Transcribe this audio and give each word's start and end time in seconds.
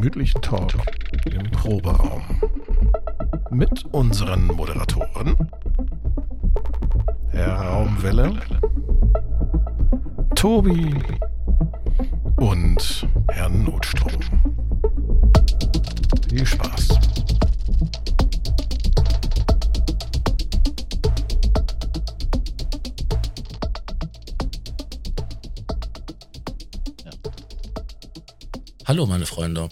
gemütlichen 0.00 0.40
Talk 0.40 0.72
im 1.26 1.50
Proberaum. 1.50 2.22
Mit 3.50 3.84
unseren 3.92 4.46
Moderatoren 4.46 5.36
Herr 7.28 7.60
Raumwelle, 7.60 8.32
Tobi 10.34 10.94
und 12.36 13.06
Herrn 13.28 13.62
Notstrom. 13.62 14.22
Viel 16.30 16.46
Spaß. 16.46 16.98
Hallo, 28.86 29.04
meine 29.06 29.26
Freunde. 29.26 29.68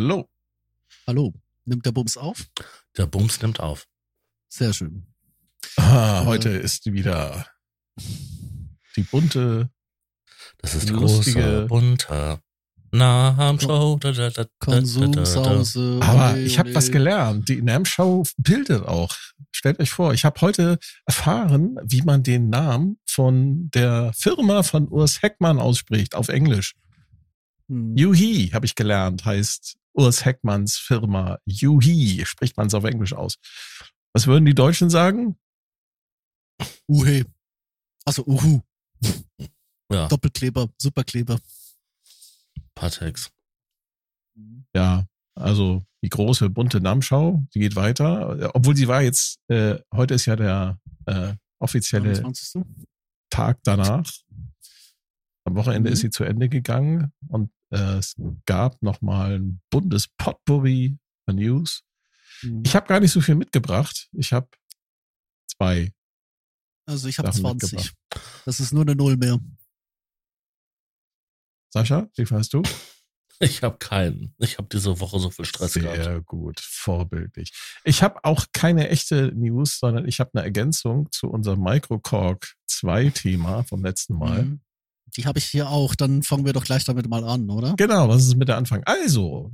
Hallo. 0.00 0.30
Hallo, 1.06 1.34
nimmt 1.66 1.84
der 1.84 1.92
Bums 1.92 2.16
auf? 2.16 2.46
Der 2.96 3.04
Bums 3.04 3.42
nimmt 3.42 3.60
auf. 3.60 3.86
Sehr 4.48 4.72
schön. 4.72 5.04
Ah, 5.76 6.24
heute 6.24 6.48
ist 6.48 6.90
wieder 6.90 7.46
die 8.96 9.02
bunte, 9.02 9.68
Das 10.56 10.74
ist 10.74 10.90
große, 10.90 11.66
bunte 11.68 12.40
Naham-Show. 12.92 13.98
Da, 14.00 14.12
da, 14.12 14.30
da, 14.30 14.30
da, 14.30 14.44
da, 14.44 14.44
da. 14.44 14.50
Konsumsause. 14.58 16.00
Aber 16.02 16.38
ich 16.38 16.58
habe 16.58 16.74
was 16.74 16.90
gelernt. 16.90 17.50
Die 17.50 17.60
NAM-Show 17.60 18.24
bildet 18.38 18.86
auch. 18.86 19.14
Stellt 19.52 19.80
euch 19.80 19.90
vor, 19.90 20.14
ich 20.14 20.24
habe 20.24 20.40
heute 20.40 20.78
erfahren, 21.04 21.76
wie 21.84 22.00
man 22.00 22.22
den 22.22 22.48
Namen 22.48 22.98
von 23.06 23.68
der 23.74 24.14
Firma 24.14 24.62
von 24.62 24.88
Urs 24.88 25.20
Heckmann 25.20 25.58
ausspricht 25.58 26.14
auf 26.14 26.30
Englisch. 26.30 26.72
Hm. 27.68 27.94
Yuhi 27.98 28.48
habe 28.54 28.64
ich 28.64 28.74
gelernt, 28.74 29.26
heißt 29.26 29.76
Urs 29.94 30.24
Heckmanns 30.24 30.76
Firma. 30.76 31.38
Yuhi 31.44 32.24
spricht 32.24 32.56
man 32.56 32.68
es 32.68 32.74
auf 32.74 32.84
Englisch 32.84 33.12
aus. 33.12 33.36
Was 34.12 34.26
würden 34.26 34.44
die 34.46 34.54
Deutschen 34.54 34.90
sagen? 34.90 35.36
Uhe. 36.88 37.24
Also 38.04 38.24
Uhu. 38.26 38.60
Ja, 39.92 40.06
Doppelkleber, 40.08 40.68
Superkleber. 40.78 41.40
Patex. 42.74 43.30
Ja, 44.74 45.06
also 45.34 45.84
die 46.02 46.08
große 46.08 46.48
bunte 46.50 46.80
NAM-Show, 46.80 47.44
die 47.54 47.58
geht 47.60 47.76
weiter. 47.76 48.54
Obwohl 48.54 48.76
sie 48.76 48.88
war 48.88 49.02
jetzt, 49.02 49.38
äh, 49.48 49.78
heute 49.92 50.14
ist 50.14 50.26
ja 50.26 50.36
der 50.36 50.78
äh, 51.06 51.34
offizielle 51.58 52.12
29. 52.12 52.62
Tag 53.30 53.58
danach. 53.64 54.10
Am 55.44 55.56
Wochenende 55.56 55.90
Mhm. 55.90 55.94
ist 55.94 56.00
sie 56.00 56.10
zu 56.10 56.24
Ende 56.24 56.48
gegangen 56.48 57.12
und 57.28 57.50
es 57.70 58.16
gab 58.46 58.82
nochmal 58.82 59.38
ein 59.38 59.60
buntes 59.70 60.08
Potpourri 60.08 60.98
an 61.26 61.36
News. 61.36 61.82
Hm. 62.40 62.62
Ich 62.64 62.74
habe 62.74 62.86
gar 62.86 63.00
nicht 63.00 63.12
so 63.12 63.20
viel 63.20 63.36
mitgebracht. 63.36 64.08
Ich 64.12 64.32
habe 64.32 64.48
zwei. 65.46 65.92
Also 66.86 67.08
ich 67.08 67.18
habe 67.18 67.28
Sachen 67.28 67.40
20. 67.60 67.72
mitgebracht. 67.72 67.96
Das 68.44 68.60
ist 68.60 68.72
nur 68.72 68.82
eine 68.82 68.96
Null 68.96 69.16
mehr. 69.16 69.38
Sascha, 71.72 72.08
wie 72.16 72.26
viel 72.26 72.36
hast 72.36 72.52
du? 72.52 72.62
Ich 73.42 73.62
habe 73.62 73.78
keinen. 73.78 74.34
Ich 74.36 74.58
habe 74.58 74.68
diese 74.70 75.00
Woche 75.00 75.18
so 75.18 75.30
viel 75.30 75.46
Stress 75.46 75.72
gehabt. 75.72 76.04
Sehr 76.04 76.20
gut, 76.20 76.60
vorbildlich. 76.60 77.54
Ich 77.84 78.02
habe 78.02 78.22
auch 78.22 78.44
keine 78.52 78.90
echte 78.90 79.32
News, 79.34 79.78
sondern 79.78 80.06
ich 80.06 80.20
habe 80.20 80.28
eine 80.34 80.42
Ergänzung 80.44 81.10
zu 81.10 81.30
unserem 81.30 81.62
Microcork 81.62 82.54
2 82.66 83.08
Thema 83.08 83.62
vom 83.64 83.82
letzten 83.82 84.18
Mal. 84.18 84.42
Mhm. 84.42 84.60
Die 85.16 85.26
habe 85.26 85.38
ich 85.38 85.46
hier 85.46 85.68
auch. 85.68 85.94
Dann 85.94 86.22
fangen 86.22 86.44
wir 86.44 86.52
doch 86.52 86.64
gleich 86.64 86.84
damit 86.84 87.08
mal 87.08 87.24
an, 87.24 87.50
oder? 87.50 87.74
Genau, 87.76 88.08
was 88.08 88.24
ist 88.24 88.36
mit 88.36 88.48
der 88.48 88.56
Anfang? 88.56 88.82
Also, 88.84 89.52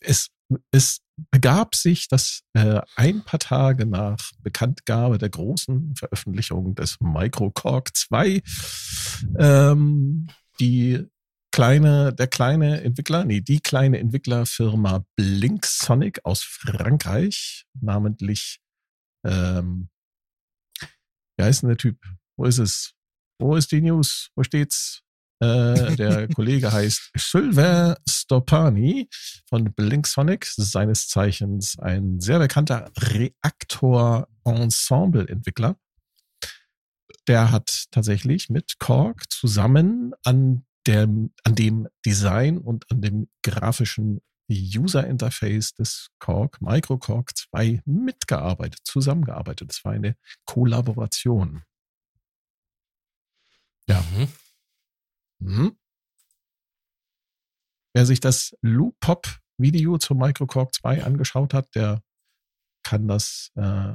es, 0.00 0.28
es 0.70 1.00
begab 1.30 1.74
sich, 1.74 2.08
dass 2.08 2.42
äh, 2.54 2.80
ein 2.96 3.24
paar 3.24 3.40
Tage 3.40 3.86
nach 3.86 4.18
Bekanntgabe 4.42 5.18
der 5.18 5.28
großen 5.28 5.94
Veröffentlichung 5.96 6.74
des 6.74 6.96
Microcork 7.00 7.94
2 7.94 8.42
ähm, 9.38 10.28
die 10.58 11.06
kleine, 11.52 12.14
der 12.14 12.26
kleine 12.28 12.82
Entwickler, 12.82 13.24
nee, 13.24 13.40
die 13.40 13.60
kleine 13.60 13.98
Entwicklerfirma 13.98 15.04
Blinksonic 15.16 16.24
aus 16.24 16.42
Frankreich, 16.42 17.66
namentlich, 17.80 18.60
ähm, 19.24 19.88
wie 21.36 21.44
heißt 21.44 21.62
denn 21.62 21.70
der 21.70 21.78
Typ? 21.78 21.98
Wo 22.36 22.44
ist 22.44 22.58
es? 22.58 22.94
Wo 23.40 23.56
ist 23.56 23.72
die 23.72 23.80
News? 23.80 24.28
Wo 24.34 24.42
steht's? 24.42 25.00
Äh, 25.42 25.96
der 25.96 26.28
Kollege 26.34 26.70
heißt 26.72 27.12
Sylvain 27.16 27.94
Stopani 28.08 29.08
von 29.48 29.72
Blinksonic, 29.72 30.44
seines 30.44 31.08
Zeichens 31.08 31.78
ein 31.78 32.20
sehr 32.20 32.38
bekannter 32.38 32.90
Reaktor-Ensemble-Entwickler. 32.98 35.76
Der 37.26 37.50
hat 37.50 37.86
tatsächlich 37.90 38.50
mit 38.50 38.78
Korg 38.78 39.30
zusammen 39.30 40.12
an 40.24 40.66
dem, 40.86 41.32
an 41.44 41.54
dem 41.54 41.88
Design 42.04 42.58
und 42.58 42.84
an 42.90 43.00
dem 43.00 43.30
grafischen 43.42 44.20
User 44.50 45.06
Interface 45.06 45.72
des 45.74 46.08
Korg, 46.18 46.60
Microkorg 46.60 47.36
2 47.36 47.82
mitgearbeitet, 47.84 48.80
zusammengearbeitet. 48.84 49.70
Es 49.72 49.84
war 49.84 49.92
eine 49.92 50.16
Kollaboration. 50.44 51.62
Ja. 53.90 54.04
Mhm. 54.12 54.28
Mhm. 55.40 55.76
Wer 57.92 58.06
sich 58.06 58.20
das 58.20 58.56
Loop-Pop-Video 58.62 59.98
zum 59.98 60.18
Microcork 60.18 60.72
2 60.74 61.02
angeschaut 61.02 61.54
hat, 61.54 61.74
der 61.74 62.02
kann 62.84 63.08
das, 63.08 63.50
äh, 63.56 63.94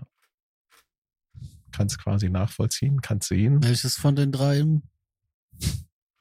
kann 1.71 1.87
es 1.87 1.97
quasi 1.97 2.29
nachvollziehen, 2.29 3.01
kann 3.01 3.19
es 3.19 3.27
sehen. 3.27 3.63
Welches 3.63 3.95
von 3.95 4.15
den 4.17 4.33
drei? 4.33 4.65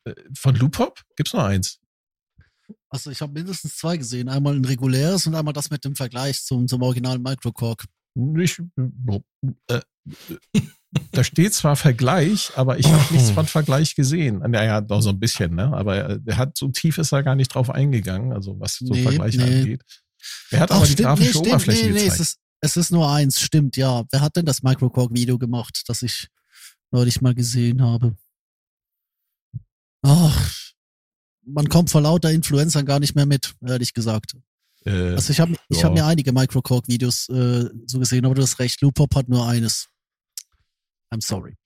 Äh, 0.04 0.14
Von 0.36 0.54
Loop-Pop 0.54 1.02
gibt's 1.16 1.32
nur 1.32 1.44
eins. 1.44 1.80
Also 2.88 3.10
ich 3.10 3.20
habe 3.20 3.32
mindestens 3.32 3.76
zwei 3.76 3.96
gesehen. 3.96 4.28
Einmal 4.28 4.54
ein 4.54 4.64
reguläres 4.64 5.26
und 5.26 5.34
einmal 5.34 5.52
das 5.52 5.70
mit 5.70 5.84
dem 5.84 5.96
Vergleich 5.96 6.44
zum, 6.44 6.68
zum 6.68 6.80
originalen 6.82 7.22
Microcork. 7.22 7.84
Ich, 8.38 8.62
äh, 9.66 9.80
da 11.12 11.25
steht 11.25 11.55
zwar 11.55 11.77
Vergleich, 11.77 12.50
aber 12.56 12.78
ich 12.78 12.87
habe 12.87 13.15
nichts 13.15 13.31
von 13.34 13.47
Vergleich 13.47 13.94
gesehen. 13.94 14.38
Naja, 14.38 14.81
doch 14.81 15.00
so 15.00 15.10
ein 15.10 15.21
bisschen, 15.21 15.55
ne? 15.55 15.72
Aber 15.72 15.97
er, 15.97 16.21
er 16.25 16.37
hat 16.37 16.56
so 16.56 16.69
tief 16.69 16.99
ist 16.99 17.12
er 17.12 17.22
gar 17.22 17.34
nicht 17.34 17.55
drauf 17.55 17.71
eingegangen, 17.71 18.32
also 18.32 18.59
was 18.60 18.77
so 18.77 18.93
Nee, 18.93 19.03
Vergleiche 19.03 19.38
nee. 19.38 19.60
angeht. 19.60 19.82
Er 20.50 20.60
hat 20.60 20.71
aber 20.72 20.87
die 20.87 20.94
grafische 20.97 21.38
Oberfläche 21.38 21.87
nee, 21.87 21.93
nee, 21.93 22.05
gezeigt. 22.05 22.15
es 22.15 22.21
ist, 22.21 22.38
es 22.60 22.77
ist 22.77 22.91
nur 22.93 23.10
eins, 23.10 23.41
stimmt, 23.41 23.77
ja. 23.77 24.05
Wer 24.10 24.21
hat 24.21 24.37
denn 24.37 24.47
das 24.47 24.62
Microcork-Video 24.62 25.38
gemacht, 25.38 25.82
das 25.87 26.03
ich 26.03 26.28
neulich 26.91 27.21
mal 27.21 27.34
gesehen 27.34 27.82
habe? 27.82 28.16
Ach, 30.03 30.53
man 31.47 31.69
kommt 31.69 31.91
vor 31.91 32.00
lauter 32.00 32.31
Influencern 32.31 32.87
gar 32.87 33.00
nicht 33.00 33.15
mehr 33.15 33.26
mit, 33.26 33.55
ehrlich 33.66 33.93
gesagt. 33.93 34.34
Äh, 34.84 35.12
Also 35.12 35.31
ich 35.31 35.41
habe 35.41 35.55
ich 35.69 35.78
ja. 35.78 35.84
hab 35.84 35.94
mir 35.94 36.06
einige 36.06 36.32
Microcork-Videos 36.32 37.28
äh, 37.28 37.69
so 37.87 37.99
gesehen, 37.99 38.25
aber 38.25 38.34
du 38.34 38.43
hast 38.43 38.59
recht, 38.59 38.81
Loopop 38.81 39.15
hat 39.15 39.28
nur 39.28 39.47
eines. 39.47 39.88
I'm 41.12 41.20
sorry. 41.20 41.56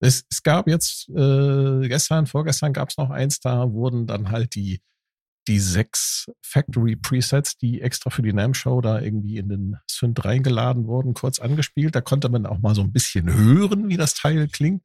Es, 0.00 0.24
es 0.30 0.42
gab 0.42 0.66
jetzt 0.66 1.08
äh, 1.10 1.86
gestern, 1.88 2.26
vorgestern 2.26 2.72
gab 2.72 2.88
es 2.88 2.96
noch 2.96 3.10
eins, 3.10 3.40
da 3.40 3.70
wurden 3.72 4.06
dann 4.06 4.30
halt 4.30 4.54
die, 4.54 4.80
die 5.46 5.58
sechs 5.58 6.26
Factory 6.42 6.96
Presets, 6.96 7.56
die 7.58 7.80
extra 7.82 8.08
für 8.10 8.22
die 8.22 8.32
NAM 8.32 8.54
Show 8.54 8.80
da 8.80 9.00
irgendwie 9.00 9.36
in 9.36 9.48
den 9.48 9.76
Synth 9.90 10.24
reingeladen 10.24 10.86
wurden, 10.86 11.12
kurz 11.12 11.38
angespielt. 11.38 11.94
Da 11.94 12.00
konnte 12.00 12.28
man 12.30 12.46
auch 12.46 12.60
mal 12.60 12.74
so 12.74 12.82
ein 12.82 12.92
bisschen 12.92 13.32
hören, 13.32 13.88
wie 13.88 13.96
das 13.98 14.14
Teil 14.14 14.48
klingt. 14.48 14.82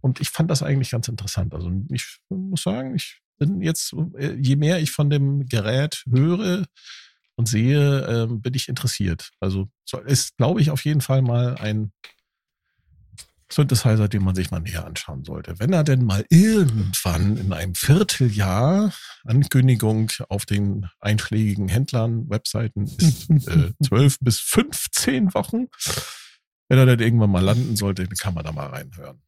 Und 0.00 0.20
ich 0.20 0.30
fand 0.30 0.50
das 0.50 0.62
eigentlich 0.62 0.90
ganz 0.90 1.08
interessant. 1.08 1.52
Also 1.54 1.70
ich 1.90 2.18
muss 2.30 2.62
sagen, 2.62 2.94
ich 2.94 3.20
bin 3.38 3.60
jetzt, 3.60 3.94
äh, 4.16 4.34
je 4.40 4.56
mehr 4.56 4.80
ich 4.80 4.90
von 4.90 5.10
dem 5.10 5.46
Gerät 5.48 6.02
höre 6.10 6.64
und 7.36 7.46
sehe, 7.48 8.06
ähm, 8.06 8.40
bin 8.40 8.54
ich 8.54 8.68
interessiert. 8.68 9.30
Also 9.40 9.68
so- 9.84 9.98
ist, 10.00 10.36
glaube 10.38 10.60
ich, 10.62 10.70
auf 10.70 10.84
jeden 10.86 11.02
Fall 11.02 11.20
mal 11.20 11.56
ein 11.56 11.92
Synthesizer, 13.50 14.08
den 14.08 14.24
man 14.24 14.34
sich 14.34 14.50
mal 14.50 14.60
näher 14.60 14.84
anschauen 14.84 15.24
sollte. 15.24 15.58
Wenn 15.58 15.72
er 15.72 15.84
denn 15.84 16.04
mal 16.04 16.24
irgendwann 16.30 17.36
in 17.36 17.52
einem 17.52 17.74
Vierteljahr 17.74 18.92
Ankündigung 19.24 20.10
auf 20.28 20.46
den 20.46 20.88
einschlägigen 21.00 21.68
Händlern, 21.68 22.28
Webseiten 22.28 22.84
ist 22.86 23.30
äh, 23.48 23.72
12 23.84 24.18
bis 24.20 24.40
15 24.40 25.32
Wochen. 25.34 25.66
Wenn 26.68 26.78
er 26.78 26.86
dann 26.86 26.98
irgendwann 27.00 27.30
mal 27.30 27.44
landen 27.44 27.76
sollte, 27.76 28.04
dann 28.04 28.16
kann 28.16 28.34
man 28.34 28.44
da 28.44 28.50
mal 28.52 28.66
reinhören. 28.66 29.22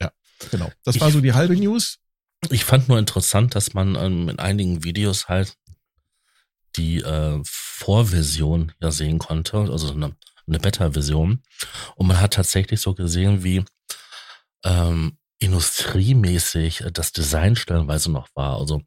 Ja, 0.00 0.10
genau. 0.50 0.72
Das 0.84 0.98
war 1.00 1.08
Ich- 1.08 1.14
so 1.14 1.20
die 1.20 1.34
halbe 1.34 1.54
News. 1.56 1.98
Ich 2.48 2.64
fand 2.64 2.88
nur 2.88 2.98
interessant, 2.98 3.54
dass 3.54 3.74
man 3.74 3.96
ähm, 3.96 4.30
in 4.30 4.38
einigen 4.38 4.82
Videos 4.82 5.28
halt 5.28 5.56
die 6.76 6.98
äh, 7.02 7.38
Vorversion 7.44 8.72
ja 8.80 8.90
sehen 8.92 9.18
konnte, 9.18 9.58
also 9.58 9.92
eine, 9.92 10.16
eine 10.50 10.60
Beta-Version. 10.60 11.42
Und 11.96 12.06
man 12.06 12.20
hat 12.20 12.34
tatsächlich 12.34 12.80
so 12.80 12.94
gesehen, 12.94 13.42
wie 13.42 13.64
ähm, 14.64 15.18
industriemäßig 15.38 16.84
das 16.92 17.12
Design 17.12 17.56
stellenweise 17.56 18.10
noch 18.10 18.28
war. 18.34 18.58
Also 18.58 18.82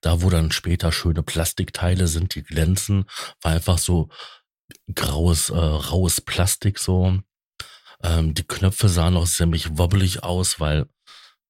da, 0.00 0.22
wo 0.22 0.30
dann 0.30 0.52
später 0.52 0.92
schöne 0.92 1.22
Plastikteile 1.22 2.06
sind, 2.06 2.34
die 2.36 2.44
glänzen, 2.44 3.06
war 3.42 3.52
einfach 3.52 3.78
so 3.78 4.08
graues, 4.94 5.50
äh, 5.50 5.56
raues 5.56 6.20
Plastik 6.20 6.78
so. 6.78 7.18
Ähm, 8.02 8.34
die 8.34 8.46
Knöpfe 8.46 8.88
sahen 8.88 9.14
noch 9.14 9.26
ziemlich 9.26 9.78
wobbelig 9.78 10.22
aus, 10.22 10.60
weil 10.60 10.86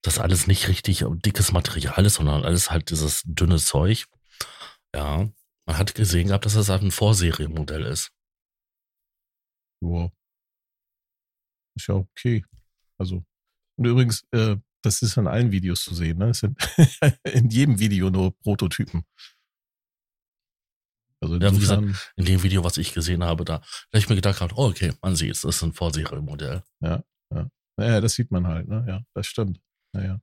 das 0.03 0.19
alles 0.19 0.47
nicht 0.47 0.69
richtig 0.69 1.05
dickes 1.07 1.53
Material 1.53 2.07
ist, 2.07 2.15
sondern 2.15 2.45
alles 2.45 2.71
halt 2.71 2.91
dieses 2.91 3.23
dünne 3.25 3.59
Zeug. 3.59 4.07
Ja, 4.95 5.29
man 5.67 5.79
hat 5.79 5.95
gesehen 5.95 6.29
gehabt, 6.29 6.47
dass 6.47 6.55
das 6.55 6.69
halt 6.69 6.83
ein 6.83 6.93
Vorserienmodell 6.93 7.83
ist. 7.83 8.13
Wow. 9.81 10.13
Ist 11.77 11.89
ja 11.89 11.95
okay. 11.95 12.45
Also, 12.99 13.25
und 13.77 13.85
übrigens, 13.85 14.25
äh, 14.33 14.57
das 14.83 15.03
ist 15.03 15.17
in 15.17 15.27
allen 15.27 15.51
Videos 15.53 15.83
zu 15.83 15.95
sehen, 15.95 16.19
ne? 16.19 16.31
Es 16.31 16.41
sind 16.41 16.57
in 17.25 17.51
jedem 17.51 17.79
Video 17.79 18.11
nur 18.11 18.37
Prototypen. 18.39 19.05
Also 21.21 21.37
ja, 21.37 21.53
wie 21.53 21.59
gesagt, 21.59 21.83
in 22.17 22.25
dem 22.25 22.43
Video, 22.43 22.63
was 22.63 22.77
ich 22.77 22.95
gesehen 22.95 23.25
habe, 23.25 23.45
da, 23.45 23.63
da 23.91 23.99
ich 23.99 24.09
mir 24.09 24.15
gedacht 24.15 24.41
habe, 24.41 24.55
oh, 24.57 24.69
okay, 24.69 24.93
man 25.03 25.17
sieht 25.17 25.33
es, 25.33 25.41
das 25.41 25.57
ist 25.57 25.63
ein 25.63 25.73
Vorserienmodell. 25.73 26.63
Ja, 26.81 27.03
ja. 27.35 27.49
Naja, 27.79 28.01
das 28.01 28.15
sieht 28.15 28.31
man 28.31 28.47
halt, 28.47 28.69
ne? 28.69 28.85
Ja, 28.87 29.03
das 29.15 29.27
stimmt. 29.27 29.61
Naja. 29.93 30.21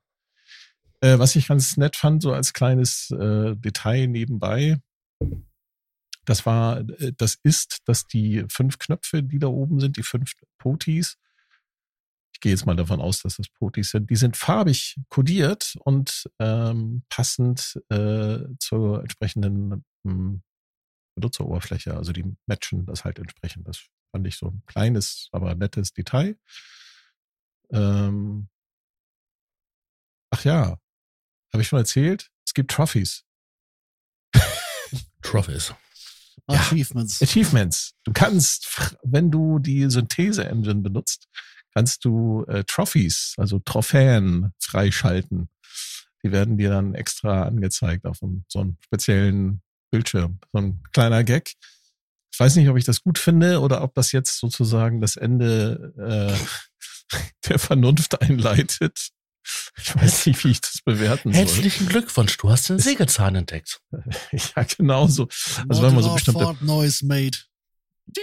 Äh, 1.01 1.19
was 1.19 1.35
ich 1.35 1.47
ganz 1.47 1.77
nett 1.77 1.95
fand, 1.95 2.21
so 2.21 2.31
als 2.31 2.53
kleines 2.53 3.11
äh, 3.11 3.55
Detail 3.55 4.07
nebenbei, 4.07 4.81
das 6.25 6.45
war, 6.45 6.79
äh, 6.79 7.13
das 7.15 7.37
ist, 7.43 7.79
dass 7.85 8.07
die 8.07 8.45
fünf 8.49 8.79
Knöpfe, 8.79 9.23
die 9.23 9.39
da 9.39 9.47
oben 9.47 9.79
sind, 9.79 9.97
die 9.97 10.03
fünf 10.03 10.33
Potis, 10.57 11.17
ich 12.33 12.39
gehe 12.39 12.51
jetzt 12.51 12.65
mal 12.65 12.75
davon 12.75 12.99
aus, 12.99 13.21
dass 13.21 13.37
das 13.37 13.49
Potis 13.49 13.91
sind, 13.91 14.09
die 14.09 14.15
sind 14.15 14.35
farbig 14.37 14.97
kodiert 15.09 15.75
und 15.81 16.29
ähm, 16.39 17.03
passend 17.09 17.79
äh, 17.89 18.39
zur 18.59 19.01
entsprechenden 19.01 19.85
ähm, 20.05 20.41
Benutzeroberfläche. 21.15 21.95
Also 21.95 22.11
die 22.11 22.25
matchen 22.47 22.85
das 22.85 23.05
halt 23.05 23.19
entsprechend. 23.19 23.67
Das 23.67 23.85
fand 24.11 24.27
ich 24.27 24.37
so 24.37 24.47
ein 24.47 24.63
kleines, 24.65 25.29
aber 25.31 25.55
nettes 25.55 25.93
Detail. 25.93 26.37
Ähm, 27.71 28.49
ach 30.31 30.43
ja, 30.43 30.79
habe 31.53 31.61
ich 31.61 31.67
schon 31.67 31.79
erzählt? 31.79 32.31
Es 32.45 32.53
gibt 32.53 32.71
Trophies. 32.71 33.23
Trophies. 35.21 35.73
Ja, 36.49 36.59
Achievements. 36.59 37.21
Achievements. 37.21 37.93
Du 38.03 38.11
kannst, 38.11 38.67
wenn 39.03 39.31
du 39.31 39.59
die 39.59 39.89
Synthese-Engine 39.89 40.81
benutzt, 40.81 41.27
kannst 41.73 42.05
du 42.05 42.43
äh, 42.47 42.63
Trophies, 42.65 43.33
also 43.37 43.59
Trophäen 43.59 44.53
freischalten. 44.59 45.49
Die 46.23 46.31
werden 46.31 46.57
dir 46.57 46.69
dann 46.69 46.95
extra 46.95 47.43
angezeigt 47.43 48.05
auf 48.05 48.21
einem, 48.21 48.45
so 48.47 48.59
einem 48.59 48.77
speziellen 48.81 49.61
Bildschirm. 49.91 50.39
So 50.51 50.59
ein 50.59 50.83
kleiner 50.93 51.23
Gag. 51.23 51.53
Ich 52.31 52.39
weiß 52.39 52.55
nicht, 52.55 52.69
ob 52.69 52.77
ich 52.77 52.85
das 52.85 53.03
gut 53.03 53.19
finde 53.19 53.59
oder 53.59 53.83
ob 53.83 53.93
das 53.93 54.11
jetzt 54.11 54.39
sozusagen 54.39 55.01
das 55.01 55.17
Ende 55.17 55.93
äh, 55.97 57.17
der 57.49 57.59
Vernunft 57.59 58.21
einleitet. 58.21 59.09
Ich 59.77 59.95
weiß 59.95 60.25
nicht, 60.27 60.43
wie 60.43 60.51
ich 60.51 60.61
das 60.61 60.79
bewerten 60.83 61.33
soll. 61.33 61.41
Herzlichen 61.41 61.87
Glückwunsch, 61.87 62.37
du 62.37 62.49
hast 62.49 62.69
den 62.69 62.79
Sägezahn 62.79 63.35
entdeckt. 63.35 63.81
ja, 64.31 64.63
genau 64.77 65.07
so. 65.07 65.27
Also 65.67 65.81
wenn 65.81 65.93
man 65.93 66.03
so 66.03 66.13
bestimmte 66.13 66.55
Noise 66.61 67.05
made. 67.05 67.37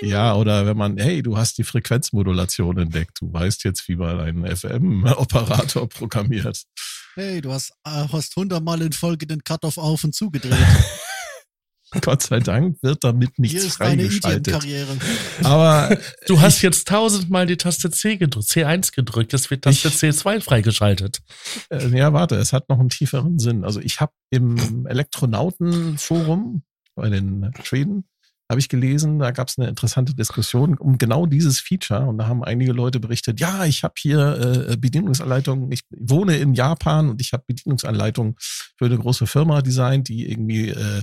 Ja, 0.03 0.35
oder 0.35 0.67
wenn 0.67 0.77
man, 0.77 0.99
hey, 0.99 1.23
du 1.23 1.37
hast 1.37 1.59
die 1.59 1.65
Frequenzmodulation 1.65 2.79
entdeckt, 2.79 3.19
du 3.21 3.33
weißt 3.33 3.65
jetzt, 3.65 3.89
wie 3.89 3.97
man 3.97 4.21
einen 4.21 4.57
FM-Operator 4.57 5.89
programmiert. 5.89 6.65
Hey, 7.15 7.41
du 7.41 7.53
hast, 7.53 7.73
äh, 7.85 8.07
hast 8.13 8.37
hundertmal 8.37 8.83
in 8.83 8.93
Folge 8.93 9.27
den 9.27 9.43
Cut-Off 9.43 9.79
auf 9.79 10.05
und 10.05 10.15
zugedreht. 10.15 10.55
Gott 12.03 12.23
sei 12.23 12.41
Dank 12.41 12.79
wird 12.83 13.03
damit 13.03 13.39
nichts 13.39 13.63
Hier 13.63 13.71
freigeschaltet. 13.71 14.53
Karriere. 14.53 14.97
Aber 15.43 15.97
du 16.27 16.41
hast 16.41 16.63
jetzt 16.63 16.87
tausendmal 16.89 17.47
die 17.47 17.57
Taste 17.57 17.91
C 17.91 18.17
gedrückt, 18.17 18.49
C1 18.49 18.95
gedrückt, 18.95 19.33
das 19.33 19.51
wird 19.51 19.65
Taste 19.65 19.89
ich, 19.89 19.95
C2 19.95 20.41
freigeschaltet. 20.41 21.21
Äh, 21.71 21.89
ja, 21.89 22.13
warte, 22.13 22.37
es 22.37 22.53
hat 22.53 22.69
noch 22.69 22.79
einen 22.79 22.91
tieferen 22.91 23.39
Sinn. 23.39 23.65
Also 23.65 23.81
ich 23.81 24.01
habe 24.01 24.13
im 24.31 24.87
Elektronautenforum 24.87 26.63
bei 26.95 27.09
den 27.09 27.51
Schweden 27.65 28.05
habe 28.51 28.59
ich 28.59 28.69
gelesen, 28.69 29.21
da 29.21 29.31
gab 29.31 29.47
es 29.47 29.59
eine 29.59 29.69
interessante 29.69 30.13
Diskussion 30.13 30.77
um 30.77 30.99
genau 30.99 31.25
dieses 31.25 31.61
Feature 31.61 32.07
und 32.07 32.19
da 32.19 32.27
haben 32.27 32.43
einige 32.43 32.73
Leute 32.73 32.99
berichtet, 32.99 33.39
ja, 33.39 33.65
ich 33.65 33.85
habe 33.85 33.95
hier 33.97 34.67
äh, 34.71 34.77
Bedienungsanleitungen, 34.77 35.71
ich 35.71 35.85
wohne 35.91 36.37
in 36.37 36.55
Japan 36.55 37.11
und 37.11 37.21
ich 37.21 37.33
habe 37.33 37.45
Bedienungsanleitungen 37.47 38.35
für 38.77 38.87
eine 38.87 38.99
große 38.99 39.29
Firma 39.29 39.63
designt, 39.63 40.09
die 40.09 40.29
irgendwie 40.29 40.71
äh, 40.71 41.03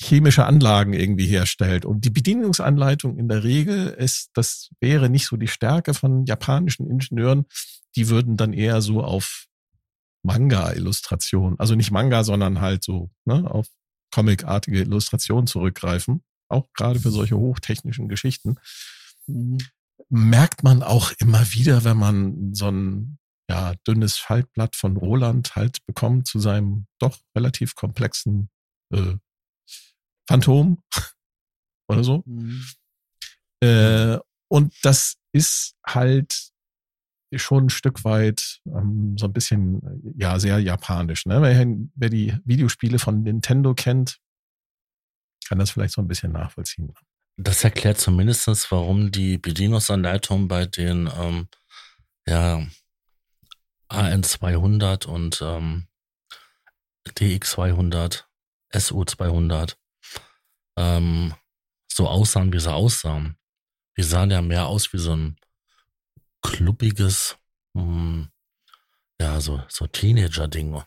chemische 0.00 0.46
Anlagen 0.46 0.94
irgendwie 0.94 1.26
herstellt. 1.26 1.84
Und 1.84 2.04
die 2.04 2.10
Bedienungsanleitung 2.10 3.18
in 3.18 3.28
der 3.28 3.44
Regel 3.44 3.88
ist, 3.88 4.30
das 4.34 4.70
wäre 4.80 5.10
nicht 5.10 5.26
so 5.26 5.36
die 5.36 5.48
Stärke 5.48 5.92
von 5.92 6.24
japanischen 6.24 6.88
Ingenieuren. 6.88 7.44
Die 7.96 8.08
würden 8.08 8.36
dann 8.36 8.52
eher 8.52 8.80
so 8.80 9.02
auf 9.02 9.46
Manga-Illustrationen, 10.22 11.58
also 11.58 11.74
nicht 11.74 11.90
Manga, 11.90 12.24
sondern 12.24 12.60
halt 12.60 12.82
so 12.82 13.10
ne, 13.24 13.50
auf 13.50 13.66
comicartige 14.12 14.80
Illustrationen 14.80 15.46
zurückgreifen. 15.46 16.22
Auch 16.48 16.66
gerade 16.74 16.98
für 16.98 17.10
solche 17.10 17.36
hochtechnischen 17.36 18.08
Geschichten. 18.08 18.56
Merkt 20.08 20.62
man 20.62 20.82
auch 20.82 21.12
immer 21.18 21.52
wieder, 21.52 21.84
wenn 21.84 21.96
man 21.96 22.54
so 22.54 22.70
ein 22.70 23.18
ja, 23.50 23.74
dünnes 23.86 24.16
Faltblatt 24.16 24.76
von 24.76 24.96
Roland 24.96 25.56
halt 25.56 25.84
bekommt 25.86 26.26
zu 26.26 26.38
seinem 26.38 26.86
doch 26.98 27.18
relativ 27.36 27.74
komplexen 27.74 28.48
äh, 28.92 29.16
Phantom 30.30 30.80
oder 31.88 32.04
so. 32.04 32.22
Mhm. 32.24 32.64
Äh, 33.62 34.18
und 34.48 34.72
das 34.82 35.16
ist 35.32 35.74
halt 35.84 36.52
schon 37.34 37.66
ein 37.66 37.70
Stück 37.70 38.04
weit 38.04 38.60
ähm, 38.66 39.16
so 39.18 39.26
ein 39.26 39.32
bisschen, 39.32 39.80
ja, 40.16 40.38
sehr 40.38 40.60
japanisch. 40.60 41.26
Ne? 41.26 41.42
Wer, 41.42 41.66
wer 41.94 42.10
die 42.10 42.36
Videospiele 42.44 42.98
von 43.00 43.22
Nintendo 43.22 43.74
kennt, 43.74 44.18
kann 45.48 45.58
das 45.58 45.72
vielleicht 45.72 45.94
so 45.94 46.00
ein 46.00 46.08
bisschen 46.08 46.32
nachvollziehen. 46.32 46.92
Das 47.36 47.64
erklärt 47.64 47.98
zumindestens, 47.98 48.70
warum 48.70 49.10
die 49.10 49.38
Bedienungsanleitung 49.38 50.46
bei 50.46 50.66
den 50.66 51.10
ähm, 51.18 51.48
ja, 52.26 52.64
AN200 53.88 55.06
und 55.06 55.42
ähm, 55.42 55.88
DX200, 57.08 58.24
SU200 58.72 59.79
ähm, 60.76 61.34
so 61.92 62.08
aussahen, 62.08 62.52
wie 62.52 62.60
sie 62.60 62.72
aussahen. 62.72 63.36
Die 63.96 64.02
sahen 64.02 64.30
ja 64.30 64.42
mehr 64.42 64.66
aus 64.66 64.92
wie 64.92 64.98
so 64.98 65.14
ein 65.14 65.36
kluppiges, 66.42 67.36
mh, 67.74 67.82
hm, 67.82 68.30
ja, 69.20 69.40
so, 69.40 69.62
so 69.68 69.86
Teenager-Ding. 69.86 70.82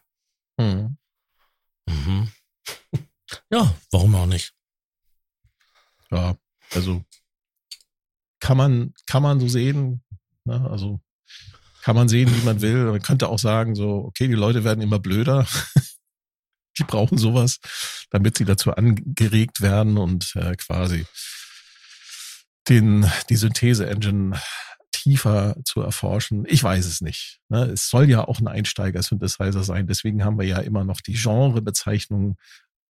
Mhm. 0.57 0.97
Mhm. 1.87 2.31
ja, 3.51 3.75
warum 3.91 4.15
auch 4.15 4.25
nicht? 4.25 4.53
Ja, 6.09 6.35
also 6.71 7.03
kann 8.39 8.57
man, 8.57 8.93
kann 9.05 9.23
man 9.23 9.39
so 9.39 9.47
sehen, 9.47 10.03
ne? 10.45 10.69
also 10.69 10.99
kann 11.83 11.95
man 11.95 12.07
sehen, 12.07 12.33
wie 12.33 12.45
man 12.45 12.61
will. 12.61 12.85
Man 12.85 13.01
könnte 13.01 13.29
auch 13.29 13.39
sagen, 13.39 13.75
so, 13.75 14.05
okay, 14.05 14.27
die 14.27 14.33
Leute 14.33 14.63
werden 14.63 14.81
immer 14.81 14.99
blöder. 14.99 15.45
die 16.79 16.83
brauchen 16.83 17.17
sowas, 17.17 17.59
damit 18.09 18.37
sie 18.37 18.45
dazu 18.45 18.71
angeregt 18.71 19.61
werden 19.61 19.97
und 19.97 20.35
äh, 20.35 20.55
quasi 20.55 21.05
den, 22.69 23.09
die 23.29 23.35
Synthese-Engine 23.35 24.39
tiefer 24.91 25.57
zu 25.65 25.81
erforschen. 25.81 26.45
Ich 26.47 26.63
weiß 26.63 26.85
es 26.85 27.01
nicht. 27.01 27.41
Ne? 27.49 27.65
Es 27.65 27.89
soll 27.89 28.09
ja 28.09 28.25
auch 28.25 28.39
ein 28.39 28.47
Einsteiger-Synthesizer 28.47 29.63
sein. 29.63 29.87
Deswegen 29.87 30.23
haben 30.23 30.39
wir 30.39 30.47
ja 30.47 30.59
immer 30.59 30.85
noch 30.85 31.01
die 31.01 31.13
Genrebezeichnung 31.13 32.37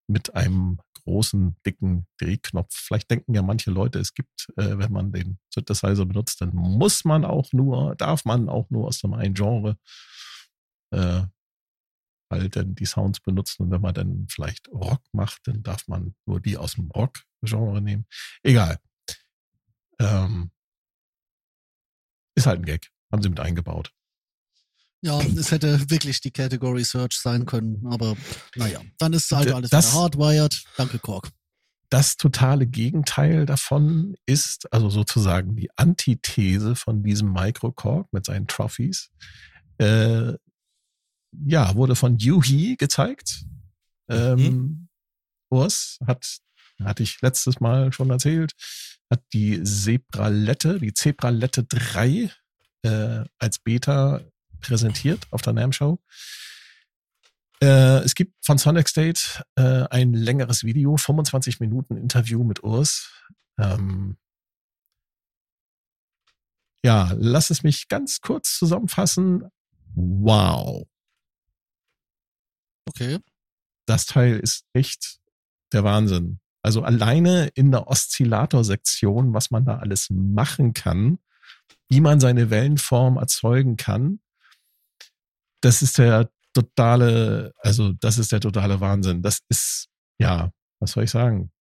mit 0.07 0.35
einem 0.35 0.79
großen, 1.03 1.55
dicken 1.65 2.05
Drehknopf. 2.19 2.73
Vielleicht 2.75 3.09
denken 3.09 3.33
ja 3.33 3.41
manche 3.41 3.71
Leute, 3.71 3.99
es 3.99 4.13
gibt, 4.13 4.47
äh, 4.57 4.77
wenn 4.77 4.91
man 4.91 5.11
den 5.11 5.39
Synthesizer 5.49 6.05
benutzt, 6.05 6.41
dann 6.41 6.51
muss 6.53 7.03
man 7.03 7.25
auch 7.25 7.51
nur, 7.51 7.95
darf 7.95 8.25
man 8.25 8.47
auch 8.47 8.69
nur 8.69 8.87
aus 8.87 8.99
dem 8.99 9.13
einen 9.13 9.33
Genre 9.33 9.77
äh, 10.91 11.23
halt 12.39 12.55
dann 12.55 12.75
die 12.75 12.85
Sounds 12.85 13.19
benutzen. 13.19 13.63
Und 13.63 13.71
wenn 13.71 13.81
man 13.81 13.93
dann 13.93 14.27
vielleicht 14.29 14.67
Rock 14.69 15.01
macht, 15.11 15.41
dann 15.45 15.63
darf 15.63 15.87
man 15.87 16.15
nur 16.25 16.39
die 16.39 16.57
aus 16.57 16.73
dem 16.75 16.89
Rock-Genre 16.91 17.81
nehmen. 17.81 18.05
Egal. 18.43 18.79
Ähm, 19.99 20.51
ist 22.35 22.47
halt 22.47 22.59
ein 22.59 22.65
Gag. 22.65 22.89
Haben 23.11 23.21
sie 23.21 23.29
mit 23.29 23.39
eingebaut. 23.39 23.91
Ja, 25.01 25.19
es 25.19 25.51
hätte 25.51 25.89
wirklich 25.89 26.21
die 26.21 26.31
Category 26.31 26.83
Search 26.85 27.17
sein 27.17 27.45
können, 27.45 27.85
aber 27.87 28.15
naja, 28.55 28.79
dann 28.99 29.11
ist 29.11 29.29
halt 29.31 29.51
alles 29.51 29.69
das, 29.69 29.93
hardwired. 29.93 30.63
Danke, 30.77 30.97
Kork. 30.97 31.29
das 31.89 32.15
totale 32.15 32.65
Gegenteil 32.65 33.45
davon 33.45 34.15
ist, 34.25 34.71
also 34.71 34.89
sozusagen 34.89 35.57
die 35.57 35.69
Antithese 35.75 36.77
von 36.77 37.03
diesem 37.03 37.33
Microcork 37.33 38.11
mit 38.13 38.25
seinen 38.25 38.47
Trophies, 38.47 39.11
äh, 39.77 40.33
ja, 41.45 41.75
wurde 41.75 41.95
von 41.95 42.17
Yuhi 42.17 42.75
gezeigt. 42.77 43.45
Ähm, 44.09 44.37
mhm. 44.37 44.87
Urs 45.49 45.99
hat, 46.05 46.39
hatte 46.83 47.03
ich 47.03 47.21
letztes 47.21 47.59
Mal 47.59 47.93
schon 47.93 48.09
erzählt, 48.09 48.53
hat 49.09 49.23
die 49.33 49.61
Zebralette, 49.63 50.79
die 50.79 50.93
Zebralette 50.93 51.63
3 51.63 52.31
äh, 52.83 53.23
als 53.37 53.59
Beta 53.59 54.21
präsentiert 54.59 55.27
auf 55.31 55.41
der 55.41 55.53
NAM 55.53 55.71
Show. 55.71 55.99
Äh, 57.61 57.99
es 58.03 58.15
gibt 58.15 58.33
von 58.45 58.57
Sonic 58.57 58.89
State 58.89 59.21
äh, 59.55 59.85
ein 59.89 60.13
längeres 60.13 60.63
Video, 60.63 60.97
25 60.97 61.59
Minuten 61.59 61.95
Interview 61.95 62.43
mit 62.43 62.63
Urs. 62.63 63.11
Ähm, 63.57 64.17
ja, 66.83 67.13
lass 67.17 67.49
es 67.49 67.63
mich 67.63 67.87
ganz 67.87 68.19
kurz 68.19 68.57
zusammenfassen. 68.57 69.47
Wow. 69.95 70.87
Okay. 72.85 73.19
Das 73.87 74.05
Teil 74.05 74.39
ist 74.39 74.65
echt 74.73 75.19
der 75.71 75.83
Wahnsinn. 75.83 76.39
Also 76.61 76.83
alleine 76.83 77.49
in 77.55 77.71
der 77.71 77.87
Oszillator-Sektion, 77.87 79.33
was 79.33 79.51
man 79.51 79.65
da 79.65 79.79
alles 79.79 80.07
machen 80.09 80.73
kann, 80.73 81.19
wie 81.89 81.99
man 81.99 82.19
seine 82.19 82.49
Wellenform 82.49 83.17
erzeugen 83.17 83.75
kann, 83.75 84.19
das 85.61 85.81
ist 85.81 85.97
der 85.97 86.29
totale, 86.53 87.53
also 87.57 87.93
das 87.93 88.17
ist 88.17 88.31
der 88.31 88.39
totale 88.39 88.79
Wahnsinn. 88.79 89.21
Das 89.21 89.39
ist, 89.49 89.89
ja, 90.19 90.51
was 90.79 90.91
soll 90.91 91.03
ich 91.03 91.11
sagen? 91.11 91.51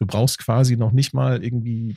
Du 0.00 0.06
brauchst 0.06 0.38
quasi 0.38 0.76
noch 0.76 0.92
nicht 0.92 1.14
mal 1.14 1.42
irgendwie 1.42 1.96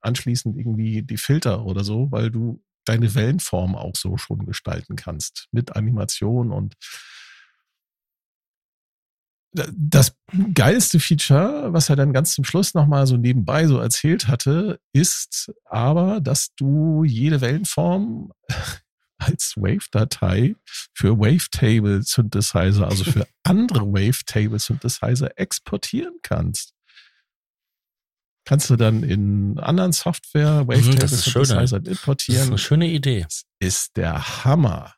anschließend 0.00 0.56
irgendwie 0.56 1.02
die 1.02 1.16
Filter 1.16 1.64
oder 1.64 1.84
so, 1.84 2.10
weil 2.10 2.30
du 2.30 2.62
deine 2.84 3.14
Wellenform 3.14 3.74
auch 3.74 3.96
so 3.96 4.16
schon 4.16 4.46
gestalten 4.46 4.96
kannst 4.96 5.48
mit 5.52 5.74
Animation 5.74 6.52
und 6.52 6.74
das 9.52 10.14
geilste 10.54 11.00
Feature, 11.00 11.72
was 11.72 11.88
er 11.88 11.96
dann 11.96 12.12
ganz 12.12 12.34
zum 12.34 12.44
Schluss 12.44 12.74
nochmal 12.74 13.06
so 13.06 13.16
nebenbei 13.16 13.66
so 13.66 13.78
erzählt 13.78 14.28
hatte, 14.28 14.78
ist 14.92 15.50
aber, 15.64 16.20
dass 16.20 16.54
du 16.56 17.04
jede 17.04 17.40
Wellenform 17.40 18.32
als 19.18 19.54
Wave-Datei 19.56 20.56
für 20.92 21.18
Wavetable 21.18 22.02
Synthesizer, 22.02 22.86
also 22.86 23.04
für 23.04 23.26
andere 23.44 23.86
Wavetable 23.86 24.58
Synthesizer 24.58 25.30
exportieren 25.38 26.18
kannst. 26.22 26.74
Kannst 28.44 28.68
du 28.70 28.76
dann 28.76 29.02
in 29.02 29.58
anderen 29.58 29.92
Software 29.92 30.64
Mhm, 30.64 30.68
Wavetable 30.68 30.98
das 30.98 31.12
ist 31.12 31.30
schön, 31.30 31.44
Synthesizer 31.46 31.80
Das 31.80 31.92
ist 31.92 31.98
importieren. 32.00 32.46
eine 32.48 32.58
schöne 32.58 32.88
Idee. 32.88 33.26
Ist 33.58 33.96
der 33.96 34.44
Hammer. 34.44 34.95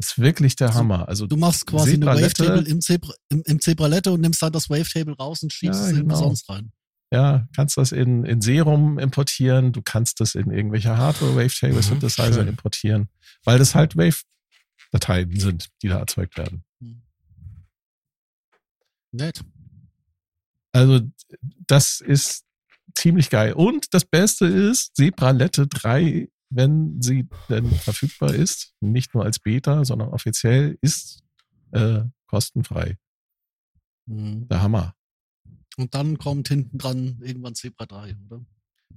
Ist 0.00 0.18
wirklich 0.18 0.56
der 0.56 0.72
Hammer. 0.72 1.06
Also 1.08 1.26
Du 1.26 1.36
machst 1.36 1.66
quasi 1.66 1.92
eine 1.92 2.06
Wavetable 2.06 2.62
im, 2.62 2.80
Zebra, 2.80 3.12
im, 3.28 3.42
im 3.44 3.60
Zebralette 3.60 4.10
und 4.12 4.22
nimmst 4.22 4.40
dann 4.40 4.50
das 4.50 4.70
Wavetable 4.70 5.14
raus 5.14 5.42
und 5.42 5.52
schiebst 5.52 5.78
Ja, 5.78 5.90
es 5.90 5.94
genau. 5.94 6.14
sonst 6.16 6.48
rein. 6.48 6.72
Ja, 7.12 7.46
kannst 7.54 7.76
das 7.76 7.92
in, 7.92 8.24
in 8.24 8.40
Serum 8.40 8.98
importieren, 8.98 9.72
du 9.72 9.82
kannst 9.82 10.20
das 10.20 10.34
in 10.36 10.50
irgendwelche 10.50 10.96
Hardware-Wavetable 10.96 12.42
Mhm, 12.42 12.48
importieren, 12.48 13.08
weil 13.44 13.58
das 13.58 13.74
halt 13.74 13.96
Wave-Dateien 13.96 15.38
sind, 15.38 15.68
die 15.82 15.88
da 15.88 15.98
erzeugt 15.98 16.38
werden. 16.38 16.64
Nett. 19.12 19.42
Also 20.72 21.00
das 21.66 22.00
ist 22.00 22.44
ziemlich 22.94 23.28
geil. 23.28 23.52
Und 23.52 23.92
das 23.92 24.04
Beste 24.04 24.46
ist, 24.46 24.94
Zebralette 24.96 25.66
3, 25.66 26.28
wenn 26.50 27.00
sie 27.00 27.28
denn 27.48 27.70
verfügbar 27.70 28.34
ist, 28.34 28.74
nicht 28.80 29.14
nur 29.14 29.24
als 29.24 29.38
Beta, 29.38 29.84
sondern 29.84 30.08
offiziell, 30.08 30.76
ist 30.82 31.22
äh, 31.72 32.02
kostenfrei. 32.26 32.98
Mhm. 34.06 34.48
Der 34.48 34.62
Hammer. 34.62 34.94
Und 35.76 35.94
dann 35.94 36.18
kommt 36.18 36.48
hinten 36.48 36.78
dran 36.78 37.20
irgendwann 37.22 37.54
Zebra 37.54 37.86
3, 37.86 38.16
oder? 38.26 38.44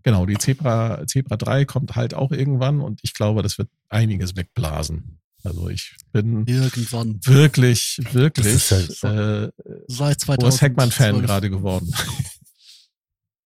Genau, 0.02 0.26
die 0.26 0.38
Zebra, 0.38 1.06
Zebra 1.08 1.38
3 1.38 1.66
kommt 1.66 1.96
halt 1.96 2.14
auch 2.14 2.32
irgendwann 2.32 2.82
und 2.82 3.00
ich 3.04 3.14
glaube, 3.14 3.44
das 3.44 3.58
wird 3.58 3.70
einiges 3.90 4.36
wegblasen. 4.36 5.20
Also 5.44 5.70
ich 5.70 5.96
bin 6.12 6.46
Irgendwann. 6.48 7.20
wirklich, 7.26 8.00
wirklich 8.12 8.48
ist 8.48 8.72
äh, 9.04 9.50
Seit 9.88 10.20
2000. 10.22 10.40
Boris 10.40 10.62
Heckmann-Fan 10.62 11.22
gerade 11.22 11.50
geworden. 11.50 11.94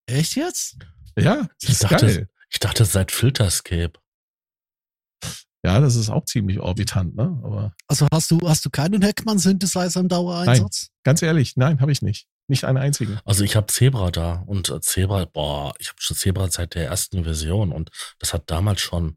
Echt 0.06 0.36
jetzt? 0.36 0.78
Ja, 1.18 1.42
das 1.42 1.48
Ich 1.60 1.68
ist 1.70 1.84
dachte, 1.84 2.06
geil. 2.06 2.28
Ich 2.50 2.58
dachte 2.58 2.84
seit 2.84 3.12
Filterscape. 3.12 3.92
Ja, 5.64 5.80
das 5.80 5.96
ist 5.96 6.08
auch 6.08 6.24
ziemlich 6.24 6.60
orbitant, 6.60 7.16
ne? 7.16 7.24
Aber 7.42 7.74
Also 7.88 8.06
hast 8.12 8.30
du, 8.30 8.38
hast 8.48 8.64
du 8.64 8.70
keinen 8.70 9.02
Heckmann-Synthesizer 9.02 10.00
im 10.00 10.08
Dauereinsatz? 10.08 10.88
ganz 11.02 11.20
ehrlich, 11.22 11.56
nein, 11.56 11.80
habe 11.80 11.90
ich 11.92 12.00
nicht. 12.02 12.26
Nicht 12.50 12.64
einen 12.64 12.78
einzigen. 12.78 13.18
Also 13.26 13.44
ich 13.44 13.56
habe 13.56 13.66
Zebra 13.66 14.10
da 14.10 14.34
und 14.46 14.70
äh, 14.70 14.80
Zebra, 14.80 15.24
boah, 15.26 15.74
ich 15.78 15.88
habe 15.88 16.00
schon 16.00 16.16
Zebra 16.16 16.48
seit 16.50 16.74
der 16.74 16.86
ersten 16.86 17.24
Version 17.24 17.72
und 17.72 17.90
das 18.20 18.32
hat 18.32 18.50
damals 18.50 18.80
schon 18.80 19.16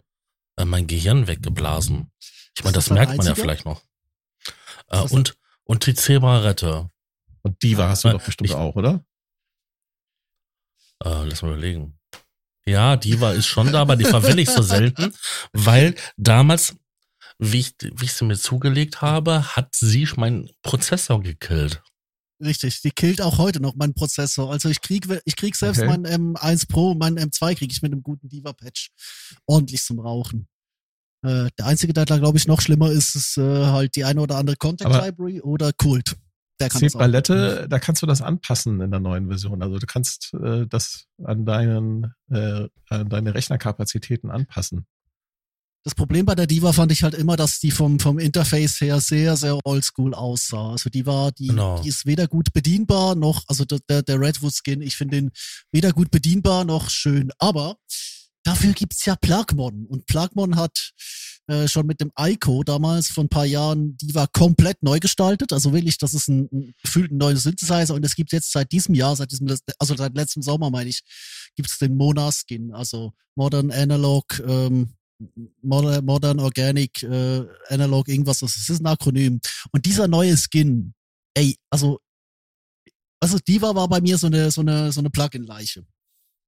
äh, 0.57 0.65
mein 0.65 0.87
Gehirn 0.87 1.27
weggeblasen. 1.27 2.11
Ich 2.57 2.63
meine, 2.65 2.73
das, 2.73 2.85
das 2.85 2.93
merkt 2.93 3.15
man 3.15 3.25
ja 3.25 3.35
vielleicht 3.35 3.63
noch. 3.65 3.81
Äh, 4.89 4.99
und, 5.11 5.37
und 5.63 5.85
die 5.85 5.93
Zebra-Rette. 5.93 6.89
Und 7.43 7.61
die 7.63 7.77
hast 7.77 8.03
du 8.03 8.09
Äh, 8.09 8.11
doch 8.13 8.23
bestimmt 8.25 8.49
ich- 8.49 8.55
auch, 8.55 8.75
oder? 8.75 9.05
Äh, 11.03 11.23
lass 11.25 11.41
mal 11.41 11.49
überlegen. 11.53 11.97
Ja, 12.65 12.95
die 12.95 13.19
war 13.19 13.33
ist 13.33 13.47
schon 13.47 13.71
da, 13.71 13.81
aber 13.81 13.95
die 13.95 14.05
verwende 14.05 14.41
ich 14.43 14.49
so 14.49 14.61
selten, 14.61 15.13
weil 15.51 15.95
damals, 16.17 16.75
wie 17.39 17.59
ich, 17.59 17.73
wie 17.95 18.05
ich 18.05 18.13
sie 18.13 18.25
mir 18.25 18.37
zugelegt 18.37 19.01
habe, 19.01 19.55
hat 19.55 19.75
sie 19.75 20.07
meinen 20.15 20.49
Prozessor 20.61 21.21
gekillt. 21.23 21.81
Richtig, 22.43 22.81
die 22.81 22.91
killt 22.91 23.21
auch 23.21 23.37
heute 23.37 23.61
noch 23.61 23.75
meinen 23.75 23.93
Prozessor. 23.93 24.51
Also 24.51 24.69
ich 24.69 24.81
krieg, 24.81 25.05
ich 25.25 25.35
krieg 25.35 25.55
selbst 25.55 25.79
Okay. 25.81 25.87
meinen 25.87 26.35
M1 26.35 26.67
Pro, 26.67 26.95
meinen 26.95 27.17
M2 27.19 27.55
kriege 27.55 27.71
ich 27.71 27.81
mit 27.81 27.91
einem 27.91 28.01
guten 28.03 28.29
Diva-Patch 28.29 28.89
ordentlich 29.45 29.83
zum 29.83 29.99
Rauchen. 29.99 30.47
Äh, 31.23 31.49
der 31.59 31.65
einzige, 31.67 31.93
der 31.93 32.05
da 32.05 32.17
glaube 32.17 32.39
ich 32.39 32.47
noch 32.47 32.61
schlimmer 32.61 32.91
ist, 32.91 33.15
ist 33.15 33.37
äh, 33.37 33.41
halt 33.67 33.95
die 33.95 34.05
eine 34.05 34.21
oder 34.21 34.37
andere 34.37 34.55
Contact 34.55 34.89
Aber- 34.91 35.05
Library 35.05 35.41
oder 35.41 35.71
Kult. 35.73 36.15
Der 36.61 36.69
kann 36.69 36.81
das 36.81 36.95
auch. 36.95 36.99
Zebralette, 36.99 37.67
da 37.69 37.79
kannst 37.79 38.01
du 38.01 38.05
das 38.05 38.21
anpassen 38.21 38.79
in 38.81 38.91
der 38.91 38.99
neuen 38.99 39.27
Version. 39.27 39.61
Also 39.61 39.77
du 39.79 39.85
kannst 39.85 40.33
äh, 40.33 40.65
das 40.67 41.05
an 41.23 41.45
deinen 41.45 42.13
äh, 42.29 42.67
an 42.89 43.09
deine 43.09 43.33
Rechnerkapazitäten 43.35 44.29
anpassen. 44.31 44.85
Das 45.83 45.95
Problem 45.95 46.27
bei 46.27 46.35
der 46.35 46.45
Diva 46.45 46.73
fand 46.73 46.91
ich 46.91 47.01
halt 47.01 47.15
immer, 47.15 47.35
dass 47.35 47.59
die 47.59 47.71
vom, 47.71 47.99
vom 47.99 48.19
Interface 48.19 48.79
her 48.81 49.01
sehr, 49.01 49.35
sehr 49.35 49.57
oldschool 49.63 50.13
aussah. 50.13 50.73
Also 50.73 50.91
die 50.91 51.07
war, 51.07 51.31
die, 51.31 51.47
Genau. 51.47 51.81
die 51.81 51.89
ist 51.89 52.05
weder 52.05 52.27
gut 52.27 52.53
bedienbar 52.53 53.15
noch, 53.15 53.43
also 53.47 53.65
der, 53.65 53.79
der, 53.89 54.03
der 54.03 54.19
Redwood 54.19 54.53
Skin, 54.53 54.81
ich 54.83 54.95
finde 54.95 55.15
den 55.17 55.31
weder 55.71 55.91
gut 55.91 56.11
bedienbar 56.11 56.65
noch 56.65 56.91
schön. 56.91 57.31
Aber 57.39 57.77
dafür 58.43 58.73
gibt's 58.73 59.05
ja 59.05 59.15
Plugmon. 59.15 59.85
Und 59.85 60.05
Plugmon 60.05 60.55
hat 60.55 60.91
äh, 61.47 61.67
schon 61.67 61.85
mit 61.85 61.99
dem 61.99 62.11
Ico 62.17 62.63
damals 62.63 63.09
vor 63.09 63.23
ein 63.23 63.29
paar 63.29 63.45
Jahren 63.45 63.97
Diva 63.97 64.27
komplett 64.27 64.81
neu 64.83 64.99
gestaltet. 64.99 65.51
Also 65.51 65.73
wirklich, 65.73 65.97
das 65.97 66.13
ist 66.13 66.27
ein, 66.27 66.47
ein 66.51 66.73
gefühlt 66.81 67.11
ein 67.11 67.17
neuer 67.17 67.35
Synthesizer. 67.35 67.93
Und 67.93 68.05
es 68.05 68.15
gibt 68.15 68.31
jetzt 68.31 68.51
seit 68.51 68.71
diesem 68.71 68.95
Jahr, 68.95 69.15
seit 69.15 69.31
diesem, 69.31 69.47
also 69.79 69.95
seit 69.95 70.15
letztem 70.15 70.43
Sommer 70.43 70.69
meine 70.69 70.89
ich, 70.89 71.01
gibt's 71.55 71.77
den 71.77 71.97
Mona 71.97 72.31
Skin, 72.31 72.73
also 72.73 73.13
Modern 73.35 73.71
Analog, 73.71 74.41
ähm, 74.47 74.93
Modern, 75.61 76.05
Modern 76.05 76.39
Organic 76.39 77.03
äh, 77.03 77.45
Analog 77.69 78.07
irgendwas, 78.07 78.39
das 78.39 78.69
ist 78.69 78.81
ein 78.81 78.87
Akronym. 78.87 79.39
Und 79.71 79.85
dieser 79.85 80.07
neue 80.07 80.35
Skin, 80.37 80.93
ey, 81.33 81.57
also, 81.69 81.99
also 83.19 83.37
Diva 83.39 83.75
war 83.75 83.87
bei 83.87 84.01
mir 84.01 84.17
so 84.17 84.27
eine, 84.27 84.51
so 84.51 84.61
eine, 84.61 84.91
so 84.91 84.99
eine 84.99 85.09
Plugin-Leiche. 85.09 85.85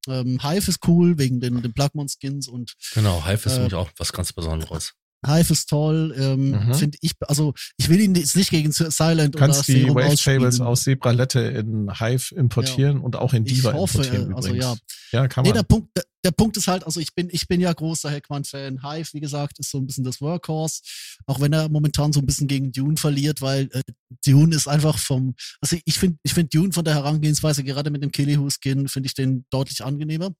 Ähm, 0.07 0.39
Hive 0.41 0.67
ist 0.69 0.88
cool 0.88 1.17
wegen 1.17 1.39
den, 1.39 1.62
den 1.62 1.74
Plugmon-Skins 1.74 2.48
und 2.48 2.74
Genau, 2.93 3.25
Hive 3.25 3.45
ist 3.45 3.53
Äh, 3.53 3.57
nämlich 3.57 3.75
auch 3.75 3.89
was 3.98 4.12
ganz 4.13 4.33
Besonderes. 4.33 4.93
Hive 5.25 5.51
ist 5.53 5.69
toll. 5.69 6.13
Ähm, 6.17 6.51
Mhm. 6.51 6.73
Finde 6.73 6.97
ich, 7.01 7.11
also 7.21 7.53
ich 7.77 7.89
will 7.89 7.99
ihn 8.01 8.15
jetzt 8.15 8.35
nicht 8.35 8.49
gegen 8.49 8.71
Silent 8.71 9.35
Du 9.35 9.39
kannst 9.39 9.59
oder 9.59 9.65
die 9.65 9.81
Serum 9.81 9.95
Wavetables 9.95 10.45
ausspielen. 10.61 10.67
aus 10.67 10.83
Zebralette 10.83 11.39
in 11.39 11.89
Hive 11.99 12.35
importieren 12.35 12.99
und 12.99 13.15
auch 13.15 13.33
in 13.33 13.45
Ich 13.45 13.53
Diva 13.53 13.73
hoffe, 13.73 13.97
importieren 13.99 14.31
äh, 14.31 14.35
also 14.35 14.47
übrigens. 14.49 14.65
ja. 15.11 15.21
ja, 15.21 15.27
kann 15.27 15.43
Nee, 15.43 15.49
man. 15.49 15.55
der 15.57 15.63
Punkt, 15.63 15.89
der, 15.95 16.03
der 16.25 16.31
Punkt 16.31 16.57
ist 16.57 16.67
halt, 16.67 16.85
also 16.85 16.99
ich 16.99 17.13
bin, 17.15 17.27
ich 17.31 17.47
bin 17.47 17.59
ja 17.61 17.71
großer 17.73 18.09
Heckman-Fan. 18.09 18.81
Hive, 18.83 19.09
wie 19.13 19.19
gesagt, 19.19 19.59
ist 19.59 19.71
so 19.71 19.77
ein 19.77 19.85
bisschen 19.87 20.03
das 20.05 20.21
Workhorse, 20.21 20.81
auch 21.25 21.39
wenn 21.41 21.51
er 21.53 21.69
momentan 21.69 22.13
so 22.13 22.19
ein 22.21 22.25
bisschen 22.25 22.47
gegen 22.47 22.71
Dune 22.71 22.97
verliert, 22.97 23.41
weil 23.41 23.69
äh, 23.73 23.81
Dune 24.25 24.55
ist 24.55 24.67
einfach 24.67 24.97
vom, 24.97 25.35
also 25.61 25.77
ich 25.85 25.97
finde, 25.99 26.17
ich 26.23 26.33
finde 26.33 26.49
Dune 26.49 26.71
von 26.73 26.85
der 26.85 26.93
Herangehensweise, 26.95 27.63
gerade 27.63 27.89
mit 27.89 28.03
dem 28.03 28.11
Killihu-Skin, 28.11 28.87
finde 28.87 29.07
ich 29.07 29.13
den 29.15 29.45
deutlich 29.49 29.83
angenehmer. 29.83 30.31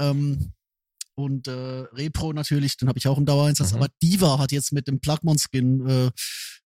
Ähm, 0.00 0.52
und 1.24 1.48
äh, 1.48 1.50
Repro 1.92 2.32
natürlich, 2.32 2.76
den 2.76 2.88
habe 2.88 2.98
ich 2.98 3.08
auch 3.08 3.18
im 3.18 3.26
Dauereinsatz, 3.26 3.72
Mhm. 3.72 3.78
aber 3.78 3.88
Diva 4.02 4.38
hat 4.38 4.52
jetzt 4.52 4.72
mit 4.72 4.88
dem 4.88 5.00
Plugmon-Skin 5.00 5.86
äh, 5.88 6.10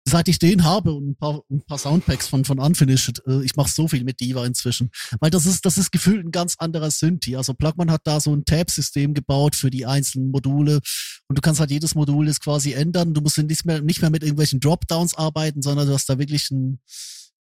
seit 0.08 0.28
ich 0.28 0.38
den 0.38 0.64
habe 0.64 0.92
und 0.92 1.10
ein 1.10 1.16
paar, 1.16 1.42
ein 1.50 1.62
paar 1.62 1.78
Soundpacks 1.78 2.28
von, 2.28 2.44
von 2.44 2.58
Unfinished, 2.58 3.22
äh, 3.26 3.42
ich 3.44 3.56
mache 3.56 3.70
so 3.70 3.86
viel 3.88 4.04
mit 4.04 4.20
Diva 4.20 4.44
inzwischen. 4.44 4.90
Weil 5.20 5.30
das 5.30 5.46
ist, 5.46 5.64
das 5.64 5.78
ist 5.78 5.92
gefühlt 5.92 6.24
ein 6.24 6.30
ganz 6.30 6.56
anderer 6.58 6.90
Synthi. 6.90 7.36
Also 7.36 7.54
Plugman 7.54 7.90
hat 7.90 8.02
da 8.04 8.18
so 8.20 8.34
ein 8.34 8.44
Tab-System 8.44 9.14
gebaut 9.14 9.54
für 9.54 9.70
die 9.70 9.86
einzelnen 9.86 10.30
Module 10.30 10.80
und 11.28 11.38
du 11.38 11.42
kannst 11.42 11.60
halt 11.60 11.70
jedes 11.70 11.94
Modul 11.94 12.26
jetzt 12.26 12.42
quasi 12.42 12.72
ändern. 12.72 13.14
Du 13.14 13.20
musst 13.20 13.38
nicht 13.38 13.64
mehr, 13.64 13.82
nicht 13.82 14.00
mehr 14.00 14.10
mit 14.10 14.22
irgendwelchen 14.22 14.60
Dropdowns 14.60 15.14
arbeiten, 15.14 15.62
sondern 15.62 15.86
du 15.86 15.92
hast 15.92 16.08
da 16.08 16.18
wirklich 16.18 16.50
ein, 16.50 16.80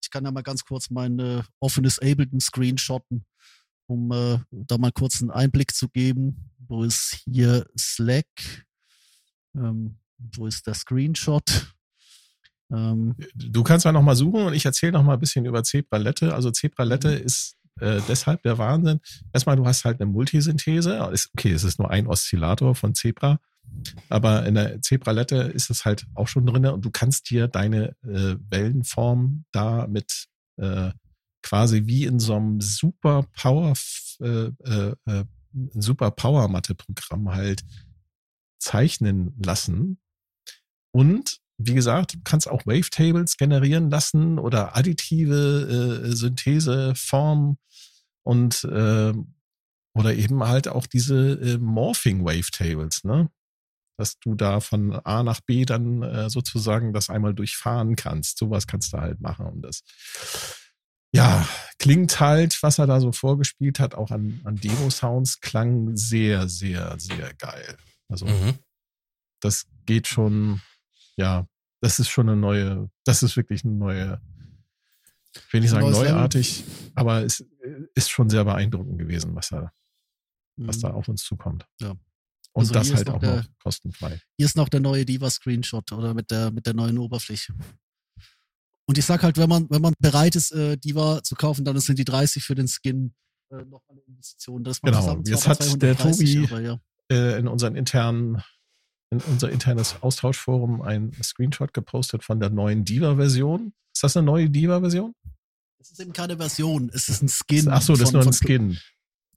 ich 0.04 0.10
kann 0.10 0.26
ja 0.26 0.32
mal 0.32 0.44
ganz 0.44 0.64
kurz 0.64 0.90
meine 0.90 1.46
offenes 1.60 2.00
Ableton 2.00 2.40
screenshotten, 2.40 3.26
um 3.88 4.12
äh, 4.12 4.40
da 4.52 4.78
mal 4.78 4.92
kurz 4.92 5.22
einen 5.22 5.32
Einblick 5.32 5.74
zu 5.74 5.90
geben. 5.90 6.52
Wo 6.60 6.84
ist 6.84 7.24
hier 7.26 7.66
Slack? 7.78 8.26
Ähm, 9.56 9.98
wo 10.18 10.48
ist 10.48 10.68
der 10.68 10.74
Screenshot? 10.74 11.74
Ähm, 12.72 13.16
du 13.34 13.64
kannst 13.64 13.86
mal 13.86 13.92
noch 13.92 14.02
mal 14.02 14.16
suchen 14.16 14.48
und 14.48 14.54
ich 14.54 14.66
erzähle 14.66 14.94
noch 14.94 15.04
mal 15.04 15.14
ein 15.14 15.20
bisschen 15.20 15.46
über 15.46 15.64
Zebralette. 15.64 16.34
Also 16.34 16.52
Zebralette 16.52 17.10
mhm. 17.10 17.26
ist 17.26 17.56
äh, 17.80 18.02
deshalb 18.08 18.44
der 18.44 18.58
Wahnsinn. 18.58 19.00
Erstmal, 19.34 19.56
du 19.56 19.66
hast 19.66 19.86
halt 19.86 20.02
eine 20.02 20.10
Multisynthese. 20.10 21.02
okay, 21.02 21.52
es 21.52 21.64
ist 21.64 21.80
nur 21.80 21.90
ein 21.90 22.08
Oszillator 22.08 22.76
von 22.76 22.96
Zebra, 22.96 23.40
aber 24.10 24.46
in 24.46 24.56
der 24.56 24.82
Zebralette 24.82 25.36
ist 25.36 25.70
es 25.70 25.86
halt 25.86 26.08
auch 26.16 26.28
schon 26.28 26.46
drin 26.46 26.66
und 26.66 26.84
du 26.84 26.92
kannst 26.92 27.30
dir 27.30 27.48
deine 27.48 27.96
äh, 28.04 28.36
Wellenform 28.50 29.46
da 29.52 29.88
mit 29.88 30.28
äh, 30.58 30.92
quasi 31.48 31.86
wie 31.86 32.06
in 32.06 32.20
so 32.20 32.36
einem 32.36 32.62
super 32.62 33.26
Power 33.40 33.74
äh, 34.22 34.52
äh, 34.66 34.96
äh 35.06 35.26
super 35.74 36.12
Power 36.12 36.48
Matte 36.50 36.76
Programm 36.76 37.34
halt 37.34 37.64
zeichnen 38.60 39.34
lassen 39.38 40.00
und 40.92 41.40
wie 41.60 41.74
gesagt, 41.74 42.14
du 42.14 42.20
kannst 42.24 42.48
auch 42.48 42.66
Wavetables 42.66 43.38
generieren 43.38 43.90
lassen 43.90 44.38
oder 44.38 44.76
additive 44.76 46.04
äh, 46.06 46.16
Syntheseformen 46.16 47.58
und 48.24 48.64
äh, 48.66 49.14
oder 49.96 50.14
eben 50.14 50.44
halt 50.44 50.68
auch 50.68 50.86
diese 50.86 51.34
äh, 51.34 51.58
Morphing 51.58 52.24
Wavetables, 52.24 53.04
ne? 53.04 53.30
Dass 53.98 54.20
du 54.20 54.36
da 54.36 54.60
von 54.60 54.94
A 54.94 55.24
nach 55.24 55.42
B 55.42 55.66
dann 55.66 56.04
äh, 56.04 56.30
sozusagen 56.30 56.94
das 56.94 57.10
einmal 57.10 57.34
durchfahren 57.34 57.96
kannst. 57.96 58.38
Sowas 58.38 58.68
kannst 58.68 58.94
du 58.94 59.00
halt 59.00 59.22
machen. 59.22 59.48
Und 59.48 59.64
das, 59.64 59.82
ja, 61.18 61.48
klingt 61.80 62.20
halt, 62.20 62.62
was 62.64 62.80
er 62.80 62.88
da 62.88 63.00
so 63.00 63.12
vorgespielt 63.12 63.80
hat, 63.80 63.96
auch 63.96 64.12
an, 64.12 64.42
an 64.44 64.56
Demo-Sounds, 64.56 65.42
klang 65.42 65.96
sehr, 65.96 66.48
sehr, 66.48 67.00
sehr 67.00 67.34
geil. 67.34 67.78
Also, 68.10 68.26
mhm. 68.26 68.56
das 69.42 69.66
geht 69.86 70.08
schon 70.08 70.62
ja, 71.18 71.48
das 71.82 72.00
ist 72.00 72.10
schon 72.10 72.30
eine 72.30 72.40
neue, 72.40 72.90
das 73.04 73.24
ist 73.24 73.36
wirklich 73.36 73.66
eine 73.66 73.74
neue, 73.74 74.22
ich 75.34 75.54
will 75.54 75.62
nicht 75.62 75.72
sagen 75.72 75.92
neuartig, 75.92 76.64
aber 76.96 77.24
es 77.24 77.46
ist 77.96 78.10
schon 78.10 78.30
sehr 78.30 78.46
beeindruckend 78.46 78.98
gewesen, 79.00 79.36
was 79.36 79.50
da, 79.50 79.72
was 80.56 80.80
da 80.80 80.90
mhm. 80.90 80.96
auf 80.96 81.08
uns 81.08 81.24
zukommt. 81.24 81.68
Ja. 81.82 81.96
Und 82.54 82.62
also 82.62 82.74
das 82.74 82.94
halt 82.94 83.08
noch 83.08 83.16
auch 83.16 83.20
der, 83.20 83.36
noch 83.38 83.46
kostenfrei. 83.60 84.20
Hier 84.38 84.46
ist 84.46 84.56
noch 84.56 84.70
der 84.70 84.80
neue 84.80 85.06
Diva-Screenshot 85.06 85.92
oder 85.92 86.14
mit 86.14 86.32
der, 86.32 86.52
mit 86.52 86.66
der 86.66 86.74
neuen 86.74 86.98
Oberfläche. 86.98 87.54
Und 88.88 88.98
ich 88.98 89.06
sag 89.06 89.22
halt, 89.24 89.38
wenn 89.38 89.50
man, 89.50 89.70
wenn 89.70 89.82
man 89.82 89.94
bereit 90.00 90.36
ist, 90.36 90.52
äh, 90.52 90.78
Diva 90.78 91.22
zu 91.22 91.36
kaufen, 91.36 91.66
dann 91.66 91.78
sind 91.80 92.00
die 92.00 92.06
30 92.06 92.44
für 92.44 92.56
den 92.56 92.68
Skin 92.68 93.14
äh, 93.52 93.64
noch 93.66 93.82
eine 93.90 94.00
Investition. 94.02 94.64
Das 94.64 94.82
genau, 94.82 95.22
jetzt 95.26 95.48
hat 95.48 95.82
der 95.82 95.98
Tobi 95.98 96.48
aber, 96.50 96.62
ja. 96.62 96.80
äh, 97.12 97.40
in 97.40 97.48
unseren 97.48 97.76
internen 97.76 98.42
in 99.10 99.22
unser 99.22 99.50
internes 99.50 99.96
Austauschforum 100.02 100.82
ein 100.82 101.14
Screenshot 101.24 101.74
gepostet 101.74 102.24
von 102.26 102.42
der 102.42 102.50
neuen 102.50 102.84
Diva-Version. 102.84 103.74
Ist 103.94 104.04
das 104.04 104.18
eine 104.18 104.26
neue 104.26 104.50
Diva-Version? 104.50 105.14
Es 105.80 105.92
ist 105.92 106.02
eben 106.02 106.12
keine 106.12 106.36
Version, 106.38 106.92
es 106.94 107.08
ist 107.08 107.22
ein 107.22 107.30
Skin. 107.30 107.70
Ach 107.70 107.82
so, 107.82 107.94
das 107.94 108.12
von, 108.12 108.20
ist 108.20 108.26
nur 108.26 108.34
ein 108.34 108.34
Skin. 108.34 108.78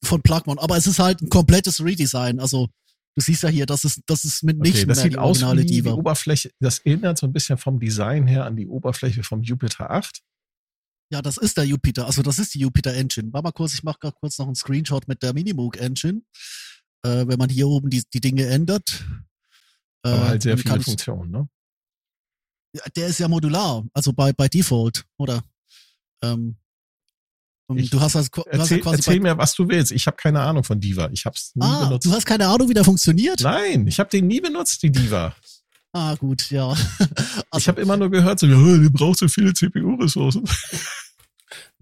Von 0.02 0.22
Plugmon, 0.22 0.58
aber 0.58 0.76
es 0.76 0.86
ist 0.88 0.98
halt 0.98 1.22
ein 1.22 1.28
komplettes 1.28 1.84
Redesign. 1.84 2.40
Also 2.40 2.68
du 3.14 3.22
siehst 3.22 3.42
ja 3.42 3.48
hier, 3.48 3.66
das 3.66 3.84
ist, 3.84 4.02
das 4.06 4.24
ist 4.24 4.42
mit 4.42 4.58
nicht 4.58 4.76
okay, 4.76 4.86
das 4.86 4.98
mehr 4.98 5.04
sieht 5.04 5.12
die 5.14 5.18
aus 5.18 5.42
wie 5.42 5.64
Diva. 5.64 5.90
Die 5.90 5.96
Oberfläche, 5.96 6.50
das 6.60 6.78
erinnert 6.80 7.18
so 7.18 7.26
ein 7.26 7.32
bisschen 7.32 7.58
vom 7.58 7.78
Design 7.78 8.26
her 8.26 8.44
an 8.44 8.56
die 8.56 8.66
Oberfläche 8.66 9.22
vom 9.22 9.42
Jupiter 9.42 9.90
8. 9.90 10.22
Ja, 11.12 11.22
das 11.22 11.36
ist 11.36 11.56
der 11.56 11.64
Jupiter, 11.64 12.06
also 12.06 12.22
das 12.22 12.38
ist 12.38 12.54
die 12.54 12.60
Jupiter 12.60 12.94
Engine. 12.94 13.32
War 13.32 13.42
mal 13.42 13.52
kurz, 13.52 13.74
ich 13.74 13.82
mache 13.82 13.98
gerade 13.98 14.16
kurz 14.20 14.38
noch 14.38 14.46
einen 14.46 14.54
Screenshot 14.54 15.08
mit 15.08 15.22
der 15.22 15.32
Minimoog 15.32 15.76
Engine. 15.76 16.22
Äh, 17.02 17.26
wenn 17.26 17.38
man 17.38 17.48
hier 17.48 17.66
oben 17.66 17.90
die, 17.90 18.02
die 18.12 18.20
Dinge 18.20 18.46
ändert, 18.46 19.04
aber 20.02 20.16
äh, 20.16 20.28
halt 20.28 20.42
sehr 20.42 20.58
viele 20.58 20.80
Funktionen, 20.80 21.30
ne? 21.30 21.48
Der 22.94 23.08
ist 23.08 23.18
ja 23.18 23.26
modular, 23.26 23.84
also 23.92 24.12
bei, 24.12 24.32
bei 24.32 24.46
Default, 24.46 25.04
oder? 25.18 25.42
Ähm, 26.22 26.56
ich, 27.76 27.90
du 27.90 28.00
hast, 28.00 28.16
also, 28.16 28.28
du 28.32 28.42
erzähl, 28.46 28.78
hast 28.78 28.82
quasi 28.82 28.96
erzähl 28.96 29.20
mir, 29.20 29.36
was 29.36 29.54
du 29.54 29.68
willst. 29.68 29.92
Ich 29.92 30.06
habe 30.06 30.16
keine 30.16 30.40
Ahnung 30.40 30.64
von 30.64 30.80
Diva. 30.80 31.08
Ich 31.12 31.24
habe 31.24 31.34
es 31.36 31.52
nie 31.54 31.64
ah, 31.64 31.84
benutzt. 31.84 32.06
Du 32.06 32.12
hast 32.12 32.26
keine 32.26 32.46
Ahnung, 32.46 32.68
wie 32.68 32.74
der 32.74 32.84
funktioniert? 32.84 33.40
Nein, 33.40 33.86
ich 33.86 33.98
habe 33.98 34.10
den 34.10 34.26
nie 34.26 34.40
benutzt, 34.40 34.82
die 34.82 34.90
Diva. 34.90 35.34
ah, 35.92 36.14
gut, 36.14 36.50
ja. 36.50 36.68
Also, 37.50 37.58
ich 37.58 37.68
habe 37.68 37.80
immer 37.80 37.96
nur 37.96 38.10
gehört, 38.10 38.40
so, 38.40 38.46
ja, 38.46 38.78
die 38.78 38.90
braucht 38.90 39.18
so 39.18 39.28
viele 39.28 39.52
CPU-Ressourcen. 39.52 40.44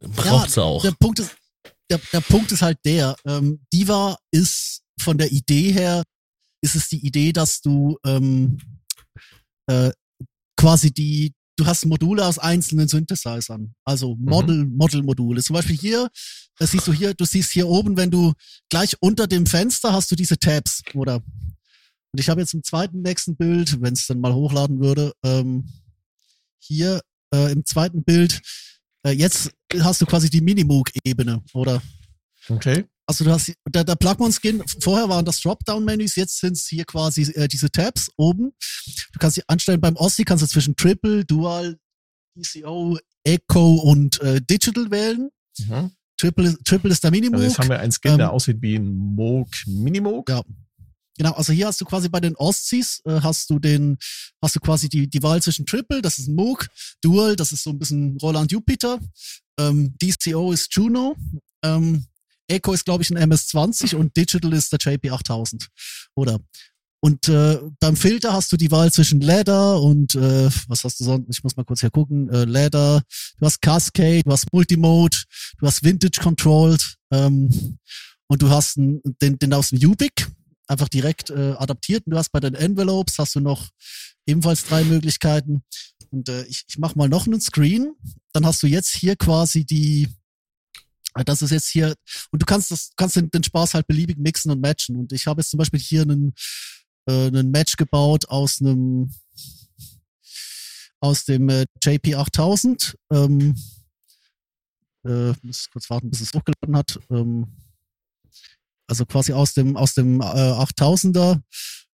Braucht 0.01 0.51
sie 0.51 0.61
ja, 0.61 0.67
auch. 0.67 0.83
Der 0.83 0.93
Punkt 0.93 1.19
ist, 1.19 1.37
der, 1.91 1.99
der 2.13 2.21
Punkt 2.21 2.53
ist 2.53 2.63
halt 2.63 2.79
der, 2.85 3.17
ähm, 3.27 3.61
Diva 3.73 4.17
ist 4.31 4.83
von 5.01 5.19
der 5.19 5.33
Idee 5.33 5.73
her 5.73 6.05
ist 6.61 6.75
es 6.75 6.89
die 6.89 7.05
Idee, 7.07 7.33
dass 7.33 7.61
du 7.61 7.99
ähm, 8.05 8.59
äh, 9.67 9.91
quasi 10.57 10.93
die, 10.93 11.33
du 11.59 11.67
hast 11.67 11.85
Module 11.87 12.25
aus 12.25 12.39
einzelnen 12.39 12.89
Synthesizern, 12.89 13.75
also 13.85 14.17
Model, 14.17 14.65
mhm. 14.65 14.77
Model-Module. 14.77 15.43
Zum 15.43 15.55
Beispiel 15.55 15.77
hier, 15.77 16.09
das 16.57 16.71
siehst 16.71 16.87
du 16.87 16.93
hier, 16.93 17.15
du 17.15 17.25
siehst 17.25 17.53
hier 17.53 17.69
oben, 17.69 17.97
wenn 17.97 18.11
du 18.11 18.33
gleich 18.71 18.97
unter 19.01 19.27
dem 19.27 19.45
Fenster 19.45 19.93
hast 19.93 20.11
du 20.11 20.17
diese 20.17 20.39
Tabs, 20.39 20.83
oder? 20.95 21.17
Und 21.17 22.21
ich 22.21 22.29
habe 22.29 22.41
jetzt 22.41 22.55
im 22.55 22.63
zweiten 22.63 23.03
nächsten 23.03 23.37
Bild, 23.37 23.81
wenn 23.83 23.93
es 23.93 24.07
dann 24.07 24.21
mal 24.21 24.33
hochladen 24.33 24.81
würde, 24.81 25.13
ähm, 25.25 25.69
hier 26.59 27.01
äh, 27.35 27.53
im 27.53 27.65
zweiten 27.65 28.05
Bild, 28.05 28.41
äh, 29.05 29.11
jetzt 29.11 29.51
hast 29.81 30.01
du 30.01 30.07
quasi 30.07 30.31
die 30.31 30.41
Minimoog-Ebene, 30.41 31.43
oder? 31.55 31.83
Okay. 32.49 32.85
Also 33.07 33.25
du 33.25 33.31
hast 33.31 33.53
der, 33.67 33.85
der 33.85 33.97
Plugman-Skin, 33.97 34.63
vorher 34.81 35.09
waren 35.09 35.25
das 35.25 35.41
Dropdown-Menüs, 35.41 36.17
jetzt 36.17 36.41
sind 36.41 36.53
es 36.53 36.67
hier 36.67 36.85
quasi 36.85 37.23
äh, 37.33 37.49
diese 37.49 37.71
Tabs 37.71 38.11
oben. 38.17 38.53
Du 39.13 39.19
kannst 39.19 39.37
sie 39.37 39.43
anstellen 39.49 39.81
beim 39.81 39.97
Ossi, 39.97 40.25
kannst 40.25 40.43
du 40.43 40.47
zwischen 40.47 40.77
Triple, 40.77 41.25
Dual, 41.25 41.79
DCO, 42.37 42.99
Echo 43.25 43.75
und 43.77 44.21
äh, 44.21 44.41
Digital 44.43 44.91
wählen. 44.91 45.31
Mhm. 45.59 45.91
Triple, 46.19 46.59
Triple 46.65 46.91
ist 46.91 47.03
der 47.03 47.11
Minimoog. 47.11 47.37
Also 47.37 47.49
jetzt 47.49 47.59
haben 47.59 47.69
wir 47.71 47.81
einen 47.81 47.93
Skin, 47.93 48.13
ähm, 48.13 48.19
der 48.19 48.33
aussieht 48.33 48.61
wie 48.61 48.77
ein 48.77 48.95
Moog 48.95 49.49
Minimoog. 49.67 50.29
Ja. 50.29 50.43
Genau, 51.17 51.33
also 51.33 51.53
hier 51.53 51.67
hast 51.67 51.81
du 51.81 51.85
quasi 51.85 52.09
bei 52.09 52.21
den 52.21 52.37
Ossis, 52.37 53.01
äh, 53.05 53.21
hast 53.21 53.51
du 53.51 53.59
den, 53.59 53.99
hast 54.43 54.55
du 54.55 54.61
quasi 54.61 54.89
die, 54.89 55.09
die 55.09 55.23
Wahl 55.23 55.43
zwischen 55.43 55.67
Triple, 55.67 56.01
das 56.01 56.19
ist 56.19 56.29
ein 56.29 56.35
Moog, 56.35 56.69
Dual, 57.03 57.35
das 57.37 57.53
ist 57.53 57.65
so 57.65 57.71
ein 57.71 57.79
bisschen 57.79 58.17
Roland 58.19 58.53
Jupiter, 58.53 59.01
ähm, 59.59 59.97
DCO 60.01 60.53
ist 60.53 60.73
Juno, 60.75 61.17
ähm, 61.65 62.05
Echo 62.49 62.73
ist, 62.73 62.85
glaube 62.85 63.03
ich, 63.03 63.11
ein 63.11 63.17
MS-20 63.17 63.95
und 63.95 64.17
Digital 64.17 64.53
ist 64.53 64.73
der 64.73 64.79
JP8000. 64.79 65.67
Oder? 66.15 66.41
Und 67.01 67.29
äh, 67.29 67.59
beim 67.79 67.97
Filter 67.97 68.33
hast 68.33 68.51
du 68.51 68.57
die 68.57 68.73
Wahl 68.73 68.91
zwischen 68.91 69.21
Ladder 69.21 69.81
und 69.81 70.17
äh, 70.17 70.51
was 70.67 70.83
hast 70.83 70.99
du 70.99 71.05
sonst? 71.05 71.27
Ich 71.31 71.45
muss 71.45 71.57
mal 71.57 71.65
kurz 71.65 71.81
hier 71.81 71.91
gucken. 71.91 72.29
Äh, 72.29 72.45
Ladder, 72.45 73.03
du 73.39 73.47
hast 73.47 73.63
Cascade, 73.63 74.23
du 74.25 74.33
hast 74.33 74.53
Multimode, 74.53 75.17
du 75.61 75.67
hast 75.67 75.85
Vintage 75.85 76.21
Controlled 76.21 76.97
ähm, 77.13 77.79
und 78.27 78.43
du 78.43 78.51
hast 78.51 78.79
einen, 78.79 79.01
den, 79.23 79.39
den 79.39 79.53
aus 79.53 79.71
dem 79.71 79.79
Ubik 79.89 80.29
einfach 80.67 80.89
direkt 80.89 81.31
äh, 81.31 81.55
adaptiert. 81.57 82.05
Und 82.07 82.13
du 82.13 82.19
hast 82.19 82.33
bei 82.33 82.41
den 82.41 82.55
Envelopes 82.55 83.19
hast 83.19 83.37
du 83.37 83.41
noch 83.41 83.69
ebenfalls 84.27 84.65
drei 84.65 84.83
Möglichkeiten. 84.83 85.63
Und 86.11 86.29
äh, 86.29 86.45
ich, 86.45 86.65
ich 86.69 86.79
mache 86.79 86.99
mal 86.99 87.09
noch 87.09 87.27
einen 87.27 87.41
Screen. 87.41 87.95
Dann 88.33 88.45
hast 88.45 88.63
du 88.63 88.67
jetzt 88.67 88.95
hier 88.95 89.15
quasi 89.15 89.65
die 89.65 90.09
das 91.25 91.43
ist 91.43 91.51
jetzt 91.51 91.69
hier, 91.69 91.95
und 92.31 92.43
du 92.43 92.47
kannst 92.47 92.71
das, 92.71 92.91
kannst 92.97 93.17
den, 93.17 93.31
den 93.31 93.43
Spaß 93.43 93.75
halt 93.75 93.87
beliebig 93.87 94.19
mixen 94.19 94.51
und 94.51 94.61
matchen. 94.61 94.97
Und 94.97 95.13
ich 95.13 95.27
habe 95.27 95.41
jetzt 95.41 95.51
zum 95.51 95.59
Beispiel 95.59 95.81
hier 95.81 96.03
einen, 96.03 96.33
äh, 97.07 97.27
einen 97.27 97.51
Match 97.51 97.77
gebaut 97.77 98.29
aus 98.29 98.61
einem, 98.61 99.11
aus 101.01 101.25
dem 101.25 101.49
äh, 101.49 101.67
JP8000. 101.83 102.95
Ähm, 103.13 103.55
äh, 105.05 105.33
muss 105.43 105.69
kurz 105.71 105.89
warten, 105.91 106.11
bis 106.11 106.21
es 106.21 106.33
hochgeladen 106.33 106.77
hat. 106.77 106.99
Ähm, 107.11 107.47
also 108.89 109.05
quasi 109.05 109.33
aus 109.33 109.55
dem, 109.55 109.77
aus 109.77 109.95
dem 109.95 110.21
äh, 110.21 110.25
8000er 110.25 111.41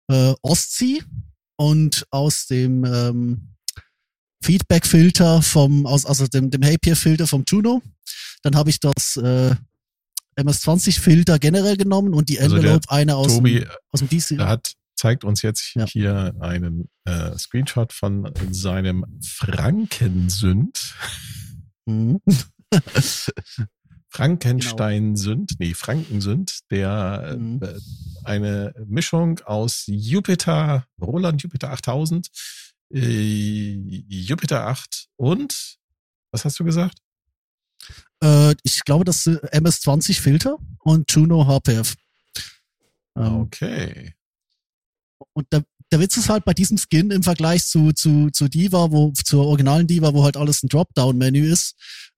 äh, 0.08 0.34
Ostsee 0.42 1.02
und 1.56 2.06
aus 2.10 2.46
dem 2.46 2.84
ähm, 2.84 3.54
Feedback-Filter 4.42 5.42
vom, 5.42 5.86
aus, 5.86 6.06
also 6.06 6.26
dem, 6.26 6.50
dem 6.50 6.62
Hapier-Filter 6.62 7.26
vom 7.26 7.44
Juno. 7.46 7.82
Dann 8.44 8.54
habe 8.56 8.70
ich 8.70 8.78
das 8.80 9.16
äh, 9.16 9.54
MS-20-Filter 10.36 11.38
generell 11.38 11.76
genommen 11.76 12.14
und 12.14 12.28
die 12.28 12.38
also 12.40 12.56
Envelope 12.56 12.88
also 12.88 13.00
eine 13.00 13.16
aus, 13.16 13.34
Tobi, 13.36 13.60
dem, 13.60 13.68
aus 13.90 14.00
dem 14.00 14.08
DC. 14.08 14.32
Er 14.38 14.48
hat 14.48 14.72
zeigt 14.96 15.24
uns 15.24 15.42
jetzt 15.42 15.74
Ja. 15.74 15.86
hier 15.86 16.34
einen 16.40 16.88
äh, 17.04 17.36
Screenshot 17.36 17.92
von 17.92 18.32
seinem 18.52 19.04
Frankensünd. 19.22 20.94
Mhm. 21.86 22.20
Frankenstein-Sünd, 24.08 25.54
nee, 25.58 25.74
Frankensünd, 25.74 26.60
der 26.70 27.36
Mhm. 27.38 27.60
äh, 27.62 27.78
eine 28.24 28.72
Mischung 28.86 29.40
aus 29.40 29.84
Jupiter, 29.88 30.86
Roland 31.00 31.42
Jupiter 31.42 31.72
8000, 31.72 32.28
äh, 32.94 33.72
Jupiter 34.08 34.66
8 34.68 35.08
und, 35.16 35.76
was 36.32 36.44
hast 36.44 36.58
du 36.60 36.64
gesagt? 36.64 36.98
Äh, 38.22 38.54
ich 38.62 38.84
glaube, 38.84 39.04
das 39.04 39.24
sind 39.24 39.42
MS-20 39.52 40.20
Filter 40.20 40.58
und 40.80 41.10
Juno 41.10 41.46
HPF. 41.46 41.94
Ähm, 43.16 43.34
Okay. 43.42 44.14
Und 45.32 45.52
der, 45.52 45.64
der 45.90 46.00
Witz 46.00 46.16
ist 46.16 46.28
halt 46.28 46.44
bei 46.44 46.54
diesem 46.54 46.78
Skin 46.78 47.10
im 47.10 47.22
Vergleich 47.22 47.66
zu, 47.66 47.92
zu, 47.92 48.30
zu 48.30 48.48
Diva, 48.48 48.90
wo, 48.90 49.12
zur 49.12 49.46
originalen 49.46 49.86
Diva, 49.86 50.12
wo 50.12 50.24
halt 50.24 50.36
alles 50.36 50.62
ein 50.62 50.68
Dropdown-Menü 50.68 51.50
ist, 51.50 51.76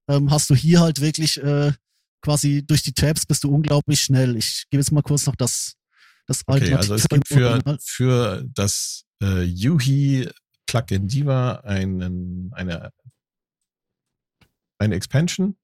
ähm, 0.08 0.30
hast 0.30 0.50
du 0.50 0.54
hier 0.54 0.80
halt 0.80 1.00
wirklich 1.00 1.36
äh, 1.42 1.72
quasi 2.22 2.64
durch 2.66 2.82
die 2.82 2.92
Tabs 2.92 3.26
bist 3.26 3.44
du 3.44 3.54
unglaublich 3.54 4.00
schnell. 4.00 4.36
Ich 4.36 4.64
gebe 4.70 4.80
jetzt 4.80 4.92
mal 4.92 5.02
kurz 5.02 5.26
noch 5.26 5.36
das, 5.36 5.74
das 6.26 6.42
Okay, 6.46 6.74
also 6.74 6.94
es 6.94 7.08
gibt 7.08 7.28
für, 7.28 7.78
für 7.80 8.44
das 8.54 9.04
äh, 9.22 9.42
Yuhi 9.42 10.28
Plugin 10.66 11.06
Diva 11.06 11.60
einen, 11.60 12.52
eine, 12.54 12.90
eine 14.78 14.94
Expansion. 14.94 15.56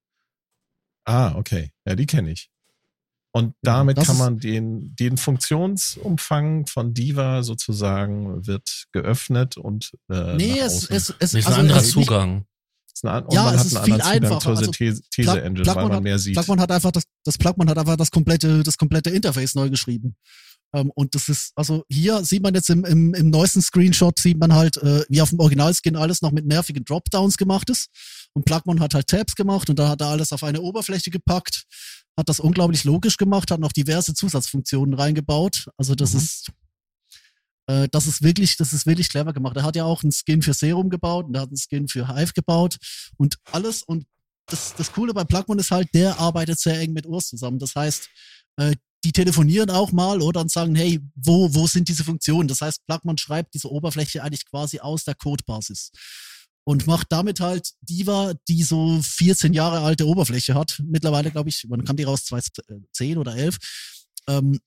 Ah, 1.05 1.35
okay. 1.35 1.71
Ja, 1.85 1.95
die 1.95 2.05
kenne 2.05 2.31
ich. 2.31 2.49
Und 3.35 3.55
damit 3.63 3.97
das 3.97 4.07
kann 4.07 4.17
man 4.17 4.37
den, 4.39 4.95
den 4.95 5.17
Funktionsumfang 5.17 6.67
von 6.67 6.93
Diva 6.93 7.41
sozusagen 7.43 8.45
wird 8.45 8.85
geöffnet 8.91 9.57
und 9.57 9.91
äh, 10.09 10.35
Nee, 10.35 10.51
nach 10.59 10.65
es, 10.67 10.83
außen. 10.85 10.95
es, 10.95 11.13
es, 11.19 11.33
ist 11.33 11.47
also 11.47 11.57
ein 11.57 11.61
anderer 11.61 11.79
es 11.79 11.87
ist 11.87 11.95
nicht- 11.95 12.05
Zugang. 12.07 12.45
ist 12.93 13.05
eine, 13.05 13.25
und 13.25 13.33
ja, 13.33 13.43
man 13.43 13.55
es 13.55 13.59
hat 13.61 13.65
ist 13.67 13.75
einen 13.75 13.85
viel 13.85 13.93
anderen 13.95 14.13
Zugang 14.13 14.23
einfacher. 14.23 14.39
zur 14.41 14.57
Also 14.57 14.71
These, 14.71 15.01
Plug- 15.01 15.09
These 15.11 15.41
Engine, 15.41 15.65
weil 15.65 15.75
man 15.83 15.93
hat- 15.93 16.03
mehr 16.03 16.19
sieht. 16.19 16.35
Plugman 16.35 16.59
hat 16.61 16.71
einfach 16.71 16.91
das, 16.91 17.03
das 17.23 17.37
Plugman 17.39 17.69
hat 17.69 17.77
einfach 17.79 17.97
das 17.97 18.11
komplette, 18.11 18.61
das 18.63 18.77
komplette 18.77 19.09
Interface 19.09 19.55
neu 19.55 19.69
geschrieben. 19.71 20.15
Ähm, 20.75 20.91
und 20.95 21.13
das 21.15 21.27
ist, 21.29 21.51
also 21.55 21.83
hier 21.89 22.23
sieht 22.23 22.43
man 22.43 22.53
jetzt 22.53 22.69
im, 22.69 22.85
im, 22.85 23.13
im 23.15 23.29
neuesten 23.31 23.61
Screenshot, 23.63 24.19
sieht 24.19 24.37
man 24.39 24.53
halt, 24.53 24.77
äh, 24.77 25.03
wie 25.09 25.21
auf 25.21 25.29
dem 25.29 25.39
Originalskin 25.39 25.95
alles 25.95 26.21
noch 26.21 26.31
mit 26.31 26.45
nervigen 26.45 26.85
Dropdowns 26.85 27.37
gemacht 27.37 27.69
ist. 27.71 27.89
Und 28.33 28.45
Plugman 28.45 28.79
hat 28.79 28.93
halt 28.93 29.07
Tabs 29.07 29.35
gemacht 29.35 29.69
und 29.69 29.77
da 29.77 29.89
hat 29.89 30.01
er 30.01 30.07
alles 30.07 30.31
auf 30.33 30.43
eine 30.43 30.61
Oberfläche 30.61 31.11
gepackt, 31.11 31.65
hat 32.17 32.29
das 32.29 32.39
unglaublich 32.39 32.83
logisch 32.83 33.17
gemacht, 33.17 33.51
hat 33.51 33.59
noch 33.59 33.71
diverse 33.71 34.13
Zusatzfunktionen 34.13 34.93
reingebaut. 34.95 35.67
Also 35.77 35.95
das 35.95 36.13
Mhm. 36.13 36.19
ist, 36.19 36.51
äh, 37.67 37.87
das 37.91 38.07
ist 38.07 38.21
wirklich, 38.23 38.57
das 38.57 38.73
ist 38.73 38.85
wirklich 38.85 39.09
clever 39.09 39.33
gemacht. 39.33 39.55
Er 39.57 39.63
hat 39.63 39.75
ja 39.75 39.85
auch 39.85 40.03
einen 40.03 40.11
Skin 40.11 40.41
für 40.41 40.53
Serum 40.53 40.89
gebaut 40.89 41.27
und 41.27 41.35
er 41.35 41.41
hat 41.41 41.49
einen 41.49 41.57
Skin 41.57 41.87
für 41.87 42.07
Hive 42.07 42.33
gebaut 42.33 42.77
und 43.17 43.37
alles 43.51 43.83
und 43.83 44.05
das, 44.47 44.73
das 44.75 44.91
Coole 44.91 45.13
bei 45.13 45.23
Plugman 45.23 45.59
ist 45.59 45.71
halt, 45.71 45.87
der 45.93 46.19
arbeitet 46.19 46.59
sehr 46.59 46.77
eng 46.79 46.91
mit 46.91 47.05
Urs 47.05 47.29
zusammen. 47.29 47.59
Das 47.59 47.75
heißt, 47.75 48.09
äh, 48.57 48.75
die 49.05 49.11
telefonieren 49.11 49.69
auch 49.69 49.91
mal 49.91 50.21
oder 50.21 50.41
und 50.41 50.51
sagen, 50.51 50.75
hey, 50.75 50.99
wo, 51.15 51.53
wo 51.53 51.67
sind 51.67 51.87
diese 51.87 52.03
Funktionen? 52.03 52.47
Das 52.47 52.61
heißt, 52.61 52.85
Plugman 52.85 53.17
schreibt 53.17 53.53
diese 53.53 53.69
Oberfläche 53.71 54.21
eigentlich 54.23 54.45
quasi 54.45 54.79
aus 54.79 55.03
der 55.03 55.15
Codebasis 55.15 55.91
und 56.65 56.87
macht 56.87 57.11
damit 57.11 57.39
halt 57.39 57.73
Diva, 57.81 58.33
die 58.47 58.63
so 58.63 59.01
14 59.01 59.53
Jahre 59.53 59.79
alte 59.79 60.07
Oberfläche 60.07 60.55
hat. 60.55 60.81
Mittlerweile, 60.85 61.31
glaube 61.31 61.49
ich, 61.49 61.65
wann 61.69 61.83
kam 61.83 61.97
die 61.97 62.03
raus? 62.03 62.25
2010 62.25 63.17
oder 63.17 63.35
11. 63.35 63.57
Ähm, 64.27 64.59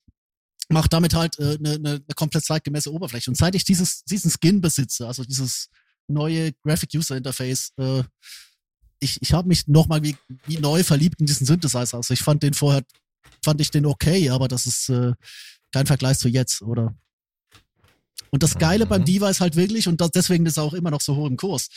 macht 0.69 0.93
damit 0.93 1.13
halt 1.13 1.39
eine 1.39 1.53
äh, 1.53 1.57
ne, 1.59 1.79
ne, 1.79 1.93
ne 1.93 2.15
komplett 2.15 2.45
zeitgemäße 2.45 2.91
Oberfläche. 2.91 3.31
Und 3.31 3.35
seit 3.35 3.55
ich 3.55 3.63
dieses, 3.63 4.03
diesen 4.03 4.31
Skin 4.31 4.61
besitze, 4.61 5.07
also 5.07 5.23
dieses 5.23 5.69
neue 6.07 6.53
Graphic 6.63 6.91
User 6.93 7.17
Interface, 7.17 7.71
äh, 7.77 8.03
ich, 8.99 9.21
ich 9.21 9.33
habe 9.33 9.47
mich 9.47 9.67
nochmal 9.67 10.03
wie, 10.03 10.15
wie 10.45 10.57
neu 10.57 10.83
verliebt 10.83 11.19
in 11.19 11.25
diesen 11.25 11.45
Synthesizer. 11.45 11.97
Also 11.97 12.13
ich 12.13 12.21
fand 12.21 12.43
den 12.43 12.53
vorher, 12.53 12.83
fand 13.43 13.61
ich 13.61 13.71
den 13.71 13.85
okay, 13.85 14.29
aber 14.29 14.47
das 14.47 14.65
ist 14.65 14.89
äh, 14.89 15.13
kein 15.71 15.85
Vergleich 15.85 16.17
zu 16.19 16.27
jetzt, 16.27 16.61
oder? 16.61 16.95
Und 18.31 18.43
das 18.43 18.57
Geile 18.57 18.85
Mhm. 18.85 18.89
beim 18.89 19.05
Diva 19.05 19.29
ist 19.29 19.41
halt 19.41 19.55
wirklich, 19.55 19.87
und 19.87 20.01
das, 20.01 20.11
deswegen 20.11 20.45
ist 20.45 20.57
er 20.57 20.63
auch 20.63 20.73
immer 20.73 20.91
noch 20.91 21.01
so 21.01 21.15
hoch 21.15 21.27
im 21.27 21.37
Kurs, 21.37 21.69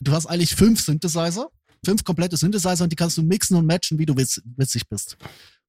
du 0.00 0.12
hast 0.12 0.26
eigentlich 0.26 0.54
fünf 0.54 0.80
Synthesizer, 0.82 1.48
fünf 1.84 2.04
komplette 2.04 2.36
Synthesizer 2.36 2.84
und 2.84 2.90
die 2.92 2.96
kannst 2.96 3.16
du 3.18 3.22
mixen 3.22 3.56
und 3.56 3.66
matchen, 3.66 3.98
wie 3.98 4.06
du 4.06 4.16
witz, 4.16 4.40
witzig 4.56 4.88
bist. 4.88 5.16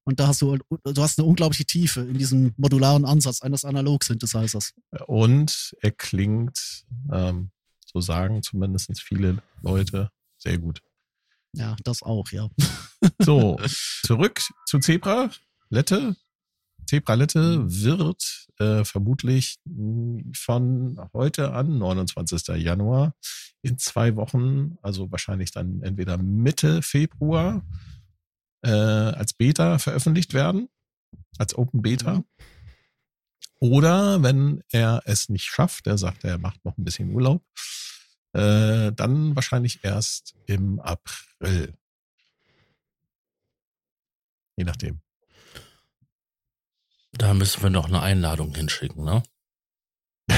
Und 0.04 0.18
da 0.18 0.28
hast 0.28 0.40
du, 0.40 0.56
du 0.56 1.02
hast 1.02 1.18
eine 1.18 1.28
unglaubliche 1.28 1.66
Tiefe 1.66 2.00
in 2.00 2.16
diesem 2.16 2.54
modularen 2.56 3.04
Ansatz 3.04 3.42
eines 3.42 3.64
Analog-Synthesizers. 3.64 4.72
Und 5.06 5.76
er 5.80 5.90
klingt, 5.90 6.84
ähm, 7.12 7.50
so 7.84 8.00
sagen 8.00 8.42
zumindest 8.42 8.90
viele 9.00 9.42
Leute, 9.62 10.10
sehr 10.38 10.58
gut. 10.58 10.80
Ja, 11.52 11.76
das 11.84 12.02
auch, 12.02 12.30
ja. 12.30 12.48
So, 13.18 13.58
zurück 14.06 14.40
zu 14.66 14.78
Zebra. 14.78 15.30
Lette. 15.68 16.16
Zebra 16.90 17.14
Lette 17.14 17.62
wird 17.70 18.48
äh, 18.58 18.84
vermutlich 18.84 19.58
mh, 19.64 20.32
von 20.34 21.00
heute 21.12 21.52
an, 21.52 21.78
29. 21.78 22.48
Januar, 22.56 23.14
in 23.62 23.78
zwei 23.78 24.16
Wochen, 24.16 24.76
also 24.82 25.12
wahrscheinlich 25.12 25.52
dann 25.52 25.84
entweder 25.84 26.18
Mitte 26.18 26.82
Februar, 26.82 27.64
äh, 28.62 28.70
als 28.70 29.34
Beta 29.34 29.78
veröffentlicht 29.78 30.34
werden, 30.34 30.68
als 31.38 31.54
Open 31.54 31.80
Beta. 31.80 32.14
Mhm. 32.14 32.24
Oder 33.60 34.24
wenn 34.24 34.64
er 34.72 35.02
es 35.04 35.28
nicht 35.28 35.44
schafft, 35.44 35.86
er 35.86 35.96
sagt, 35.96 36.24
er 36.24 36.38
macht 36.38 36.64
noch 36.64 36.76
ein 36.76 36.82
bisschen 36.82 37.14
Urlaub, 37.14 37.44
äh, 38.32 38.90
dann 38.90 39.36
wahrscheinlich 39.36 39.84
erst 39.84 40.34
im 40.46 40.80
April. 40.80 41.72
Je 44.56 44.64
nachdem. 44.64 45.00
Da 47.20 47.34
müssen 47.34 47.62
wir 47.62 47.68
noch 47.68 47.84
eine 47.84 48.00
Einladung 48.00 48.54
hinschicken, 48.54 49.04
ne? 49.04 49.22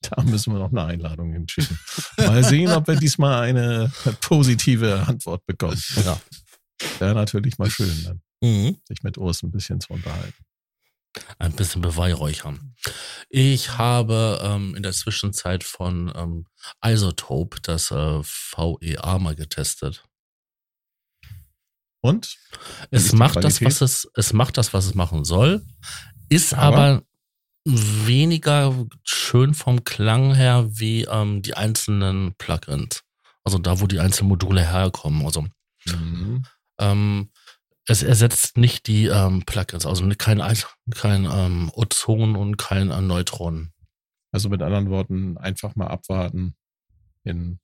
Da 0.00 0.22
müssen 0.22 0.52
wir 0.54 0.58
noch 0.60 0.70
eine 0.70 0.84
Einladung 0.84 1.32
hinschicken. 1.32 1.78
Mal 2.16 2.42
sehen, 2.42 2.70
ob 2.72 2.88
wir 2.88 2.96
diesmal 2.96 3.42
eine 3.42 3.92
positive 4.20 5.04
Antwort 5.06 5.44
bekommen. 5.46 5.80
Ja. 6.04 6.18
Wäre 6.98 7.14
natürlich 7.14 7.58
mal 7.58 7.70
schön, 7.70 8.04
dann, 8.04 8.22
Mhm. 8.40 8.78
sich 8.88 9.02
mit 9.02 9.18
Urs 9.18 9.42
ein 9.42 9.50
bisschen 9.50 9.80
zu 9.80 9.92
unterhalten. 9.92 10.44
Ein 11.38 11.52
bisschen 11.52 11.82
beweihräuchern. 11.82 12.74
Ich 13.28 13.76
habe 13.76 14.40
ähm, 14.42 14.74
in 14.76 14.82
der 14.82 14.92
Zwischenzeit 14.92 15.62
von 15.62 16.12
ähm, 16.16 16.46
Isotope 16.82 17.60
das 17.62 17.90
äh, 17.90 18.22
VEA 18.22 19.18
mal 19.18 19.34
getestet. 19.36 20.07
Und? 22.00 22.36
Es 22.90 23.12
macht 23.12 23.42
das, 23.42 23.60
was 23.62 23.80
es, 23.80 24.08
es 24.14 24.32
macht 24.32 24.56
das, 24.56 24.72
was 24.72 24.86
es 24.86 24.94
machen 24.94 25.24
soll, 25.24 25.64
ist 26.28 26.54
Aber? 26.54 26.76
aber, 26.76 27.02
weniger 27.64 28.86
schön 29.04 29.52
vom 29.52 29.84
Klang 29.84 30.34
her 30.34 30.66
wie 30.70 31.04
ähm, 31.04 31.42
die 31.42 31.54
einzelnen 31.54 32.34
Plugins. 32.38 33.02
Also 33.44 33.58
da, 33.58 33.80
wo 33.80 33.86
die 33.86 34.00
einzelnen 34.00 34.28
Module 34.28 34.66
herkommen. 34.66 35.24
Also 35.24 35.46
Mhm. 35.86 36.44
ähm, 36.80 37.30
es 37.86 38.02
ersetzt 38.02 38.58
nicht 38.58 38.86
die 38.86 39.06
ähm, 39.06 39.42
Plugins, 39.46 39.86
also 39.86 40.06
kein, 40.18 40.42
kein 40.90 41.24
ähm, 41.24 41.70
Ozon 41.72 42.36
und 42.36 42.58
kein 42.58 42.90
äh, 42.90 43.00
Neutron. 43.00 43.72
Also 44.32 44.50
mit 44.50 44.60
anderen 44.60 44.90
Worten, 44.90 45.38
einfach 45.38 45.74
mal 45.74 45.86
abwarten. 45.86 46.54
In 47.24 47.60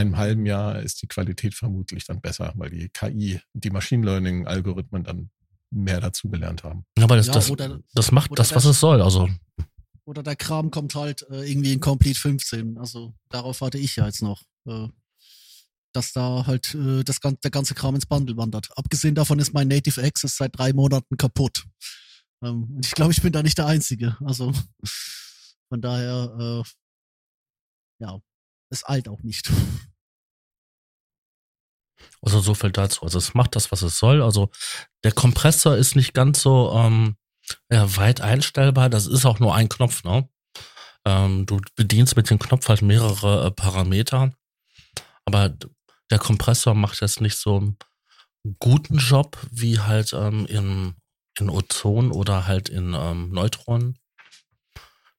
einem 0.00 0.16
halben 0.16 0.46
Jahr 0.46 0.80
ist 0.80 1.02
die 1.02 1.06
Qualität 1.06 1.54
vermutlich 1.54 2.04
dann 2.04 2.20
besser, 2.20 2.52
weil 2.56 2.70
die 2.70 2.88
KI, 2.88 3.40
die 3.52 3.70
Machine 3.70 4.04
Learning 4.04 4.46
Algorithmen 4.46 5.04
dann 5.04 5.30
mehr 5.70 6.00
dazugelernt 6.00 6.64
haben. 6.64 6.84
Aber 7.00 7.16
das, 7.16 7.26
Ja, 7.28 7.32
das, 7.34 7.50
oder- 7.50 7.80
das 7.94 8.10
macht 8.12 8.30
das, 8.32 8.54
was 8.54 8.64
das- 8.64 8.72
es 8.76 8.80
soll. 8.80 9.00
Also 9.02 9.28
Oder 10.04 10.22
der 10.24 10.34
Kram 10.36 10.70
kommt 10.72 10.94
halt 10.96 11.22
äh, 11.30 11.48
irgendwie 11.48 11.72
in 11.72 11.80
Complete 11.80 12.18
15. 12.18 12.78
Also 12.78 13.14
darauf 13.28 13.60
warte 13.60 13.78
ich 13.78 13.94
ja 13.96 14.06
jetzt 14.06 14.22
noch. 14.22 14.42
Äh, 14.66 14.88
dass 15.92 16.12
da 16.12 16.46
halt 16.46 16.72
äh, 16.74 17.02
das, 17.04 17.18
der 17.20 17.50
ganze 17.50 17.74
Kram 17.74 17.94
ins 17.96 18.06
Bundle 18.06 18.36
wandert. 18.36 18.68
Abgesehen 18.76 19.14
davon 19.16 19.38
ist 19.40 19.52
mein 19.52 19.66
Native 19.68 20.00
Access 20.02 20.36
seit 20.36 20.56
drei 20.56 20.72
Monaten 20.72 21.16
kaputt. 21.16 21.64
Ähm, 22.42 22.64
und 22.76 22.86
ich 22.86 22.92
glaube, 22.92 23.12
ich 23.12 23.22
bin 23.22 23.32
da 23.32 23.42
nicht 23.42 23.58
der 23.58 23.66
Einzige. 23.66 24.16
Also 24.24 24.52
von 25.68 25.80
daher, 25.80 26.62
äh, 26.62 26.62
ja, 28.04 28.20
es 28.70 28.88
eilt 28.88 29.08
auch 29.08 29.22
nicht. 29.22 29.50
Also 32.22 32.40
so 32.40 32.54
viel 32.54 32.70
dazu. 32.70 33.02
Also 33.02 33.18
es 33.18 33.34
macht 33.34 33.56
das, 33.56 33.72
was 33.72 33.82
es 33.82 33.98
soll. 33.98 34.22
Also 34.22 34.50
der 35.04 35.12
Kompressor 35.12 35.76
ist 35.76 35.96
nicht 35.96 36.14
ganz 36.14 36.42
so 36.42 36.72
ähm, 36.74 37.16
ja, 37.70 37.96
weit 37.96 38.20
einstellbar. 38.20 38.90
Das 38.90 39.06
ist 39.06 39.24
auch 39.24 39.40
nur 39.40 39.54
ein 39.54 39.68
Knopf, 39.68 40.04
ne? 40.04 40.28
Ähm, 41.06 41.46
du 41.46 41.60
bedienst 41.76 42.16
mit 42.16 42.28
dem 42.28 42.38
Knopf 42.38 42.68
halt 42.68 42.82
mehrere 42.82 43.46
äh, 43.46 43.50
Parameter. 43.50 44.32
Aber 45.24 45.54
der 46.10 46.18
Kompressor 46.18 46.74
macht 46.74 47.00
jetzt 47.00 47.20
nicht 47.20 47.36
so 47.36 47.56
einen 47.56 47.76
guten 48.58 48.98
Job 48.98 49.38
wie 49.50 49.78
halt 49.80 50.12
ähm, 50.12 50.46
in, 50.46 50.94
in 51.38 51.48
Ozon 51.48 52.12
oder 52.12 52.46
halt 52.46 52.68
in 52.68 52.94
ähm, 52.94 53.30
Neutron. 53.30 53.98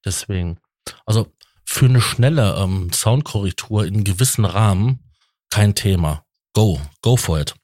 Deswegen. 0.06 0.60
Also 1.06 1.32
für 1.66 1.86
eine 1.86 2.02
schnelle 2.02 2.56
ähm, 2.58 2.92
Soundkorrektur 2.92 3.86
in 3.86 4.04
gewissen 4.04 4.46
Rahmen 4.46 5.12
kein 5.50 5.76
Thema. 5.76 6.26
Go, 6.54 6.80
go 7.02 7.18
for 7.18 7.40
it. 7.40 7.56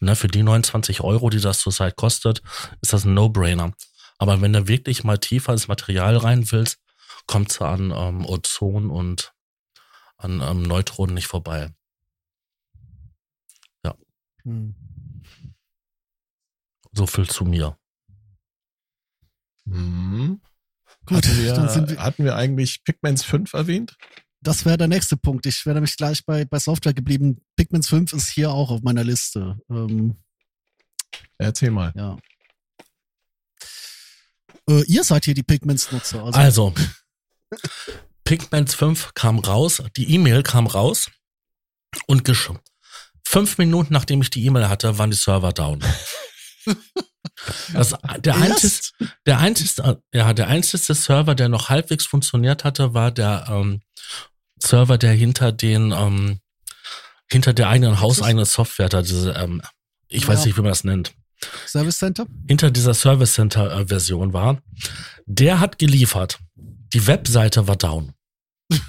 Ne, 0.00 0.14
für 0.14 0.28
die 0.28 0.42
29 0.42 1.00
Euro, 1.00 1.30
die 1.30 1.40
das 1.40 1.60
zurzeit 1.60 1.96
kostet, 1.96 2.42
ist 2.82 2.92
das 2.92 3.04
ein 3.04 3.14
No-Brainer. 3.14 3.72
Aber 4.18 4.40
wenn 4.40 4.52
du 4.52 4.68
wirklich 4.68 5.04
mal 5.04 5.18
tiefer 5.18 5.52
ins 5.52 5.68
Material 5.68 6.16
rein 6.16 6.50
willst, 6.50 6.78
kommst 7.26 7.60
du 7.60 7.64
an 7.64 7.92
ähm, 7.94 8.24
Ozon 8.26 8.90
und 8.90 9.32
an 10.16 10.40
ähm, 10.40 10.62
Neutronen 10.62 11.14
nicht 11.14 11.26
vorbei. 11.26 11.70
Hm. 14.46 14.74
So 16.92 17.06
viel 17.06 17.28
zu 17.28 17.44
mir. 17.44 17.76
Mhm. 19.64 20.40
Gut, 21.04 21.26
hatten, 21.26 21.36
wir, 21.36 21.52
dann 21.52 21.68
sind 21.68 21.90
wir, 21.90 21.98
hatten 21.98 22.24
wir 22.24 22.36
eigentlich 22.36 22.84
Pigments 22.84 23.24
5 23.24 23.52
erwähnt? 23.52 23.98
Das 24.46 24.64
wäre 24.64 24.78
der 24.78 24.88
nächste 24.88 25.16
Punkt. 25.16 25.44
Ich 25.46 25.66
wäre 25.66 25.74
nämlich 25.74 25.96
gleich 25.96 26.24
bei, 26.24 26.44
bei 26.44 26.58
Software 26.58 26.94
geblieben. 26.94 27.40
Pigments 27.56 27.88
5 27.88 28.12
ist 28.12 28.28
hier 28.28 28.50
auch 28.50 28.70
auf 28.70 28.82
meiner 28.82 29.02
Liste. 29.02 29.58
Ähm, 29.68 30.16
Erzähl 31.38 31.70
mal. 31.70 31.92
ja. 31.96 32.16
Äh, 34.68 34.82
ihr 34.84 35.04
seid 35.04 35.24
hier 35.24 35.34
die 35.34 35.42
Pigments-Nutzer. 35.42 36.22
Also, 36.24 36.38
Also, 36.38 36.74
Pigments 38.24 38.74
5 38.74 39.14
kam 39.14 39.38
raus, 39.38 39.82
die 39.96 40.12
E-Mail 40.14 40.42
kam 40.42 40.66
raus 40.66 41.10
und 42.06 42.24
gesch 42.24 42.50
fünf 43.26 43.58
Minuten 43.58 43.92
nachdem 43.92 44.22
ich 44.22 44.30
die 44.30 44.44
E-Mail 44.44 44.68
hatte, 44.68 44.98
waren 44.98 45.10
die 45.10 45.16
Server 45.16 45.52
down. 45.52 45.82
Das, 47.72 47.94
der, 48.18 48.36
einzige, 48.36 48.74
der, 49.26 49.38
einzige, 49.38 50.02
ja, 50.12 50.32
der 50.32 50.48
einzige 50.48 50.94
Server, 50.94 51.34
der 51.34 51.48
noch 51.48 51.68
halbwegs 51.68 52.06
funktioniert 52.06 52.64
hatte, 52.64 52.94
war 52.94 53.10
der 53.10 53.46
ähm, 53.50 53.82
Server, 54.62 54.98
der 54.98 55.12
hinter 55.12 55.52
den 55.52 55.92
ähm, 55.92 56.40
hinter 57.30 57.52
der 57.52 57.68
eigenen 57.68 58.00
hauseigenen 58.00 58.44
Software, 58.46 58.88
da 58.88 59.02
diese, 59.02 59.32
ähm, 59.32 59.60
ich 60.08 60.26
weiß 60.26 60.40
Ja. 60.40 60.46
nicht, 60.46 60.56
wie 60.56 60.60
man 60.62 60.70
das 60.70 60.84
nennt, 60.84 61.12
Service 61.66 61.98
Center? 61.98 62.26
hinter 62.48 62.70
dieser 62.70 62.94
Service 62.94 63.34
Center 63.34 63.70
äh, 63.80 63.86
Version 63.88 64.32
war. 64.32 64.62
Der 65.26 65.60
hat 65.60 65.78
geliefert. 65.78 66.38
Die 66.54 67.06
Webseite 67.06 67.66
war 67.68 67.76
down. 67.76 68.12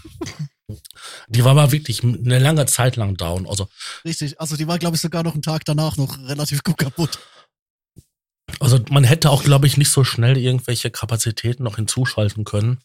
Die 1.29 1.43
war 1.45 1.51
aber 1.51 1.71
wirklich 1.71 2.03
eine 2.03 2.39
lange 2.39 2.65
Zeit 2.65 2.97
lang 2.97 3.15
down. 3.15 3.47
Also, 3.47 3.69
Richtig. 4.03 4.39
Also 4.41 4.57
die 4.57 4.67
war, 4.67 4.77
glaube 4.79 4.95
ich, 4.97 5.01
sogar 5.01 5.23
noch 5.23 5.33
einen 5.33 5.41
Tag 5.41 5.63
danach 5.65 5.95
noch 5.97 6.17
relativ 6.27 6.63
gut 6.63 6.77
kaputt. 6.77 7.19
also 8.59 8.79
man 8.89 9.03
hätte 9.05 9.29
auch, 9.29 9.43
glaube 9.43 9.67
ich, 9.67 9.77
nicht 9.77 9.89
so 9.91 10.03
schnell 10.03 10.37
irgendwelche 10.37 10.91
Kapazitäten 10.91 11.63
noch 11.63 11.77
hinzuschalten 11.77 12.43
können, 12.43 12.79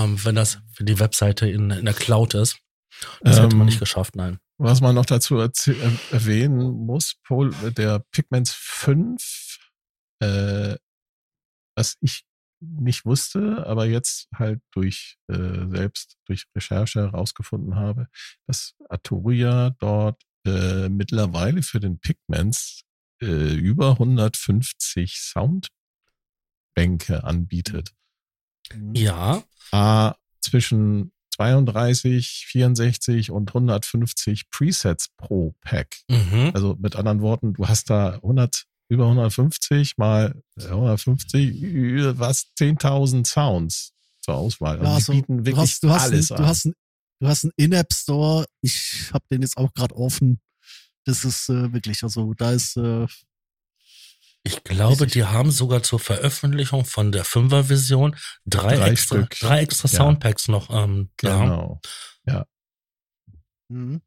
ähm, 0.00 0.24
wenn 0.24 0.34
das, 0.34 0.58
wenn 0.76 0.86
die 0.86 0.98
Webseite 0.98 1.48
in, 1.48 1.70
in 1.70 1.84
der 1.84 1.94
Cloud 1.94 2.34
ist. 2.34 2.58
Das 3.20 3.36
hätte 3.36 3.54
man 3.54 3.60
Ähm, 3.60 3.66
nicht 3.66 3.78
geschafft, 3.78 4.16
nein. 4.16 4.38
Was 4.58 4.80
man 4.80 4.94
noch 4.94 5.06
dazu 5.06 5.38
äh, 5.38 5.50
erwähnen 6.10 6.86
muss, 6.86 7.14
Paul, 7.24 7.50
der 7.72 8.00
Pigments 8.10 8.52
5, 8.52 9.58
äh, 10.20 10.76
was 11.76 11.96
ich 12.00 12.24
nicht 12.60 13.06
wusste, 13.06 13.66
aber 13.66 13.86
jetzt 13.86 14.28
halt 14.34 14.60
durch 14.72 15.16
äh, 15.28 15.66
selbst 15.68 16.18
durch 16.26 16.44
Recherche 16.54 17.00
herausgefunden 17.00 17.76
habe, 17.76 18.08
dass 18.46 18.74
Arturia 18.90 19.70
dort 19.78 20.22
äh, 20.46 20.90
mittlerweile 20.90 21.62
für 21.62 21.80
den 21.80 21.98
Pigments 22.00 22.82
äh, 23.22 23.54
über 23.54 23.92
150 23.92 25.18
Soundbänke 25.20 27.24
anbietet. 27.24 27.94
Ja, 28.94 29.42
A, 29.72 30.14
zwischen 30.40 31.12
32, 31.34 32.44
64 32.48 33.30
und 33.30 33.48
150 33.50 34.50
Presets 34.50 35.08
pro 35.16 35.54
Pack. 35.62 35.96
mhm. 36.08 36.50
Also 36.54 36.76
mit 36.78 36.96
anderen 36.96 37.20
Worten, 37.22 37.54
du 37.54 37.66
hast 37.66 37.90
da 37.90 38.14
100, 38.16 38.64
über 38.88 39.04
150 39.04 39.96
mal 39.98 40.40
äh, 40.58 40.66
150, 40.66 41.62
ü- 41.62 42.12
was 42.16 42.46
10.000 42.58 43.26
Sounds 43.26 43.92
zur 44.20 44.34
Auswahl. 44.34 44.78
Also 44.78 44.84
Ja, 44.84 44.90
die 44.90 44.94
also, 44.96 45.12
bieten 45.12 45.38
du 45.38 45.44
wirklich 45.46 45.60
hast, 45.72 45.82
du 45.84 45.90
hast, 45.90 46.02
alles 46.02 46.30
ein, 46.30 46.36
an. 46.36 46.42
du 46.42 46.48
hast 46.48 46.64
ein, 46.66 46.74
du 47.20 47.28
hast 47.28 47.44
einen 47.44 47.52
In-App-Store. 47.56 48.44
Ich 48.60 49.10
habe 49.12 49.24
den 49.30 49.42
jetzt 49.42 49.56
auch 49.56 49.72
gerade 49.72 49.94
offen. 49.96 50.40
Das 51.04 51.24
ist 51.24 51.48
äh, 51.48 51.72
wirklich, 51.72 52.02
also 52.02 52.34
da 52.34 52.52
ist 52.52 52.76
äh, 52.76 53.06
ich 54.42 54.64
glaube, 54.64 55.06
die 55.06 55.24
haben 55.24 55.50
sogar 55.50 55.82
zur 55.82 55.98
Veröffentlichung 56.00 56.84
von 56.84 57.12
der 57.12 57.24
5er-Version 57.24 58.16
drei, 58.46 58.76
Drei 58.76 58.90
extra, 58.90 59.16
Stück. 59.16 59.38
drei 59.38 59.60
extra 59.60 59.88
Ja. 59.88 59.94
Soundpacks 59.98 60.48
noch 60.48 60.70
ähm, 60.70 61.10
da. 61.18 61.40
genau. 61.40 61.80
mhm. 63.68 64.00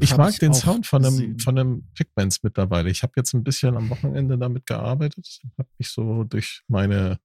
Ich 0.00 0.12
Hab 0.12 0.18
mag 0.18 0.38
den 0.38 0.54
Sound 0.54 0.86
von 0.86 1.04
einem, 1.04 1.14
gesehen. 1.16 1.38
von 1.38 1.58
einem 1.58 1.88
Pigments 1.94 2.42
mittlerweile. 2.42 2.90
Ich 2.90 3.02
habe 3.02 3.12
jetzt 3.16 3.34
ein 3.34 3.44
bisschen 3.44 3.76
am 3.76 3.90
Wochenende 3.90 4.38
damit 4.38 4.66
gearbeitet, 4.66 5.40
habe 5.58 5.68
mich 5.78 5.88
so 5.90 6.24
durch 6.24 6.62
meine 6.66 7.20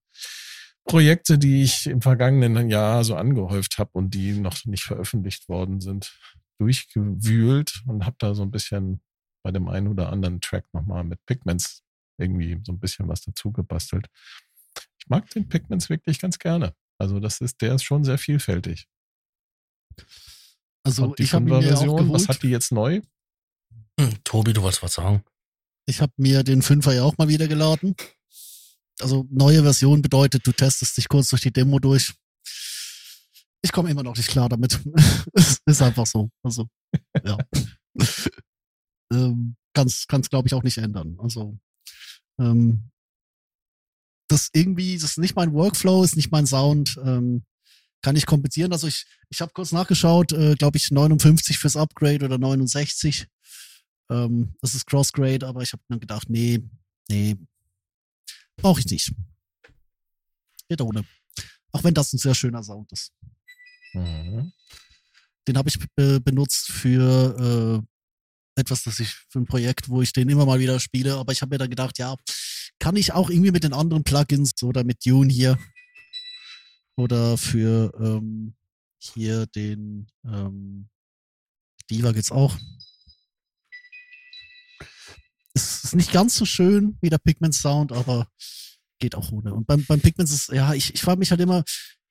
Projekte, 0.85 1.37
die 1.37 1.63
ich 1.63 1.87
im 1.87 2.01
vergangenen 2.01 2.69
Jahr 2.69 3.03
so 3.03 3.15
angehäuft 3.15 3.77
habe 3.77 3.91
und 3.93 4.13
die 4.13 4.33
noch 4.33 4.65
nicht 4.65 4.83
veröffentlicht 4.83 5.47
worden 5.47 5.79
sind, 5.79 6.13
durchgewühlt 6.59 7.81
und 7.87 8.05
habe 8.05 8.15
da 8.19 8.35
so 8.35 8.43
ein 8.43 8.51
bisschen 8.51 9.01
bei 9.43 9.51
dem 9.51 9.67
einen 9.67 9.87
oder 9.87 10.11
anderen 10.11 10.41
Track 10.41 10.65
nochmal 10.73 11.03
mit 11.03 11.25
Pigments 11.25 11.83
irgendwie 12.17 12.59
so 12.63 12.71
ein 12.71 12.79
bisschen 12.79 13.07
was 13.07 13.21
dazu 13.21 13.51
gebastelt. 13.51 14.07
Ich 14.99 15.07
mag 15.07 15.29
den 15.31 15.49
Pigments 15.49 15.89
wirklich 15.89 16.19
ganz 16.19 16.37
gerne. 16.39 16.75
Also 16.99 17.19
das 17.19 17.41
ist, 17.41 17.61
der 17.61 17.75
ist 17.75 17.83
schon 17.83 18.03
sehr 18.03 18.17
vielfältig. 18.17 18.87
Also 20.83 21.05
und 21.05 21.19
die 21.19 21.23
ich 21.23 21.33
habe 21.33 21.45
mir 21.45 21.55
auch 21.55 21.61
5er-Version, 21.61 21.97
geholt. 21.97 22.13
was 22.13 22.27
hat 22.27 22.43
die 22.43 22.49
jetzt 22.49 22.71
neu? 22.71 23.01
Hm, 23.99 24.23
Tobi, 24.23 24.53
du 24.53 24.61
wolltest 24.61 24.83
was 24.83 24.93
sagen? 24.93 25.23
Ich 25.85 26.01
habe 26.01 26.13
mir 26.17 26.43
den 26.43 26.61
Fünfer 26.61 26.93
ja 26.93 27.03
auch 27.03 27.17
mal 27.17 27.27
wieder 27.27 27.47
geladen. 27.47 27.95
Also 28.99 29.25
neue 29.29 29.63
Version 29.63 30.01
bedeutet, 30.01 30.45
du 30.45 30.51
testest 30.51 30.97
dich 30.97 31.09
kurz 31.09 31.29
durch 31.29 31.41
die 31.41 31.51
Demo 31.51 31.79
durch. 31.79 32.13
Ich 33.63 33.71
komme 33.71 33.89
immer 33.89 34.03
noch 34.03 34.15
nicht 34.15 34.29
klar 34.29 34.49
damit. 34.49 34.79
Es 35.33 35.59
ist 35.65 35.81
einfach 35.81 36.05
so. 36.05 36.29
Also, 36.43 36.67
ja. 37.23 37.37
ähm, 39.11 39.55
kann's, 39.73 40.07
kann's 40.07 40.29
glaube 40.29 40.47
ich, 40.47 40.53
auch 40.53 40.63
nicht 40.63 40.77
ändern. 40.77 41.17
Also, 41.19 41.59
ähm, 42.39 42.91
das 44.27 44.49
irgendwie, 44.53 44.95
das 44.95 45.11
ist 45.11 45.17
nicht 45.17 45.35
mein 45.35 45.53
Workflow, 45.53 46.03
ist 46.03 46.15
nicht 46.15 46.31
mein 46.31 46.47
Sound. 46.47 46.97
Ähm, 47.03 47.43
kann 48.01 48.15
ich 48.15 48.25
kompensieren. 48.25 48.71
Also 48.71 48.87
ich, 48.87 49.05
ich 49.29 49.41
habe 49.41 49.51
kurz 49.53 49.71
nachgeschaut, 49.71 50.31
äh, 50.31 50.55
glaube 50.55 50.77
ich, 50.77 50.89
59 50.89 51.57
fürs 51.57 51.75
Upgrade 51.75 52.25
oder 52.25 52.37
69. 52.37 53.27
Ähm, 54.09 54.55
das 54.61 54.73
ist 54.73 54.87
Crossgrade, 54.87 55.45
aber 55.45 55.61
ich 55.61 55.73
habe 55.73 55.83
mir 55.87 55.99
gedacht, 55.99 56.29
nee, 56.29 56.59
nee, 57.09 57.37
brauche 58.57 58.79
ich 58.79 58.87
nicht. 58.87 59.13
Geht 60.67 60.81
ohne. 60.81 61.05
Auch 61.71 61.83
wenn 61.83 61.93
das 61.93 62.11
ein 62.13 62.17
sehr 62.17 62.35
schöner 62.35 62.63
Sound 62.63 62.91
ist. 62.91 63.13
Mhm. 63.93 64.51
Den 65.47 65.57
habe 65.57 65.69
ich 65.69 65.77
äh, 65.97 66.19
benutzt 66.19 66.71
für 66.71 67.83
äh, 67.83 67.90
etwas, 68.55 68.83
das 68.83 68.99
ich 68.99 69.09
für 69.29 69.39
ein 69.39 69.45
Projekt, 69.45 69.89
wo 69.89 70.01
ich 70.01 70.13
den 70.13 70.29
immer 70.29 70.45
mal 70.45 70.59
wieder 70.59 70.79
spiele. 70.79 71.15
Aber 71.15 71.31
ich 71.31 71.41
habe 71.41 71.53
mir 71.53 71.59
dann 71.59 71.69
gedacht, 71.69 71.97
ja, 71.97 72.15
kann 72.79 72.95
ich 72.95 73.13
auch 73.13 73.29
irgendwie 73.29 73.51
mit 73.51 73.63
den 73.63 73.73
anderen 73.73 74.03
Plugins 74.03 74.51
oder 74.63 74.83
mit 74.83 75.05
Dune 75.05 75.31
hier 75.31 75.57
oder 76.95 77.37
für 77.37 77.91
ähm, 77.99 78.55
hier 78.99 79.47
den 79.47 80.07
ähm, 80.25 80.89
Diva 81.89 82.11
geht's 82.11 82.31
auch. 82.31 82.57
Es 85.53 85.83
ist 85.83 85.95
nicht 85.95 86.13
ganz 86.13 86.35
so 86.35 86.45
schön 86.45 86.97
wie 87.01 87.09
der 87.09 87.17
Pigment 87.17 87.53
Sound, 87.53 87.91
aber 87.91 88.27
geht 88.99 89.15
auch 89.15 89.31
ohne. 89.31 89.53
Und 89.53 89.67
beim, 89.67 89.83
beim 89.85 89.99
Pigments 89.99 90.31
ist, 90.31 90.49
ja, 90.49 90.73
ich, 90.73 90.93
ich 90.93 91.01
frage 91.01 91.19
mich 91.19 91.31
halt 91.31 91.41
immer, 91.41 91.63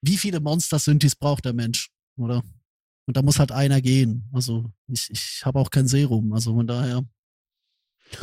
wie 0.03 0.19
viele 0.19 0.41
Monster-Synthes 0.41 1.17
braucht 1.17 1.47
der 1.47 1.55
Mensch, 1.55 1.91
oder? 2.17 2.43
Und 3.11 3.17
da 3.17 3.23
muss 3.23 3.41
halt 3.41 3.51
einer 3.51 3.81
gehen. 3.81 4.31
Also 4.33 4.73
ich, 4.87 5.11
ich 5.11 5.45
habe 5.45 5.59
auch 5.59 5.71
kein 5.71 5.89
Serum, 5.89 6.33
also 6.33 6.55
von 6.55 6.65
daher. 6.69 7.05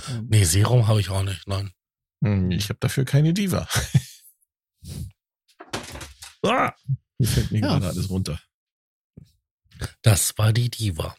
Ähm, 0.10 0.28
Nee, 0.30 0.45
Serum 0.45 0.88
habe 0.88 1.02
ich 1.02 1.10
auch 1.10 1.23
nicht, 1.23 1.45
nein. 1.45 1.73
Hm, 2.23 2.52
Ich 2.52 2.69
habe 2.69 2.80
dafür 2.80 3.04
keine 3.04 3.34
Diva. 3.34 3.67
ah, 6.41 6.71
hier 7.17 7.28
fällt 7.28 7.52
mir 7.52 7.60
Ja. 7.60 7.67
gerade 7.67 7.89
alles 7.89 8.10
runter. 8.10 8.39
Das 10.04 10.38
war 10.38 10.54
die 10.54 10.69
Diva. 10.69 11.17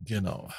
Genau. 0.00 0.50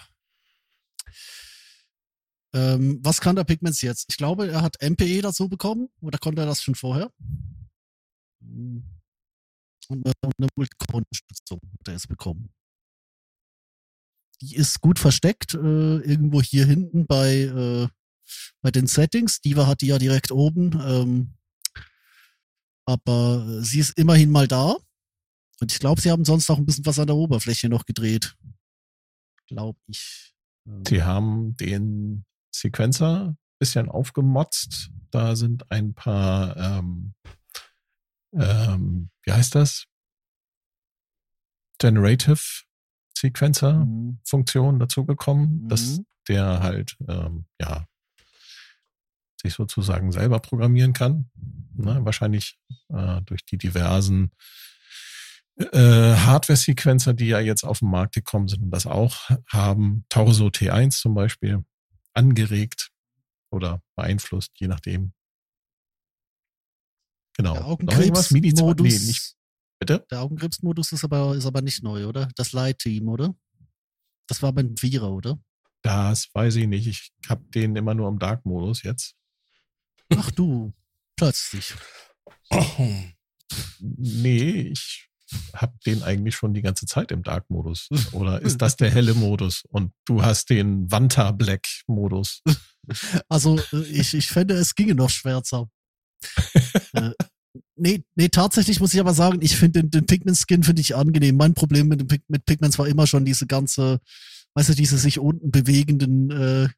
Ähm, 2.54 3.00
was 3.02 3.22
kann 3.22 3.36
der 3.36 3.44
Pigments 3.44 3.82
jetzt? 3.82 4.06
Ich 4.08 4.18
glaube, 4.18 4.52
er 4.52 4.62
hat 4.62 4.78
MPE 4.84 5.24
dazu 5.24 5.50
bekommen, 5.50 5.90
oder 6.00 6.20
konnte 6.20 6.44
er 6.44 6.46
das 6.46 6.62
schon 6.62 6.76
vorher? 6.76 7.12
Und 9.92 10.06
eine, 10.06 10.48
Multicore-Unterstützung 10.56 11.60
hat 11.80 11.88
er 11.88 11.94
jetzt 11.94 12.08
bekommen. 12.08 12.54
Die 14.42 14.56
ist 14.56 14.82
gut 14.82 14.98
versteckt, 14.98 15.54
äh, 15.54 15.98
irgendwo 15.98 16.42
hier 16.42 16.66
hinten 16.66 17.06
bei, 17.06 17.42
äh, 17.42 17.88
bei 18.62 18.72
den 18.72 18.88
Settings. 18.88 19.42
Diva 19.42 19.68
hat 19.68 19.82
die 19.82 19.88
ja 19.88 19.98
direkt 19.98 20.32
oben. 20.32 20.80
Ähm, 20.84 21.34
Aber 22.86 23.64
sie 23.64 23.80
ist 23.80 23.98
immerhin 23.98 24.32
mal 24.32 24.48
da. 24.48 24.78
Und 25.60 25.72
ich 25.72 25.80
glaube, 25.80 26.02
sie 26.02 26.10
haben 26.10 26.26
sonst 26.26 26.50
auch 26.50 26.58
ein 26.58 26.66
bisschen 26.66 26.86
was 26.86 26.98
an 26.98 27.08
der 27.08 27.16
Oberfläche 27.16 27.70
noch 27.70 27.86
gedreht. 27.86 28.36
Glaube 29.48 29.80
ich. 29.88 30.34
Ähm, 30.66 30.84
Sie 30.88 31.04
haben 31.04 31.56
den 31.58 32.26
Sequencer 32.52 33.36
bisschen 33.62 33.90
aufgemotzt. 33.90 34.90
Da 35.12 35.36
sind 35.36 35.72
ein 35.72 35.94
paar, 35.94 36.58
ähm, 36.58 37.14
ähm, 38.34 39.10
wie 39.24 39.32
heißt 39.32 39.56
das? 39.56 39.86
Generative 41.80 42.40
Sequencer 43.18 43.86
mhm. 43.86 44.20
Funktion 44.24 44.80
dazugekommen, 44.80 45.68
dass 45.68 45.98
Mhm. 45.98 46.06
der 46.28 46.60
halt, 46.62 46.96
ähm, 47.08 47.46
ja, 47.60 47.86
sich 49.42 49.54
sozusagen 49.54 50.12
selber 50.12 50.40
programmieren 50.40 50.94
kann. 50.94 51.30
Ne? 51.74 52.00
Wahrscheinlich 52.06 52.60
äh, 52.90 53.22
durch 53.24 53.44
die 53.44 53.58
diversen 53.58 54.32
äh, 55.58 56.16
Hardware-Sequencer, 56.16 57.14
die 57.14 57.28
ja 57.28 57.40
jetzt 57.40 57.64
auf 57.64 57.80
den 57.80 57.90
Markt 57.90 58.14
gekommen 58.14 58.48
sind 58.48 58.64
und 58.64 58.72
das 58.72 58.86
auch 58.86 59.30
haben, 59.48 60.06
Torso 60.10 60.48
T1 60.48 60.92
zum 61.02 61.14
Beispiel, 61.16 61.64
angeregt 62.14 62.92
oder 63.52 63.82
beeinflusst, 63.96 64.52
je 64.60 64.68
nachdem. 64.68 65.14
Genau. 67.38 67.54
Der 67.54 67.66
Augenkrebsmodus. 67.66 68.88
Nee, 68.88 69.08
nicht, 69.08 69.36
bitte? 69.80 70.06
Der 70.12 70.22
Augenkrebsmodus 70.22 70.92
ist 70.92 71.04
aber, 71.04 71.36
ist 71.36 71.46
aber 71.46 71.62
nicht 71.62 71.84
neu, 71.84 72.06
oder? 72.08 72.30
Das 72.36 72.52
Light-Team, 72.52 73.08
oder? 73.08 73.34
Das 74.28 74.42
war 74.42 74.54
beim 74.54 74.78
Vierer, 74.78 75.12
oder? 75.12 75.40
Das 75.82 76.30
weiß 76.34 76.56
ich 76.58 76.68
nicht. 76.68 76.88
Ich 76.88 77.12
habe 77.28 77.44
den 77.50 77.76
immer 77.76 77.94
nur 77.94 78.08
im 78.08 78.20
Dark-Modus 78.20 78.84
jetzt. 78.84 79.16
Ach 80.16 80.30
du, 80.32 80.74
plötzlich. 81.16 81.74
Nee, 83.80 84.62
ich 84.74 85.10
habe 85.54 85.74
den 85.86 86.04
eigentlich 86.04 86.36
schon 86.36 86.54
die 86.54 86.62
ganze 86.62 86.86
Zeit 86.86 87.12
im 87.12 87.24
Dark-Modus. 87.24 87.88
Oder 88.12 88.42
ist 88.42 88.62
das 88.62 88.76
der 88.76 88.92
helle 88.92 89.14
Modus? 89.14 89.64
Und 89.70 89.94
du 90.06 90.24
hast 90.24 90.50
den 90.50 90.92
Vanta 90.92 91.32
Black-Modus. 91.32 92.42
Also 93.30 93.60
äh, 93.74 93.84
ich, 93.84 94.16
ich 94.16 94.28
fände, 94.28 94.56
es 94.56 94.74
ginge 94.74 94.96
noch 94.96 95.12
schwärzer. 95.12 95.70
äh, 96.94 97.12
nee, 97.76 98.04
nee, 98.16 98.30
tatsächlich 98.30 98.80
muss 98.80 98.94
ich 98.94 99.00
aber 99.00 99.14
sagen, 99.14 99.40
ich 99.42 99.58
finde 99.58 99.82
den, 99.82 99.92
den 99.92 100.06
Pigment-Skin 100.06 100.64
finde 100.64 100.82
ich 100.82 100.96
angenehm. 100.96 101.38
Mein 101.38 101.54
Problem 101.54 101.88
mit, 101.88 102.02
dem, 102.02 102.20
mit 102.28 102.46
Pigments 102.46 102.80
war 102.80 102.88
immer 102.88 103.08
schon 103.08 103.26
diese 103.26 103.48
ganze, 103.48 104.00
weißt 104.56 104.70
du, 104.70 104.74
diese 104.76 104.98
sich 104.98 105.20
unten 105.20 105.52
bewegenden 105.52 106.32
äh, 106.32 106.70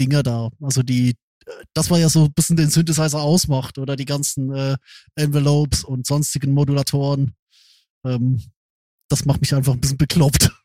Dinger 0.00 0.22
da. 0.22 0.50
Also 0.60 0.82
die, 0.82 1.10
äh, 1.46 1.64
das 1.74 1.90
war 1.90 1.98
ja 1.98 2.08
so 2.08 2.24
ein 2.24 2.32
bisschen 2.32 2.56
den 2.56 2.70
Synthesizer 2.70 3.20
ausmacht 3.20 3.78
oder 3.78 3.96
die 3.96 4.04
ganzen 4.04 4.54
äh, 4.54 4.76
Envelopes 5.16 5.84
und 5.84 6.06
sonstigen 6.06 6.52
Modulatoren. 6.52 7.34
Ähm, 8.04 8.42
das 9.08 9.24
macht 9.24 9.40
mich 9.40 9.54
einfach 9.54 9.74
ein 9.74 9.80
bisschen 9.80 9.98
bekloppt. 9.98 10.50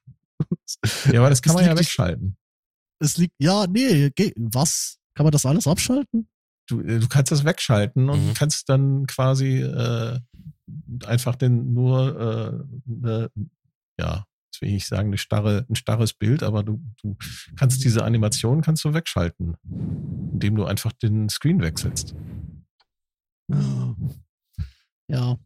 Ja, 1.12 1.22
aber 1.22 1.32
das 1.32 1.42
kann 1.42 1.56
Es 1.56 1.56
man 1.56 1.66
ja 1.66 1.76
wegschalten. 1.76 2.38
Es 3.00 3.18
liegt, 3.18 3.34
ja, 3.40 3.66
nee, 3.66 4.12
was? 4.36 5.00
Kann 5.16 5.24
man 5.24 5.32
das 5.32 5.48
alles 5.48 5.66
abschalten? 5.66 6.30
Du, 6.68 6.82
äh, 6.82 7.00
du 7.00 7.08
kannst 7.08 7.32
das 7.32 7.46
wegschalten 7.46 8.10
und 8.10 8.28
Mhm. 8.30 8.34
kannst 8.34 8.70
dann 8.70 9.06
quasi 9.08 9.62
äh, 9.62 10.20
einfach 11.06 11.36
den 11.36 11.74
nur, 11.74 12.20
äh, 12.20 12.80
ne, 12.86 13.32
ja, 14.00 14.26
jetzt 14.52 14.62
will 14.62 14.68
ich 14.70 14.74
nicht 14.76 14.88
sagen, 14.88 15.08
eine 15.10 15.18
starre, 15.18 15.66
ein 15.70 15.76
starres 15.76 16.14
Bild, 16.14 16.44
aber 16.44 16.64
du, 16.64 16.82
du 17.02 17.16
kannst 17.56 17.84
diese 17.84 18.04
Animation 18.04 18.62
kannst 18.62 18.84
du 18.86 18.94
wegschalten, 18.94 19.56
indem 20.34 20.56
du 20.56 20.66
einfach 20.66 20.92
den 20.94 21.30
Screen 21.30 21.62
wechselst. 21.62 22.16
Ja. 25.10 25.38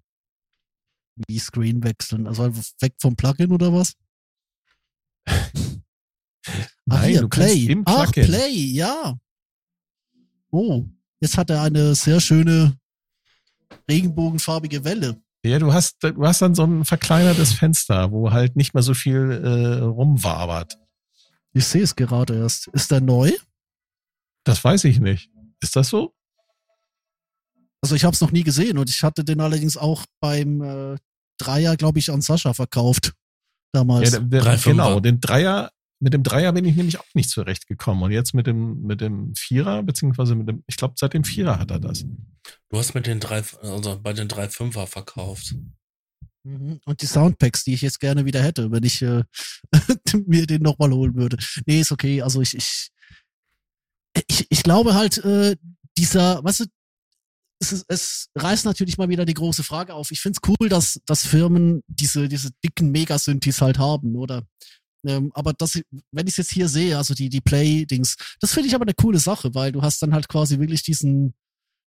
Wie 1.27 1.37
Screen 1.39 1.83
wechseln. 1.83 2.25
Also 2.25 2.45
weg 2.79 2.95
vom 2.99 3.15
Plugin 3.15 3.51
oder 3.51 3.71
was? 3.73 3.93
Nein, 6.85 7.09
hier, 7.09 7.21
du 7.21 7.29
kannst 7.29 7.53
Play. 7.53 7.65
im 7.71 7.83
Ach, 7.85 8.11
Plugin. 8.11 8.25
Play, 8.31 8.49
ja. 8.55 9.19
Oh, 10.49 10.85
jetzt 11.21 11.37
hat 11.37 11.49
er 11.49 11.61
eine 11.61 11.95
sehr 11.95 12.19
schöne 12.19 12.77
regenbogenfarbige 13.89 14.83
Welle. 14.83 15.21
Ja, 15.43 15.57
du 15.57 15.73
hast, 15.73 16.03
du 16.03 16.25
hast 16.25 16.41
dann 16.41 16.53
so 16.53 16.63
ein 16.63 16.85
verkleinertes 16.85 17.53
Fenster, 17.53 18.11
wo 18.11 18.31
halt 18.31 18.55
nicht 18.55 18.73
mehr 18.73 18.83
so 18.83 18.93
viel 18.93 19.31
äh, 19.31 19.83
rumwabert. 19.83 20.77
Ich 21.53 21.65
sehe 21.65 21.83
es 21.83 21.95
gerade 21.95 22.37
erst. 22.37 22.67
Ist 22.67 22.91
der 22.91 23.01
neu? 23.01 23.31
Das 24.43 24.63
weiß 24.63 24.83
ich 24.85 24.99
nicht. 24.99 25.31
Ist 25.61 25.75
das 25.75 25.89
so? 25.89 26.13
Also 27.81 27.95
ich 27.95 28.03
habe 28.03 28.13
es 28.13 28.21
noch 28.21 28.31
nie 28.31 28.43
gesehen 28.43 28.77
und 28.77 28.89
ich 28.89 29.03
hatte 29.03 29.23
den 29.23 29.41
allerdings 29.41 29.77
auch 29.77 30.05
beim 30.19 30.61
äh, 30.61 30.97
Dreier, 31.39 31.75
glaube 31.75 31.99
ich, 31.99 32.11
an 32.11 32.21
Sascha 32.21 32.53
verkauft. 32.53 33.13
Damals. 33.73 34.11
Ja, 34.11 34.19
der, 34.19 34.43
der, 34.43 34.57
genau, 34.57 34.99
den 34.99 35.19
Dreier, 35.19 35.71
mit 36.01 36.13
dem 36.13 36.23
Dreier 36.23 36.51
bin 36.51 36.65
ich 36.65 36.75
nämlich 36.75 36.99
auch 36.99 37.13
nicht 37.13 37.29
zurechtgekommen. 37.29 38.03
Und 38.03 38.11
jetzt 38.11 38.33
mit 38.33 38.47
dem, 38.47 38.81
mit 38.81 39.01
dem 39.01 39.35
Vierer, 39.35 39.83
beziehungsweise 39.83 40.33
mit 40.33 40.49
dem, 40.49 40.63
ich 40.65 40.75
glaube, 40.75 40.95
seit 40.97 41.13
dem 41.13 41.23
Vierer 41.23 41.59
hat 41.59 41.69
er 41.69 41.79
das. 41.79 42.03
Du 42.69 42.77
hast 42.77 42.95
mit 42.95 43.05
den 43.05 43.19
drei, 43.19 43.43
also 43.61 43.99
bei 44.01 44.11
den 44.11 44.27
drei 44.27 44.49
Fünfer 44.49 44.87
verkauft. 44.87 45.55
Mhm. 46.43 46.79
Und 46.85 47.01
die 47.03 47.05
Soundpacks, 47.05 47.63
die 47.63 47.75
ich 47.75 47.81
jetzt 47.81 47.99
gerne 47.99 48.25
wieder 48.25 48.41
hätte, 48.41 48.71
wenn 48.71 48.83
ich 48.83 49.03
äh, 49.03 49.23
mir 50.25 50.47
den 50.47 50.63
nochmal 50.63 50.91
holen 50.91 51.15
würde. 51.15 51.37
Nee, 51.67 51.81
ist 51.81 51.91
okay. 51.91 52.23
Also 52.23 52.41
ich, 52.41 52.55
ich, 52.55 52.89
ich, 54.27 54.47
ich 54.49 54.63
glaube 54.63 54.95
halt, 54.95 55.23
äh, 55.23 55.55
dieser, 55.99 56.43
weißt 56.43 56.61
du, 56.61 56.65
es, 57.59 57.71
ist, 57.73 57.85
es 57.89 58.29
reißt 58.35 58.65
natürlich 58.65 58.97
mal 58.97 59.09
wieder 59.09 59.25
die 59.25 59.35
große 59.35 59.61
Frage 59.61 59.93
auf. 59.93 60.09
Ich 60.09 60.19
find's 60.19 60.39
cool, 60.47 60.67
dass, 60.67 60.99
dass 61.05 61.27
Firmen 61.27 61.83
diese, 61.85 62.27
diese 62.27 62.49
dicken 62.65 62.89
Megasynthes 62.89 63.61
halt 63.61 63.77
haben, 63.77 64.15
oder? 64.15 64.47
Ähm, 65.05 65.31
aber 65.33 65.53
das, 65.53 65.81
wenn 66.11 66.27
ich 66.27 66.33
es 66.33 66.37
jetzt 66.37 66.51
hier 66.51 66.67
sehe, 66.67 66.97
also 66.97 67.13
die, 67.13 67.29
die 67.29 67.41
Play-Dings, 67.41 68.15
das 68.39 68.53
finde 68.53 68.67
ich 68.67 68.75
aber 68.75 68.83
eine 68.83 68.93
coole 68.93 69.19
Sache, 69.19 69.53
weil 69.55 69.71
du 69.71 69.81
hast 69.81 70.01
dann 70.01 70.13
halt 70.13 70.27
quasi 70.27 70.59
wirklich 70.59 70.83
diesen, 70.83 71.33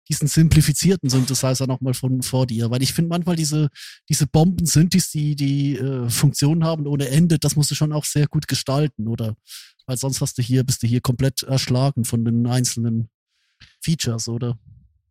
diesen 0.09 0.27
simplifizierten 0.27 1.09
Synthesizer 1.09 1.67
nochmal 1.67 1.93
von 1.93 2.21
vor 2.21 2.47
dir. 2.47 2.69
Weil 2.69 2.81
ich 2.81 2.93
finde 2.93 3.09
manchmal 3.09 3.35
diese, 3.35 3.69
diese 4.09 4.27
Bomben-Synthes, 4.27 5.11
die, 5.11 5.35
die 5.35 5.77
äh, 5.77 6.09
Funktionen 6.09 6.63
haben 6.63 6.87
ohne 6.87 7.07
Ende, 7.09 7.39
das 7.39 7.55
musst 7.55 7.71
du 7.71 7.75
schon 7.75 7.93
auch 7.93 8.05
sehr 8.05 8.27
gut 8.27 8.47
gestalten, 8.47 9.07
oder? 9.07 9.35
Weil 9.85 9.97
sonst 9.97 10.21
hast 10.21 10.37
du 10.37 10.41
hier, 10.41 10.63
bist 10.63 10.83
du 10.83 10.87
hier 10.87 11.01
komplett 11.01 11.43
erschlagen 11.43 12.05
von 12.05 12.25
den 12.25 12.47
einzelnen 12.47 13.09
Features, 13.81 14.27
oder? 14.27 14.57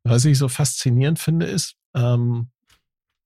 Was 0.04 0.24
ich 0.24 0.38
so 0.38 0.48
faszinierend 0.48 1.18
finde, 1.18 1.46
ist, 1.46 1.74
ähm, 1.94 2.51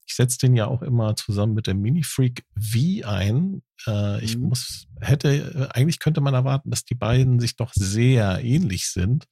ich 0.07 0.15
setze 0.15 0.37
den 0.37 0.55
ja 0.55 0.67
auch 0.67 0.81
immer 0.81 1.15
zusammen 1.15 1.53
mit 1.53 1.67
dem 1.67 1.81
Minifreak 1.81 2.45
V 2.57 3.05
ein. 3.07 3.61
Äh, 3.85 4.23
ich 4.23 4.37
Mhm. 4.37 4.43
muss, 4.49 4.87
hätte, 5.01 5.29
äh, 5.29 5.67
eigentlich 5.77 5.99
könnte 5.99 6.21
man 6.21 6.33
erwarten, 6.33 6.69
dass 6.69 6.85
die 6.85 6.95
beiden 6.95 7.39
sich 7.39 7.57
doch 7.57 7.73
sehr 7.73 8.43
ähnlich 8.43 8.87
sind. 8.87 9.25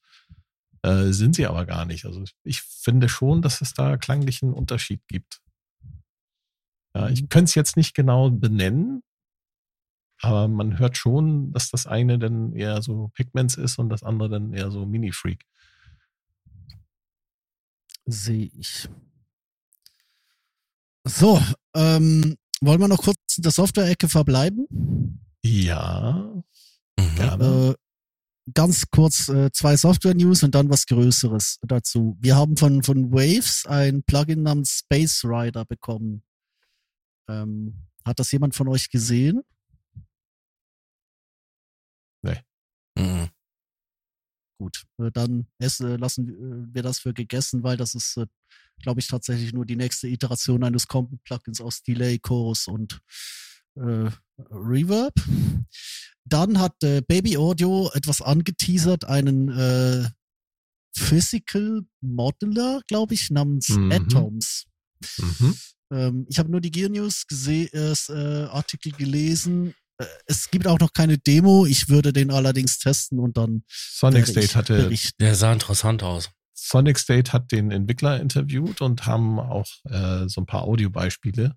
Äh, 0.84 1.14
sind 1.14 1.36
sie 1.36 1.48
aber 1.48 1.66
gar 1.66 1.86
nicht. 1.86 2.06
Also 2.06 2.24
ich 2.44 2.62
finde 2.62 3.08
schon, 3.10 3.42
dass 3.42 3.62
es 3.62 3.74
da 3.74 3.98
klanglich 3.98 4.44
einen 4.44 4.54
Unterschied 4.54 5.02
gibt. 5.08 5.40
Ja, 6.96 7.10
ich 7.10 7.24
Mhm. 7.24 7.30
könnte 7.30 7.46
es 7.50 7.56
jetzt 7.56 7.78
nicht 7.78 7.96
genau 7.96 8.30
benennen, 8.30 9.02
aber 10.22 10.48
man 10.48 10.78
hört 10.78 10.98
schon, 10.98 11.52
dass 11.54 11.72
das 11.72 11.88
eine 11.88 12.20
dann 12.20 12.54
eher 12.54 12.82
so 12.82 13.10
Pigments 13.16 13.56
ist 13.56 13.80
und 13.80 13.90
das 13.90 14.04
andere 14.04 14.30
dann 14.30 14.54
eher 14.54 14.72
so 14.72 14.86
Minifreak. 14.86 15.46
Sehe 18.06 18.50
ich. 18.58 18.88
So, 21.08 21.40
ähm, 21.76 22.36
wollen 22.62 22.80
wir 22.82 22.88
noch 22.88 23.04
kurz 23.04 23.38
in 23.38 23.44
der 23.44 23.52
Software-Ecke 23.52 24.10
verbleiben? 24.10 24.68
Ja, 25.44 26.32
Mhm. 27.00 27.16
gerne. 27.16 27.76
Äh, 27.78 28.52
ganz 28.54 28.86
kurz 28.90 29.30
äh, 29.30 29.52
zwei 29.52 29.76
Software-News 29.78 30.44
und 30.44 30.56
dann 30.56 30.70
was 30.70 30.86
Größeres 30.86 31.60
dazu. 31.62 32.18
Wir 32.20 32.36
haben 32.36 32.58
von, 32.58 32.84
von 32.84 33.12
Waves 33.12 33.66
ein 33.66 34.04
Plugin 34.04 34.44
namens 34.44 34.80
Space 34.80 35.24
Rider 35.24 35.66
bekommen. 35.66 36.24
Ähm, 37.30 37.88
hat 38.04 38.20
das 38.20 38.32
jemand 38.32 38.56
von 38.56 38.68
euch 38.68 38.90
gesehen? 38.90 39.42
Mhm. 42.98 43.30
Gut, 44.58 44.84
äh, 45.00 45.12
dann 45.12 45.48
esse, 45.60 45.98
lassen 45.98 46.30
äh, 46.30 46.74
wir 46.74 46.84
das 46.84 47.00
für 47.00 47.14
gegessen, 47.14 47.64
weil 47.64 47.78
das 47.78 47.94
ist, 47.96 48.18
äh, 48.18 48.26
glaube 48.82 49.00
ich, 49.02 49.08
tatsächlich 49.08 49.54
nur 49.54 49.66
die 49.66 49.76
nächste 49.76 50.08
Iteration 50.08 50.64
eines 50.64 50.88
Combo-Plugins 50.88 51.62
aus 51.62 51.84
Delay, 51.84 52.20
Chorus 52.20 52.68
und 52.68 53.00
äh, 53.76 54.10
Reverb. 54.50 55.14
Dann 56.24 56.60
hat 56.60 56.82
äh, 56.84 57.02
Baby 57.02 57.38
Audio 57.38 57.92
etwas 57.94 58.22
angeteasert, 58.22 59.06
einen 59.06 59.50
äh, 59.50 60.10
Physical 60.98 61.86
Modeler, 62.02 62.82
glaube 62.88 63.14
ich, 63.14 63.30
namens 63.30 63.70
Mhm. 63.70 63.92
Atoms. 63.92 64.66
Mhm. 65.18 65.58
Ähm, 65.92 66.26
ich 66.30 66.40
habe 66.40 66.50
nur 66.50 66.62
die 66.62 66.72
Gear 66.72 66.90
News 66.90 67.26
äh, 68.10 68.14
Artikel 68.46 68.92
gelesen. 68.94 69.74
Äh, 69.98 70.06
es 70.26 70.50
gibt 70.50 70.68
auch 70.68 70.80
noch 70.80 70.94
keine 70.94 71.18
Demo. 71.18 71.66
Ich 71.66 71.90
würde 71.90 72.14
den 72.14 72.32
allerdings 72.32 72.80
testen 72.80 73.20
und 73.20 73.38
dann 73.38 73.64
Sonic 73.68 74.28
State 74.28 74.56
hatte, 74.56 74.76
berichten. 74.84 75.16
Der 75.20 75.36
sah 75.36 75.54
interessant 75.54 76.04
aus. 76.04 76.30
Sonic 76.54 76.98
State 76.98 77.34
hat 77.34 77.52
den 77.52 77.72
Entwickler 77.72 78.20
interviewt 78.20 78.82
und 78.82 79.06
haben 79.06 79.40
auch 79.40 79.68
äh, 79.86 80.28
so 80.28 80.42
ein 80.42 80.46
paar 80.46 80.64
Audiobeispiele 80.64 81.56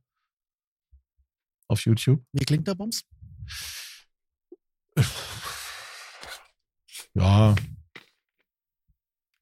auf 1.69 1.85
YouTube. 1.85 2.25
Wie 2.33 2.45
klingt 2.45 2.67
der 2.67 2.75
Bums? 2.75 3.05
Ja. 7.15 7.55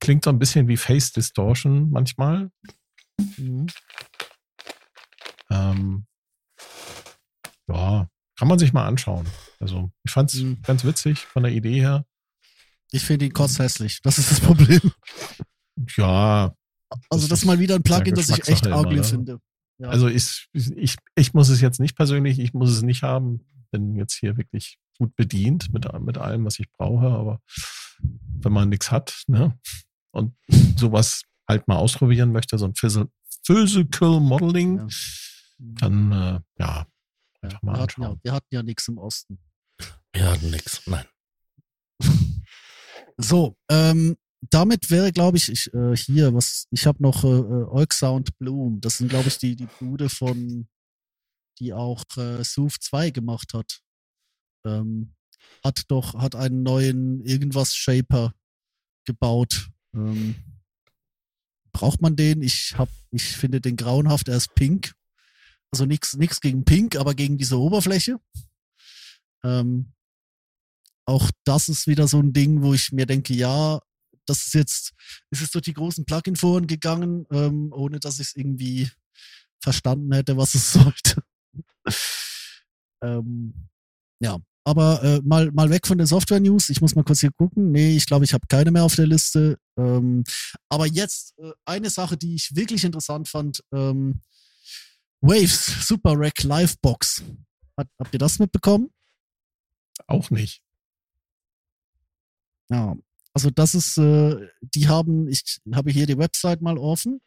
Klingt 0.00 0.24
so 0.24 0.30
ein 0.30 0.38
bisschen 0.38 0.68
wie 0.68 0.76
Face 0.76 1.12
Distortion 1.12 1.90
manchmal. 1.90 2.50
Mhm. 3.36 3.66
Ähm, 5.50 6.06
ja, 7.68 8.08
kann 8.38 8.48
man 8.48 8.58
sich 8.58 8.72
mal 8.72 8.86
anschauen. 8.86 9.26
Also, 9.60 9.90
ich 10.04 10.12
fand's 10.12 10.34
Mhm. 10.34 10.60
ganz 10.62 10.84
witzig 10.84 11.20
von 11.20 11.42
der 11.42 11.52
Idee 11.52 11.80
her. 11.80 12.04
Ich 12.92 13.02
finde 13.04 13.24
ihn 13.26 13.32
kotzhässlich. 13.32 14.00
Das 14.02 14.18
ist 14.18 14.30
das 14.30 14.40
Problem. 14.40 14.80
Ja, 15.96 16.54
Also 17.10 17.28
Das 17.28 17.40
ist 17.40 17.44
mal 17.44 17.58
wieder 17.58 17.74
ein 17.76 17.82
Plugin, 17.82 18.14
das 18.14 18.28
ich 18.30 18.48
echt 18.48 18.66
ugly 18.66 18.96
ne? 18.96 19.04
finde. 19.04 19.40
Ja. 19.78 19.88
also 19.88 20.08
ich, 20.08 20.46
ich, 20.54 20.96
ich 21.16 21.34
muss 21.34 21.50
es 21.50 21.60
jetzt 21.60 21.80
nicht 21.80 21.96
persönlich, 21.96 22.38
ich 22.38 22.54
muss 22.54 22.70
es 22.70 22.82
nicht 22.82 23.02
haben. 23.02 23.40
Bin 23.72 23.94
jetzt 23.96 24.14
hier 24.14 24.36
wirklich 24.38 24.78
gut 24.96 25.14
bedient 25.16 25.70
mit, 25.72 25.86
mit 26.00 26.16
allem, 26.16 26.44
was 26.46 26.58
ich 26.58 26.70
brauche, 26.72 27.06
aber 27.08 27.40
wenn 27.98 28.52
man 28.52 28.68
nichts 28.70 28.90
hat, 28.90 29.22
ne, 29.26 29.58
und 30.12 30.34
sowas 30.78 31.22
halt 31.46 31.68
mal 31.68 31.76
ausprobieren 31.76 32.32
möchte, 32.32 32.56
so 32.56 32.64
ein 32.66 32.72
Phys- 32.72 33.06
Physical 33.44 34.20
Modeling, 34.20 34.78
Ja. 34.78 34.86
dann, 35.58 36.12
äh, 36.12 36.40
ja, 36.58 36.86
mal 37.62 37.74
wir, 37.74 37.82
hatten 37.82 38.02
ja, 38.02 38.16
wir 38.22 38.32
hatten 38.32 38.54
ja 38.54 38.62
nichts 38.62 38.88
im 38.88 38.98
Osten. 38.98 39.38
Wir 40.12 40.30
hatten 40.30 40.50
nix. 40.50 40.86
Nein. 40.86 41.06
So, 43.18 43.56
ähm, 43.70 44.18
damit 44.50 44.90
wäre, 44.90 45.10
glaube 45.10 45.38
ich, 45.38 45.50
ich 45.50 45.72
äh, 45.72 45.96
hier, 45.96 46.34
was, 46.34 46.66
ich 46.70 46.86
habe 46.86 47.02
noch 47.02 47.24
äh, 47.24 47.28
äh, 47.28 47.64
Oik 47.64 47.94
Sound 47.94 48.36
Bloom. 48.38 48.80
Das 48.80 48.98
sind, 48.98 49.08
glaube 49.08 49.28
ich, 49.28 49.38
die, 49.38 49.56
die 49.56 49.68
Bude 49.80 50.10
von, 50.10 50.68
die 51.58 51.72
auch 51.72 52.04
äh, 52.18 52.44
Sooth 52.44 52.76
2 52.80 53.10
gemacht 53.10 53.54
hat. 53.54 53.80
Ähm, 54.66 55.14
hat 55.64 55.84
doch, 55.88 56.14
hat 56.14 56.34
einen 56.34 56.62
neuen 56.62 57.24
irgendwas 57.24 57.74
Shaper 57.74 58.34
gebaut. 59.06 59.70
Ähm, 59.94 60.34
braucht 61.72 62.02
man 62.02 62.16
den? 62.16 62.42
Ich 62.42 62.74
hab, 62.76 62.88
ich 63.10 63.36
finde 63.36 63.60
den 63.60 63.76
grauenhaft, 63.76 64.28
er 64.28 64.36
ist 64.36 64.54
pink. 64.54 64.94
Also 65.72 65.84
nichts 65.84 66.16
nix 66.16 66.40
gegen 66.40 66.64
Pink, 66.64 66.96
aber 66.96 67.14
gegen 67.14 67.38
diese 67.38 67.58
Oberfläche. 67.58 68.18
Ähm, 69.44 69.92
auch 71.06 71.30
das 71.44 71.68
ist 71.68 71.86
wieder 71.86 72.08
so 72.08 72.18
ein 72.20 72.32
Ding, 72.32 72.62
wo 72.62 72.74
ich 72.74 72.92
mir 72.92 73.06
denke, 73.06 73.34
ja, 73.34 73.80
das 74.26 74.46
ist 74.46 74.54
jetzt, 74.54 74.92
ist 75.30 75.42
es 75.42 75.50
durch 75.50 75.64
die 75.64 75.74
großen 75.74 76.04
Plugin-Foren 76.04 76.66
gegangen, 76.66 77.26
ähm, 77.30 77.72
ohne 77.72 78.00
dass 78.00 78.18
ich 78.18 78.28
es 78.28 78.36
irgendwie 78.36 78.90
verstanden 79.60 80.12
hätte, 80.12 80.36
was 80.36 80.54
es 80.54 80.72
sollte. 80.72 81.22
ähm, 83.02 83.68
ja, 84.20 84.38
aber 84.64 85.02
äh, 85.04 85.20
mal, 85.22 85.52
mal 85.52 85.70
weg 85.70 85.86
von 85.86 85.96
den 85.96 86.08
Software-News. 86.08 86.70
Ich 86.70 86.80
muss 86.80 86.96
mal 86.96 87.04
kurz 87.04 87.20
hier 87.20 87.30
gucken. 87.30 87.70
Nee, 87.70 87.96
ich 87.96 88.06
glaube, 88.06 88.24
ich 88.24 88.34
habe 88.34 88.48
keine 88.48 88.72
mehr 88.72 88.82
auf 88.82 88.96
der 88.96 89.06
Liste. 89.06 89.58
Ähm, 89.78 90.24
aber 90.68 90.86
jetzt 90.86 91.38
äh, 91.38 91.52
eine 91.64 91.88
Sache, 91.88 92.16
die 92.16 92.34
ich 92.34 92.56
wirklich 92.56 92.82
interessant 92.82 93.28
fand. 93.28 93.62
Ähm, 93.72 94.22
Waves 95.20 95.86
Super 95.86 96.14
Rack 96.16 96.42
Livebox. 96.42 97.22
Hat, 97.76 97.88
habt 97.98 98.14
ihr 98.14 98.18
das 98.18 98.38
mitbekommen? 98.38 98.90
Auch 100.06 100.30
nicht. 100.30 100.62
Ja, 102.68 102.96
also 103.32 103.50
das 103.50 103.74
ist, 103.74 103.98
äh, 103.98 104.48
die 104.60 104.88
haben, 104.88 105.28
ich 105.28 105.60
habe 105.74 105.90
hier 105.90 106.06
die 106.06 106.18
Website 106.18 106.62
mal 106.62 106.78
offen, 106.78 107.20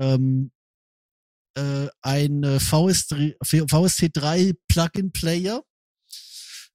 ähm, 0.00 0.50
äh, 1.54 1.88
ein 2.02 2.42
äh, 2.44 2.56
VS3, 2.56 3.36
VST3 3.42 4.56
Plugin 4.68 5.12
Player. 5.12 5.62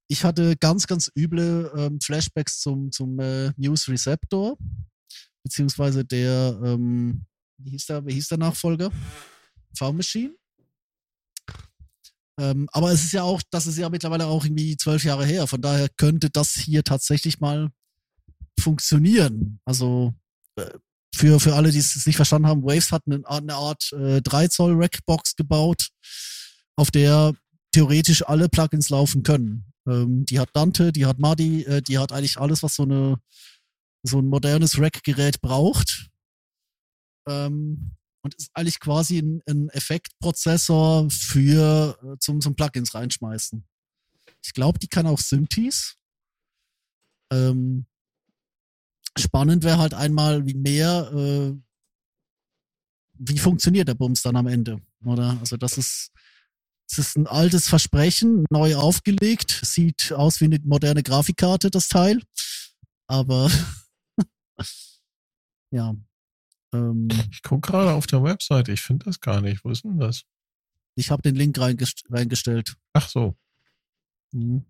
Ich 0.06 0.24
hatte 0.24 0.56
ganz, 0.56 0.86
ganz 0.86 1.10
üble 1.16 1.72
ähm, 1.76 1.98
Flashbacks 2.00 2.60
zum, 2.60 2.92
zum 2.92 3.18
äh, 3.18 3.50
News 3.56 3.88
Receptor, 3.88 4.56
beziehungsweise 5.42 6.04
der, 6.04 6.60
ähm, 6.64 7.24
wie 7.58 7.70
hieß 7.70 7.86
der, 7.86 8.06
wie 8.06 8.12
hieß 8.12 8.28
der 8.28 8.38
Nachfolger? 8.38 8.92
V-Machine. 9.74 10.34
Ähm, 12.40 12.68
aber 12.72 12.90
es 12.90 13.04
ist 13.04 13.12
ja 13.12 13.22
auch, 13.22 13.40
das 13.50 13.66
ist 13.66 13.78
ja 13.78 13.88
mittlerweile 13.88 14.26
auch 14.26 14.44
irgendwie 14.44 14.76
zwölf 14.76 15.04
Jahre 15.04 15.24
her. 15.24 15.46
Von 15.46 15.62
daher 15.62 15.88
könnte 15.88 16.30
das 16.30 16.54
hier 16.54 16.82
tatsächlich 16.82 17.40
mal 17.40 17.70
funktionieren. 18.58 19.60
Also 19.64 20.14
äh, 20.56 20.70
für, 21.14 21.38
für 21.38 21.54
alle, 21.54 21.70
die 21.70 21.78
es 21.78 22.06
nicht 22.06 22.16
verstanden 22.16 22.48
haben, 22.48 22.64
Waves 22.64 22.90
hat 22.90 23.02
eine, 23.06 23.22
eine 23.26 23.54
Art 23.54 23.92
äh, 23.92 24.20
3 24.20 24.48
Zoll 24.48 24.74
Rackbox 24.74 25.36
gebaut, 25.36 25.90
auf 26.76 26.90
der 26.90 27.32
theoretisch 27.72 28.26
alle 28.26 28.48
Plugins 28.48 28.90
laufen 28.90 29.22
können. 29.22 29.72
Ähm, 29.86 30.24
die 30.26 30.40
hat 30.40 30.50
Dante, 30.54 30.90
die 30.90 31.06
hat 31.06 31.20
Madi, 31.20 31.62
äh, 31.62 31.82
die 31.82 31.98
hat 31.98 32.10
eigentlich 32.10 32.38
alles, 32.38 32.64
was 32.64 32.74
so 32.74 32.82
eine 32.82 33.18
so 34.04 34.18
ein 34.18 34.26
modernes 34.26 34.78
Rack-Gerät 34.78 35.40
braucht. 35.40 36.10
Ähm, 37.26 37.96
und 38.24 38.34
ist 38.36 38.50
eigentlich 38.54 38.80
quasi 38.80 39.18
ein, 39.18 39.42
ein 39.46 39.68
Effektprozessor 39.68 41.08
für 41.10 41.98
äh, 42.02 42.18
zum, 42.18 42.40
zum 42.40 42.56
Plugins 42.56 42.94
reinschmeißen. 42.94 43.62
Ich 44.42 44.54
glaube, 44.54 44.78
die 44.78 44.88
kann 44.88 45.06
auch 45.06 45.18
Synthes. 45.18 45.96
Ähm, 47.30 47.86
spannend 49.16 49.62
wäre 49.62 49.78
halt 49.78 49.92
einmal, 49.92 50.46
wie 50.46 50.54
mehr, 50.54 51.12
äh, 51.12 51.54
wie 53.12 53.38
funktioniert 53.38 53.88
der 53.88 53.94
Bums 53.94 54.22
dann 54.22 54.36
am 54.36 54.46
Ende, 54.46 54.80
oder? 55.04 55.36
Also 55.40 55.58
das 55.58 55.76
ist, 55.76 56.10
das 56.88 56.98
ist 56.98 57.16
ein 57.16 57.26
altes 57.26 57.68
Versprechen, 57.68 58.46
neu 58.50 58.76
aufgelegt, 58.76 59.60
sieht 59.62 60.12
aus 60.12 60.40
wie 60.40 60.46
eine 60.46 60.60
moderne 60.64 61.02
Grafikkarte, 61.02 61.70
das 61.70 61.88
Teil, 61.88 62.22
aber 63.06 63.50
ja, 65.70 65.94
ähm, 66.74 67.08
Ich 67.32 67.42
gucke 67.42 67.70
gerade 67.72 67.92
auf 67.92 68.06
der 68.06 68.22
Website, 68.22 68.68
ich 68.68 68.80
finde 68.82 69.06
das 69.06 69.20
gar 69.20 69.40
nicht. 69.40 69.64
Wo 69.64 69.70
ist 69.70 69.84
denn 69.84 69.98
das? 69.98 70.24
ich 70.96 71.10
habe 71.10 71.22
den 71.22 71.34
Link 71.34 71.58
reingest 71.58 72.04
reingestellt. 72.10 72.76
Ach 72.92 73.08
so, 73.08 73.36
Mhm. 74.32 74.64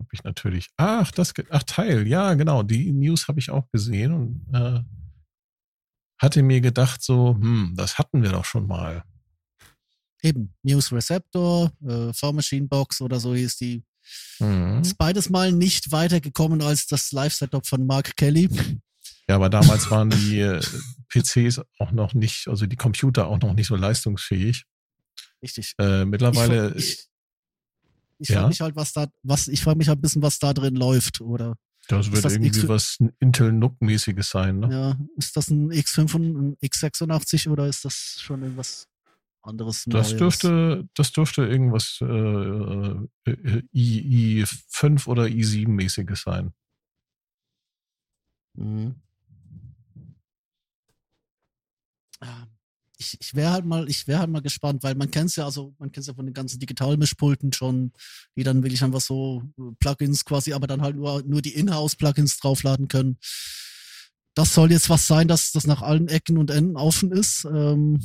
habe 0.00 0.08
ich 0.12 0.24
natürlich. 0.24 0.68
Ach, 0.76 1.10
das, 1.12 1.32
ach 1.50 1.62
Teil, 1.64 2.06
ja 2.08 2.34
genau, 2.34 2.62
die 2.64 2.92
News 2.92 3.28
habe 3.28 3.38
ich 3.40 3.50
auch 3.50 3.70
gesehen 3.70 4.12
und 4.12 4.46
äh, 4.54 4.80
hatte 6.20 6.42
mir 6.42 6.60
gedacht 6.60 7.02
so, 7.02 7.34
hm, 7.34 7.74
das 7.76 7.98
hatten 7.98 8.22
wir 8.22 8.30
doch 8.32 8.44
schon 8.44 8.66
mal. 8.66 9.04
Eben, 10.22 10.52
News 10.64 10.90
Receptor, 10.92 11.70
äh, 11.86 12.12
V-Machine 12.12 12.66
Box 12.66 13.00
oder 13.00 13.20
so 13.20 13.34
hieß 13.36 13.56
die. 13.58 13.84
Mhm. 14.40 14.80
Ist 14.82 14.98
beides 14.98 15.30
mal 15.30 15.52
nicht 15.52 15.92
weitergekommen 15.92 16.60
als 16.60 16.86
das 16.88 17.12
Live-Setup 17.12 17.64
von 17.64 17.86
Mark 17.86 18.16
Kelly. 18.16 18.48
Ja, 19.28 19.36
aber 19.36 19.48
damals 19.48 19.88
waren 19.92 20.10
die 20.10 20.40
äh, 20.40 20.60
PCs 21.08 21.62
auch 21.78 21.90
noch 21.92 22.14
nicht, 22.14 22.48
also 22.48 22.66
die 22.66 22.76
Computer 22.76 23.26
auch 23.28 23.38
noch 23.40 23.54
nicht 23.54 23.66
so 23.66 23.76
leistungsfähig. 23.76 24.64
Richtig. 25.42 25.74
Äh, 25.78 26.04
mittlerweile 26.04 26.70
ich, 26.70 26.76
ist, 26.76 26.90
ich, 26.90 27.08
ich 28.18 28.28
Ja? 28.30 28.36
frage 28.40 28.48
mich 28.48 28.60
halt, 28.60 28.76
was 28.76 28.92
da, 28.92 29.06
was, 29.22 29.48
ich 29.48 29.62
frage 29.62 29.78
mich 29.78 29.88
halt 29.88 29.98
ein 29.98 30.02
bisschen, 30.02 30.22
was 30.22 30.38
da 30.38 30.52
drin 30.52 30.74
läuft, 30.76 31.20
oder? 31.20 31.56
das 31.88 32.12
wird 32.12 32.24
das 32.24 32.32
irgendwie 32.34 32.48
X- 32.48 32.68
was 32.68 32.98
Intel 33.18 33.50
NUC-mäßiges 33.52 34.28
sein, 34.30 34.58
ne? 34.58 34.70
Ja, 34.70 34.98
ist 35.16 35.34
das 35.36 35.48
ein 35.48 35.70
X5 35.72 36.14
und 36.16 36.36
ein 36.36 36.56
X86 36.56 37.48
oder 37.48 37.66
ist 37.66 37.84
das 37.86 38.18
schon 38.20 38.42
irgendwas 38.42 38.86
anderes? 39.40 39.84
Das 39.86 40.08
Neues? 40.08 40.18
dürfte, 40.18 40.88
das 40.94 41.12
dürfte 41.12 41.46
irgendwas 41.46 41.98
äh, 42.02 42.04
äh, 43.30 43.62
I, 43.72 44.42
i5 44.44 45.06
oder 45.06 45.22
i7-mäßiges 45.24 46.24
sein. 46.24 46.52
Mhm. 48.54 48.96
Ja, 52.06 52.07
Ich, 53.00 53.16
ich 53.20 53.34
wäre 53.34 53.52
halt 53.52 53.64
mal, 53.64 53.88
ich 53.88 54.08
wäre 54.08 54.20
halt 54.20 54.30
mal 54.30 54.42
gespannt, 54.42 54.82
weil 54.82 54.96
man 54.96 55.10
kennt 55.10 55.34
ja, 55.36 55.44
also 55.44 55.74
man 55.78 55.92
kennt 55.92 56.06
ja 56.06 56.14
von 56.14 56.26
den 56.26 56.34
ganzen 56.34 56.58
Digitalmischpulten 56.58 57.52
schon, 57.52 57.92
die 58.36 58.42
dann 58.42 58.62
wirklich 58.62 58.82
einfach 58.82 59.00
so 59.00 59.42
äh, 59.56 59.62
Plugins 59.78 60.24
quasi, 60.24 60.52
aber 60.52 60.66
dann 60.66 60.82
halt 60.82 60.96
nur, 60.96 61.22
nur 61.22 61.40
die 61.40 61.54
Inhouse-Plugins 61.54 62.38
draufladen 62.38 62.88
können. 62.88 63.18
Das 64.34 64.52
soll 64.52 64.72
jetzt 64.72 64.90
was 64.90 65.06
sein, 65.06 65.28
dass 65.28 65.52
das 65.52 65.66
nach 65.66 65.82
allen 65.82 66.08
Ecken 66.08 66.38
und 66.38 66.50
Enden 66.50 66.76
offen 66.76 67.12
ist. 67.12 67.44
Ähm, 67.44 68.00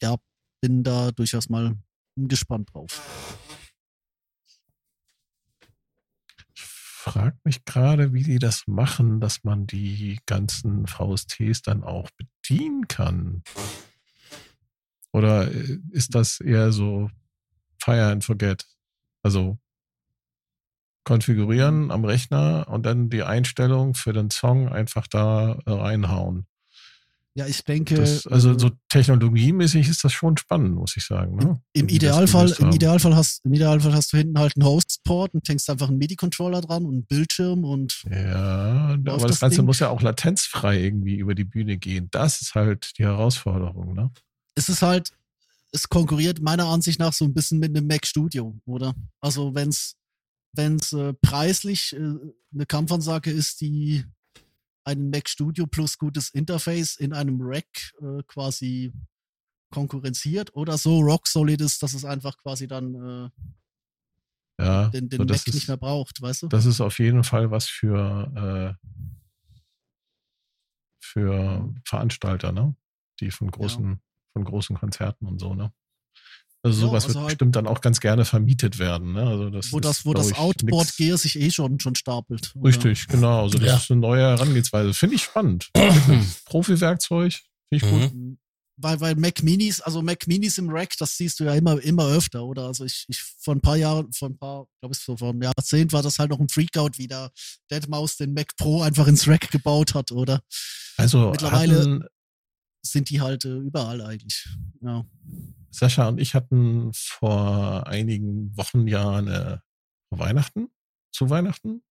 ja, 0.00 0.16
bin 0.60 0.84
da 0.84 1.10
durchaus 1.10 1.48
mal 1.48 1.76
gespannt 2.16 2.72
drauf. 2.72 3.38
Frage 7.08 7.38
mich 7.44 7.64
gerade, 7.64 8.12
wie 8.12 8.22
die 8.22 8.38
das 8.38 8.66
machen, 8.66 9.20
dass 9.20 9.42
man 9.42 9.66
die 9.66 10.18
ganzen 10.26 10.86
VSTs 10.86 11.62
dann 11.62 11.82
auch 11.82 12.10
bedienen 12.10 12.86
kann. 12.86 13.42
Oder 15.12 15.50
äh, 15.50 15.78
ist 15.90 16.14
das 16.14 16.40
eher 16.40 16.70
so 16.72 17.10
Fire 17.82 18.10
and 18.10 18.24
Forget? 18.24 18.66
Also 19.22 19.58
konfigurieren 21.04 21.90
am 21.90 22.04
Rechner 22.04 22.66
und 22.68 22.84
dann 22.84 23.08
die 23.08 23.22
Einstellung 23.22 23.94
für 23.94 24.12
den 24.12 24.30
Song 24.30 24.68
einfach 24.68 25.06
da 25.06 25.58
äh, 25.64 25.70
reinhauen. 25.70 26.46
Ja, 27.34 27.46
ich 27.46 27.62
denke. 27.62 27.94
Das, 27.94 28.26
also 28.26 28.52
äh, 28.52 28.58
so 28.58 28.70
technologiemäßig 28.88 29.88
ist 29.88 30.02
das 30.02 30.12
schon 30.12 30.36
spannend, 30.36 30.74
muss 30.74 30.96
ich 30.96 31.04
sagen. 31.04 31.36
Ne? 31.36 31.60
Im 31.72 31.88
Idealfall, 31.88 32.52
im. 32.58 32.72
Idealfall 32.72 33.14
hast, 33.14 33.44
im 33.44 33.52
Idealfall 33.52 33.94
hast 33.94 34.12
du 34.12 34.16
hinten 34.16 34.38
halt 34.38 34.56
einen 34.56 34.64
Hostport 34.64 35.34
und 35.34 35.48
hängst 35.48 35.70
einfach 35.70 35.88
einen 35.88 35.98
MIDI-Controller 35.98 36.60
dran 36.62 36.84
und 36.84 36.94
einen 36.94 37.06
Bildschirm 37.06 37.64
und 37.64 38.02
Ja, 38.10 38.94
aber 38.94 38.98
das, 38.98 39.22
das 39.22 39.40
Ganze 39.40 39.58
Ding. 39.58 39.66
muss 39.66 39.78
ja 39.78 39.90
auch 39.90 40.02
latenzfrei 40.02 40.82
irgendwie 40.82 41.16
über 41.16 41.34
die 41.34 41.44
Bühne 41.44 41.78
gehen. 41.78 42.08
Das 42.10 42.40
ist 42.40 42.54
halt 42.54 42.98
die 42.98 43.04
Herausforderung, 43.04 43.94
ne? 43.94 44.10
es 44.58 44.68
ist 44.68 44.82
halt, 44.82 45.12
es 45.72 45.88
konkurriert 45.88 46.40
meiner 46.40 46.66
Ansicht 46.66 46.98
nach 46.98 47.12
so 47.12 47.24
ein 47.24 47.32
bisschen 47.34 47.58
mit 47.60 47.76
einem 47.76 47.86
Mac 47.86 48.06
Studio, 48.06 48.58
oder? 48.66 48.94
Also 49.20 49.54
wenn's, 49.54 49.96
wenn's 50.52 50.92
äh, 50.92 51.14
preislich 51.14 51.94
äh, 51.94 51.98
eine 51.98 52.66
Kampfansage 52.66 53.30
ist, 53.30 53.60
die 53.60 54.04
einen 54.88 55.10
Mac 55.10 55.28
Studio 55.28 55.66
plus 55.66 55.98
gutes 55.98 56.30
Interface 56.30 56.96
in 56.96 57.12
einem 57.12 57.38
Rack 57.40 57.92
äh, 58.00 58.22
quasi 58.26 58.92
konkurrenziert 59.70 60.54
oder 60.54 60.78
so 60.78 61.00
rock 61.00 61.28
solid 61.28 61.60
ist, 61.60 61.82
dass 61.82 61.92
es 61.92 62.04
einfach 62.04 62.38
quasi 62.38 62.66
dann 62.66 62.94
äh, 62.94 63.30
Ja, 64.64 64.88
den, 64.88 65.08
den 65.10 65.18
so, 65.18 65.24
Mac 65.24 65.28
das, 65.28 65.46
nicht 65.46 65.56
ist, 65.56 65.68
mehr 65.68 65.76
braucht, 65.76 66.22
weißt 66.22 66.42
du? 66.44 66.48
das 66.48 66.64
ist 66.64 66.80
auf 66.80 66.98
jeden 66.98 67.22
Fall 67.22 67.50
was 67.50 67.66
für, 67.68 68.76
äh, 68.82 68.88
für 71.00 71.74
Veranstalter, 71.84 72.52
ne? 72.52 72.74
Die 73.20 73.30
von 73.30 73.50
großen, 73.50 74.00
von 74.32 74.44
großen 74.44 74.76
Konzerten 74.76 75.26
und 75.26 75.38
so, 75.38 75.54
ne? 75.54 75.72
Also 76.64 76.80
Ja, 76.82 76.86
sowas 76.88 77.04
also 77.04 77.14
wird 77.14 77.22
halt- 77.22 77.28
bestimmt 77.38 77.56
dann 77.56 77.66
auch 77.68 77.80
ganz 77.80 78.00
gerne 78.00 78.24
vermietet 78.24 78.78
werden, 78.78 79.12
ne? 79.12 79.22
Also 79.22 79.50
das 79.50 79.72
wo 79.72 79.78
das, 79.80 80.04
wo 80.04 80.12
das 80.12 80.32
Outboard 80.32 80.96
Gear 80.96 81.16
sich 81.16 81.38
eh 81.38 81.50
schon, 81.50 81.78
schon 81.78 81.94
stapelt. 81.94 82.52
oder? 82.56 82.68
Richtig, 82.68 83.06
genau. 83.06 83.42
Also 83.44 83.58
das 83.58 83.68
Ja. 83.68 83.76
ist 83.76 83.90
eine 83.90 84.00
neue 84.00 84.22
Herangehensweise. 84.22 84.92
Finde 84.92 85.14
ich 85.14 85.22
spannend. 85.22 85.70
Profi-Werkzeug. 86.46 87.32
Finde 87.68 87.84
ich 87.86 87.90
gut. 87.90 88.14
Mhm. 88.14 88.38
weil, 88.80 89.00
weil 89.00 89.14
Mac 89.16 89.42
Minis, 89.42 89.80
also 89.80 90.02
Mac 90.02 90.26
Minis 90.28 90.56
im 90.58 90.68
Rack, 90.70 90.96
das 90.98 91.16
siehst 91.16 91.40
du 91.40 91.44
ja 91.44 91.54
immer, 91.54 91.80
immer 91.82 92.06
öfter, 92.08 92.44
oder? 92.44 92.66
Also 92.66 92.84
ich, 92.84 93.04
ich 93.08 93.20
vor 93.20 93.54
ein 93.56 93.60
paar 93.60 93.76
Jahren, 93.76 94.12
vor 94.12 94.28
ein 94.28 94.38
paar, 94.38 94.66
glaube 94.80 94.94
ich, 94.94 95.00
so 95.00 95.16
vor 95.16 95.30
einem 95.30 95.42
Jahrzehnt 95.42 95.92
war 95.92 96.02
das 96.02 96.18
halt 96.20 96.30
noch 96.30 96.38
ein 96.38 96.48
Freakout, 96.48 96.92
wie 96.96 97.08
der 97.08 97.30
Deadmaus 97.70 98.16
den 98.16 98.34
Mac 98.34 98.56
Pro 98.56 98.82
einfach 98.82 99.08
ins 99.08 99.26
Rack 99.26 99.50
gebaut 99.50 99.94
hat, 99.94 100.12
oder? 100.12 100.40
Also 100.96 101.30
Mittlerweile- 101.30 101.78
hatten, 101.80 102.04
Sind 102.82 103.10
die 103.10 103.20
halt 103.20 103.44
äh, 103.44 103.56
überall 103.58 104.00
eigentlich. 104.00 104.46
Ja. 104.80 105.04
Sascha 105.70 106.08
und 106.08 106.20
ich 106.20 106.34
hatten 106.34 106.90
vor 106.92 107.86
einigen 107.86 108.56
Wochen 108.56 108.86
ja 108.86 109.16
eine 109.16 109.62
Weihnachten, 110.10 110.68
zu 111.12 111.30
Weihnachten, 111.30 111.82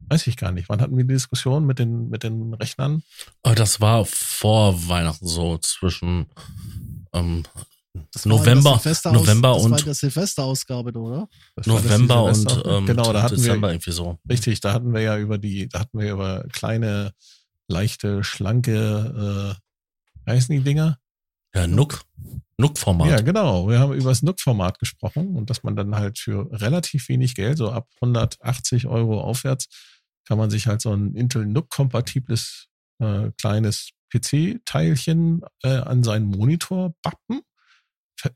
weiß 0.00 0.26
ich 0.26 0.36
gar 0.36 0.52
nicht. 0.52 0.68
Wann 0.68 0.80
hatten 0.80 0.96
wir 0.96 1.04
die 1.04 1.14
Diskussion 1.14 1.66
mit 1.66 1.78
den, 1.78 2.08
mit 2.08 2.22
den 2.22 2.54
Rechnern? 2.54 3.02
Aber 3.42 3.54
das 3.54 3.80
war 3.80 4.04
vor 4.04 4.88
Weihnachten 4.88 5.26
so 5.26 5.58
zwischen 5.58 6.26
ähm, 7.12 7.44
Das 8.12 8.26
war 8.26 8.38
November, 8.38 8.70
November 8.72 8.82
das 8.84 9.04
war 9.04 9.60
und 9.60 9.78
in 9.78 9.84
der 9.84 9.94
Silvesterausgabe, 9.94 10.92
oder? 10.98 11.28
Das 11.56 11.66
war 11.66 11.76
das 11.76 11.84
November 11.84 12.24
und 12.24 12.62
ähm, 12.66 12.86
genau, 12.86 13.12
da 13.12 13.22
hatten 13.22 13.36
Dezember 13.36 13.68
wir, 13.68 13.74
irgendwie 13.74 13.92
so. 13.92 14.18
richtig, 14.28 14.60
da 14.60 14.72
hatten 14.72 14.92
wir 14.92 15.00
ja 15.00 15.18
über 15.18 15.38
die, 15.38 15.68
da 15.68 15.80
hatten 15.80 15.98
wir 15.98 16.12
über 16.12 16.44
kleine, 16.52 17.12
leichte, 17.68 18.22
schlanke, 18.22 19.56
äh, 19.56 19.60
wie 20.24 20.30
heißen 20.30 20.54
die 20.54 20.62
Dinger? 20.62 20.98
Ja, 21.56 21.66
Nook. 21.66 22.02
Nook-Format. 22.58 23.08
Ja, 23.08 23.20
genau. 23.22 23.68
Wir 23.68 23.78
haben 23.78 23.94
über 23.94 24.10
das 24.10 24.22
NUC-Format 24.22 24.78
gesprochen 24.78 25.36
und 25.36 25.48
dass 25.48 25.62
man 25.62 25.74
dann 25.74 25.94
halt 25.94 26.18
für 26.18 26.50
relativ 26.52 27.08
wenig 27.08 27.34
Geld, 27.34 27.56
so 27.56 27.70
ab 27.70 27.88
180 27.96 28.86
Euro 28.86 29.22
aufwärts, 29.22 29.68
kann 30.26 30.36
man 30.36 30.50
sich 30.50 30.66
halt 30.66 30.82
so 30.82 30.92
ein 30.92 31.14
Intel 31.14 31.46
NUC-kompatibles 31.46 32.68
äh, 32.98 33.30
kleines 33.40 33.90
PC-Teilchen 34.14 35.42
äh, 35.62 35.76
an 35.78 36.02
seinen 36.02 36.26
Monitor 36.26 36.94
bappen, 37.02 37.40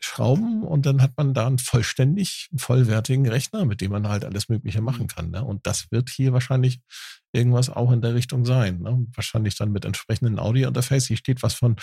schrauben 0.01 0.63
und 0.63 0.87
dann 0.87 1.03
hat 1.03 1.13
man 1.17 1.35
da 1.35 1.47
einen 1.47 1.59
vollständig 1.59 2.49
vollwertigen 2.57 3.27
Rechner, 3.27 3.65
mit 3.65 3.81
dem 3.81 3.93
man 3.93 4.09
halt 4.09 4.25
alles 4.25 4.49
Mögliche 4.49 4.81
machen 4.81 5.07
kann. 5.07 5.31
Ne? 5.31 5.45
Und 5.45 5.67
das 5.67 5.91
wird 5.91 6.11
hier 6.11 6.33
wahrscheinlich 6.33 6.81
irgendwas 7.33 7.71
auch 7.71 7.91
in 7.93 8.03
der 8.03 8.15
Richtung 8.15 8.45
sein. 8.45 8.81
Ne? 8.81 9.07
Wahrscheinlich 9.15 9.57
dann 9.57 9.73
mit 9.73 9.85
entsprechenden 9.85 10.39
Audio-Interface. 10.39 11.07
Hier 11.07 11.17
steht 11.17 11.43
was 11.43 11.55
von 11.55 11.77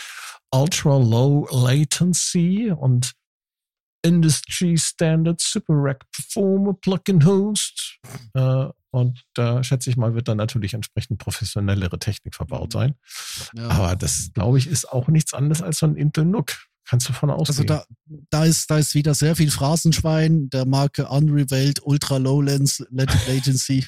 Ultra 0.51 0.97
Low 0.97 1.47
Latency 1.51 2.71
und 2.71 3.13
Industry 4.03 4.77
Standard 4.77 5.41
Super 5.41 5.73
Rack 5.73 6.05
Performer 6.11 6.73
Plugin 6.73 7.25
Host. 7.25 7.99
Äh, 8.33 8.67
und 8.91 9.23
da 9.33 9.63
schätze 9.63 9.89
ich 9.89 9.97
mal, 9.97 10.15
wird 10.15 10.27
dann 10.27 10.37
natürlich 10.37 10.73
entsprechend 10.73 11.19
professionellere 11.19 11.99
Technik 11.99 12.35
verbaut 12.35 12.73
sein. 12.73 12.95
Ja. 13.53 13.69
Aber 13.69 13.95
das, 13.95 14.31
glaube 14.33 14.57
ich, 14.57 14.67
ist 14.67 14.91
auch 14.91 15.07
nichts 15.07 15.33
anderes 15.33 15.61
als 15.61 15.79
so 15.79 15.85
ein 15.85 15.95
Intel 15.95 16.25
NUC. 16.25 16.67
Kannst 16.89 17.09
du 17.09 17.13
von 17.13 17.29
Also 17.29 17.41
ausgehen. 17.51 17.67
da, 17.67 17.85
da 18.29 18.45
ist, 18.45 18.69
da 18.71 18.77
ist 18.77 18.95
wieder 18.95 19.13
sehr 19.13 19.35
viel 19.35 19.51
Phrasenschwein 19.51 20.49
der 20.49 20.65
Marke 20.65 21.07
Unrevealed 21.09 21.81
Ultra 21.83 22.17
Low 22.17 22.41
Lens 22.41 22.83
Lat- 22.91 23.27
Latency. 23.27 23.85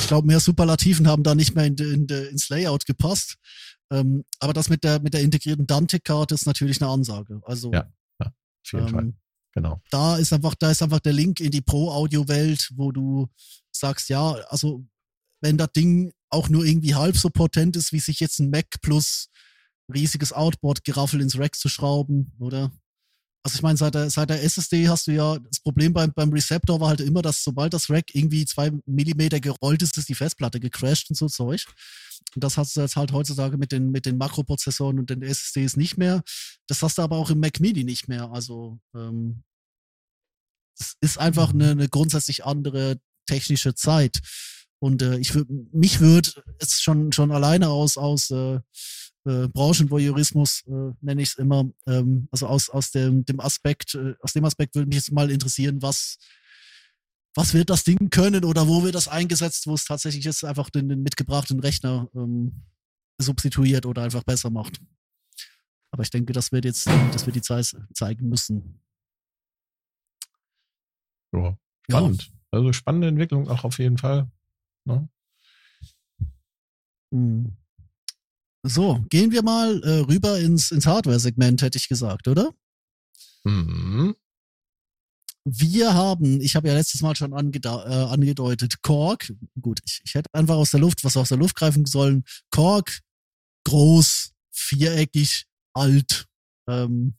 Ich 0.00 0.06
glaube, 0.08 0.26
mehr 0.26 0.40
Superlativen 0.40 1.08
haben 1.08 1.22
da 1.22 1.34
nicht 1.34 1.54
mehr 1.54 1.66
in, 1.66 1.76
in 1.76 2.06
ins 2.06 2.48
Layout 2.48 2.86
gepasst. 2.86 3.36
Ähm, 3.90 4.24
aber 4.40 4.52
das 4.54 4.70
mit 4.70 4.82
der, 4.84 5.00
mit 5.00 5.12
der 5.12 5.20
integrierten 5.20 5.66
Dante-Karte 5.66 6.34
ist 6.34 6.46
natürlich 6.46 6.80
eine 6.80 6.90
Ansage. 6.90 7.40
Also 7.44 7.70
Ja, 7.72 7.90
Auf 8.20 8.32
jeden 8.72 8.88
Fall. 8.88 9.02
ähm, 9.04 9.16
Genau. 9.54 9.82
da 9.90 10.16
ist 10.16 10.32
einfach, 10.32 10.54
da 10.54 10.70
ist 10.70 10.82
einfach 10.82 11.00
der 11.00 11.12
Link 11.12 11.38
in 11.38 11.50
die 11.50 11.60
Pro-Audio-Welt, 11.60 12.70
wo 12.74 12.90
du 12.90 13.28
sagst, 13.70 14.08
ja, 14.08 14.32
also 14.48 14.86
wenn 15.42 15.58
das 15.58 15.72
Ding 15.72 16.14
auch 16.30 16.48
nur 16.48 16.64
irgendwie 16.64 16.94
halb 16.94 17.18
so 17.18 17.28
potent 17.28 17.76
ist, 17.76 17.92
wie 17.92 17.98
sich 18.00 18.18
jetzt 18.20 18.38
ein 18.38 18.48
Mac 18.48 18.64
plus 18.80 19.28
riesiges 19.94 20.32
Outboard-Geraffel 20.32 21.20
ins 21.20 21.38
Rack 21.38 21.56
zu 21.56 21.68
schrauben, 21.68 22.32
oder? 22.38 22.72
Also 23.44 23.56
ich 23.56 23.62
meine, 23.62 23.76
seit 23.76 23.94
der, 23.94 24.08
seit 24.08 24.30
der 24.30 24.42
SSD 24.44 24.88
hast 24.88 25.08
du 25.08 25.12
ja, 25.12 25.36
das 25.38 25.58
Problem 25.60 25.92
beim, 25.92 26.12
beim 26.14 26.32
Receptor 26.32 26.80
war 26.80 26.90
halt 26.90 27.00
immer, 27.00 27.22
dass 27.22 27.42
sobald 27.42 27.74
das 27.74 27.90
Rack 27.90 28.14
irgendwie 28.14 28.44
zwei 28.44 28.70
Millimeter 28.86 29.40
gerollt 29.40 29.82
ist, 29.82 29.98
ist 29.98 30.08
die 30.08 30.14
Festplatte 30.14 30.60
gecrashed 30.60 31.10
und 31.10 31.16
so 31.16 31.26
Zeug. 31.26 31.66
Und 32.36 32.44
das 32.44 32.56
hast 32.56 32.76
du 32.76 32.80
jetzt 32.80 32.94
halt 32.94 33.12
heutzutage 33.12 33.58
mit 33.58 33.72
den, 33.72 33.90
mit 33.90 34.06
den 34.06 34.16
Makroprozessoren 34.16 35.00
und 35.00 35.10
den 35.10 35.22
SSDs 35.22 35.76
nicht 35.76 35.98
mehr. 35.98 36.22
Das 36.68 36.82
hast 36.82 36.98
du 36.98 37.02
aber 37.02 37.16
auch 37.16 37.30
im 37.30 37.40
Mac 37.40 37.58
Mini 37.58 37.82
nicht 37.82 38.06
mehr. 38.06 38.30
Also 38.30 38.78
ähm, 38.94 39.42
es 40.78 40.96
ist 41.00 41.18
einfach 41.18 41.52
eine, 41.52 41.70
eine 41.70 41.88
grundsätzlich 41.88 42.44
andere 42.44 43.00
technische 43.26 43.74
Zeit. 43.74 44.20
Und 44.78 45.02
äh, 45.02 45.18
ich 45.18 45.34
würde, 45.34 45.52
mich 45.72 46.00
würde 46.00 46.30
es 46.58 46.80
schon 46.80 47.12
schon 47.12 47.30
alleine 47.30 47.68
aus 47.68 47.96
aus 47.96 48.30
äh, 48.30 48.60
äh, 49.24 49.48
Branchenvoyeurismus 49.48 50.64
äh, 50.66 50.92
nenne 51.00 51.22
ich 51.22 51.30
es 51.30 51.34
immer, 51.36 51.70
ähm, 51.86 52.28
also 52.30 52.46
aus 52.46 52.70
aus 52.70 52.90
dem 52.90 53.24
dem 53.24 53.40
Aspekt, 53.40 53.94
äh, 53.94 54.14
aus 54.20 54.32
dem 54.32 54.44
Aspekt 54.44 54.74
würde 54.74 54.88
mich 54.88 54.96
jetzt 54.96 55.12
mal 55.12 55.30
interessieren, 55.30 55.80
was 55.82 56.18
was 57.34 57.54
wird 57.54 57.70
das 57.70 57.84
Ding 57.84 58.10
können 58.10 58.44
oder 58.44 58.68
wo 58.68 58.82
wird 58.82 58.94
das 58.94 59.08
eingesetzt, 59.08 59.66
wo 59.66 59.74
es 59.74 59.84
tatsächlich 59.84 60.24
jetzt 60.24 60.44
einfach 60.44 60.68
den, 60.70 60.88
den 60.88 61.02
mitgebrachten 61.02 61.60
Rechner 61.60 62.08
ähm, 62.14 62.62
substituiert 63.18 63.86
oder 63.86 64.02
einfach 64.02 64.22
besser 64.24 64.50
macht. 64.50 64.80
Aber 65.90 66.02
ich 66.02 66.10
denke, 66.10 66.32
das 66.32 66.52
wird 66.52 66.64
jetzt, 66.64 66.86
das 66.86 67.26
wird 67.26 67.36
die 67.36 67.42
Zeit 67.42 67.74
zeigen 67.94 68.28
müssen. 68.28 68.80
Ja, 71.32 71.56
spannend. 71.88 72.32
Also 72.50 72.72
spannende 72.72 73.08
Entwicklung 73.08 73.48
auch 73.48 73.64
auf 73.64 73.78
jeden 73.78 73.98
Fall. 73.98 74.30
Ne? 74.84 75.08
Hm. 77.12 77.56
So, 78.64 79.04
gehen 79.10 79.32
wir 79.32 79.42
mal 79.42 79.82
äh, 79.82 80.00
rüber 80.00 80.38
ins, 80.38 80.70
ins 80.70 80.86
Hardware-Segment, 80.86 81.62
hätte 81.62 81.78
ich 81.78 81.88
gesagt, 81.88 82.28
oder? 82.28 82.52
Mhm. 83.44 84.14
Wir 85.44 85.94
haben, 85.94 86.40
ich 86.40 86.54
habe 86.54 86.68
ja 86.68 86.74
letztes 86.74 87.00
Mal 87.00 87.16
schon 87.16 87.32
äh, 87.32 87.68
angedeutet, 87.68 88.80
Korg. 88.82 89.32
Gut, 89.60 89.80
ich, 89.84 90.00
ich 90.04 90.14
hätte 90.14 90.28
einfach 90.32 90.54
aus 90.54 90.70
der 90.70 90.78
Luft, 90.78 91.02
was 91.02 91.16
aus 91.16 91.30
der 91.30 91.38
Luft 91.38 91.56
greifen 91.56 91.84
sollen. 91.84 92.24
Korg, 92.50 93.00
groß, 93.64 94.32
viereckig, 94.52 95.46
alt. 95.74 96.26
Ähm, 96.68 97.16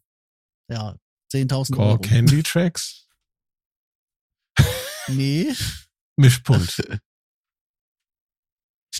ja, 0.69 0.95
10.000 1.33 1.77
Euro. 1.77 1.97
Core 1.97 1.99
Candy 1.99 2.41
Tracks, 2.43 3.03
Nee, 5.07 5.53
Mischpult. 6.17 6.77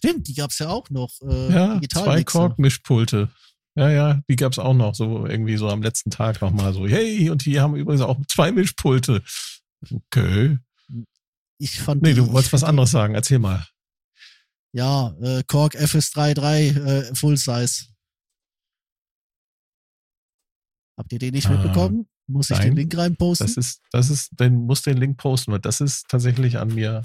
stimmt, 0.04 0.28
die 0.28 0.34
gab's 0.34 0.60
ja 0.60 0.70
auch 0.70 0.90
noch. 0.90 1.10
Äh, 1.22 1.54
ja, 1.54 1.82
zwei 1.92 2.18
Mixer. 2.18 2.40
Korg 2.40 2.60
Mischpulte. 2.60 3.30
Ja, 3.76 3.90
ja, 3.90 4.22
die 4.30 4.36
gab's 4.36 4.60
auch 4.60 4.74
noch, 4.76 4.94
so 4.94 5.26
irgendwie 5.26 5.58
so 5.58 5.68
am 5.70 5.82
letzten 5.82 6.12
Tag 6.12 6.42
nochmal 6.42 6.74
so, 6.74 6.88
hey, 6.88 7.30
und 7.32 7.44
die 7.46 7.60
haben 7.60 7.76
übrigens 7.76 8.04
auch 8.04 8.20
zwei 8.28 8.52
Mischpulte. 8.52 9.24
Okay. 9.92 10.60
Ich 11.58 11.80
fand 11.80 12.02
Nee, 12.04 12.14
du 12.14 12.32
wolltest 12.32 12.54
was 12.54 12.64
anderes 12.64 12.92
sagen, 12.92 13.16
erzähl 13.16 13.40
mal. 13.40 13.68
Ja, 14.76 15.16
äh, 15.22 15.44
Korg 15.48 15.76
FS33 15.76 16.84
äh, 16.86 17.16
Full 17.16 17.38
Size. 17.38 17.86
Habt 20.98 21.12
ihr 21.12 21.20
den 21.20 21.34
nicht 21.34 21.48
Ah, 21.48 21.52
mitbekommen? 21.54 22.08
Muss 22.28 22.50
ich 22.50 22.58
den 22.58 22.68
nein. 22.70 22.78
Link 22.78 22.98
reinposten? 22.98 23.48
Das 23.48 23.58
ist, 23.58 23.82
das 23.92 24.10
ist, 24.10 24.30
den 24.40 24.66
muss 24.66 24.82
den 24.84 24.98
Link 24.98 25.18
posten, 25.18 25.52
weil 25.52 25.60
das 25.60 25.82
ist 25.82 26.08
tatsächlich 26.10 26.58
an 26.58 26.74
mir 26.74 27.02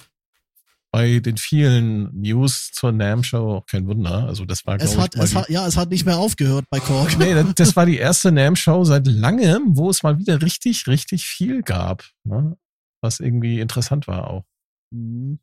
bei 0.91 1.21
den 1.21 1.37
vielen 1.37 2.19
News 2.19 2.71
zur 2.73 2.93
NAM 2.93 3.23
Show 3.23 3.57
auch 3.59 3.67
kein 3.67 3.87
Wunder. 3.87 4.27
Also 4.27 4.45
das 4.47 4.65
war 4.67 4.77
Es 4.77 4.93
glaube 4.93 5.03
hat, 5.03 5.15
ich 5.17 5.21
es 5.23 5.31
die- 5.31 5.37
hat, 5.37 5.49
ja, 5.51 5.67
es 5.67 5.77
hat 5.77 5.91
nicht 5.91 6.07
mehr 6.07 6.17
aufgehört 6.19 6.65
bei 6.71 6.81
Korg. 6.81 7.19
Nee, 7.19 7.35
das, 7.35 7.55
das 7.57 7.77
war 7.77 7.85
die 7.87 7.99
erste 7.99 8.33
NAM-Show 8.33 8.85
seit 8.85 9.07
langem, 9.07 9.77
wo 9.77 9.91
es 9.91 10.03
mal 10.03 10.19
wieder 10.19 10.41
richtig, 10.41 10.87
richtig 10.87 11.27
viel 11.27 11.63
gab. 11.63 12.09
Ne? 12.25 12.57
Was 13.03 13.21
irgendwie 13.21 13.61
interessant 13.61 14.07
war 14.09 14.29
auch. 14.29 14.45
Mhm. 14.91 15.39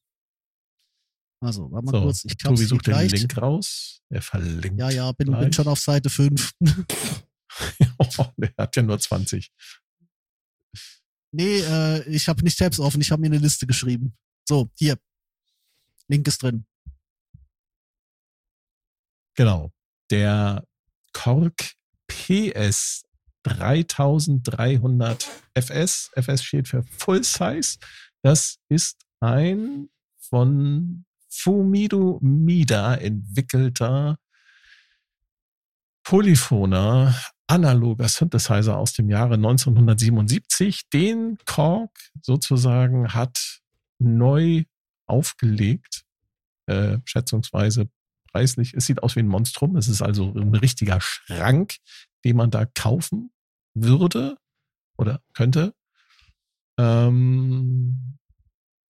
Also, 1.43 1.71
warte 1.71 1.85
mal 1.85 1.91
So, 1.91 2.01
kurz, 2.05 2.25
ich 2.25 2.37
glaube, 2.37 2.55
Tobi 2.55 2.65
sucht 2.67 2.87
den. 2.87 3.07
Link 3.07 3.37
raus. 3.37 4.01
Er 4.09 4.21
verlinkt. 4.23 4.79
Ja, 4.79 4.89
ja, 4.89 5.11
bin, 5.11 5.31
bin 5.31 5.53
schon 5.53 5.67
auf 5.67 5.79
Seite 5.79 6.09
5. 6.09 6.53
oh, 7.99 8.25
der 8.37 8.51
hat 8.57 8.75
ja 8.75 8.81
nur 8.81 8.97
20. 8.99 9.51
nee, 11.31 11.59
äh, 11.59 12.03
ich 12.09 12.27
habe 12.29 12.43
nicht 12.43 12.57
Tabs 12.57 12.79
offen, 12.79 12.99
ich 13.01 13.11
habe 13.11 13.21
mir 13.21 13.27
eine 13.27 13.37
Liste 13.37 13.67
geschrieben. 13.67 14.15
So, 14.47 14.69
hier. 14.75 14.97
Link 16.07 16.27
ist 16.27 16.43
drin. 16.43 16.65
Genau. 19.35 19.71
Der 20.11 20.63
Korg 21.13 21.73
PS 22.07 23.03
3300 23.43 25.29
FS. 25.53 26.11
FS 26.15 26.43
steht 26.43 26.67
für 26.67 26.83
Full 26.83 27.23
Size. 27.23 27.77
Das 28.21 28.57
ist 28.69 29.05
ein 29.19 29.89
von 30.19 31.05
Fumido 31.29 32.19
Mida 32.21 32.95
entwickelter 32.95 34.17
polyphoner 36.03 37.15
analoger 37.47 38.07
Synthesizer 38.07 38.77
aus 38.77 38.93
dem 38.93 39.09
Jahre 39.09 39.35
1977, 39.35 40.89
den 40.89 41.37
Korg 41.45 41.91
sozusagen 42.21 43.13
hat 43.13 43.61
neu 43.99 44.63
aufgelegt, 45.07 46.05
äh, 46.67 46.97
schätzungsweise 47.05 47.89
preislich. 48.31 48.73
Es 48.73 48.85
sieht 48.85 49.01
aus 49.03 49.15
wie 49.15 49.21
ein 49.21 49.27
Monstrum. 49.27 49.75
Es 49.77 49.87
ist 49.87 50.01
also 50.01 50.31
ein 50.33 50.53
richtiger 50.55 50.99
Schrank, 51.01 51.77
den 52.23 52.35
man 52.35 52.51
da 52.51 52.65
kaufen 52.65 53.31
würde 53.73 54.37
oder 54.97 55.21
könnte. 55.33 55.73
Ähm, 56.77 58.17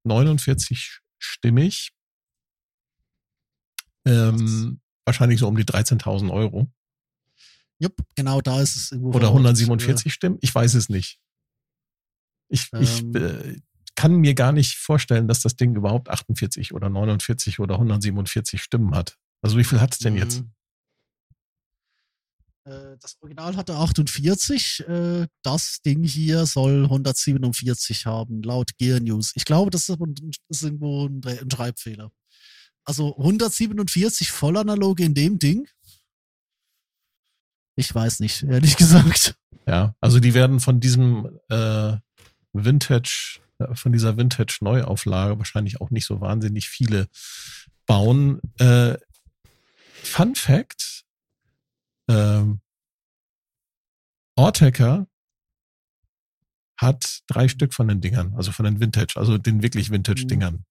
49 0.04 1.00
stimmig. 1.20 1.92
Ähm, 4.08 4.82
wahrscheinlich 5.04 5.40
so 5.40 5.48
um 5.48 5.58
die 5.58 5.64
13.000 5.64 6.32
Euro. 6.32 6.72
Jupp, 7.80 7.96
genau 8.16 8.42
da 8.42 8.62
ist 8.62 8.76
es 8.76 8.92
irgendwo. 8.92 9.10
Oder 9.10 9.28
verortet. 9.28 9.60
147 9.60 10.14
Stimmen? 10.14 10.38
Ich 10.42 10.54
weiß 10.54 10.76
es 10.76 10.90
nicht. 10.90 11.20
Ich, 12.48 12.72
ich 12.74 13.02
Ähm. 13.02 13.62
Kann 13.96 14.16
mir 14.18 14.34
gar 14.34 14.52
nicht 14.52 14.78
vorstellen, 14.78 15.28
dass 15.28 15.40
das 15.40 15.56
Ding 15.56 15.76
überhaupt 15.76 16.10
48 16.10 16.74
oder 16.74 16.90
49 16.90 17.60
oder 17.60 17.76
147 17.76 18.62
Stimmen 18.62 18.94
hat. 18.96 19.18
Also 19.42 19.58
wie 19.58 19.64
viel 19.64 19.80
hat 19.80 19.94
es 19.94 20.00
denn 20.00 20.16
jetzt? 20.16 20.42
Mhm. 20.42 20.52
Äh, 22.66 22.98
Das 23.00 23.18
Original 23.22 23.56
hatte 23.56 23.76
48. 23.76 24.86
äh, 24.88 25.28
Das 25.44 25.82
Ding 25.82 26.04
hier 26.04 26.46
soll 26.46 26.84
147 26.84 28.06
haben, 28.06 28.42
laut 28.44 28.78
Gear 28.78 29.00
News. 29.00 29.32
Ich 29.36 29.46
glaube, 29.46 29.72
das 29.72 29.90
ist, 29.90 30.64
irgendwo 30.64 31.08
ein, 31.08 31.50
Schreibfehler. 31.52 32.12
Also 32.84 33.16
147 33.18 34.32
Vollanaloge 34.32 35.04
in 35.04 35.14
dem 35.14 35.40
Ding? 35.40 35.68
Ich 37.76 37.94
weiß 37.94 38.20
nicht, 38.20 38.44
ehrlich 38.44 38.76
gesagt. 38.78 39.36
Ja, 39.68 39.96
also 40.00 40.20
die 40.20 40.34
werden 40.34 40.60
von 40.60 40.80
diesem 40.80 41.40
äh, 41.50 41.98
Vintage, 42.54 43.40
von 43.74 43.92
dieser 43.92 44.18
Vintage-Neuauflage 44.18 45.38
wahrscheinlich 45.38 45.82
auch 45.82 45.90
nicht 45.90 46.06
so 46.06 46.22
wahnsinnig 46.22 46.70
viele 46.70 47.08
bauen. 47.86 48.42
Äh, 48.60 48.98
Fun 50.04 50.36
Fact, 50.36 51.04
ähm, 52.08 52.62
Ortecker 54.36 55.08
hat 56.78 57.22
drei 57.28 57.48
Stück 57.48 57.74
von 57.74 57.88
den 57.88 58.02
Dingern, 58.02 58.34
also 58.36 58.52
von 58.52 58.66
den 58.66 58.80
Vintage, 58.80 59.14
also 59.16 59.38
den 59.38 59.64
wirklich 59.64 59.92
Vintage-Dingern. 59.92 60.66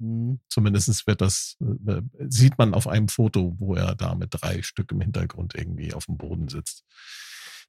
Hm. 0.00 0.40
Zumindest 0.48 1.06
wird 1.06 1.20
das, 1.20 1.56
äh, 1.86 2.02
sieht 2.28 2.56
man 2.58 2.74
auf 2.74 2.86
einem 2.86 3.08
Foto, 3.08 3.56
wo 3.58 3.74
er 3.74 3.94
da 3.94 4.14
mit 4.14 4.28
drei 4.30 4.62
Stück 4.62 4.92
im 4.92 5.00
Hintergrund 5.00 5.54
irgendwie 5.54 5.92
auf 5.92 6.06
dem 6.06 6.16
Boden 6.16 6.48
sitzt. 6.48 6.84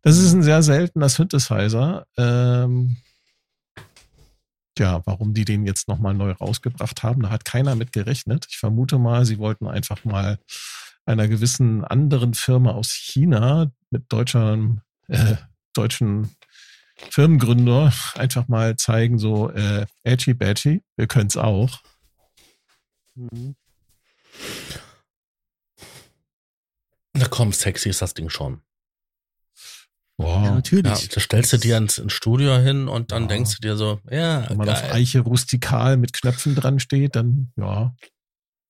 Das 0.02 0.18
ist 0.18 0.34
ein 0.34 0.44
sehr 0.44 0.64
seltener 0.64 1.10
Synthesizer. 1.10 2.08
Ähm, 2.18 2.98
tja, 4.76 5.02
warum 5.06 5.34
die 5.34 5.46
den 5.46 5.66
jetzt 5.66 5.88
nochmal 5.88 6.14
neu 6.14 6.32
rausgebracht 6.32 7.04
haben, 7.04 7.24
da 7.24 7.30
hat 7.30 7.46
keiner 7.46 7.76
mit 7.76 7.92
gerechnet. 7.92 8.48
Ich 8.50 8.58
vermute 8.58 8.98
mal, 8.98 9.26
sie 9.26 9.38
wollten 9.38 9.68
einfach 9.68 10.04
mal 10.06 10.40
einer 11.06 11.28
gewissen 11.28 11.84
anderen 11.84 12.34
Firma 12.34 12.72
aus 12.72 12.92
China 12.92 13.72
mit 13.90 14.06
deutscher, 14.10 14.78
äh, 15.08 15.36
deutschen 15.74 16.36
Firmengründer 17.10 17.92
einfach 18.16 18.48
mal 18.48 18.76
zeigen, 18.76 19.18
so, 19.18 19.50
äh, 19.50 19.86
edgy 20.04 20.34
badgy, 20.34 20.84
wir 20.96 21.08
können's 21.08 21.38
auch. 21.38 21.82
Hm. 23.16 23.56
Na 27.14 27.28
komm, 27.28 27.52
sexy 27.52 27.90
ist 27.90 28.02
das 28.02 28.14
Ding 28.14 28.30
schon. 28.30 28.62
Boah. 30.22 30.44
Ja, 30.44 30.52
natürlich. 30.56 31.02
Ja, 31.02 31.08
da 31.14 31.20
stellst 31.20 31.54
du 31.54 31.58
dir 31.58 31.78
ins, 31.78 31.98
ins 31.98 32.14
Studio 32.14 32.58
hin 32.58 32.88
und 32.88 33.12
dann 33.12 33.24
Ja. 33.24 33.28
denkst 33.30 33.56
du 33.56 33.62
dir 33.62 33.76
so, 33.76 34.00
ja, 34.10 34.50
Wenn 34.50 34.58
man 34.58 34.70
auf 34.70 34.82
geil. 34.82 34.92
Eiche 34.94 35.20
rustikal 35.22 35.98
mit 35.98 36.14
Knöpfen 36.14 36.56
dran 36.56 36.80
steht, 36.80 37.16
dann, 37.16 37.52
ja, 37.58 37.96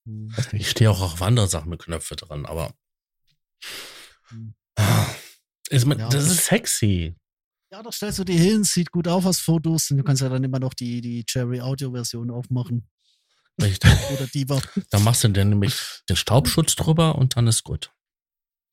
Hm. 0.07 0.33
Ich 0.53 0.71
stehe 0.71 0.89
auch 0.89 0.99
auf 0.99 1.21
andere 1.21 1.47
Sachen 1.47 1.69
mit 1.69 1.83
Knöpfe 1.83 2.15
dran, 2.15 2.47
aber 2.47 2.73
Hm. 4.29 4.55
ist, 5.69 5.85
mit- 5.85 5.99
Ja, 5.99 6.09
das 6.09 6.25
das- 6.25 6.31
ist 6.37 6.45
sexy. 6.45 7.15
Ja, 7.71 7.81
da 7.83 7.91
stellst 7.91 8.19
du 8.19 8.23
dir 8.23 8.37
hin, 8.39 8.63
sieht 8.63 8.91
gut 8.91 9.07
auf 9.07 9.25
aus 9.25 9.39
Fotos 9.39 9.91
und 9.91 9.97
du 9.97 10.03
kannst 10.03 10.21
ja 10.21 10.29
dann 10.29 10.43
immer 10.43 10.59
noch 10.59 10.73
die, 10.73 11.01
die 11.01 11.23
Cherry 11.23 11.61
Audio 11.61 11.91
Version 11.91 12.31
aufmachen. 12.31 12.89
Richtig. 13.61 13.91
Oder 14.11 14.27
die 14.27 14.49
war. 14.49 14.61
Dann 14.91 15.03
machst 15.03 15.23
du 15.23 15.27
dir 15.27 15.45
nämlich 15.45 15.75
den 16.09 16.15
Staubschutz 16.15 16.75
drüber 16.75 17.15
und 17.15 17.35
dann 17.37 17.45
ist 17.47 17.63
gut. 17.63 17.91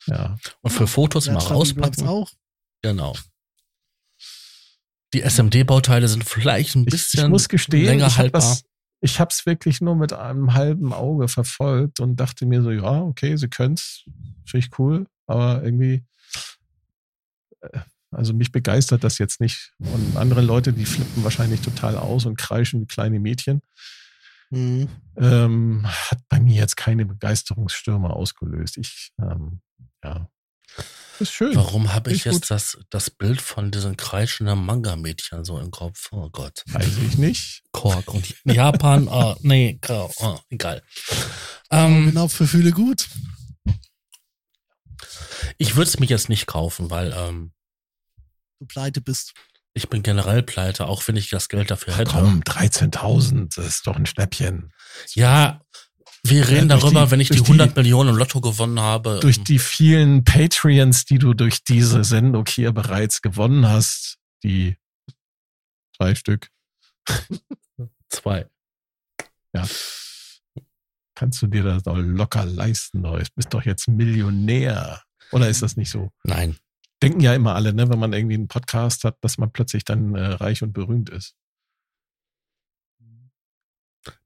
Ja. 0.07 0.39
Und 0.63 0.71
für 0.71 0.87
Fotos 0.87 1.27
mal 1.27 1.33
bleibt's 1.35 1.51
rauspacken. 1.51 2.07
auch. 2.09 2.31
Genau. 2.83 3.15
Die 5.15 5.23
SMD-Bauteile 5.23 6.07
sind 6.07 6.25
vielleicht 6.25 6.77
ein 6.77 6.85
bisschen 6.85 7.25
ich 7.25 7.31
muss 7.31 7.49
gestehen, 7.49 7.87
länger 7.87 8.09
ich 8.09 8.19
haltbar. 8.19 8.43
das, 8.43 8.65
ich 9.01 9.21
habe 9.21 9.31
es 9.31 9.47
wirklich 9.47 9.81
nur 9.81 9.97
mit 9.97 10.13
einem 10.13 10.55
halben 10.55 10.93
Auge 10.93 11.29
verfolgt 11.29 12.01
und 12.01 12.17
dachte 12.17 12.47
mir 12.47 12.63
so, 12.63 12.71
ja, 12.71 13.03
okay, 13.03 13.37
sie 13.37 13.49
können's, 13.49 14.05
finde 14.45 14.67
ich 14.67 14.79
cool, 14.79 15.07
aber 15.27 15.63
irgendwie, 15.63 16.05
äh, 17.61 17.81
also 18.11 18.35
mich 18.35 18.53
begeistert 18.53 19.05
das 19.05 19.19
jetzt 19.19 19.41
nicht. 19.41 19.73
Und 19.79 20.17
andere 20.17 20.41
Leute, 20.41 20.73
die 20.73 20.87
flippen 20.87 21.25
wahrscheinlich 21.25 21.61
total 21.61 21.97
aus 21.97 22.27
und 22.27 22.37
kreischen 22.37 22.81
wie 22.81 22.87
kleine 22.87 23.21
Mädchen. 23.21 23.63
Mhm. 24.51 24.89
Ähm, 25.17 25.87
hat 25.87 26.21
bei 26.29 26.41
mir 26.41 26.57
jetzt 26.57 26.77
keine 26.77 27.05
Begeisterungsstürme 27.05 28.11
ausgelöst. 28.11 28.79
Ich, 28.79 29.13
ähm, 29.21 29.61
ja, 30.03 30.29
ist 31.21 31.33
schön. 31.33 31.55
Warum 31.57 31.93
habe 31.93 32.13
ich 32.13 32.25
jetzt 32.25 32.51
das, 32.51 32.79
das 32.91 33.11
Bild 33.11 33.41
von 33.43 33.71
diesen 33.71 33.97
kreischenden 33.97 34.65
Manga-Mädchen 34.65 35.45
so 35.45 35.59
im 35.59 35.71
Kopf? 35.71 36.09
Oh 36.13 36.29
Gott. 36.31 36.63
Weiß 36.67 36.97
ich 37.07 37.19
nicht. 37.19 37.63
Kork 37.73 38.13
und 38.15 38.35
Japan, 38.45 39.09
oh, 39.09 39.35
nee, 39.41 39.81
oh, 39.89 40.39
egal. 40.51 40.83
Ähm, 41.71 42.07
Genau, 42.07 42.29
für 42.29 42.47
viele 42.47 42.71
gut. 42.71 43.09
ich 45.59 45.75
würde 45.77 45.89
es 45.89 45.99
mir 45.99 46.07
jetzt 46.07 46.29
nicht 46.29 46.47
kaufen, 46.47 46.91
weil 46.91 47.13
ähm, 47.17 47.53
Du 48.61 48.67
pleite 48.67 49.01
bist. 49.01 49.35
ich 49.75 49.89
bin 49.89 50.03
generell 50.03 50.43
pleite, 50.43 50.87
auch 50.87 51.07
wenn 51.07 51.17
ich 51.17 51.31
das 51.31 51.49
Geld 51.49 51.71
dafür 51.71 51.97
hätte. 51.97 52.11
Komm, 52.13 52.41
13.000, 52.43 53.55
das 53.55 53.67
ist 53.67 53.87
doch 53.87 53.97
ein 53.97 54.07
Schnäppchen. 54.07 54.73
Ja, 55.15 55.61
wir 56.31 56.49
reden 56.49 56.69
durch 56.69 56.81
darüber, 56.83 57.05
die- 57.07 57.11
wenn 57.11 57.21
ich 57.21 57.29
die 57.29 57.37
durch 57.37 57.47
die- 57.47 57.53
100 57.53 57.77
Millionen 57.77 58.11
im 58.11 58.17
Lotto 58.17 58.41
gewonnen 58.41 58.81
habe. 58.81 59.19
Durch 59.21 59.39
ähm, 59.39 59.45
die 59.45 59.59
vielen 59.59 60.25
Patreons, 60.25 61.05
die 61.05 61.19
du 61.19 61.35
durch 61.35 61.63
diese 61.65 62.05
Sendung 62.05 62.45
hier 62.47 62.73
bereits 62.73 63.21
gewonnen 63.23 63.67
hast, 63.69 64.19
die 64.43 64.77
zwei 65.97 66.15
Stück, 66.15 66.49
zwei. 68.09 68.47
kannst 71.15 71.43
du 71.43 71.47
dir 71.49 71.65
das 71.65 71.83
doch 71.83 71.97
locker 71.97 72.45
leisten. 72.45 73.03
Du 73.03 73.19
bist 73.35 73.53
doch 73.53 73.65
jetzt 73.65 73.89
Millionär. 73.89 75.03
Oder 75.33 75.49
ist 75.49 75.63
das 75.63 75.77
nicht 75.77 75.91
so? 75.91 76.11
Nein, 76.25 76.57
Denken 77.03 77.21
ja 77.21 77.33
immer 77.35 77.55
alle, 77.55 77.73
ne, 77.75 77.89
wenn 77.89 77.99
man 77.99 78.13
irgendwie 78.13 78.35
einen 78.35 78.49
Podcast 78.49 79.05
hat, 79.05 79.19
dass 79.21 79.39
man 79.39 79.53
plötzlich 79.53 79.85
dann 79.85 80.15
äh, 80.17 80.27
reich 80.35 80.63
und 80.65 80.73
berühmt 80.73 81.11
ist. 81.11 81.37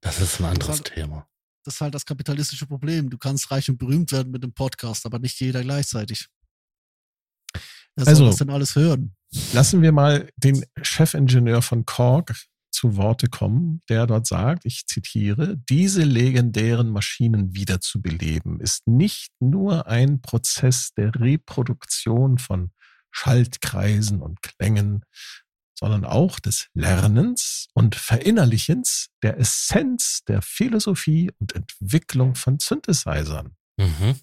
das 0.00 0.20
ist 0.20 0.40
ein 0.40 0.46
anderes 0.46 0.82
Thema. 0.82 1.28
Das 1.65 1.75
ist 1.75 1.81
halt 1.81 1.95
das 1.95 2.05
kapitalistische 2.05 2.67
Problem. 2.67 3.09
Du 3.11 3.19
kannst 3.19 3.51
reich 3.51 3.69
und 3.71 3.79
berühmt 3.79 4.11
werden 4.13 4.33
mit 4.33 4.43
dem 4.43 4.53
Podcast, 4.53 5.07
aber 5.07 5.19
nicht 5.19 5.39
jeder 5.41 5.63
gleichzeitig. 5.63 6.29
Wer 7.97 8.07
Also- 8.09 8.21
soll 8.23 8.27
das 8.29 8.37
denn 8.39 8.51
alles 8.51 8.75
hören? 8.75 9.15
Lassen 9.53 9.83
wir 9.83 9.93
mal 9.93 10.29
den 10.37 10.65
Chefingenieur 10.83 11.63
von 11.63 11.87
Korg 11.87 12.35
zu 12.71 12.97
Worte 12.97 13.29
kommen, 13.29 13.83
der 13.89 14.07
dort 14.07 14.27
sagt, 14.27 14.65
ich 14.65 14.87
zitiere, 14.87 15.57
diese 15.69 16.03
legendären 16.03 16.89
Maschinen 16.91 17.55
wiederzubeleben 17.55 18.61
ist 18.61 18.87
nicht 18.87 19.31
nur 19.41 19.87
ein 19.87 20.21
Prozess 20.23 20.93
der 20.97 21.15
Reproduktion 21.15 22.39
von 22.39 22.71
Schaltkreisen 23.11 24.23
und 24.23 24.41
Klängen, 24.43 25.05
sondern 25.83 26.05
auch 26.05 26.39
des 26.39 26.68
Lernens 26.74 27.66
und 27.74 27.97
Verinnerlichens 27.97 29.11
der 29.20 29.37
Essenz 29.39 30.22
der 30.28 30.41
Philosophie 30.41 31.33
und 31.41 31.57
Entwicklung 31.57 32.37
von 32.37 32.61
Synthesizern. 32.61 33.57
Mhm. 33.76 34.14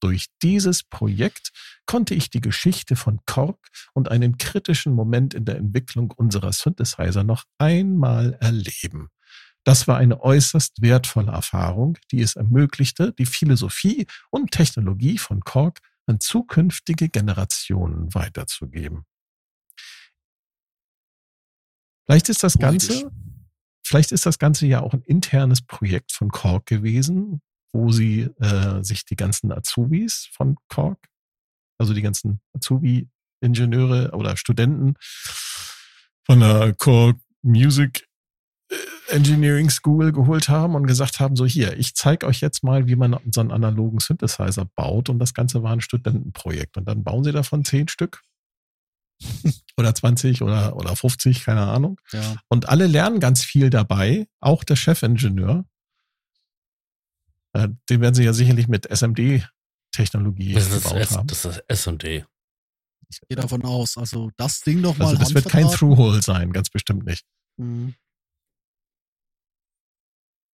Durch 0.00 0.28
dieses 0.42 0.84
Projekt 0.84 1.52
konnte 1.84 2.14
ich 2.14 2.30
die 2.30 2.40
Geschichte 2.40 2.96
von 2.96 3.20
Korg 3.26 3.58
und 3.92 4.10
einen 4.10 4.38
kritischen 4.38 4.94
Moment 4.94 5.34
in 5.34 5.44
der 5.44 5.56
Entwicklung 5.56 6.12
unserer 6.12 6.54
Synthesizer 6.54 7.24
noch 7.24 7.44
einmal 7.58 8.38
erleben. 8.40 9.10
Das 9.64 9.86
war 9.86 9.98
eine 9.98 10.22
äußerst 10.22 10.80
wertvolle 10.80 11.32
Erfahrung, 11.32 11.98
die 12.10 12.22
es 12.22 12.36
ermöglichte, 12.36 13.12
die 13.12 13.26
Philosophie 13.26 14.06
und 14.30 14.50
Technologie 14.50 15.18
von 15.18 15.40
Korg 15.42 15.80
an 16.06 16.20
zukünftige 16.20 17.10
Generationen 17.10 18.14
weiterzugeben. 18.14 19.04
Vielleicht 22.06 22.28
ist 22.28 22.42
das 22.42 22.58
Ganze, 22.58 23.10
vielleicht 23.84 24.12
ist 24.12 24.26
das 24.26 24.38
Ganze 24.38 24.66
ja 24.66 24.80
auch 24.80 24.94
ein 24.94 25.02
internes 25.02 25.62
Projekt 25.62 26.12
von 26.12 26.30
Korg 26.30 26.66
gewesen, 26.66 27.40
wo 27.72 27.90
sie 27.90 28.30
äh, 28.40 28.82
sich 28.82 29.04
die 29.04 29.16
ganzen 29.16 29.52
Azubis 29.52 30.28
von 30.32 30.56
Korg, 30.68 30.98
also 31.78 31.94
die 31.94 32.02
ganzen 32.02 32.40
Azubi-Ingenieure 32.54 34.12
oder 34.12 34.36
Studenten 34.36 34.94
von 36.24 36.40
der 36.40 36.74
Korg 36.74 37.18
Music 37.42 38.08
äh, 38.70 38.74
Engineering 39.08 39.70
School 39.70 40.12
geholt 40.12 40.48
haben 40.48 40.74
und 40.74 40.86
gesagt 40.86 41.18
haben, 41.18 41.34
so 41.34 41.44
hier, 41.44 41.76
ich 41.76 41.94
zeige 41.94 42.26
euch 42.26 42.40
jetzt 42.40 42.62
mal, 42.62 42.86
wie 42.86 42.96
man 42.96 43.16
so 43.32 43.40
einen 43.40 43.52
analogen 43.52 44.00
Synthesizer 44.00 44.64
baut. 44.74 45.08
Und 45.08 45.18
das 45.18 45.34
Ganze 45.34 45.62
war 45.62 45.72
ein 45.72 45.80
Studentenprojekt. 45.80 46.76
Und 46.76 46.86
dann 46.86 47.04
bauen 47.04 47.22
sie 47.24 47.32
davon 47.32 47.64
zehn 47.64 47.88
Stück 47.88 48.22
oder 49.76 49.94
20 49.94 50.42
oder, 50.42 50.76
oder 50.76 50.94
50, 50.94 51.44
keine 51.44 51.62
Ahnung. 51.62 52.00
Ja. 52.12 52.36
Und 52.48 52.68
alle 52.68 52.86
lernen 52.86 53.20
ganz 53.20 53.44
viel 53.44 53.70
dabei, 53.70 54.28
auch 54.40 54.64
der 54.64 54.76
Chefingenieur. 54.76 55.64
Äh, 57.52 57.68
Den 57.88 58.00
werden 58.00 58.14
sie 58.14 58.24
ja 58.24 58.32
sicherlich 58.32 58.68
mit 58.68 58.86
SMD-Technologie 58.86 60.54
Das 60.54 60.70
ist 60.70 60.84
gebaut 60.84 60.98
S, 60.98 61.16
haben. 61.16 61.26
das 61.26 61.44
ist 61.44 61.64
S&D. 61.68 62.24
Ich 63.08 63.20
gehe 63.28 63.36
davon 63.36 63.64
aus. 63.64 63.96
Also 63.96 64.30
das 64.36 64.60
Ding 64.60 64.80
noch 64.80 64.98
mal 64.98 65.06
Also 65.06 65.18
das 65.18 65.34
wird 65.34 65.48
kein. 65.48 65.68
Through-Hole 65.68 66.22
sein, 66.22 66.52
ganz 66.52 66.70
bestimmt 66.70 67.06
nicht. 67.06 67.24
Mhm. 67.56 67.94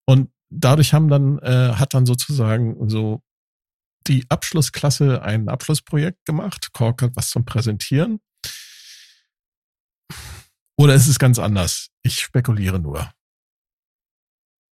Und 0.07 0.31
dadurch 0.51 0.93
haben 0.93 1.09
dann, 1.09 1.39
äh, 1.39 1.75
hat 1.75 1.95
dann 1.95 2.07
sozusagen 2.07 2.89
so 2.89 3.23
die 4.07 4.27
Abschlussklasse 4.29 5.23
ein 5.23 5.49
Abschlussprojekt 5.49 6.25
gemacht. 6.25 6.73
Kork 6.73 7.03
hat 7.03 7.13
was 7.15 7.31
zum 7.31 7.45
Präsentieren. 7.45 8.21
Oder 10.83 10.95
ist 10.95 11.07
es 11.07 11.19
ganz 11.19 11.39
anders? 11.39 11.89
Ich 12.03 12.19
spekuliere 12.21 12.79
nur. 12.81 13.13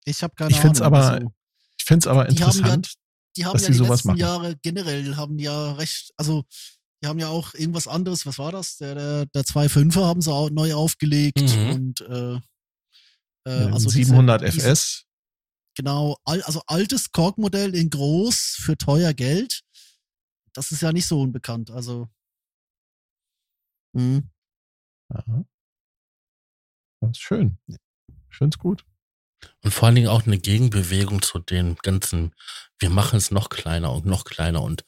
Ich 0.05 0.23
habe 0.23 0.35
keine 0.35 0.51
Ich 0.51 0.59
find's 0.61 0.81
Ahnung. 0.81 0.95
aber 0.99 1.11
also, 1.13 1.33
Ich 1.79 1.85
finde 1.85 1.99
es 2.05 2.07
aber 2.07 2.25
Die 2.25 2.35
haben 2.37 2.39
ja- 2.41 2.47
interessant. 2.57 2.95
die 3.37 3.45
haben 3.45 3.53
dass 3.53 3.63
ja 3.63 3.69
die 3.69 3.75
sowas 3.75 3.91
letzten 3.91 4.09
machen. 4.09 4.19
Jahre 4.19 4.57
generell 4.63 5.17
haben 5.17 5.37
die 5.37 5.45
ja 5.45 5.73
recht, 5.73 6.13
also 6.17 6.45
die 7.03 7.07
haben 7.09 7.19
ja 7.19 7.29
auch 7.29 7.55
irgendwas 7.55 7.87
anderes, 7.87 8.27
was 8.27 8.39
war 8.39 8.51
das? 8.53 8.77
Der, 8.79 8.95
der, 8.95 9.27
der 9.27 9.45
2.5er 9.45 10.05
haben 10.07 10.21
sie 10.23 10.33
auch 10.33 10.51
neu 10.51 10.75
aufgelegt 10.75 11.41
Mhm. 11.43 11.71
und 11.71 12.01
äh, 12.01 12.35
äh, 13.47 13.65
also 13.71 13.89
diese- 13.89 13.91
700 14.07 14.43
diese- 14.43 14.67
FS. 14.69 15.05
Genau, 15.77 16.17
al, 16.25 16.43
also 16.43 16.61
altes 16.67 17.13
Korg-Modell 17.13 17.75
in 17.77 17.89
groß 17.91 18.57
für 18.61 18.77
teuer 18.77 19.15
Geld. 19.15 19.61
Das 20.53 20.73
ist 20.73 20.83
ja 20.83 20.91
nicht 20.93 21.07
so 21.07 21.21
unbekannt. 21.21 21.71
Also. 21.71 22.09
Mhm. 23.93 24.29
Aha. 25.11 25.45
Das 27.01 27.11
ist 27.11 27.21
schön. 27.21 27.59
Es 28.31 28.59
gut. 28.59 28.85
Und 29.63 29.73
vor 29.73 29.87
allen 29.87 29.95
Dingen 29.95 30.09
auch 30.09 30.27
eine 30.27 30.39
Gegenbewegung 30.39 31.23
zu 31.23 31.39
den 31.39 31.77
ganzen, 31.83 32.35
wir 32.79 32.91
machen 32.91 33.17
es 33.17 33.31
noch 33.31 33.49
kleiner 33.49 33.93
und 33.93 34.05
noch 34.07 34.25
kleiner 34.25 34.63
und 34.63 34.85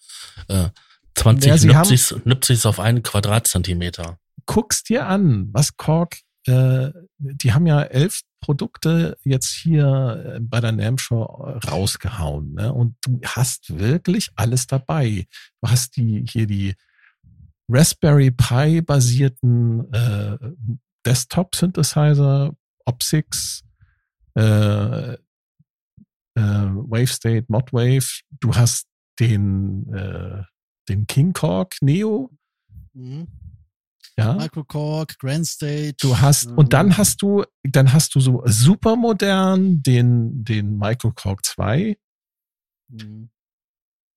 äh, 0.48 0.70
20 1.14 1.64
Ja, 1.64 1.84
sich's 1.84 2.66
auf 2.66 2.80
einen 2.80 3.02
Quadratzentimeter. 3.02 4.18
Guck's 4.46 4.82
dir 4.82 5.06
an, 5.06 5.48
was 5.52 5.76
Korg, 5.76 6.18
äh, 6.46 6.90
die 7.18 7.52
haben 7.52 7.66
ja 7.66 7.82
elf 7.82 8.22
Produkte 8.40 9.16
jetzt 9.22 9.52
hier 9.52 10.36
äh, 10.36 10.40
bei 10.40 10.60
der 10.60 10.72
NAM 10.72 10.98
Show 10.98 11.22
rausgehauen. 11.22 12.54
Ne? 12.54 12.72
Und 12.72 12.96
du 13.02 13.20
hast 13.24 13.78
wirklich 13.78 14.30
alles 14.34 14.66
dabei. 14.66 15.26
Du 15.60 15.70
hast 15.70 15.96
die 15.96 16.24
hier 16.26 16.46
die 16.46 16.74
Raspberry 17.68 18.30
Pi 18.30 18.80
basierten 18.80 19.92
äh, 19.92 20.38
Desktop-Synthesizer, 21.06 22.54
OPSIX, 22.86 23.62
äh, 24.36 25.12
äh, 25.12 25.16
WaveState, 26.36 27.46
ModWave. 27.48 28.20
Du 28.40 28.54
hast 28.54 28.86
den, 29.18 29.92
äh, 29.92 30.42
den 30.88 31.06
King 31.06 31.32
Korg 31.32 31.76
Neo. 31.80 32.30
Mhm. 32.94 33.28
Ja. 34.16 34.34
Microcorg, 34.34 35.18
Grand 35.18 35.46
Stage. 35.46 35.94
Du 36.00 36.18
hast, 36.18 36.46
ähm, 36.46 36.58
und 36.58 36.72
dann 36.72 36.96
hast 36.98 37.22
du, 37.22 37.44
dann 37.62 37.92
hast 37.92 38.14
du 38.14 38.20
so 38.20 38.42
super 38.44 38.96
modern 38.96 39.82
den, 39.82 40.44
den 40.44 40.76
Microcorg 40.76 41.44
2, 41.44 41.96
Mhm. 42.88 43.30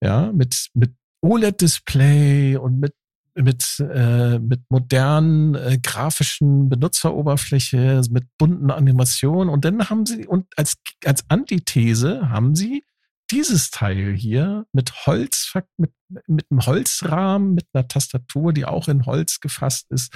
ja, 0.02 0.32
mit, 0.32 0.68
mit 0.74 0.96
OLED-Display 1.22 2.56
und 2.56 2.80
mit, 2.80 2.92
mit, 3.34 3.80
äh, 3.80 4.38
mit 4.38 4.62
modernen 4.70 5.54
äh, 5.54 5.78
grafischen 5.82 6.68
Benutzeroberfläche, 6.68 8.02
mit 8.10 8.26
bunten 8.38 8.70
Animationen. 8.70 9.48
Und 9.48 9.64
dann 9.64 9.90
haben 9.90 10.06
sie, 10.06 10.26
und 10.26 10.46
als, 10.56 10.74
als 11.04 11.24
Antithese 11.28 12.30
haben 12.30 12.54
sie 12.54 12.84
dieses 13.30 13.70
Teil 13.70 14.14
hier 14.14 14.66
mit 14.72 15.06
Holz, 15.06 15.52
mit, 15.76 15.92
mit 16.26 16.46
einem 16.50 16.64
Holzrahmen, 16.64 17.54
mit 17.54 17.66
einer 17.72 17.88
Tastatur, 17.88 18.52
die 18.52 18.64
auch 18.64 18.88
in 18.88 19.06
Holz 19.06 19.40
gefasst 19.40 19.90
ist, 19.90 20.14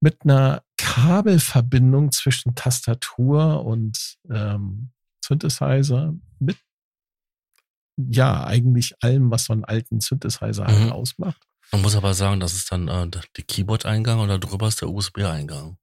mit 0.00 0.18
einer 0.24 0.62
Kabelverbindung 0.76 2.12
zwischen 2.12 2.54
Tastatur 2.54 3.64
und 3.64 4.16
ähm, 4.30 4.90
Synthesizer, 5.24 6.14
mit 6.38 6.58
ja, 7.96 8.44
eigentlich 8.44 8.94
allem, 9.00 9.30
was 9.30 9.44
so 9.44 9.52
einen 9.52 9.64
alten 9.64 10.00
Synthesizer 10.00 10.66
halt 10.66 10.86
Mhm. 10.86 10.92
ausmacht. 10.92 11.46
Man 11.74 11.82
muss 11.82 11.96
aber 11.96 12.14
sagen, 12.14 12.38
das 12.40 12.54
ist 12.54 12.70
dann 12.70 12.86
äh, 12.88 13.08
der 13.08 13.22
Keyboard-Eingang 13.46 14.20
und 14.20 14.28
da 14.28 14.38
drüber 14.38 14.68
ist 14.68 14.80
der 14.80 14.88
USB-Eingang. 14.90 15.76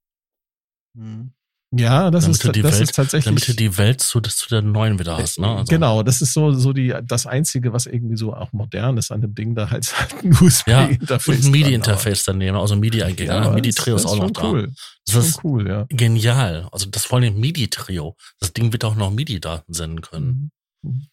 Mhm. 0.96 1.32
Ja, 1.74 2.10
das, 2.10 2.24
Damit 2.24 2.36
ist, 2.36 2.44
das 2.44 2.54
Welt- 2.74 2.82
ist 2.82 2.94
tatsächlich. 2.94 3.24
Damit 3.24 3.48
du 3.48 3.54
die 3.54 3.78
Welt 3.78 4.00
zu, 4.02 4.20
zu 4.20 4.48
der 4.50 4.60
neuen 4.60 4.98
wieder 4.98 5.16
hast, 5.16 5.38
ne? 5.38 5.48
Also, 5.48 5.70
Genau, 5.70 6.02
das 6.02 6.20
ist 6.20 6.34
so, 6.34 6.52
so 6.52 6.74
die, 6.74 6.94
das 7.04 7.26
Einzige, 7.26 7.72
was 7.72 7.86
irgendwie 7.86 8.16
so 8.18 8.34
auch 8.34 8.52
modern 8.52 8.98
ist 8.98 9.10
an 9.10 9.22
dem 9.22 9.34
Ding, 9.34 9.54
da 9.54 9.70
halt 9.70 9.90
ein 10.22 10.32
USB-Interface. 10.38 11.28
Und 11.38 11.44
ein 11.46 11.50
MIDI-Interface 11.50 12.24
daneben, 12.24 12.58
also 12.58 12.76
MIDI-Eingänge. 12.76 13.32
aber- 13.32 13.40
ne? 13.40 13.46
Ja, 13.48 13.52
MIDI-Trio 13.54 13.96
ist 13.96 14.04
auch 14.04 14.16
noch 14.16 14.24
schon 14.24 14.32
da. 14.34 14.42
Cool. 14.50 14.66
Das 15.06 15.14
Das 15.14 15.24
ist 15.24 15.30
ist 15.36 15.44
cool, 15.44 15.66
ja. 15.68 15.86
genial. 15.88 16.68
Also 16.72 16.86
das 16.90 17.04
vor 17.06 17.18
allem 17.20 17.40
MIDI-Trio. 17.40 18.16
Das 18.38 18.52
Ding 18.52 18.72
wird 18.72 18.84
auch 18.84 18.94
noch 18.94 19.10
MIDI-Daten 19.10 19.72
senden 19.72 20.00
können. 20.02 20.50
Mhm. 20.82 21.06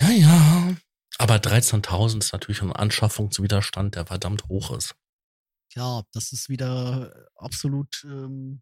Ja, 0.00 0.10
ja. 0.10 0.74
Aber 1.22 1.36
13.000 1.36 2.18
ist 2.18 2.32
natürlich 2.32 2.62
ein 2.62 2.72
Anschaffungswiderstand, 2.72 3.94
der 3.94 4.06
verdammt 4.06 4.48
hoch 4.48 4.76
ist. 4.76 4.96
Ja, 5.72 6.02
das 6.10 6.32
ist 6.32 6.48
wieder 6.48 7.30
absolut. 7.36 8.02
Ähm, 8.02 8.60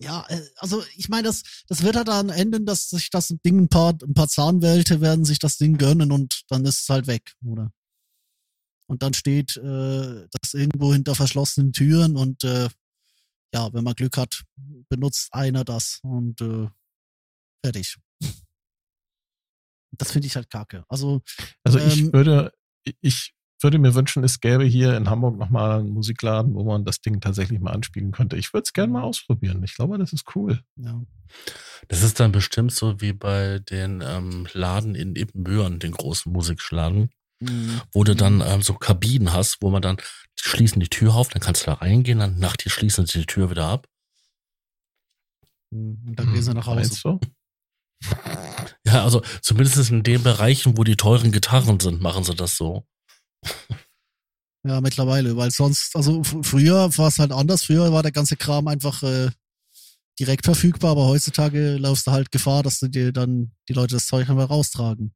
ja, 0.00 0.24
äh, 0.30 0.40
also 0.56 0.82
ich 0.96 1.10
meine, 1.10 1.24
das, 1.28 1.42
das 1.68 1.82
wird 1.82 1.96
halt 1.96 2.08
dann 2.08 2.30
enden, 2.30 2.64
dass 2.64 2.88
sich 2.88 3.10
das 3.10 3.28
Ding 3.44 3.64
ein 3.64 3.68
paar, 3.68 3.98
ein 4.02 4.14
paar 4.14 4.28
Zahnwälte 4.28 5.02
werden 5.02 5.26
sich 5.26 5.38
das 5.38 5.58
Ding 5.58 5.76
gönnen 5.76 6.10
und 6.10 6.44
dann 6.48 6.64
ist 6.64 6.80
es 6.80 6.88
halt 6.88 7.06
weg, 7.06 7.34
oder? 7.44 7.70
Und 8.86 9.02
dann 9.02 9.12
steht 9.12 9.58
äh, 9.58 10.26
das 10.30 10.54
irgendwo 10.54 10.94
hinter 10.94 11.14
verschlossenen 11.14 11.74
Türen 11.74 12.16
und 12.16 12.44
äh, 12.44 12.70
ja, 13.52 13.70
wenn 13.74 13.84
man 13.84 13.94
Glück 13.94 14.16
hat, 14.16 14.42
benutzt 14.88 15.34
einer 15.34 15.64
das 15.64 16.00
und 16.02 16.40
äh, 16.40 16.70
fertig. 17.62 17.98
Das 19.98 20.12
finde 20.12 20.26
ich 20.26 20.36
halt 20.36 20.50
kacke. 20.50 20.84
Also 20.88 21.22
Also 21.64 21.78
ich 21.78 22.02
Ähm, 22.02 22.12
würde, 22.12 22.52
ich 23.00 23.34
würde 23.62 23.78
mir 23.78 23.94
wünschen, 23.94 24.22
es 24.22 24.40
gäbe 24.40 24.64
hier 24.64 24.96
in 24.96 25.08
Hamburg 25.08 25.38
nochmal 25.38 25.80
einen 25.80 25.90
Musikladen, 25.90 26.54
wo 26.54 26.64
man 26.64 26.84
das 26.84 27.00
Ding 27.00 27.20
tatsächlich 27.20 27.58
mal 27.60 27.72
anspielen 27.72 28.12
könnte. 28.12 28.36
Ich 28.36 28.52
würde 28.52 28.64
es 28.64 28.72
gerne 28.72 28.92
mal 28.92 29.02
ausprobieren. 29.02 29.62
Ich 29.64 29.74
glaube, 29.74 29.96
das 29.98 30.12
ist 30.12 30.24
cool. 30.36 30.60
ja, 30.76 31.00
Das 31.88 32.02
ist 32.02 32.20
dann 32.20 32.32
bestimmt 32.32 32.72
so 32.72 33.00
wie 33.00 33.12
bei 33.14 33.58
den 33.60 34.02
ähm, 34.06 34.46
Laden 34.52 34.94
in 34.94 35.16
Ibbenbüren, 35.16 35.78
den 35.78 35.92
großen 35.92 36.30
Musikladen, 36.32 37.10
Mhm. 37.40 37.82
wo 37.92 38.02
du 38.02 38.14
dann 38.16 38.40
ähm, 38.40 38.62
so 38.62 38.72
Kabinen 38.74 39.32
hast, 39.34 39.58
wo 39.60 39.68
man 39.68 39.82
dann 39.82 39.96
die 39.98 40.48
schließen 40.48 40.80
die 40.80 40.88
Tür 40.88 41.14
auf, 41.14 41.28
dann 41.28 41.42
kannst 41.42 41.62
du 41.62 41.66
da 41.66 41.74
reingehen, 41.74 42.18
dann 42.18 42.38
nach 42.38 42.56
dir 42.56 42.70
schließen 42.70 43.04
sie 43.06 43.20
die 43.20 43.26
Tür 43.26 43.50
wieder 43.50 43.66
ab 43.66 43.86
Hm, 45.72 45.98
Und 46.08 46.18
dann 46.18 46.32
gehen 46.32 46.42
sie 46.42 46.54
nach 46.54 46.66
Hause. 46.66 46.76
Meinst 46.76 47.04
du? 47.04 47.20
Ja, 48.84 49.02
also 49.04 49.22
zumindest 49.42 49.90
in 49.90 50.02
den 50.02 50.22
Bereichen, 50.22 50.76
wo 50.78 50.84
die 50.84 50.96
teuren 50.96 51.32
Gitarren 51.32 51.80
sind, 51.80 52.00
machen 52.00 52.24
sie 52.24 52.34
das 52.34 52.56
so. 52.56 52.86
Ja, 54.64 54.80
mittlerweile, 54.80 55.36
weil 55.36 55.50
sonst, 55.50 55.94
also 55.94 56.22
fr- 56.22 56.44
früher 56.44 56.96
war 56.96 57.08
es 57.08 57.18
halt 57.18 57.32
anders. 57.32 57.64
Früher 57.64 57.92
war 57.92 58.02
der 58.02 58.12
ganze 58.12 58.36
Kram 58.36 58.66
einfach 58.68 59.02
äh, 59.02 59.30
direkt 60.18 60.44
verfügbar, 60.44 60.92
aber 60.92 61.06
heutzutage 61.06 61.76
laufst 61.76 62.06
du 62.06 62.10
halt 62.12 62.32
Gefahr, 62.32 62.62
dass 62.62 62.80
du 62.80 62.88
dir 62.88 63.12
dann 63.12 63.52
die 63.68 63.74
Leute 63.74 63.94
das 63.94 64.06
Zeug 64.06 64.28
einfach 64.28 64.50
raustragen. 64.50 65.14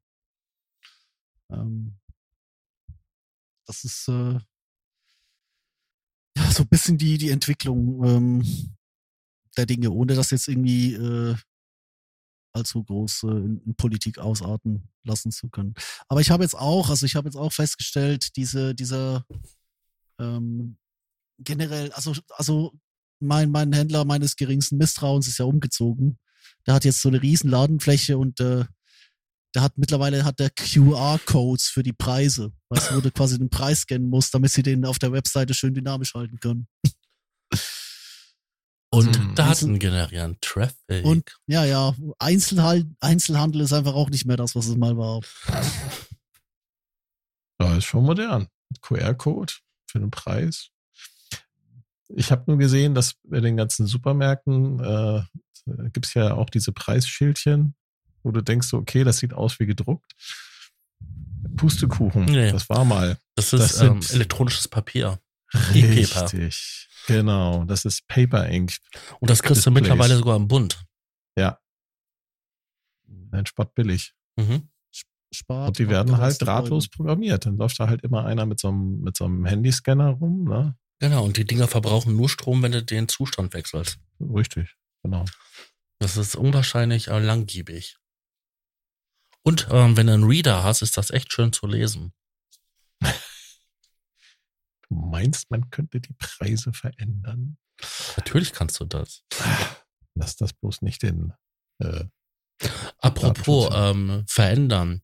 Ähm, 1.50 1.98
das 3.66 3.84
ist 3.84 4.08
äh, 4.08 4.38
ja 6.36 6.50
so 6.50 6.62
ein 6.62 6.68
bisschen 6.68 6.98
die, 6.98 7.18
die 7.18 7.30
Entwicklung 7.30 8.04
ähm, 8.04 8.76
der 9.56 9.66
Dinge, 9.66 9.90
ohne 9.90 10.14
das 10.14 10.30
jetzt 10.30 10.48
irgendwie 10.48 10.94
äh, 10.94 11.34
allzu 12.52 12.82
groß 12.84 13.24
in, 13.24 13.62
in 13.64 13.74
Politik 13.74 14.18
ausarten 14.18 14.88
lassen 15.04 15.30
zu 15.30 15.48
können. 15.48 15.74
Aber 16.08 16.20
ich 16.20 16.30
habe 16.30 16.42
jetzt 16.42 16.56
auch, 16.56 16.90
also 16.90 17.06
ich 17.06 17.14
habe 17.16 17.28
jetzt 17.28 17.36
auch 17.36 17.52
festgestellt, 17.52 18.36
diese, 18.36 18.74
dieser 18.74 19.24
ähm, 20.18 20.76
generell, 21.38 21.92
also, 21.92 22.14
also 22.30 22.72
mein, 23.20 23.50
mein 23.50 23.72
Händler 23.72 24.04
meines 24.04 24.36
geringsten 24.36 24.76
Misstrauens 24.76 25.28
ist 25.28 25.38
ja 25.38 25.44
umgezogen. 25.44 26.18
Der 26.66 26.74
hat 26.74 26.84
jetzt 26.84 27.02
so 27.02 27.08
eine 27.08 27.22
riesen 27.22 27.50
Ladenfläche 27.50 28.18
und 28.18 28.40
äh, 28.40 28.64
der 29.54 29.62
hat 29.62 29.78
mittlerweile 29.78 30.24
hat 30.24 30.38
der 30.38 30.50
QR-Codes 30.50 31.68
für 31.68 31.82
die 31.82 31.92
Preise, 31.92 32.52
weißt 32.68 32.94
wo 32.94 33.00
du 33.00 33.10
quasi 33.10 33.38
den 33.38 33.50
Preis 33.50 33.80
scannen 33.80 34.08
musst, 34.08 34.32
damit 34.32 34.52
sie 34.52 34.62
den 34.62 34.84
auf 34.84 34.98
der 34.98 35.12
Webseite 35.12 35.54
schön 35.54 35.74
dynamisch 35.74 36.14
halten 36.14 36.38
können. 36.38 36.68
Und 38.92 39.16
Hm. 39.16 39.34
Daten 39.36 39.78
generieren, 39.78 40.36
Traffic. 40.40 41.04
Und 41.04 41.36
ja, 41.46 41.64
ja, 41.64 41.94
Einzelhandel, 42.18 42.90
Einzelhandel 43.00 43.60
ist 43.62 43.72
einfach 43.72 43.94
auch 43.94 44.10
nicht 44.10 44.26
mehr 44.26 44.36
das, 44.36 44.56
was 44.56 44.66
es 44.66 44.76
mal 44.76 44.96
war. 44.96 45.20
Ja, 47.60 47.76
ist 47.76 47.84
schon 47.84 48.04
modern. 48.04 48.48
QR-Code 48.82 49.52
für 49.90 49.98
den 50.00 50.10
Preis. 50.10 50.70
Ich 52.08 52.30
habe 52.32 52.44
nur 52.46 52.58
gesehen, 52.58 52.94
dass 52.94 53.14
bei 53.24 53.40
den 53.40 53.56
ganzen 53.56 53.86
Supermärkten 53.86 54.80
äh, 54.80 55.22
gibt 55.92 56.06
es 56.06 56.14
ja 56.14 56.34
auch 56.34 56.50
diese 56.50 56.72
Preisschildchen, 56.72 57.74
wo 58.22 58.30
du 58.32 58.40
denkst, 58.42 58.68
so, 58.68 58.78
okay, 58.78 59.04
das 59.04 59.18
sieht 59.18 59.32
aus 59.34 59.60
wie 59.60 59.66
gedruckt. 59.66 60.12
Pustekuchen, 61.56 62.24
Nee. 62.24 62.50
das 62.52 62.68
war 62.68 62.84
mal. 62.84 63.18
das 63.34 63.52
ist 63.52 63.60
das 63.76 63.80
ähm, 63.82 64.00
elektronisches 64.10 64.66
Papier. 64.68 65.20
E-Paper. 65.74 66.22
Richtig. 66.22 66.88
Genau, 67.06 67.64
das 67.64 67.84
ist 67.84 68.06
Paper 68.08 68.48
Ink. 68.48 68.76
Und 69.18 69.30
das 69.30 69.42
kriegst 69.42 69.66
du 69.66 69.70
Displays. 69.70 69.88
mittlerweile 69.90 70.16
sogar 70.16 70.36
im 70.36 70.48
Bund. 70.48 70.84
Ja. 71.36 71.58
Ein 73.32 73.46
Spott 73.46 73.74
billig. 73.74 74.14
Mhm. 74.36 74.68
Spart, 75.32 75.68
Und 75.68 75.78
die 75.78 75.88
werden 75.88 76.18
halt 76.18 76.42
drahtlos 76.42 76.88
programmiert. 76.88 77.46
Dann 77.46 77.56
läuft 77.56 77.78
da 77.78 77.88
halt 77.88 78.02
immer 78.02 78.24
einer 78.24 78.46
mit 78.46 78.58
so 78.58 78.68
einem, 78.68 79.00
mit 79.00 79.16
so 79.16 79.24
einem 79.26 79.44
Handyscanner 79.44 80.10
rum, 80.10 80.44
ne? 80.44 80.76
Genau, 80.98 81.24
und 81.24 81.36
die 81.36 81.46
Dinger 81.46 81.68
verbrauchen 81.68 82.16
nur 82.16 82.28
Strom, 82.28 82.62
wenn 82.62 82.72
du 82.72 82.82
den 82.82 83.08
Zustand 83.08 83.54
wechselst. 83.54 83.98
Richtig, 84.20 84.76
genau. 85.02 85.24
Das 85.98 86.16
ist 86.16 86.36
unwahrscheinlich 86.36 87.08
äh, 87.08 87.18
langgiebig. 87.18 87.96
Und 89.42 89.68
ähm, 89.70 89.96
wenn 89.96 90.08
du 90.08 90.14
einen 90.14 90.24
Reader 90.24 90.62
hast, 90.62 90.82
ist 90.82 90.98
das 90.98 91.10
echt 91.10 91.32
schön 91.32 91.52
zu 91.52 91.66
lesen. 91.66 92.12
Du 94.90 94.96
meinst, 94.96 95.50
man 95.50 95.70
könnte 95.70 96.00
die 96.00 96.14
Preise 96.14 96.72
verändern? 96.72 97.56
Natürlich 98.16 98.52
kannst 98.52 98.80
du 98.80 98.84
das. 98.84 99.22
Lass 100.14 100.36
das 100.36 100.52
bloß 100.52 100.82
nicht 100.82 101.04
in. 101.04 101.32
Äh, 101.78 102.04
Apropos 102.98 103.70
ähm, 103.72 104.24
verändern. 104.26 105.02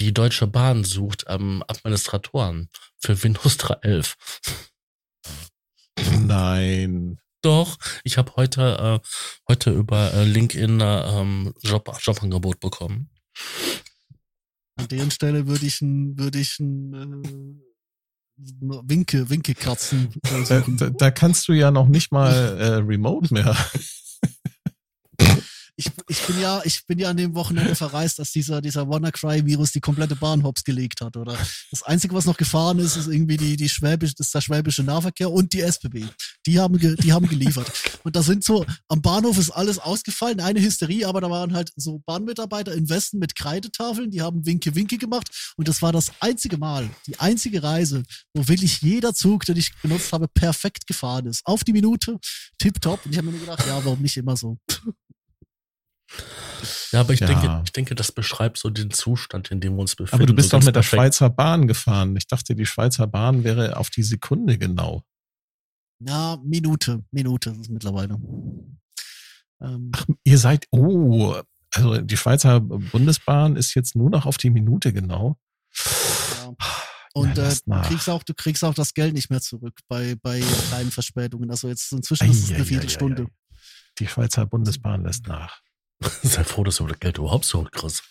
Die 0.00 0.14
Deutsche 0.14 0.46
Bahn 0.46 0.84
sucht 0.84 1.24
ähm, 1.28 1.62
Administratoren 1.68 2.70
für 2.98 3.22
Windows 3.22 3.58
3.11. 3.58 4.14
nein. 6.26 7.20
Doch, 7.42 7.76
ich 8.04 8.16
habe 8.16 8.32
heute 8.36 9.02
äh, 9.02 9.06
heute 9.48 9.70
über 9.70 10.14
äh, 10.14 10.24
LinkedIn 10.24 10.80
äh, 10.80 11.20
ähm, 11.20 11.52
Job, 11.60 11.94
Jobangebot 12.00 12.58
bekommen. 12.60 13.10
An 14.76 14.88
deren 14.88 15.10
Stelle 15.10 15.46
würde 15.46 15.66
ich 15.66 15.82
ein, 15.82 16.18
würde 16.18 16.38
ich 16.38 16.58
ein 16.58 16.94
äh, 16.94 17.73
Winke, 18.36 19.30
Winke-Katzen 19.30 20.08
äh, 20.24 20.44
Da, 20.48 20.60
suchen. 20.60 20.76
da, 20.76 20.90
da 20.90 21.10
kannst 21.10 21.46
du 21.48 21.52
ja 21.52 21.70
noch 21.70 21.86
nicht 21.88 22.12
mal 22.12 22.32
äh, 22.58 22.66
remote 22.76 23.32
mehr. 23.32 23.56
Ich, 26.08 26.20
bin 26.26 26.40
ja, 26.40 26.60
ich 26.64 26.86
bin 26.86 26.98
ja 26.98 27.10
an 27.10 27.16
dem 27.16 27.34
Wochenende 27.34 27.74
verreist, 27.74 28.18
dass 28.18 28.30
dieser, 28.30 28.60
dieser 28.60 28.88
WannaCry-Virus 28.88 29.72
die 29.72 29.80
komplette 29.80 30.16
Bahn 30.16 30.42
hops 30.42 30.64
gelegt 30.64 31.00
hat, 31.00 31.16
oder? 31.16 31.36
Das 31.70 31.82
Einzige, 31.82 32.14
was 32.14 32.26
noch 32.26 32.36
gefahren 32.36 32.78
ist, 32.78 32.96
ist 32.96 33.06
irgendwie 33.06 33.36
die, 33.36 33.56
die 33.56 33.68
schwäbische, 33.68 34.14
das 34.16 34.26
ist 34.26 34.34
der 34.34 34.42
schwäbische 34.42 34.82
Nahverkehr 34.82 35.30
und 35.30 35.52
die 35.52 35.60
SBB. 35.60 36.04
Die 36.46 36.60
haben, 36.60 36.76
ge, 36.76 36.94
die 36.96 37.12
haben 37.12 37.26
geliefert. 37.28 37.70
Und 38.02 38.16
da 38.16 38.22
sind 38.22 38.44
so, 38.44 38.66
am 38.88 39.00
Bahnhof 39.00 39.38
ist 39.38 39.50
alles 39.50 39.78
ausgefallen, 39.78 40.40
eine 40.40 40.60
Hysterie, 40.60 41.06
aber 41.06 41.20
da 41.20 41.30
waren 41.30 41.54
halt 41.54 41.72
so 41.76 42.02
Bahnmitarbeiter 42.04 42.74
in 42.74 42.88
Westen 42.88 43.18
mit 43.18 43.34
Kreidetafeln, 43.34 44.10
die 44.10 44.20
haben 44.20 44.44
Winke, 44.44 44.74
Winke 44.74 44.98
gemacht. 44.98 45.54
Und 45.56 45.68
das 45.68 45.80
war 45.80 45.92
das 45.92 46.12
einzige 46.20 46.58
Mal, 46.58 46.90
die 47.06 47.18
einzige 47.18 47.62
Reise, 47.62 48.02
wo 48.34 48.46
wirklich 48.46 48.82
jeder 48.82 49.14
Zug, 49.14 49.46
den 49.46 49.56
ich 49.56 49.72
benutzt 49.80 50.12
habe, 50.12 50.28
perfekt 50.28 50.86
gefahren 50.86 51.26
ist. 51.26 51.40
Auf 51.46 51.64
die 51.64 51.72
Minute, 51.72 52.18
tipptopp. 52.58 53.06
Und 53.06 53.12
ich 53.12 53.18
habe 53.18 53.26
mir 53.26 53.32
nur 53.32 53.40
gedacht, 53.40 53.66
ja, 53.66 53.82
warum 53.84 54.02
nicht 54.02 54.16
immer 54.16 54.36
so? 54.36 54.58
Ja, 56.92 57.00
aber 57.00 57.12
ich 57.12 57.20
Ja. 57.20 57.26
denke, 57.26 57.62
ich 57.64 57.72
denke, 57.72 57.94
das 57.94 58.12
beschreibt 58.12 58.58
so 58.58 58.70
den 58.70 58.90
Zustand, 58.90 59.50
in 59.50 59.60
dem 59.60 59.74
wir 59.74 59.80
uns 59.80 59.96
befinden. 59.96 60.14
Aber 60.22 60.26
du 60.26 60.34
bist 60.34 60.50
so 60.50 60.56
doch 60.58 60.64
mit 60.64 60.74
der 60.74 60.80
perfekt. 60.80 61.00
Schweizer 61.00 61.30
Bahn 61.30 61.66
gefahren. 61.68 62.16
Ich 62.16 62.26
dachte, 62.26 62.54
die 62.54 62.66
Schweizer 62.66 63.06
Bahn 63.06 63.44
wäre 63.44 63.76
auf 63.76 63.90
die 63.90 64.02
Sekunde 64.02 64.56
genau. 64.58 65.02
Ja, 66.00 66.38
Minute, 66.44 67.04
Minute 67.10 67.50
ist 67.50 67.60
es 67.60 67.68
mittlerweile. 67.68 68.18
Ähm, 69.60 69.92
Ihr 70.24 70.38
seid, 70.38 70.66
oh, 70.70 71.34
also 71.74 72.00
die 72.00 72.16
Schweizer 72.16 72.60
Bundesbahn 72.60 73.56
ist 73.56 73.74
jetzt 73.74 73.94
nur 73.96 74.10
noch 74.10 74.26
auf 74.26 74.36
die 74.36 74.50
Minute 74.50 74.92
genau. 74.92 75.36
ja. 75.76 76.54
Und 77.14 77.36
Ja, 77.36 77.48
äh, 77.48 77.54
du 77.64 77.80
kriegst 77.82 78.08
auch, 78.10 78.22
du 78.24 78.34
kriegst 78.34 78.64
auch 78.64 78.74
das 78.74 78.92
Geld 78.92 79.14
nicht 79.14 79.30
mehr 79.30 79.40
zurück 79.40 79.78
bei, 79.88 80.16
bei 80.20 80.40
kleinen 80.68 80.90
Verspätungen. 80.90 81.50
Also 81.50 81.68
jetzt 81.68 81.92
inzwischen 81.92 82.28
ist 82.30 82.44
es 82.44 82.52
eine. 82.52 82.64
Viertelstunde. 82.64 83.26
Die 83.98 84.06
Schweizer 84.08 84.46
Bundesbahn 84.46 85.04
lässt 85.04 85.26
nach. 85.28 85.60
Sei 86.22 86.44
froh, 86.44 86.64
dass 86.64 86.76
du 86.76 86.86
das 86.86 87.00
Geld 87.00 87.18
überhaupt 87.18 87.44
zurückkriegst. 87.44 88.02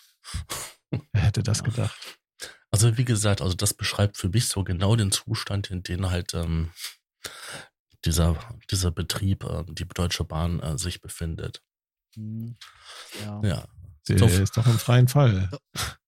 Wer 1.11 1.21
hätte 1.21 1.43
das 1.43 1.63
gedacht? 1.63 2.19
Also 2.71 2.97
wie 2.97 3.05
gesagt, 3.05 3.41
also 3.41 3.55
das 3.55 3.73
beschreibt 3.73 4.17
für 4.17 4.29
mich 4.29 4.47
so 4.47 4.63
genau 4.63 4.95
den 4.95 5.11
Zustand, 5.11 5.69
in 5.69 5.83
dem 5.83 6.09
halt 6.09 6.33
ähm, 6.33 6.71
dieser, 8.05 8.37
dieser 8.71 8.91
Betrieb, 8.91 9.43
äh, 9.43 9.63
die 9.67 9.87
Deutsche 9.87 10.23
Bahn, 10.23 10.59
äh, 10.59 10.77
sich 10.77 11.01
befindet. 11.01 11.61
Hm. 12.15 12.57
Ja. 13.23 13.41
Ja. 13.43 13.67
Der 14.09 14.17
So- 14.17 14.25
ist 14.25 14.57
doch 14.57 14.65
im 14.67 14.77
freien 14.77 15.07
Fall. 15.07 15.49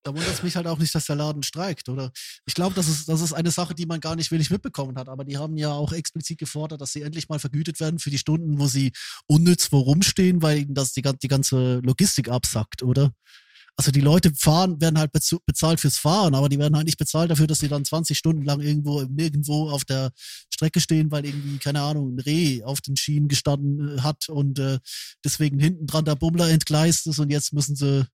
Da 0.03 0.13
wundert 0.13 0.33
es 0.33 0.43
mich 0.43 0.55
halt 0.55 0.67
auch 0.67 0.77
nicht, 0.77 0.93
dass 0.93 1.05
der 1.05 1.15
Laden 1.15 1.41
streikt, 1.43 1.89
oder? 1.89 2.11
Ich 2.45 2.53
glaube, 2.53 2.75
das 2.75 2.87
ist, 2.87 3.09
das 3.09 3.21
ist 3.21 3.33
eine 3.33 3.49
Sache, 3.51 3.73
die 3.73 3.85
man 3.85 3.99
gar 4.01 4.15
nicht 4.15 4.29
wirklich 4.31 4.51
mitbekommen 4.51 4.97
hat. 4.97 5.09
Aber 5.09 5.23
die 5.23 5.37
haben 5.37 5.57
ja 5.57 5.71
auch 5.71 5.93
explizit 5.93 6.37
gefordert, 6.37 6.81
dass 6.81 6.91
sie 6.91 7.01
endlich 7.01 7.29
mal 7.29 7.39
vergütet 7.39 7.79
werden 7.79 7.97
für 7.99 8.09
die 8.11 8.17
Stunden, 8.17 8.59
wo 8.59 8.67
sie 8.67 8.91
unnütz 9.27 9.71
wo 9.71 9.79
rumstehen, 9.79 10.41
weil 10.41 10.59
ihnen 10.59 10.75
das 10.75 10.91
die, 10.91 11.01
die 11.01 11.27
ganze 11.27 11.79
Logistik 11.79 12.29
absackt, 12.29 12.83
oder? 12.83 13.11
Also 13.77 13.91
die 13.91 14.01
Leute 14.01 14.31
fahren, 14.33 14.79
werden 14.79 14.97
halt 14.97 15.11
bezahlt 15.11 15.81
fürs 15.81 15.97
Fahren, 15.97 16.33
aber 16.33 16.47
die 16.47 16.57
werden 16.57 16.77
halt 16.77 16.85
nicht 16.85 16.97
bezahlt 16.97 17.29
dafür, 17.29 17.47
dass 17.47 17.59
sie 17.59 17.67
dann 17.67 17.83
20 17.83 18.17
Stunden 18.17 18.43
lang 18.43 18.61
irgendwo 18.61 19.01
nirgendwo 19.03 19.69
auf 19.69 19.83
der 19.83 20.11
Strecke 20.49 20.79
stehen, 20.79 21.11
weil 21.11 21.25
irgendwie, 21.25 21.57
keine 21.57 21.81
Ahnung, 21.81 22.15
ein 22.15 22.19
Reh 22.19 22.63
auf 22.63 22.79
den 22.79 22.95
Schienen 22.95 23.27
gestanden 23.27 23.97
äh, 23.97 24.01
hat 24.01 24.29
und 24.29 24.59
äh, 24.59 24.79
deswegen 25.25 25.59
hinten 25.59 25.87
dran 25.87 26.05
der 26.05 26.15
Bummler 26.15 26.49
entgleist 26.49 27.05
ist 27.07 27.19
und 27.19 27.29
jetzt 27.29 27.51
müssen 27.51 27.75
sie 27.75 28.07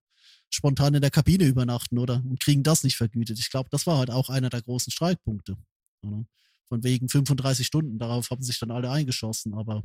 spontan 0.50 0.94
in 0.94 1.00
der 1.00 1.10
Kabine 1.10 1.44
übernachten, 1.44 1.98
oder? 1.98 2.16
Und 2.16 2.40
kriegen 2.40 2.64
das 2.64 2.82
nicht 2.82 2.96
vergütet. 2.96 3.38
Ich 3.38 3.50
glaube, 3.50 3.68
das 3.70 3.86
war 3.86 3.98
halt 3.98 4.10
auch 4.10 4.28
einer 4.30 4.50
der 4.50 4.62
großen 4.62 4.90
Streikpunkte. 4.90 5.56
Oder? 6.02 6.24
Von 6.68 6.82
wegen 6.82 7.08
35 7.08 7.66
Stunden. 7.66 7.98
Darauf 7.98 8.30
haben 8.30 8.42
sich 8.42 8.58
dann 8.58 8.70
alle 8.70 8.90
eingeschossen, 8.90 9.54
aber. 9.54 9.82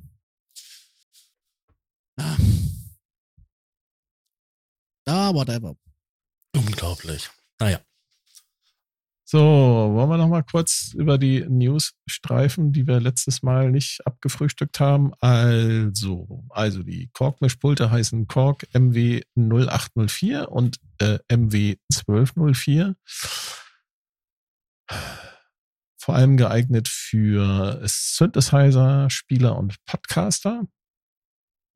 Ja, 2.20 2.36
ja 5.08 5.34
whatever. 5.34 5.76
Unglaublich. 6.56 7.30
Naja. 7.60 7.80
So, 9.30 9.40
wollen 9.40 10.10
wir 10.10 10.18
noch 10.18 10.30
mal 10.30 10.44
kurz 10.44 10.94
über 10.94 11.18
die 11.18 11.42
News 11.50 11.96
streifen, 12.08 12.72
die 12.72 12.88
wir 12.88 13.02
letztes 13.02 13.44
Mal 13.44 13.72
nicht 13.72 14.00
abgefrühstückt 14.08 14.80
haben. 14.80 15.12
Also, 15.20 16.46
also 16.50 16.82
die 16.82 17.10
Kork-Mischpulte 17.12 17.92
heißen 17.92 18.28
Kork 18.28 18.66
MW 18.74 19.24
0804 19.36 20.50
und 20.50 20.80
äh, 21.00 21.20
MW 21.30 21.76
1204. 21.94 22.96
Vor 26.00 26.16
allem 26.16 26.38
geeignet 26.38 26.88
für 26.88 27.82
Synthesizer, 27.84 29.10
Spieler 29.10 29.58
und 29.58 29.76
Podcaster. 29.86 30.64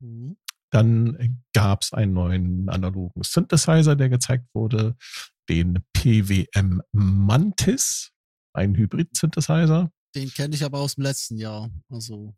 Mhm. 0.00 0.38
Dann 0.72 1.42
gab 1.52 1.82
es 1.82 1.92
einen 1.92 2.14
neuen 2.14 2.68
analogen 2.68 3.22
Synthesizer, 3.22 3.94
der 3.94 4.08
gezeigt 4.08 4.46
wurde, 4.54 4.96
den 5.48 5.84
PWM 5.92 6.80
Mantis, 6.92 8.10
ein 8.54 8.74
Hybrid-Synthesizer. 8.74 9.92
Den 10.14 10.30
kenne 10.32 10.54
ich 10.54 10.64
aber 10.64 10.80
aus 10.80 10.94
dem 10.94 11.04
letzten 11.04 11.36
Jahr. 11.36 11.70
Also 11.90 12.34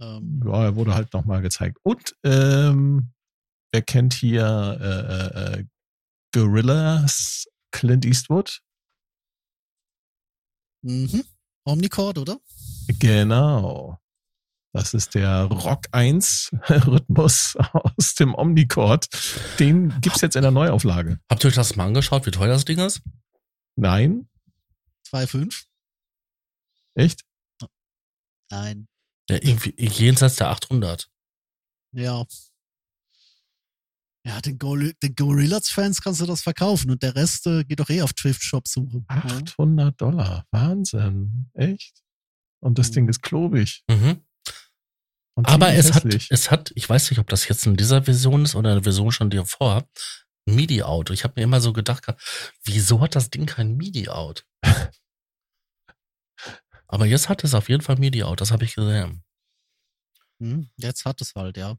ähm, 0.00 0.42
Ja, 0.44 0.64
er 0.64 0.76
wurde 0.76 0.94
halt 0.94 1.12
nochmal 1.12 1.40
gezeigt. 1.42 1.78
Und 1.82 2.16
ähm, 2.24 3.12
wer 3.72 3.82
kennt 3.82 4.14
hier 4.14 4.78
äh, 4.80 5.60
äh, 5.60 5.64
Gorillas 6.34 7.46
Clint 7.72 8.04
Eastwood? 8.04 8.60
mhm. 10.82 11.24
Omnicord, 11.64 12.18
oder? 12.18 12.40
Genau. 12.98 14.01
Das 14.74 14.94
ist 14.94 15.14
der 15.14 15.42
Rock 15.44 15.86
1 15.92 16.50
Rhythmus 16.68 17.56
aus 17.72 18.14
dem 18.14 18.34
Omnicord. 18.34 19.06
Den 19.58 20.00
gibt's 20.00 20.22
jetzt 20.22 20.34
in 20.36 20.42
der 20.42 20.50
Neuauflage. 20.50 21.20
Habt 21.30 21.44
ihr 21.44 21.48
euch 21.48 21.54
das 21.54 21.76
mal 21.76 21.86
angeschaut, 21.86 22.24
wie 22.26 22.30
teuer 22.30 22.48
das 22.54 22.64
Ding 22.64 22.78
ist? 22.78 23.02
Nein? 23.76 24.28
2,5? 25.08 25.64
Echt? 26.94 27.22
Nein. 28.50 28.88
Ja, 29.28 29.36
irgendwie 29.36 29.74
jenseits 29.78 30.36
der 30.36 30.48
800. 30.50 31.10
Ja. 31.94 32.24
Ja, 34.24 34.40
den, 34.40 34.58
Gor 34.58 34.78
den 34.78 35.14
Gorillaz-Fans 35.16 36.00
kannst 36.00 36.20
du 36.20 36.26
das 36.26 36.42
verkaufen 36.42 36.90
und 36.90 37.02
der 37.02 37.14
Rest 37.16 37.46
äh, 37.46 37.64
geht 37.64 37.80
doch 37.80 37.90
eh 37.90 38.02
auf 38.02 38.12
Thrift-Shop-Suche. 38.12 39.04
Ja. 39.10 39.16
800 39.16 40.00
Dollar. 40.00 40.46
Wahnsinn. 40.50 41.50
Echt? 41.54 42.02
Und 42.60 42.78
das 42.78 42.90
Mhm. 42.90 42.94
Ding 42.94 43.08
ist 43.08 43.22
klobig. 43.22 43.82
Mhm. 43.90 44.24
Und 45.34 45.48
Aber 45.48 45.72
es 45.72 45.94
hat, 45.94 46.04
es 46.04 46.50
hat, 46.50 46.72
ich 46.74 46.88
weiß 46.88 47.10
nicht, 47.10 47.18
ob 47.18 47.28
das 47.28 47.48
jetzt 47.48 47.66
in 47.66 47.76
dieser 47.76 48.02
Version 48.04 48.44
ist 48.44 48.54
oder 48.54 48.72
eine 48.72 48.82
Version 48.82 49.12
schon 49.12 49.30
davor, 49.30 49.88
ein 50.46 50.54
MIDI-Out. 50.54 51.10
Ich 51.10 51.24
habe 51.24 51.34
mir 51.36 51.44
immer 51.44 51.60
so 51.60 51.72
gedacht, 51.72 52.04
wieso 52.64 53.00
hat 53.00 53.14
das 53.14 53.30
Ding 53.30 53.46
kein 53.46 53.76
MIDI-Out? 53.76 54.44
Aber 56.86 57.06
jetzt 57.06 57.30
hat 57.30 57.44
es 57.44 57.54
auf 57.54 57.70
jeden 57.70 57.82
Fall 57.82 57.96
MIDI-Out, 57.96 58.40
das 58.40 58.50
habe 58.50 58.64
ich 58.64 58.74
gesehen. 58.74 59.24
Hm, 60.40 60.68
jetzt 60.76 61.04
hat 61.06 61.20
es 61.22 61.34
halt, 61.34 61.56
ja. 61.56 61.76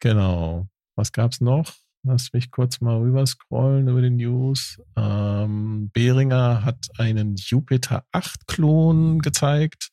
Genau. 0.00 0.68
Was 0.96 1.12
gab's 1.12 1.40
noch? 1.40 1.72
Lass 2.02 2.34
mich 2.34 2.50
kurz 2.50 2.82
mal 2.82 2.98
rüber 2.98 3.26
scrollen 3.26 3.88
über 3.88 4.02
den 4.02 4.16
News. 4.16 4.78
Ähm, 4.94 5.90
Behringer 5.94 6.62
hat 6.62 6.88
einen 6.98 7.36
Jupiter 7.36 8.04
8 8.12 8.46
Klon 8.46 9.20
gezeigt, 9.20 9.88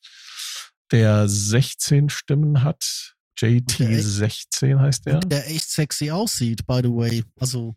der 0.92 1.28
16 1.28 2.08
Stimmen 2.08 2.62
hat. 2.62 3.14
JT16 3.40 4.78
heißt 4.78 5.06
der. 5.06 5.20
Der 5.20 5.50
echt 5.50 5.68
sexy 5.70 6.10
aussieht, 6.10 6.66
by 6.66 6.80
the 6.82 6.90
way. 6.90 7.24
Also, 7.40 7.74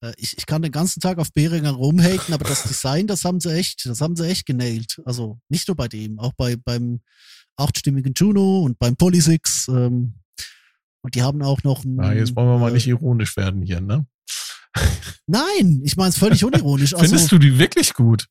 äh, 0.00 0.12
ich, 0.16 0.36
ich 0.38 0.46
kann 0.46 0.62
den 0.62 0.72
ganzen 0.72 1.00
Tag 1.00 1.18
auf 1.18 1.32
Behringer 1.32 1.70
rumhaten, 1.72 2.34
aber 2.34 2.44
das 2.44 2.64
Design, 2.64 3.06
das 3.06 3.24
haben 3.24 3.38
sie 3.38 3.54
echt, 3.54 3.86
das 3.86 4.00
haben 4.00 4.16
sie 4.16 4.26
echt 4.26 4.46
genailt. 4.46 5.00
Also, 5.04 5.38
nicht 5.48 5.68
nur 5.68 5.76
bei 5.76 5.88
dem, 5.88 6.18
auch 6.18 6.32
bei, 6.32 6.56
beim 6.56 7.00
achtstimmigen 7.56 8.14
Juno 8.16 8.62
und 8.62 8.78
beim 8.78 8.96
Polysix, 8.96 9.68
ähm, 9.68 10.14
und 11.02 11.14
die 11.14 11.22
haben 11.22 11.42
auch 11.42 11.62
noch 11.62 11.84
ein, 11.84 12.00
Ah, 12.00 12.14
jetzt 12.14 12.34
wollen 12.34 12.48
wir 12.48 12.58
mal 12.58 12.70
äh, 12.70 12.74
nicht 12.74 12.86
ironisch 12.86 13.36
werden 13.36 13.62
hier, 13.62 13.80
ne? 13.80 14.06
Nein, 15.26 15.82
ich 15.84 15.96
meine 15.96 16.08
es 16.10 16.18
völlig 16.18 16.44
unironisch. 16.44 16.92
Also, 16.94 17.06
Findest 17.06 17.30
du 17.30 17.38
die 17.38 17.58
wirklich 17.58 17.92
gut? 17.92 18.26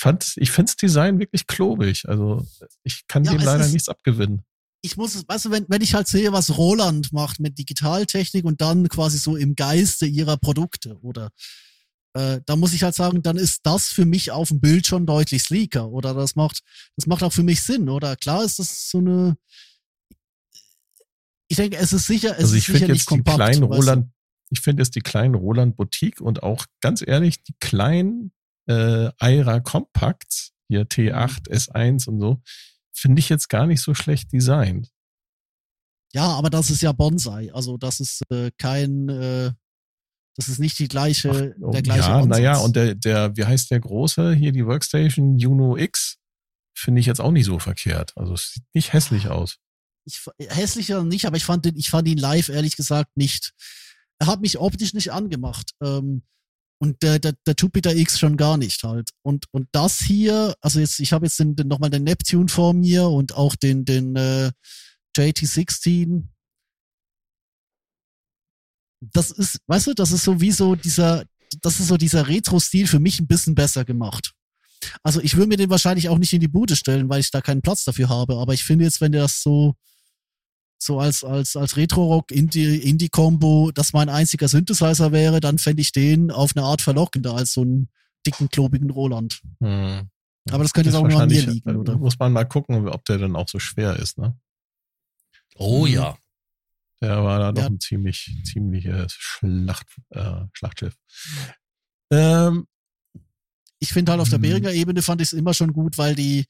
Ich 0.00 0.02
fand, 0.02 0.32
ich 0.36 0.50
find's 0.50 0.76
Design 0.76 1.18
wirklich 1.18 1.46
klobig. 1.46 2.08
Also 2.08 2.46
ich 2.84 3.06
kann 3.06 3.22
Ja, 3.24 3.32
dem 3.32 3.42
leider 3.42 3.66
ist- 3.66 3.72
nichts 3.74 3.90
abgewinnen. 3.90 4.42
ich 4.80 4.96
muss 4.96 5.14
es, 5.14 5.28
weißt 5.28 5.44
du, 5.44 5.50
wenn, 5.50 5.66
wenn 5.68 5.82
ich 5.82 5.92
halt 5.92 6.08
sehe, 6.08 6.32
was 6.32 6.56
Roland 6.56 7.12
macht 7.12 7.38
mit 7.38 7.58
Digitaltechnik 7.58 8.46
und 8.46 8.62
dann 8.62 8.88
quasi 8.88 9.18
so 9.18 9.36
im 9.36 9.54
Geiste 9.54 10.06
ihrer 10.06 10.38
Produkte 10.38 10.98
oder 11.02 11.28
äh, 12.14 12.40
da 12.46 12.56
muss 12.56 12.72
ich 12.72 12.82
halt 12.82 12.94
sagen, 12.94 13.20
dann 13.22 13.36
ist 13.36 13.60
das 13.64 13.88
für 13.88 14.06
mich 14.06 14.30
auf 14.30 14.48
dem 14.48 14.60
Bild 14.62 14.86
schon 14.86 15.04
deutlich 15.04 15.42
sleeker 15.42 15.90
oder 15.90 16.14
das 16.14 16.34
macht, 16.34 16.62
das 16.96 17.06
macht 17.06 17.22
auch 17.22 17.32
für 17.34 17.42
mich 17.42 17.60
Sinn 17.62 17.90
oder 17.90 18.16
klar 18.16 18.42
ist 18.42 18.58
das 18.58 18.88
so 18.88 18.98
eine, 18.98 19.36
ich 21.48 21.56
denke, 21.56 21.76
es 21.76 21.92
ist 21.92 22.06
sicher, 22.06 22.32
es 22.38 22.44
Also 22.44 22.54
ich 22.54 22.60
ist 22.60 22.66
sicher 22.66 22.78
finde 22.78 22.92
nicht 22.92 23.00
jetzt 23.02 23.10
die 23.10 23.14
kompakt. 23.16 23.36
kleinen 23.36 23.62
weißt 23.68 23.70
du? 23.70 23.76
Roland, 23.76 24.12
ich 24.48 24.60
finde 24.60 24.82
jetzt 24.82 24.94
die 24.94 25.00
kleinen 25.00 25.34
Roland 25.34 25.76
Boutique 25.76 26.20
und 26.22 26.42
auch 26.42 26.64
ganz 26.80 27.02
ehrlich, 27.06 27.42
die 27.42 27.54
kleinen 27.60 28.32
äh, 28.70 29.10
Aira 29.18 29.60
Compacts, 29.60 30.52
hier 30.68 30.86
T8, 30.86 31.50
S1 31.50 32.08
und 32.08 32.20
so, 32.20 32.40
finde 32.92 33.20
ich 33.20 33.28
jetzt 33.28 33.48
gar 33.48 33.66
nicht 33.66 33.80
so 33.82 33.94
schlecht 33.94 34.32
designt. 34.32 34.90
Ja, 36.12 36.26
aber 36.26 36.50
das 36.50 36.70
ist 36.70 36.82
ja 36.82 36.92
Bonsai, 36.92 37.52
also 37.52 37.76
das 37.76 38.00
ist 38.00 38.22
äh, 38.30 38.50
kein, 38.58 39.08
äh, 39.08 39.52
das 40.36 40.48
ist 40.48 40.58
nicht 40.58 40.78
die 40.78 40.88
gleiche, 40.88 41.54
Oh, 41.60 41.70
der 41.70 41.82
gleiche 41.82 42.08
ja, 42.08 42.26
naja, 42.26 42.58
und 42.58 42.74
der, 42.74 42.94
der, 42.94 43.36
wie 43.36 43.44
heißt 43.44 43.70
der 43.70 43.80
große, 43.80 44.34
hier 44.34 44.52
die 44.52 44.66
Workstation 44.66 45.38
Juno 45.38 45.76
X, 45.76 46.16
finde 46.74 47.00
ich 47.00 47.06
jetzt 47.06 47.20
auch 47.20 47.32
nicht 47.32 47.44
so 47.44 47.58
verkehrt. 47.58 48.12
Also 48.16 48.34
es 48.34 48.52
sieht 48.52 48.64
nicht 48.74 48.92
hässlich 48.92 49.28
aus. 49.28 49.58
ich, 50.04 50.20
hässlicher 50.38 51.04
nicht, 51.04 51.26
aber 51.26 51.36
ich 51.36 51.44
fand 51.44 51.64
den, 51.64 51.76
ich 51.76 51.90
fand 51.90 52.08
ihn 52.08 52.18
live 52.18 52.48
ehrlich 52.48 52.76
gesagt 52.76 53.16
nicht. 53.16 53.52
Er 54.18 54.26
hat 54.26 54.40
mich 54.40 54.58
optisch 54.58 54.94
nicht 54.94 55.12
angemacht. 55.12 55.72
Ähm, 55.82 56.22
und 56.80 57.02
der, 57.02 57.18
der, 57.18 57.34
der 57.46 57.54
Jupiter 57.58 57.94
X 57.94 58.18
schon 58.18 58.38
gar 58.38 58.56
nicht 58.56 58.82
halt. 58.82 59.10
Und, 59.22 59.44
und 59.52 59.68
das 59.72 59.98
hier, 59.98 60.54
also 60.62 60.80
jetzt, 60.80 60.98
ich 60.98 61.12
habe 61.12 61.26
jetzt 61.26 61.38
den, 61.38 61.54
den, 61.54 61.68
nochmal 61.68 61.90
den 61.90 62.04
Neptune 62.04 62.48
vor 62.48 62.72
mir 62.72 63.06
und 63.06 63.34
auch 63.34 63.54
den, 63.54 63.84
den 63.84 64.16
äh, 64.16 64.50
JT16. 65.16 66.24
Das 69.12 69.30
ist, 69.30 69.58
weißt 69.66 69.88
du, 69.88 69.94
das 69.94 70.10
ist 70.10 70.24
so 70.24 70.40
wie 70.40 70.52
so 70.52 70.74
dieser, 70.74 71.24
das 71.60 71.80
ist 71.80 71.88
so 71.88 71.98
dieser 71.98 72.28
Retro-Stil 72.28 72.86
für 72.86 72.98
mich 72.98 73.20
ein 73.20 73.26
bisschen 73.26 73.54
besser 73.54 73.84
gemacht. 73.84 74.32
Also 75.02 75.20
ich 75.20 75.36
würde 75.36 75.48
mir 75.48 75.58
den 75.58 75.68
wahrscheinlich 75.68 76.08
auch 76.08 76.18
nicht 76.18 76.32
in 76.32 76.40
die 76.40 76.48
Bude 76.48 76.76
stellen, 76.76 77.10
weil 77.10 77.20
ich 77.20 77.30
da 77.30 77.42
keinen 77.42 77.60
Platz 77.60 77.84
dafür 77.84 78.08
habe. 78.08 78.36
Aber 78.36 78.54
ich 78.54 78.64
finde 78.64 78.86
jetzt, 78.86 79.02
wenn 79.02 79.12
der 79.12 79.22
das 79.22 79.42
so 79.42 79.74
so 80.82 80.98
als 80.98 81.22
als 81.24 81.56
als 81.56 81.76
Retro-Rock 81.76 82.32
Indie 82.32 82.76
Indie 82.78 83.08
Combo, 83.10 83.70
das 83.72 83.92
mein 83.92 84.08
einziger 84.08 84.48
Synthesizer 84.48 85.12
wäre, 85.12 85.40
dann 85.40 85.58
fände 85.58 85.82
ich 85.82 85.92
den 85.92 86.30
auf 86.30 86.56
eine 86.56 86.64
Art 86.64 86.80
verlockender 86.80 87.34
als 87.34 87.52
so 87.52 87.62
einen 87.62 87.88
dicken 88.26 88.48
klobigen 88.48 88.90
Roland. 88.90 89.40
Hm. 89.60 90.08
Aber 90.50 90.62
das 90.64 90.72
könnte 90.72 90.88
jetzt 90.90 90.96
auch 90.96 91.06
nur 91.06 91.20
an 91.20 91.28
mir 91.28 91.42
liegen, 91.46 91.68
äh, 91.68 91.74
oder? 91.74 91.98
Muss 91.98 92.18
man 92.18 92.32
mal 92.32 92.44
gucken, 92.44 92.88
ob 92.88 93.04
der 93.04 93.18
dann 93.18 93.36
auch 93.36 93.48
so 93.48 93.58
schwer 93.58 93.96
ist, 93.96 94.16
ne? 94.18 94.36
Oh 95.56 95.86
Mhm. 95.86 95.92
ja. 95.92 96.16
Der 97.02 97.22
war 97.24 97.38
da 97.38 97.52
doch 97.52 97.62
Ja. 97.62 97.68
ein 97.68 97.80
ziemlich, 97.80 98.34
ziemliches 98.44 99.12
Schlacht, 99.12 99.86
äh, 100.10 100.42
Schlachtschiff. 100.52 100.94
Ähm, 102.10 102.66
Ich 103.82 103.94
finde 103.94 104.12
halt 104.12 104.20
auf 104.20 104.28
der 104.28 104.38
Mhm. 104.38 104.42
Beringer 104.42 104.72
Ebene 104.72 105.00
fand 105.00 105.22
ich 105.22 105.28
es 105.28 105.32
immer 105.32 105.54
schon 105.54 105.72
gut, 105.72 105.96
weil 105.98 106.14
die 106.14 106.44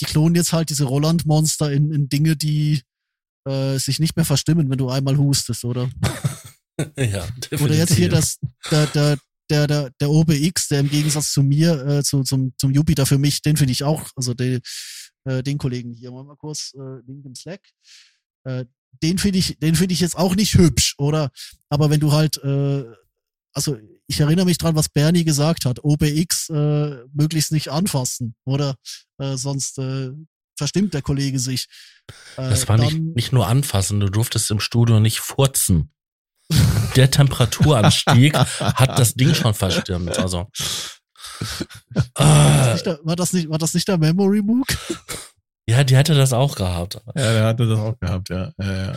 die 0.00 0.04
klonen 0.06 0.34
jetzt 0.34 0.52
halt 0.52 0.68
diese 0.70 0.84
Roland-Monster 0.84 1.70
in, 1.72 1.90
in 1.92 2.08
Dinge, 2.10 2.36
die 2.36 2.82
äh, 3.44 3.78
sich 3.78 4.00
nicht 4.00 4.16
mehr 4.16 4.24
verstimmen, 4.24 4.70
wenn 4.70 4.78
du 4.78 4.88
einmal 4.88 5.16
hustest, 5.16 5.64
oder? 5.64 5.90
ja, 6.96 7.26
Oder 7.60 7.74
jetzt 7.74 7.94
hier 7.94 8.08
definitiv. 8.08 8.10
das, 8.10 8.38
der, 8.70 8.86
der, 8.86 9.18
der, 9.50 9.66
der, 9.66 9.90
der 10.00 10.10
OBX, 10.10 10.68
der 10.68 10.80
im 10.80 10.90
Gegensatz 10.90 11.32
zu 11.32 11.42
mir, 11.42 11.86
äh, 11.86 12.02
zu, 12.02 12.22
zum, 12.22 12.52
zum 12.56 12.72
Jupiter 12.72 13.06
für 13.06 13.18
mich, 13.18 13.42
den 13.42 13.56
finde 13.56 13.72
ich 13.72 13.84
auch, 13.84 14.10
also 14.16 14.34
den, 14.34 14.60
äh, 15.24 15.42
den 15.42 15.58
Kollegen 15.58 15.92
hier, 15.92 16.10
mal, 16.10 16.24
mal 16.24 16.36
kurz, 16.36 16.72
äh, 16.74 17.00
Link 17.06 17.24
im 17.24 17.34
Slack, 17.34 17.60
äh, 18.44 18.64
den 19.02 19.18
finde 19.18 19.38
ich, 19.38 19.58
den 19.58 19.74
finde 19.74 19.92
ich 19.92 20.00
jetzt 20.00 20.16
auch 20.16 20.34
nicht 20.34 20.54
hübsch, 20.54 20.94
oder? 20.98 21.30
Aber 21.68 21.90
wenn 21.90 22.00
du 22.00 22.12
halt, 22.12 22.38
äh, 22.44 22.84
also 23.52 23.78
ich 24.06 24.20
erinnere 24.20 24.46
mich 24.46 24.58
dran, 24.58 24.76
was 24.76 24.88
Bernie 24.88 25.24
gesagt 25.24 25.64
hat, 25.64 25.82
OBX 25.82 26.50
äh, 26.50 27.04
möglichst 27.12 27.52
nicht 27.52 27.68
anfassen, 27.68 28.34
oder? 28.44 28.76
Äh, 29.18 29.36
sonst 29.36 29.78
äh, 29.78 30.10
verstimmt 30.56 30.94
der 30.94 31.02
Kollege 31.02 31.38
sich. 31.38 31.66
Äh, 32.36 32.48
Das 32.50 32.68
war 32.68 32.76
nicht, 32.78 32.92
dann- 32.92 33.12
nicht 33.14 33.32
nur 33.32 33.46
anfassen, 33.46 34.00
du 34.00 34.08
durftest 34.08 34.50
im 34.50 34.60
Studio 34.60 35.00
nicht 35.00 35.20
furzen. 35.20 35.90
Der 36.94 37.10
Temperaturanstieg 37.10 38.36
hat 38.36 38.98
das 38.98 39.14
Ding 39.14 39.34
schon 39.34 39.54
verstimmt. 39.54 40.18
Also. 40.18 40.50
war, 42.14 42.66
das 42.66 42.72
nicht 42.74 42.86
der, 42.86 43.00
war, 43.02 43.16
das 43.16 43.32
nicht, 43.32 43.48
war 43.50 43.58
das 43.58 43.74
nicht 43.74 43.88
der 43.88 43.98
Memory 43.98 44.42
Mook? 44.42 44.66
ja, 45.66 45.82
die 45.84 45.96
hätte 45.96 46.14
das 46.14 46.32
auch 46.32 46.54
gehabt. 46.54 46.94
ja, 46.94 47.12
der 47.14 47.44
hatte 47.46 47.66
das 47.66 47.78
auch 47.78 47.98
gehabt, 47.98 48.28
ja. 48.28 48.52
ja, 48.60 48.86
ja. 48.88 48.94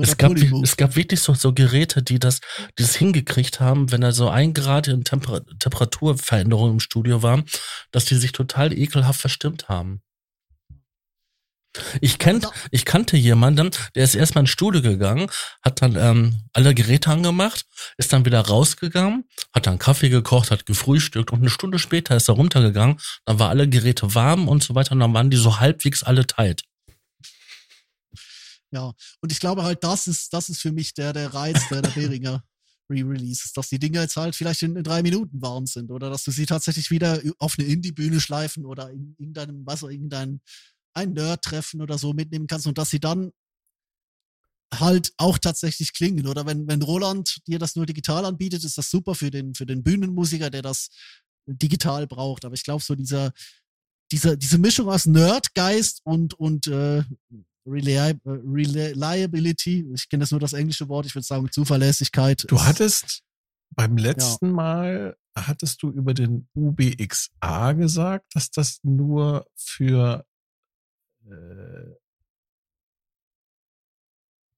Es 0.00 0.16
gab, 0.16 0.32
es 0.36 0.76
gab 0.76 0.96
wirklich 0.96 1.20
so, 1.20 1.34
so 1.34 1.52
Geräte, 1.52 2.02
die 2.02 2.18
das, 2.18 2.40
die 2.78 2.82
das 2.82 2.96
hingekriegt 2.96 3.60
haben, 3.60 3.92
wenn 3.92 4.00
da 4.00 4.12
so 4.12 4.28
ein 4.28 4.54
Grad 4.54 4.88
in 4.88 5.04
Temper 5.04 5.42
Temperaturveränderung 5.58 6.72
im 6.72 6.80
Studio 6.80 7.22
war, 7.22 7.42
dass 7.90 8.06
die 8.06 8.16
sich 8.16 8.32
total 8.32 8.72
ekelhaft 8.72 9.20
verstimmt 9.20 9.68
haben. 9.68 10.00
Ich, 12.00 12.18
kennt, 12.18 12.48
ich 12.70 12.84
kannte 12.84 13.16
jemanden, 13.16 13.70
der 13.94 14.04
ist 14.04 14.14
erstmal 14.14 14.42
ins 14.42 14.50
Studio 14.50 14.82
gegangen, 14.82 15.30
hat 15.62 15.80
dann 15.80 15.96
ähm, 15.96 16.42
alle 16.52 16.74
Geräte 16.74 17.10
angemacht, 17.10 17.64
ist 17.96 18.12
dann 18.12 18.24
wieder 18.26 18.40
rausgegangen, 18.40 19.24
hat 19.54 19.66
dann 19.66 19.78
Kaffee 19.78 20.10
gekocht, 20.10 20.50
hat 20.50 20.66
gefrühstückt 20.66 21.32
und 21.32 21.40
eine 21.40 21.50
Stunde 21.50 21.78
später 21.78 22.14
ist 22.16 22.28
er 22.28 22.34
runtergegangen, 22.34 22.98
dann 23.24 23.38
waren 23.38 23.50
alle 23.50 23.68
Geräte 23.68 24.14
warm 24.14 24.48
und 24.48 24.62
so 24.62 24.74
weiter 24.74 24.92
und 24.92 25.00
dann 25.00 25.14
waren 25.14 25.30
die 25.30 25.36
so 25.38 25.60
halbwegs 25.60 26.02
alle 26.02 26.26
tight. 26.26 26.62
Ja, 28.70 28.92
und 29.20 29.32
ich 29.32 29.38
glaube 29.38 29.64
halt, 29.64 29.84
das 29.84 30.06
ist, 30.06 30.32
das 30.32 30.48
ist 30.48 30.60
für 30.60 30.72
mich 30.72 30.94
der, 30.94 31.12
der 31.12 31.32
Reiz 31.34 31.68
der, 31.68 31.82
der 31.82 31.90
Behringer 31.90 32.42
Re-Releases, 32.90 33.52
dass 33.52 33.68
die 33.68 33.78
Dinger 33.78 34.00
jetzt 34.02 34.16
halt 34.16 34.34
vielleicht 34.34 34.62
in, 34.62 34.76
in, 34.76 34.82
drei 34.82 35.02
Minuten 35.02 35.40
warm 35.40 35.66
sind 35.66 35.90
oder 35.90 36.10
dass 36.10 36.24
du 36.24 36.30
sie 36.30 36.46
tatsächlich 36.46 36.90
wieder 36.90 37.20
auf 37.38 37.56
eine 37.58 37.68
Indie-Bühne 37.68 38.20
schleifen 38.20 38.64
oder 38.64 38.90
in 38.90 39.14
irgendeinem, 39.18 39.64
was 39.66 39.84
auch 39.84 39.90
irgendein 39.90 40.40
ein 40.94 41.12
Nerd-Treffen 41.12 41.80
oder 41.80 41.98
so 41.98 42.12
mitnehmen 42.12 42.46
kannst 42.46 42.66
und 42.66 42.78
dass 42.78 42.90
sie 42.90 43.00
dann 43.00 43.32
halt 44.74 45.12
auch 45.18 45.38
tatsächlich 45.38 45.92
klingen. 45.92 46.26
Oder 46.26 46.46
wenn, 46.46 46.66
wenn 46.66 46.82
Roland 46.82 47.40
dir 47.46 47.58
das 47.58 47.76
nur 47.76 47.86
digital 47.86 48.24
anbietet, 48.24 48.64
ist 48.64 48.78
das 48.78 48.90
super 48.90 49.14
für 49.14 49.30
den, 49.30 49.54
für 49.54 49.66
den 49.66 49.82
Bühnenmusiker, 49.82 50.50
der 50.50 50.62
das 50.62 50.88
digital 51.46 52.06
braucht. 52.06 52.44
Aber 52.44 52.54
ich 52.54 52.64
glaube, 52.64 52.82
so 52.82 52.94
dieser, 52.94 53.32
dieser, 54.10 54.36
diese 54.36 54.58
Mischung 54.58 54.88
aus 54.88 55.06
Nerdgeist 55.06 56.00
und, 56.04 56.34
und 56.34 56.66
äh, 56.68 57.02
Reliability, 57.66 59.86
ich 59.94 60.08
kenne 60.08 60.22
das 60.22 60.30
nur 60.30 60.40
das 60.40 60.52
englische 60.52 60.88
Wort, 60.88 61.06
ich 61.06 61.14
würde 61.14 61.26
sagen 61.26 61.50
Zuverlässigkeit. 61.50 62.44
Du 62.48 62.60
hattest 62.60 63.22
beim 63.70 63.96
letzten 63.96 64.46
ja. 64.46 64.52
Mal, 64.52 65.16
hattest 65.36 65.82
du 65.82 65.90
über 65.90 66.14
den 66.14 66.48
UBXA 66.54 67.72
gesagt, 67.72 68.26
dass 68.34 68.50
das 68.50 68.80
nur 68.82 69.46
für 69.56 70.18
äh, 70.18 70.24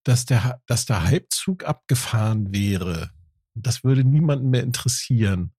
dass 0.04 0.26
der, 0.26 0.62
dass 0.66 0.86
der 0.86 1.04
Halbzug 1.04 1.64
abgefahren 1.64 2.52
wäre. 2.52 3.10
Das 3.54 3.84
würde 3.84 4.04
niemanden 4.04 4.50
mehr 4.50 4.62
interessieren. 4.62 5.54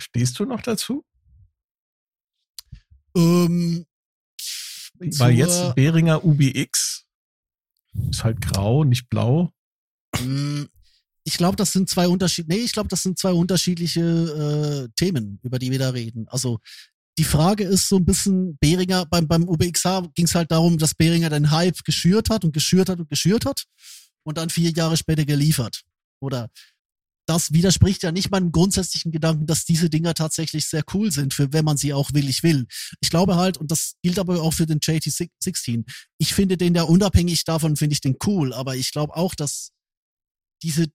Stehst 0.00 0.38
du 0.38 0.44
noch 0.44 0.62
dazu? 0.62 1.04
Ähm, 3.16 3.86
Weil 4.98 5.32
jetzt 5.32 5.74
Beringer 5.74 6.24
UBX 6.24 7.06
ist 8.10 8.24
halt 8.24 8.40
grau, 8.40 8.84
nicht 8.84 9.08
blau. 9.08 9.52
Mm, 10.20 10.64
ich 11.24 11.36
glaube, 11.36 11.56
das 11.56 11.72
sind 11.72 11.88
zwei 11.88 12.08
unterschiedliche, 12.08 12.60
nee, 12.60 12.64
ich 12.64 12.72
glaube, 12.72 12.88
das 12.88 13.02
sind 13.02 13.18
zwei 13.18 13.32
unterschiedliche 13.32 14.00
äh, 14.00 14.92
Themen, 14.96 15.40
über 15.42 15.58
die 15.58 15.70
wir 15.70 15.78
da 15.78 15.90
reden. 15.90 16.28
Also 16.28 16.60
die 17.20 17.24
Frage 17.24 17.64
ist 17.64 17.86
so 17.86 17.96
ein 17.96 18.06
bisschen, 18.06 18.56
Behringer, 18.60 19.04
beim, 19.04 19.28
beim 19.28 19.46
UBXH 19.46 20.08
ging 20.14 20.24
es 20.24 20.34
halt 20.34 20.50
darum, 20.50 20.78
dass 20.78 20.94
Behringer 20.94 21.28
den 21.28 21.50
Hype 21.50 21.84
geschürt 21.84 22.30
hat 22.30 22.46
und 22.46 22.54
geschürt 22.54 22.88
hat 22.88 22.98
und 22.98 23.10
geschürt 23.10 23.44
hat 23.44 23.64
und 24.22 24.38
dann 24.38 24.48
vier 24.48 24.70
Jahre 24.70 24.96
später 24.96 25.26
geliefert. 25.26 25.82
Oder 26.22 26.48
das 27.26 27.52
widerspricht 27.52 28.04
ja 28.04 28.10
nicht 28.10 28.30
meinem 28.30 28.52
grundsätzlichen 28.52 29.12
Gedanken, 29.12 29.44
dass 29.44 29.66
diese 29.66 29.90
Dinger 29.90 30.14
tatsächlich 30.14 30.66
sehr 30.66 30.82
cool 30.94 31.12
sind, 31.12 31.34
für 31.34 31.52
wenn 31.52 31.66
man 31.66 31.76
sie 31.76 31.92
auch 31.92 32.14
willig 32.14 32.42
will. 32.42 32.66
Ich 33.02 33.10
glaube 33.10 33.36
halt, 33.36 33.58
und 33.58 33.70
das 33.70 33.96
gilt 34.02 34.18
aber 34.18 34.40
auch 34.40 34.54
für 34.54 34.64
den 34.64 34.80
JT16, 34.80 35.84
ich 36.16 36.32
finde 36.32 36.56
den 36.56 36.74
ja 36.74 36.84
unabhängig 36.84 37.44
davon, 37.44 37.76
finde 37.76 37.92
ich 37.92 38.00
den 38.00 38.16
cool, 38.24 38.54
aber 38.54 38.76
ich 38.76 38.92
glaube 38.92 39.14
auch, 39.14 39.34
dass 39.34 39.72
diese, 40.62 40.86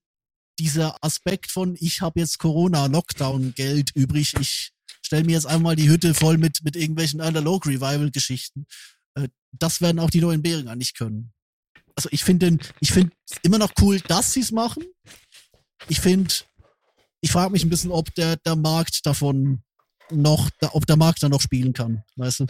dieser 0.58 0.96
Aspekt 1.04 1.52
von, 1.52 1.76
ich 1.78 2.00
habe 2.00 2.18
jetzt 2.18 2.38
Corona-Lockdown-Geld 2.38 3.92
übrig, 3.94 4.34
ich 4.40 4.72
stell 5.06 5.24
mir 5.24 5.32
jetzt 5.32 5.46
einmal 5.46 5.76
die 5.76 5.88
Hütte 5.88 6.14
voll 6.14 6.36
mit, 6.36 6.64
mit 6.64 6.76
irgendwelchen 6.76 7.20
Analog-Revival-Geschichten. 7.20 8.66
Äh, 9.14 9.28
das 9.52 9.80
werden 9.80 10.00
auch 10.00 10.10
die 10.10 10.20
neuen 10.20 10.42
Beringer 10.42 10.76
nicht 10.76 10.96
können. 10.96 11.32
Also 11.94 12.08
ich 12.12 12.24
finde 12.24 12.58
ich 12.80 12.92
finde 12.92 13.12
immer 13.42 13.58
noch 13.58 13.72
cool, 13.80 14.00
dass 14.00 14.32
sie 14.32 14.40
es 14.40 14.52
machen. 14.52 14.84
Ich 15.88 16.00
finde, 16.00 16.34
ich 17.20 17.30
frage 17.30 17.52
mich 17.52 17.64
ein 17.64 17.70
bisschen, 17.70 17.92
ob 17.92 18.12
der, 18.14 18.36
der 18.36 18.56
Markt 18.56 19.06
davon 19.06 19.62
noch, 20.10 20.50
ob 20.72 20.86
der 20.86 20.96
Markt 20.96 21.22
da 21.22 21.28
noch 21.28 21.40
spielen 21.40 21.72
kann, 21.72 22.02
weißt 22.16 22.40
du? 22.40 22.46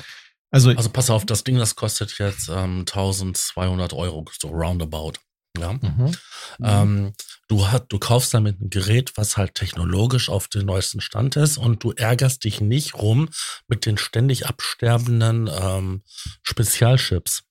Also, 0.51 0.71
also 0.71 0.91
pass 0.91 1.11
auf, 1.11 1.27
das 1.27 1.45
Ding, 1.45 1.57
das 1.59 1.77
kostet 1.77 2.19
jetzt 2.19 2.49
ähm, 2.49 2.81
1200 2.81 3.93
Euro, 3.93 4.25
so 4.39 4.49
roundabout. 4.49 5.15
Ja. 5.59 5.75
Mhm. 5.75 6.17
Ähm, 6.63 7.13
du, 7.49 7.69
hat, 7.69 7.93
du 7.93 7.99
kaufst 7.99 8.35
damit 8.35 8.61
ein 8.61 8.71
Gerät, 8.71 9.17
was 9.17 9.37
halt 9.37 9.55
technologisch 9.55 10.29
auf 10.29 10.49
den 10.49 10.67
neuesten 10.67 11.01
Stand 11.01 11.37
ist 11.37 11.59
und 11.59 11.83
du 11.83 11.93
ärgerst 11.93 12.45
dich 12.45 12.61
nicht 12.61 12.95
rum 12.95 13.29
mit 13.69 13.87
den 13.87 13.99
ständig 13.99 14.47
absterbenden 14.47 15.49
ähm, 15.53 16.03
Spezialchips, 16.43 17.45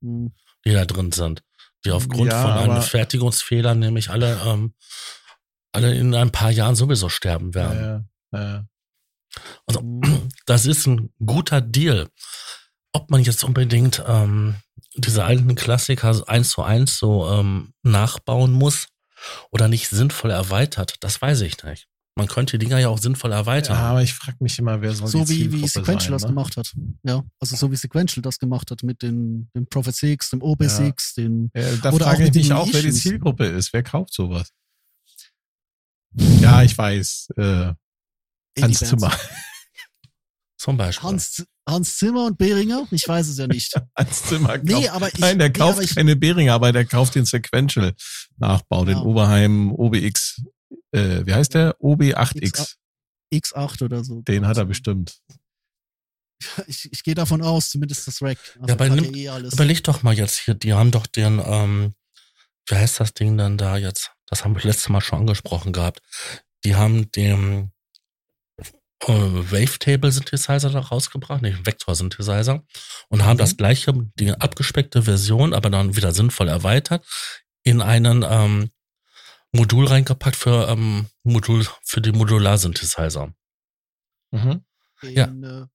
mhm. 0.00 0.32
die 0.64 0.72
da 0.72 0.84
drin 0.84 1.12
sind, 1.12 1.42
die 1.84 1.90
aufgrund 1.90 2.32
ja, 2.32 2.42
von 2.42 2.50
einem 2.52 2.82
Fertigungsfehler 2.82 3.74
nämlich 3.74 4.10
alle, 4.10 4.40
ähm, 4.46 4.74
alle 5.72 5.94
in 5.94 6.14
ein 6.14 6.30
paar 6.30 6.50
Jahren 6.50 6.76
sowieso 6.76 7.08
sterben 7.08 7.54
werden. 7.54 8.08
Ja, 8.32 8.40
ja, 8.40 8.64
also, 9.66 9.82
mhm. 9.82 10.28
das 10.46 10.66
ist 10.66 10.86
ein 10.86 11.12
guter 11.24 11.60
Deal. 11.60 12.08
Ob 12.92 13.10
man 13.10 13.22
jetzt 13.22 13.44
unbedingt 13.44 14.02
ähm, 14.06 14.56
diese 14.94 15.24
alten 15.24 15.54
Klassiker 15.54 16.22
eins 16.26 16.50
zu 16.50 16.62
eins 16.62 16.98
so 16.98 17.28
ähm, 17.28 17.74
nachbauen 17.82 18.52
muss 18.52 18.88
oder 19.50 19.68
nicht 19.68 19.88
sinnvoll 19.88 20.30
erweitert, 20.30 20.96
das 21.00 21.20
weiß 21.20 21.40
ich 21.42 21.62
nicht. 21.64 21.88
Man 22.18 22.26
könnte 22.26 22.58
die 22.58 22.66
Dinger 22.66 22.80
ja 22.80 22.88
auch 22.88 22.98
sinnvoll 22.98 23.30
erweitern. 23.30 23.76
Ja, 23.76 23.90
aber 23.90 24.02
ich 24.02 24.12
frage 24.12 24.38
mich 24.40 24.58
immer, 24.58 24.82
wer 24.82 24.92
soll 24.92 25.06
so 25.06 25.24
die 25.24 25.52
wie, 25.52 25.62
wie 25.62 25.68
Sequential 25.68 26.00
sein, 26.00 26.12
das 26.12 26.22
ne? 26.22 26.28
gemacht 26.28 26.56
hat. 26.56 26.74
Ja, 27.04 27.22
also 27.38 27.54
so 27.54 27.70
wie 27.70 27.76
Sequential 27.76 28.22
das 28.22 28.40
gemacht 28.40 28.72
hat 28.72 28.82
mit 28.82 29.02
den, 29.02 29.48
dem 29.54 29.68
Prophet 29.68 29.94
6, 29.94 30.30
dem 30.30 30.40
OB6, 30.40 30.80
ja. 30.80 30.94
den 31.16 31.50
ja, 31.54 31.76
da 31.76 31.92
oder 31.92 32.06
frage 32.06 32.24
ich 32.24 32.34
mich 32.34 32.52
auch, 32.52 32.68
wer 32.72 32.82
die 32.82 32.90
Zielgruppe 32.90 33.46
ist. 33.46 33.72
Wer 33.72 33.84
kauft 33.84 34.12
sowas? 34.12 34.52
Ja, 36.14 36.62
ich 36.64 36.76
weiß. 36.76 37.28
Äh, 37.36 37.74
Hans 38.60 38.80
Zimmer. 38.80 39.12
Zum 40.58 40.76
Beispiel. 40.76 41.08
Hans, 41.08 41.44
Hans 41.68 41.98
Zimmer 41.98 42.26
und 42.26 42.36
Behringer? 42.36 42.86
Ich 42.90 43.06
weiß 43.06 43.28
es 43.28 43.38
ja 43.38 43.46
nicht. 43.46 43.72
Hans 43.96 44.24
Zimmer 44.24 44.58
kauft, 44.58 44.64
nee, 44.64 44.88
aber 44.88 45.08
ich, 45.08 45.18
nein, 45.18 45.38
der 45.38 45.52
kauft 45.52 45.78
nee, 45.78 45.84
ich, 45.84 45.94
keine 45.94 46.16
Behringer, 46.16 46.52
aber 46.52 46.72
der 46.72 46.84
kauft 46.84 47.14
den 47.14 47.24
Sequential 47.24 47.94
Nachbau, 48.38 48.80
ja. 48.80 48.94
den 48.94 48.98
Oberheim 48.98 49.72
OBX, 49.72 50.42
äh, 50.92 51.24
wie 51.24 51.32
heißt 51.32 51.54
der? 51.54 51.78
OB8X. 51.78 52.74
X8 53.32 53.84
oder 53.84 54.04
so. 54.04 54.22
Den 54.22 54.46
hat 54.46 54.56
er 54.56 54.64
bestimmt. 54.64 55.18
Ich, 56.68 56.88
ich 56.92 57.02
gehe 57.02 57.16
davon 57.16 57.42
aus, 57.42 57.70
zumindest 57.70 58.06
das 58.06 58.22
Rack. 58.22 58.38
Also 58.60 58.68
ja, 58.68 58.74
aber 58.74 58.88
nimm, 58.88 59.12
eh 59.12 59.26
überleg 59.26 59.82
doch 59.82 60.04
mal 60.04 60.14
jetzt 60.14 60.38
hier, 60.38 60.54
die 60.54 60.72
haben 60.72 60.92
doch 60.92 61.08
den, 61.08 61.42
ähm, 61.44 61.94
wie 62.68 62.76
heißt 62.76 63.00
das 63.00 63.12
Ding 63.12 63.36
dann 63.36 63.58
da 63.58 63.76
jetzt? 63.76 64.12
Das 64.26 64.44
haben 64.44 64.54
wir 64.54 64.62
letztes 64.62 64.88
Mal 64.88 65.00
schon 65.00 65.18
angesprochen 65.18 65.72
gehabt. 65.72 66.00
Die 66.64 66.76
haben 66.76 67.10
den 67.10 67.42
äh, 67.54 67.77
Wavetable-Synthesizer 69.06 70.70
da 70.70 70.80
rausgebracht, 70.80 71.42
nicht 71.42 71.64
Vektor-Synthesizer, 71.64 72.62
und 73.08 73.24
haben 73.24 73.36
mhm. 73.36 73.38
das 73.38 73.56
gleiche, 73.56 73.92
die 74.18 74.32
abgespeckte 74.32 75.02
Version, 75.02 75.54
aber 75.54 75.70
dann 75.70 75.96
wieder 75.96 76.12
sinnvoll 76.12 76.48
erweitert, 76.48 77.04
in 77.62 77.80
einen 77.80 78.24
ähm, 78.28 78.70
Modul 79.52 79.86
reingepackt 79.86 80.36
für 80.36 80.68
ähm, 80.68 81.06
Modul 81.22 81.66
für 81.82 82.00
die 82.00 82.12
Modular-Synthesizer. 82.12 83.32
Mhm. 84.30 84.62
Ja. 85.02 85.26
Äh, 85.26 85.66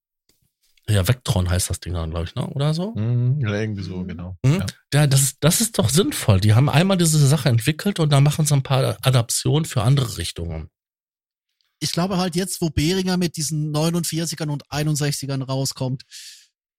ja, 0.89 1.07
Vectron 1.07 1.49
heißt 1.49 1.69
das 1.69 1.79
Ding 1.79 1.93
dann, 1.93 2.09
glaube 2.09 2.25
ich, 2.25 2.35
ne? 2.35 2.45
Oder 2.45 2.73
so? 2.73 2.93
Mhm, 2.93 3.39
ja, 3.39 3.53
irgendwie 3.53 3.83
so, 3.83 4.03
genau. 4.03 4.37
Mhm. 4.43 4.55
Ja. 4.59 4.65
ja, 4.93 5.07
das, 5.07 5.21
ist, 5.21 5.37
das 5.39 5.61
ist 5.61 5.79
doch 5.79 5.87
sinnvoll. 5.87 6.41
Die 6.41 6.53
haben 6.53 6.69
einmal 6.69 6.97
diese 6.97 7.25
Sache 7.25 7.47
entwickelt 7.47 8.01
und 8.01 8.11
dann 8.11 8.23
machen 8.23 8.45
sie 8.45 8.53
ein 8.53 8.63
paar 8.63 8.97
Adaptionen 9.01 9.63
für 9.63 9.81
andere 9.81 10.17
Richtungen 10.17 10.69
ich 11.83 11.91
glaube 11.91 12.17
halt 12.17 12.35
jetzt, 12.35 12.61
wo 12.61 12.69
Behringer 12.69 13.17
mit 13.17 13.35
diesen 13.35 13.73
49ern 13.75 14.49
und 14.49 14.65
61ern 14.67 15.43
rauskommt, 15.43 16.03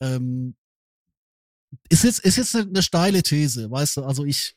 ähm, 0.00 0.56
ist 1.90 2.04
jetzt, 2.04 2.20
ist 2.20 2.36
jetzt 2.36 2.56
eine, 2.56 2.68
eine 2.68 2.82
steile 2.82 3.22
These, 3.22 3.70
weißt 3.70 3.98
du, 3.98 4.04
also 4.04 4.24
ich, 4.24 4.56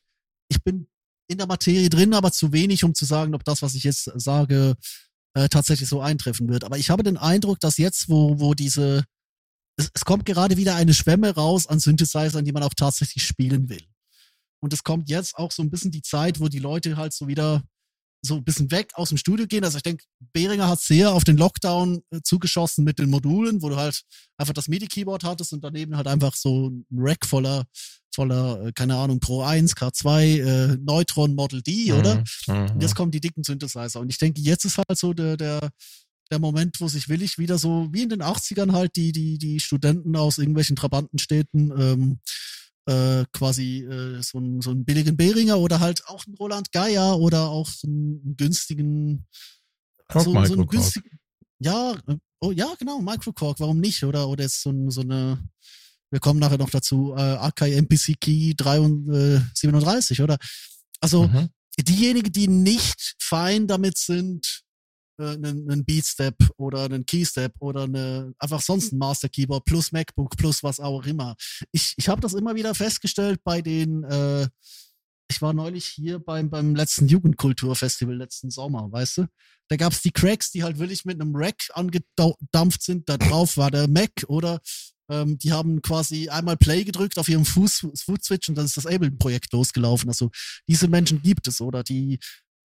ich 0.50 0.64
bin 0.64 0.88
in 1.28 1.38
der 1.38 1.48
Materie 1.48 1.90
drin, 1.90 2.14
aber 2.14 2.32
zu 2.32 2.54
wenig, 2.54 2.84
um 2.84 2.96
zu 2.96 3.06
sagen, 3.06 3.36
ob 3.36 3.44
das, 3.44 3.62
was 3.62 3.76
ich 3.76 3.84
jetzt 3.84 4.10
sage, 4.16 4.76
äh, 5.34 5.50
tatsächlich 5.50 5.90
so 5.90 6.00
eintreffen 6.02 6.48
wird. 6.48 6.64
Aber 6.64 6.78
ich 6.78 6.90
habe 6.90 7.04
den 7.04 7.18
Eindruck, 7.18 7.60
dass 7.60 7.78
jetzt, 7.78 8.08
wo, 8.08 8.40
wo 8.40 8.54
diese, 8.54 9.04
es, 9.76 9.92
es 9.94 10.06
kommt 10.06 10.26
gerade 10.26 10.56
wieder 10.56 10.76
eine 10.76 10.94
Schwemme 10.94 11.36
raus 11.36 11.68
an 11.68 11.80
Synthesizern, 11.80 12.46
die 12.46 12.54
man 12.54 12.64
auch 12.64 12.74
tatsächlich 12.74 13.26
spielen 13.26 13.68
will. 13.68 13.84
Und 14.62 14.72
es 14.72 14.84
kommt 14.84 15.10
jetzt 15.10 15.36
auch 15.38 15.52
so 15.52 15.62
ein 15.62 15.70
bisschen 15.70 15.92
die 15.92 16.02
Zeit, 16.02 16.40
wo 16.40 16.48
die 16.48 16.60
Leute 16.60 16.96
halt 16.96 17.12
so 17.14 17.28
wieder 17.28 17.64
so 18.22 18.36
ein 18.36 18.44
bisschen 18.44 18.72
weg 18.72 18.92
aus 18.96 19.10
dem 19.10 19.18
Studio 19.18 19.46
gehen. 19.48 19.64
Also 19.64 19.78
ich 19.78 19.84
denke, 19.84 20.04
Behringer 20.34 20.68
hat 20.68 20.82
sehr 20.82 21.14
auf 21.14 21.24
den 21.24 21.38
Lockdown 21.38 22.02
äh, 22.12 22.22
zugeschossen 22.24 22.84
mit 22.84 23.00
den 23.00 23.10
Modulen, 23.10 23.62
wo 23.62 23.70
du 23.70 23.76
halt 23.76 24.04
einfach 24.38 24.54
das 24.54 24.68
MIDI-Keyboard 24.68 25.24
hattest 25.24 25.54
und 25.54 25.64
daneben 25.64 25.96
halt 25.96 26.08
einfach 26.08 26.36
so 26.36 26.70
ein 26.70 26.86
Rack 26.92 27.26
voller, 27.26 27.66
voller, 28.14 28.66
äh, 28.66 28.72
keine 28.74 28.96
Ahnung, 28.96 29.20
Pro 29.20 29.44
1, 29.44 29.76
K2, 29.76 30.42
äh, 30.42 30.78
Neutron 30.78 31.36
Model 31.36 31.62
D, 31.62 31.92
mhm, 31.92 32.00
oder? 32.00 32.24
Mhm. 32.48 32.82
Jetzt 32.82 32.96
kommen 32.96 33.12
die 33.12 33.22
dicken 33.22 33.44
Synthesizer. 33.44 34.00
Und 34.00 34.10
ich 34.10 34.18
denke, 34.18 34.42
jetzt 34.42 34.66
ist 34.66 34.78
halt 34.78 34.98
so 34.98 35.14
der, 35.14 35.38
der, 35.38 35.70
der 36.32 36.40
Moment, 36.40 36.82
wo 36.82 36.88
sich 36.88 37.10
willig 37.10 37.38
wieder 37.38 37.58
so, 37.58 37.88
wie 37.92 38.04
in 38.04 38.10
den 38.10 38.24
80ern 38.24 38.74
halt, 38.74 38.96
die, 38.96 39.12
die, 39.12 39.38
die 39.38 39.60
Studenten 39.60 40.16
aus 40.16 40.38
irgendwelchen 40.38 40.76
Trabantenstädten 40.76 41.72
ähm, 41.80 42.20
äh, 42.88 43.26
quasi 43.34 43.84
äh, 43.84 44.22
so, 44.22 44.40
ein, 44.40 44.62
so 44.62 44.72
einen 44.72 44.86
billigen 44.86 45.18
Behringer 45.18 45.60
oder 45.60 45.80
halt 45.80 46.08
auch 46.08 46.26
einen 46.26 46.36
Roland 46.38 46.72
Geier 46.72 47.20
oder 47.20 47.50
auch 47.50 47.70
einen 47.84 48.36
günstigen, 48.38 49.26
Kork 50.08 50.24
so, 50.24 50.32
einen 50.32 50.68
günstigen, 50.68 51.20
ja, 51.60 51.94
äh, 52.08 52.16
oh 52.40 52.52
ja, 52.52 52.74
genau, 52.80 53.02
Microcork, 53.02 53.60
warum 53.60 53.80
nicht? 53.80 54.04
Oder, 54.04 54.28
oder 54.30 54.46
ist 54.46 54.62
so, 54.62 54.72
ein, 54.72 54.90
so 54.90 55.02
eine, 55.02 55.44
Wir 56.10 56.20
kommen 56.22 56.40
nachher 56.40 56.58
noch 56.58 56.70
dazu, 56.70 57.14
äh, 57.18 57.22
Akai 57.22 57.74
MPC 57.74 58.16
Key 58.20 58.54
37, 58.58 60.22
oder? 60.22 60.38
Also 61.02 61.28
Mhm. 61.28 61.50
diejenigen, 61.80 62.32
die 62.32 62.48
nicht 62.48 63.16
fein 63.20 63.68
damit 63.68 63.98
sind, 63.98 64.62
einen, 65.18 65.70
einen 65.70 65.86
Beatstep 65.86 66.36
oder 66.58 66.84
einen 66.84 67.06
Keystep 67.06 67.54
oder 67.60 67.84
eine, 67.84 68.34
einfach 68.40 68.62
sonst 68.62 68.92
ein 68.92 68.98
Master 68.98 69.30
Keyboard 69.30 69.66
plus 69.66 69.92
MacBook 69.92 70.38
plus 70.38 70.64
was 70.64 70.80
auch 70.80 71.06
immer. 71.06 71.36
Ich, 71.72 71.94
ich 71.98 72.10
habe 72.10 72.22
das 72.22 72.34
immer 72.34 72.56
wieder 72.56 72.76
festgestellt 72.76 73.42
bei 73.44 73.62
den, 73.62 74.04
äh, 74.04 74.48
ich 75.30 75.42
war 75.42 75.54
neulich 75.54 75.86
hier 75.86 76.20
beim, 76.20 76.50
beim 76.50 76.76
letzten 76.76 77.08
Jugendkulturfestival 77.08 78.16
letzten 78.16 78.50
Sommer, 78.50 78.92
weißt 78.92 79.18
du? 79.18 79.28
Da 79.70 79.76
gab's 79.76 80.02
die 80.02 80.12
Cracks, 80.12 80.52
die 80.52 80.64
halt 80.64 80.80
wirklich 80.80 81.04
mit 81.04 81.20
einem 81.20 81.36
Rack 81.36 81.70
angedampft 81.74 82.82
sind. 82.82 83.10
Da 83.10 83.18
drauf 83.18 83.58
war 83.58 83.70
der 83.70 83.90
Mac 83.90 84.12
oder 84.28 84.62
ähm, 85.10 85.38
die 85.38 85.52
haben 85.52 85.82
quasi 85.82 86.30
einmal 86.30 86.58
Play 86.58 86.84
gedrückt 86.84 87.18
auf 87.18 87.28
ihrem 87.28 87.46
Fuß, 87.46 87.88
Foot-Switch 88.06 88.50
und 88.50 88.56
dann 88.56 88.66
ist 88.66 88.78
das 88.78 88.86
Ableton-Projekt 88.86 89.52
losgelaufen. 89.54 90.10
Also 90.10 90.30
diese 90.68 90.88
Menschen 90.88 91.22
gibt 91.22 91.48
es 91.48 91.62
oder 91.62 91.84
die 91.84 92.16
äh, 92.16 92.20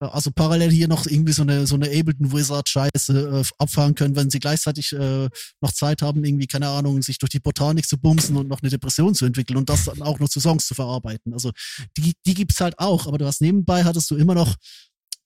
also 0.09 0.31
parallel 0.31 0.71
hier 0.71 0.89
noch 0.89 1.07
irgendwie 1.07 1.33
so 1.33 1.43
eine 1.43 1.67
so 1.67 1.75
eine 1.75 1.87
Ableton 1.87 2.33
Wizard 2.33 2.69
Scheiße 2.69 3.43
äh, 3.43 3.45
abfahren 3.59 3.95
können, 3.95 4.17
wenn 4.17 4.31
sie 4.31 4.41
gleichzeitig 4.41 4.93
äh, 4.93 5.29
noch 5.61 5.73
Zeit 5.73 6.03
haben, 6.03 6.25
irgendwie 6.25 6.47
keine 6.47 6.69
Ahnung, 6.69 7.03
sich 7.03 7.19
durch 7.19 7.31
die 7.31 7.41
Botanik 7.41 7.87
zu 7.87 7.99
bumsen 7.99 8.37
und 8.37 8.49
noch 8.49 8.63
eine 8.63 8.71
Depression 8.71 9.15
zu 9.15 9.27
entwickeln 9.27 9.57
und 9.57 9.69
das 9.69 9.85
dann 9.85 10.03
auch 10.03 10.19
noch 10.19 10.29
zu 10.29 10.41
Songs 10.41 10.67
zu 10.67 10.75
verarbeiten. 10.75 11.33
Also 11.33 11.51
die 11.97 12.13
die 12.27 12.35
gibt's 12.35 12.61
halt 12.61 12.79
auch, 12.79 13.07
aber 13.07 13.19
du 13.19 13.27
hast 13.27 13.41
nebenbei 13.41 13.85
hattest 13.85 14.11
du 14.11 14.17
immer 14.17 14.35
noch 14.35 14.57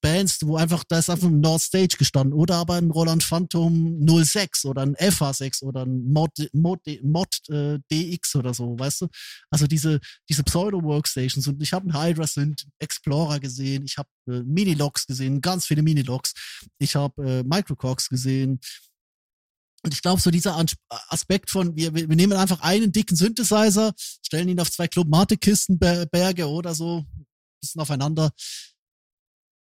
Bands, 0.00 0.38
wo 0.42 0.56
einfach, 0.56 0.84
da 0.84 0.98
ist 0.98 1.10
einfach 1.10 1.28
ein 1.28 1.40
North 1.40 1.62
Stage 1.62 1.96
gestanden. 1.98 2.32
Oder 2.32 2.56
aber 2.56 2.74
ein 2.74 2.90
Roland 2.90 3.22
Phantom 3.22 3.98
06 4.06 4.64
oder 4.64 4.82
ein 4.82 4.94
FH6 4.96 5.62
oder 5.62 5.84
ein 5.84 6.12
Mod, 6.12 6.30
Mod, 6.52 6.80
Mod 7.02 7.48
äh, 7.48 7.78
DX 7.90 8.36
oder 8.36 8.54
so, 8.54 8.78
weißt 8.78 9.02
du? 9.02 9.08
Also 9.50 9.66
diese, 9.66 10.00
diese 10.28 10.44
Pseudo-Workstations. 10.44 11.46
Und 11.48 11.62
ich 11.62 11.72
habe 11.72 11.90
einen 11.90 12.00
Hydra 12.00 12.26
Synth 12.26 12.66
Explorer 12.78 13.40
gesehen, 13.40 13.84
ich 13.84 13.96
habe 13.98 14.08
äh, 14.28 14.42
Minilogs 14.42 15.06
gesehen, 15.06 15.40
ganz 15.40 15.66
viele 15.66 15.82
Minilogs, 15.82 16.34
ich 16.78 16.94
habe 16.96 17.22
äh, 17.24 17.42
Microcox 17.42 18.08
gesehen, 18.08 18.60
und 19.86 19.94
ich 19.94 20.02
glaube, 20.02 20.20
so 20.20 20.32
dieser 20.32 20.60
Aspekt 21.10 21.48
von, 21.48 21.76
wir, 21.76 21.94
wir 21.94 22.08
nehmen 22.08 22.32
einfach 22.32 22.60
einen 22.60 22.90
dicken 22.90 23.14
Synthesizer, 23.14 23.92
stellen 23.96 24.48
ihn 24.48 24.58
auf 24.58 24.72
zwei 24.72 24.88
Clubmate-Kisten, 24.88 25.78
Berge 25.78 26.48
oder 26.48 26.74
so, 26.74 27.04
bisschen 27.60 27.80
aufeinander. 27.80 28.32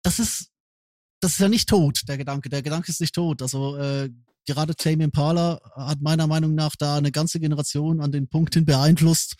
Das 0.05 0.19
ist, 0.19 0.51
das 1.21 1.33
ist 1.33 1.41
ja 1.41 1.49
nicht 1.49 1.69
tot, 1.69 2.03
der 2.07 2.19
Gedanke. 2.19 2.49
Der 2.49 2.63
Gedanke 2.63 2.91
ist 2.91 3.01
nicht 3.01 3.15
tot. 3.15 3.43
Also, 3.43 3.77
äh, 3.77 4.11
gerade 4.47 4.77
Tame 4.77 5.05
Impala 5.05 5.61
hat 5.75 6.01
meiner 6.01 6.27
Meinung 6.27 6.55
nach 6.55 6.77
da 6.77 6.99
eine 6.99 7.11
ganze 7.11 7.41
Generation 7.41 8.01
an 8.01 8.13
den 8.13 8.29
Punkt 8.29 8.55
hin 8.55 8.65
beeinflusst, 8.65 9.35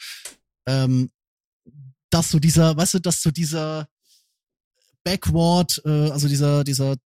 ähm, 0.67 1.11
dass 2.11 2.31
so 2.31 2.39
dieser, 2.39 2.77
weißt 2.77 2.95
du, 2.95 2.99
dass 3.01 3.23
so 3.23 3.31
dieser 3.31 3.87
Backward, 5.05 5.81
äh, 5.85 6.11
also 6.11 6.27
dieser, 6.29 6.65
dieser 6.65 6.97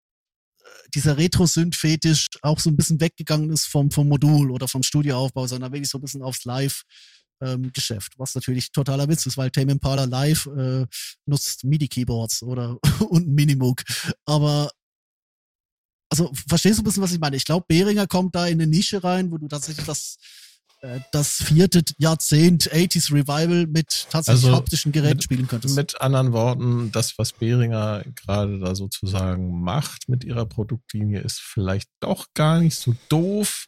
dieser 0.95 1.17
Retro-Synth-Fetisch 1.17 2.29
auch 2.43 2.59
so 2.59 2.71
ein 2.71 2.77
bisschen 2.77 3.01
weggegangen 3.01 3.51
ist 3.51 3.67
vom, 3.67 3.91
vom 3.91 4.09
Modul 4.09 4.51
oder 4.51 4.69
vom 4.69 4.83
Studioaufbau, 4.83 5.47
sondern 5.47 5.73
wirklich 5.73 5.91
so 5.91 5.99
ein 5.99 6.03
bisschen 6.03 6.23
aufs 6.23 6.45
Live-Geschäft, 7.41 8.15
was 8.19 8.35
natürlich 8.35 8.73
totaler 8.73 9.09
Witz 9.09 9.27
ist, 9.27 9.37
weil 9.37 9.51
Tame 9.51 9.73
Impala 9.73 10.05
Live 10.05 10.47
äh, 10.47 10.87
nutzt 11.27 11.65
MIDI-Keyboards 11.65 12.43
oder 12.43 12.77
und 13.11 13.29
Minimoog. 13.29 13.83
Aber 14.27 14.71
also 16.11 16.33
verstehst 16.49 16.79
du 16.79 16.83
ein 16.83 16.85
bisschen, 16.85 17.03
was 17.03 17.13
ich 17.13 17.21
meine? 17.21 17.37
Ich 17.37 17.45
glaube, 17.45 17.67
Behringer 17.69 18.07
kommt 18.07 18.35
da 18.35 18.47
in 18.47 18.61
eine 18.61 18.67
Nische 18.67 19.05
rein, 19.05 19.31
wo 19.31 19.37
du 19.39 19.47
tatsächlich 19.47 19.85
das 19.87 20.17
äh, 20.81 21.01
das 21.13 21.33
vierte 21.43 21.83
Jahrzehnt 21.99 22.73
80s 22.73 23.13
Revival 23.13 23.67
mit 23.67 24.07
tatsächlich 24.11 24.45
Also 24.45 24.57
haptischen 24.57 24.93
Geräten 24.93 25.17
mit- 25.17 25.25
spielen 25.25 25.49
könntest. 25.49 25.77
Mit 25.77 26.01
anderen 26.01 26.33
Worten, 26.33 26.93
das, 26.93 27.19
was 27.19 27.33
Behringer 27.33 28.05
gerade 28.25 28.59
da 28.59 28.75
sozusagen 28.75 29.61
macht 29.61 30.09
mit 30.09 30.25
ihrer 30.25 30.47
Produktlinie, 30.47 31.21
ist 31.21 31.41
vielleicht 31.41 31.91
doch 32.01 32.27
gar 32.35 32.61
nicht 32.61 32.77
so 32.77 32.95
doof, 33.09 33.67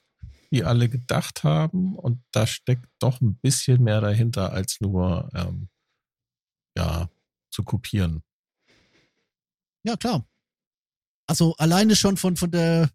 wie 0.50 0.64
alle 0.64 0.88
gedacht 0.88 1.44
haben. 1.44 1.96
Und 1.96 2.22
da 2.32 2.46
steckt 2.46 2.88
doch 2.98 3.20
ein 3.20 3.36
bisschen 3.36 3.82
mehr 3.82 4.00
dahinter, 4.00 4.52
als 4.52 4.80
nur 4.80 5.28
ähm, 5.34 5.68
ja, 6.76 7.08
zu 7.50 7.62
kopieren. 7.62 8.22
Ja, 9.84 9.96
klar. 9.96 10.26
Also 11.26 11.54
alleine 11.56 11.94
schon 11.94 12.16
von, 12.16 12.36
von 12.36 12.50
der 12.50 12.90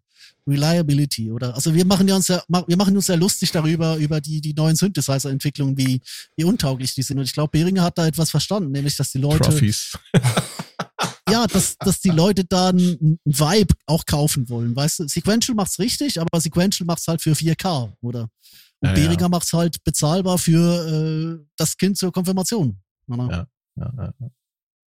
Reliability, 0.46 1.30
oder? 1.32 1.54
Also 1.54 1.74
wir 1.74 1.84
machen 1.84 2.06
ja 2.06 2.16
uns 2.16 2.28
ja, 2.28 2.42
wir 2.48 2.76
machen 2.76 2.94
uns 2.94 3.08
ja 3.08 3.14
lustig 3.16 3.50
darüber, 3.50 3.96
über 3.96 4.20
die, 4.20 4.40
die 4.40 4.54
neuen 4.54 4.76
Synthesizer-Entwicklungen, 4.76 5.76
wie, 5.76 6.00
wie 6.36 6.44
untauglich 6.44 6.94
die 6.94 7.02
sind. 7.02 7.18
Und 7.18 7.24
ich 7.24 7.32
glaube, 7.32 7.58
Behringer 7.58 7.82
hat 7.82 7.98
da 7.98 8.06
etwas 8.06 8.30
verstanden, 8.30 8.70
nämlich, 8.70 8.96
dass 8.96 9.12
die 9.12 9.18
Leute, 9.18 9.40
Trophies. 9.40 9.98
ja, 11.28 11.46
dass, 11.46 11.76
dass 11.78 12.00
die 12.00 12.10
Leute 12.10 12.44
da 12.44 12.68
einen 12.70 13.18
Vibe 13.24 13.74
auch 13.86 14.04
kaufen 14.06 14.48
wollen, 14.48 14.74
weißt 14.76 15.00
du? 15.00 15.08
Sequential 15.08 15.54
macht's 15.54 15.78
richtig, 15.78 16.20
aber 16.20 16.40
Sequential 16.40 16.86
macht's 16.86 17.06
halt 17.08 17.20
für 17.22 17.32
4K, 17.32 17.92
oder? 18.00 18.28
Und 18.80 18.88
Ja, 18.90 18.92
Behringer 18.94 19.20
ja. 19.22 19.28
macht's 19.28 19.52
halt 19.52 19.82
bezahlbar 19.84 20.38
für 20.38 21.38
äh, 21.40 21.46
das 21.56 21.76
Kind 21.76 21.96
zur 21.96 22.12
Konfirmation. 22.12 22.80
oder? 23.08 23.28
Ja. 23.30 23.46
Ja, 23.78 23.92
ja, 24.20 24.30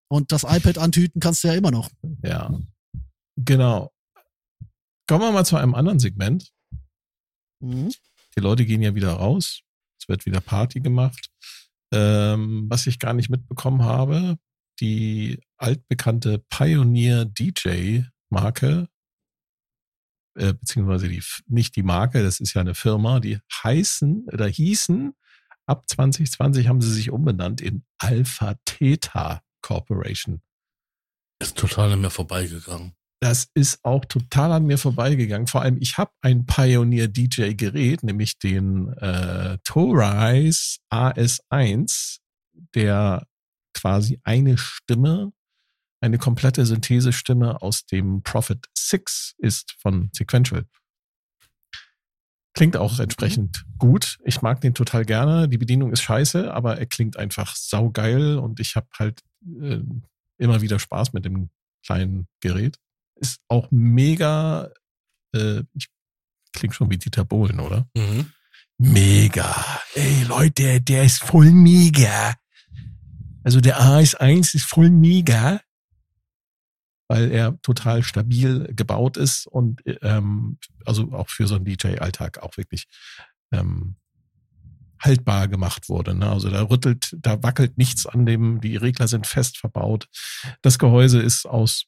Und 0.08 0.32
das 0.32 0.42
iPad 0.42 0.78
antüten 0.78 1.20
kannst 1.20 1.44
du 1.44 1.48
ja 1.48 1.54
immer 1.54 1.70
noch. 1.70 1.90
ja. 2.22 2.52
Genau. 3.36 3.90
Kommen 5.08 5.22
wir 5.24 5.32
mal 5.32 5.44
zu 5.44 5.56
einem 5.56 5.74
anderen 5.74 5.98
Segment. 5.98 6.52
Mhm. 7.60 7.90
Die 8.36 8.40
Leute 8.40 8.64
gehen 8.66 8.82
ja 8.82 8.94
wieder 8.94 9.12
raus. 9.12 9.62
Es 10.00 10.08
wird 10.08 10.26
wieder 10.26 10.40
Party 10.40 10.80
gemacht. 10.80 11.30
Ähm, 11.92 12.66
was 12.68 12.86
ich 12.86 12.98
gar 12.98 13.12
nicht 13.14 13.30
mitbekommen 13.30 13.82
habe, 13.82 14.38
die 14.82 15.38
altbekannte 15.58 16.44
Pioneer 16.50 17.24
DJ 17.24 18.00
Marke, 18.30 18.88
äh, 20.36 20.54
beziehungsweise 20.54 21.08
die, 21.08 21.22
nicht 21.46 21.76
die 21.76 21.84
Marke, 21.84 22.24
das 22.24 22.40
ist 22.40 22.54
ja 22.54 22.62
eine 22.62 22.74
Firma, 22.74 23.20
die 23.20 23.38
heißen 23.62 24.26
oder 24.32 24.48
hießen, 24.48 25.14
ab 25.66 25.88
2020 25.88 26.66
haben 26.66 26.82
sie 26.82 26.92
sich 26.92 27.12
umbenannt 27.12 27.60
in 27.60 27.84
Alpha 27.98 28.56
Theta 28.64 29.42
Corporation. 29.62 30.42
Ist 31.40 31.56
total 31.56 31.92
an 31.92 32.00
mir 32.00 32.10
vorbeigegangen. 32.10 32.94
Das 33.20 33.50
ist 33.54 33.84
auch 33.84 34.04
total 34.04 34.50
an 34.50 34.66
mir 34.66 34.78
vorbeigegangen. 34.78 35.46
Vor 35.46 35.62
allem, 35.62 35.78
ich 35.80 35.96
habe 35.96 36.10
ein 36.22 36.44
Pioneer 36.44 37.06
DJ 37.06 37.52
Gerät, 37.54 38.02
nämlich 38.02 38.40
den 38.40 38.88
äh, 38.94 39.58
Torise 39.62 40.78
AS1, 40.90 42.18
der 42.74 43.28
quasi 43.74 44.20
eine 44.24 44.58
Stimme, 44.58 45.32
eine 46.00 46.18
komplette 46.18 46.66
Synthesestimme 46.66 47.62
aus 47.62 47.86
dem 47.86 48.22
Prophet 48.22 48.66
6 48.76 49.34
ist 49.38 49.76
von 49.78 50.10
Sequential. 50.12 50.66
Klingt 52.54 52.76
auch 52.76 52.98
entsprechend 52.98 53.64
gut. 53.78 54.18
Ich 54.24 54.42
mag 54.42 54.60
den 54.60 54.74
total 54.74 55.06
gerne. 55.06 55.48
Die 55.48 55.58
Bedienung 55.58 55.92
ist 55.92 56.02
scheiße, 56.02 56.52
aber 56.52 56.78
er 56.78 56.86
klingt 56.86 57.16
einfach 57.16 57.56
saugeil 57.56 58.36
und 58.36 58.60
ich 58.60 58.76
habe 58.76 58.88
halt 58.98 59.22
äh, 59.60 59.80
immer 60.38 60.60
wieder 60.60 60.78
Spaß 60.78 61.14
mit 61.14 61.24
dem 61.24 61.48
kleinen 61.84 62.26
Gerät. 62.40 62.76
Ist 63.14 63.40
auch 63.48 63.68
mega, 63.70 64.70
äh, 65.34 65.62
ich 65.72 65.88
klingt 66.52 66.74
schon 66.74 66.90
wie 66.90 66.98
Dieter 66.98 67.24
Bohlen, 67.24 67.60
oder? 67.60 67.88
Mhm. 67.96 68.32
Mega. 68.78 69.80
Ey, 69.94 70.24
Leute, 70.24 70.80
der 70.80 71.04
ist 71.04 71.22
voll 71.22 71.50
mega. 71.50 72.34
Also 73.44 73.60
der 73.60 73.80
AS1 73.80 74.54
ist 74.54 74.64
voll 74.64 74.90
mega, 74.90 75.60
weil 77.08 77.30
er 77.30 77.60
total 77.62 78.02
stabil 78.02 78.72
gebaut 78.74 79.16
ist 79.16 79.46
und 79.46 79.82
ähm, 80.02 80.58
also 80.86 81.12
auch 81.12 81.28
für 81.28 81.46
so 81.46 81.56
einen 81.56 81.64
DJ-Alltag 81.64 82.38
auch 82.38 82.56
wirklich 82.56 82.86
ähm, 83.52 83.96
haltbar 84.98 85.48
gemacht 85.48 85.88
wurde. 85.88 86.14
Ne? 86.14 86.30
Also 86.30 86.48
da 86.48 86.62
rüttelt, 86.62 87.16
da 87.18 87.42
wackelt 87.42 87.76
nichts 87.76 88.06
an 88.06 88.24
dem, 88.24 88.60
die 88.60 88.76
Regler 88.76 89.08
sind 89.08 89.26
fest 89.26 89.58
verbaut. 89.58 90.08
Das 90.62 90.78
Gehäuse 90.78 91.20
ist 91.20 91.44
aus 91.44 91.86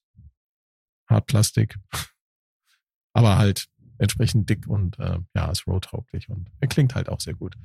Hartplastik, 1.08 1.78
aber 3.12 3.38
halt 3.38 3.66
entsprechend 3.98 4.50
dick 4.50 4.66
und 4.66 4.98
äh, 4.98 5.18
ja, 5.34 5.50
ist 5.50 5.66
roadtauglich 5.66 6.28
und 6.28 6.50
er 6.60 6.68
klingt 6.68 6.94
halt 6.94 7.08
auch 7.08 7.20
sehr 7.20 7.34
gut. 7.34 7.56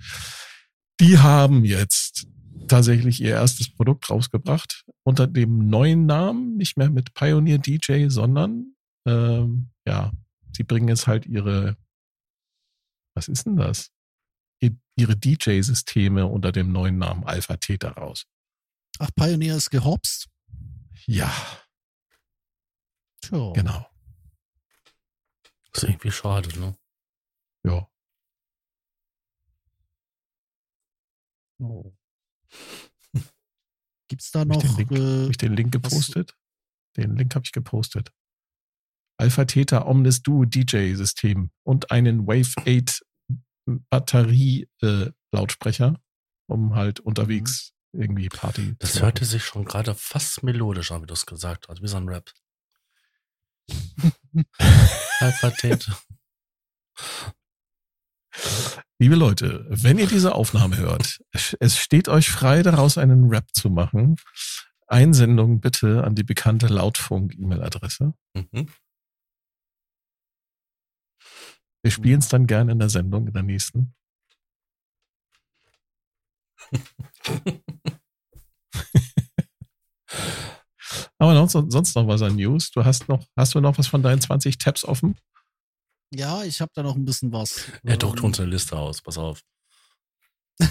Die 0.99 1.17
haben 1.17 1.65
jetzt 1.65 2.27
tatsächlich 2.67 3.21
ihr 3.21 3.31
erstes 3.31 3.69
Produkt 3.73 4.09
rausgebracht 4.09 4.85
unter 5.03 5.27
dem 5.27 5.69
neuen 5.69 6.05
Namen, 6.05 6.57
nicht 6.57 6.77
mehr 6.77 6.89
mit 6.89 7.13
Pioneer 7.13 7.57
DJ, 7.57 8.07
sondern 8.09 8.75
ähm, 9.05 9.71
ja, 9.85 10.11
sie 10.55 10.63
bringen 10.63 10.87
jetzt 10.87 11.07
halt 11.07 11.25
ihre, 11.25 11.77
was 13.15 13.27
ist 13.27 13.45
denn 13.45 13.55
das? 13.57 13.91
Ihr- 14.61 14.77
Ihre 14.95 15.15
DJ-Systeme 15.15 16.25
unter 16.27 16.51
dem 16.51 16.71
neuen 16.71 16.97
Namen 16.97 17.23
Alpha 17.23 17.55
Theta 17.57 17.89
raus. 17.91 18.25
Ach, 18.99 19.09
Pioneer 19.15 19.55
ist 19.55 19.69
gehopst. 19.69 20.27
Ja, 21.05 21.31
Tja. 23.21 23.53
genau. 23.53 23.85
Ist 25.73 25.83
irgendwie 25.83 26.11
schade, 26.11 26.49
ne? 26.59 26.75
Ja. 27.63 27.87
Oh. 31.61 31.93
Gibt's 34.07 34.31
da 34.31 34.39
Hab 34.39 34.47
noch 34.47 34.63
ich 34.63 34.69
den 34.71 34.77
Link, 34.77 34.91
äh, 34.91 35.23
hab 35.23 35.29
ich 35.31 35.37
den 35.37 35.55
Link 35.55 35.75
was- 35.75 35.81
gepostet? 35.83 36.35
Den 36.97 37.15
Link 37.15 37.35
habe 37.35 37.45
ich 37.45 37.51
gepostet. 37.51 38.11
Alpha 39.17 39.45
Theta 39.45 39.85
Omnis 39.85 40.23
Duo 40.23 40.45
DJ 40.45 40.93
System 40.95 41.51
und 41.63 41.91
einen 41.91 42.25
Wave 42.25 42.53
8 42.57 43.01
Batterie 43.89 44.67
äh, 44.81 45.11
Lautsprecher, 45.31 46.01
um 46.47 46.73
halt 46.75 46.99
unterwegs 47.01 47.73
irgendwie 47.91 48.29
Party 48.29 48.75
Das 48.79 48.93
zu 48.93 49.01
hörte 49.01 49.25
sich 49.25 49.43
schon 49.43 49.65
gerade 49.65 49.93
fast 49.93 50.41
melodisch 50.43 50.91
an, 50.91 51.01
wie 51.03 51.07
du 51.07 51.13
es 51.13 51.25
gesagt 51.25 51.67
hast, 51.67 51.81
wie 51.81 51.87
so 51.87 51.97
ein 51.97 52.07
Rap. 52.09 52.31
Alpha 55.19 55.51
Theta. 55.51 55.99
Liebe 59.01 59.15
Leute, 59.15 59.65
wenn 59.69 59.97
ihr 59.97 60.07
diese 60.07 60.35
Aufnahme 60.35 60.75
hört, 60.75 61.21
es 61.31 61.77
steht 61.77 62.09
euch 62.09 62.29
frei, 62.29 62.63
daraus 62.63 62.97
einen 62.97 63.29
Rap 63.29 63.45
zu 63.53 63.69
machen. 63.69 64.17
Einsendung 64.87 65.61
bitte 65.61 66.03
an 66.03 66.15
die 66.15 66.23
bekannte 66.23 66.67
Lautfunk-E-Mail-Adresse. 66.67 68.13
Mhm. 68.33 68.67
Wir 71.81 71.91
spielen 71.91 72.19
es 72.19 72.27
dann 72.27 72.45
gerne 72.45 72.73
in 72.73 72.79
der 72.79 72.89
Sendung, 72.89 73.25
in 73.27 73.33
der 73.33 73.43
nächsten. 73.43 73.95
Aber 81.19 81.47
sonst, 81.47 81.71
sonst 81.71 81.95
noch 81.95 82.05
was 82.07 82.21
an 82.21 82.35
News? 82.35 82.71
Du 82.71 82.83
hast 82.83 83.07
noch, 83.07 83.25
hast 83.37 83.55
du 83.55 83.61
noch 83.61 83.77
was 83.77 83.87
von 83.87 84.03
deinen 84.03 84.19
20 84.19 84.57
Tabs 84.57 84.83
offen? 84.83 85.15
Ja, 86.13 86.43
ich 86.43 86.59
habe 86.61 86.71
da 86.73 86.83
noch 86.83 86.95
ein 86.95 87.05
bisschen 87.05 87.31
was. 87.31 87.65
Er 87.83 87.97
druckt 87.97 88.21
uns 88.21 88.39
eine 88.39 88.49
Liste 88.49 88.75
aus, 88.77 89.01
pass 89.01 89.17
auf. 89.17 89.41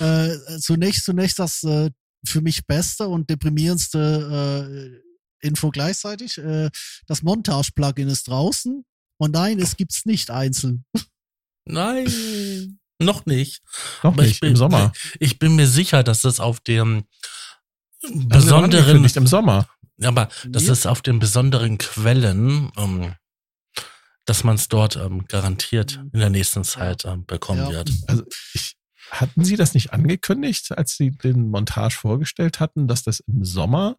äh, 0.00 0.36
zunächst, 0.60 1.04
zunächst 1.04 1.38
das 1.38 1.62
äh, 1.64 1.90
für 2.26 2.40
mich 2.40 2.66
beste 2.66 3.08
und 3.08 3.30
deprimierendste 3.30 5.02
äh, 5.42 5.46
Info 5.46 5.70
gleichzeitig. 5.70 6.38
Äh, 6.38 6.70
das 7.06 7.22
Montage-Plugin 7.22 8.08
ist 8.08 8.28
draußen. 8.28 8.84
Und 9.18 9.32
nein, 9.32 9.58
es 9.58 9.76
gibt's 9.76 10.04
nicht 10.04 10.30
einzeln. 10.30 10.84
Nein, 11.64 12.78
noch 13.00 13.26
nicht. 13.26 13.62
Noch 14.02 14.12
Aber 14.12 14.22
nicht, 14.22 14.32
ich 14.32 14.40
bin, 14.40 14.50
im 14.50 14.56
Sommer. 14.56 14.92
Ich 15.20 15.38
bin 15.38 15.56
mir 15.56 15.66
sicher, 15.66 16.02
dass 16.02 16.22
das 16.22 16.40
auf 16.40 16.60
dem 16.60 17.04
Also 18.02 18.26
besonderen, 18.28 19.02
Nicht 19.02 19.16
im 19.16 19.26
Sommer. 19.26 19.68
aber 20.02 20.28
das 20.46 20.64
ist 20.64 20.86
auf 20.86 21.02
den 21.02 21.18
besonderen 21.18 21.78
Quellen, 21.78 22.70
ähm, 22.76 23.14
dass 24.28 24.44
man 24.44 24.56
es 24.56 24.68
dort 24.68 24.96
ähm, 24.96 25.24
garantiert 25.26 26.00
in 26.12 26.20
der 26.20 26.28
nächsten 26.28 26.62
Zeit 26.62 27.06
ähm, 27.06 27.24
bekommen 27.24 27.62
Ja. 27.62 27.70
wird. 27.70 27.90
Also 28.06 28.24
ich, 28.52 28.76
hatten 29.10 29.42
Sie 29.42 29.56
das 29.56 29.72
nicht 29.72 29.94
angekündigt, 29.94 30.76
als 30.76 30.96
Sie 30.96 31.12
den 31.12 31.48
Montage 31.48 31.96
vorgestellt 31.96 32.60
hatten, 32.60 32.88
dass 32.88 33.02
das 33.02 33.20
im 33.20 33.42
Sommer 33.44 33.96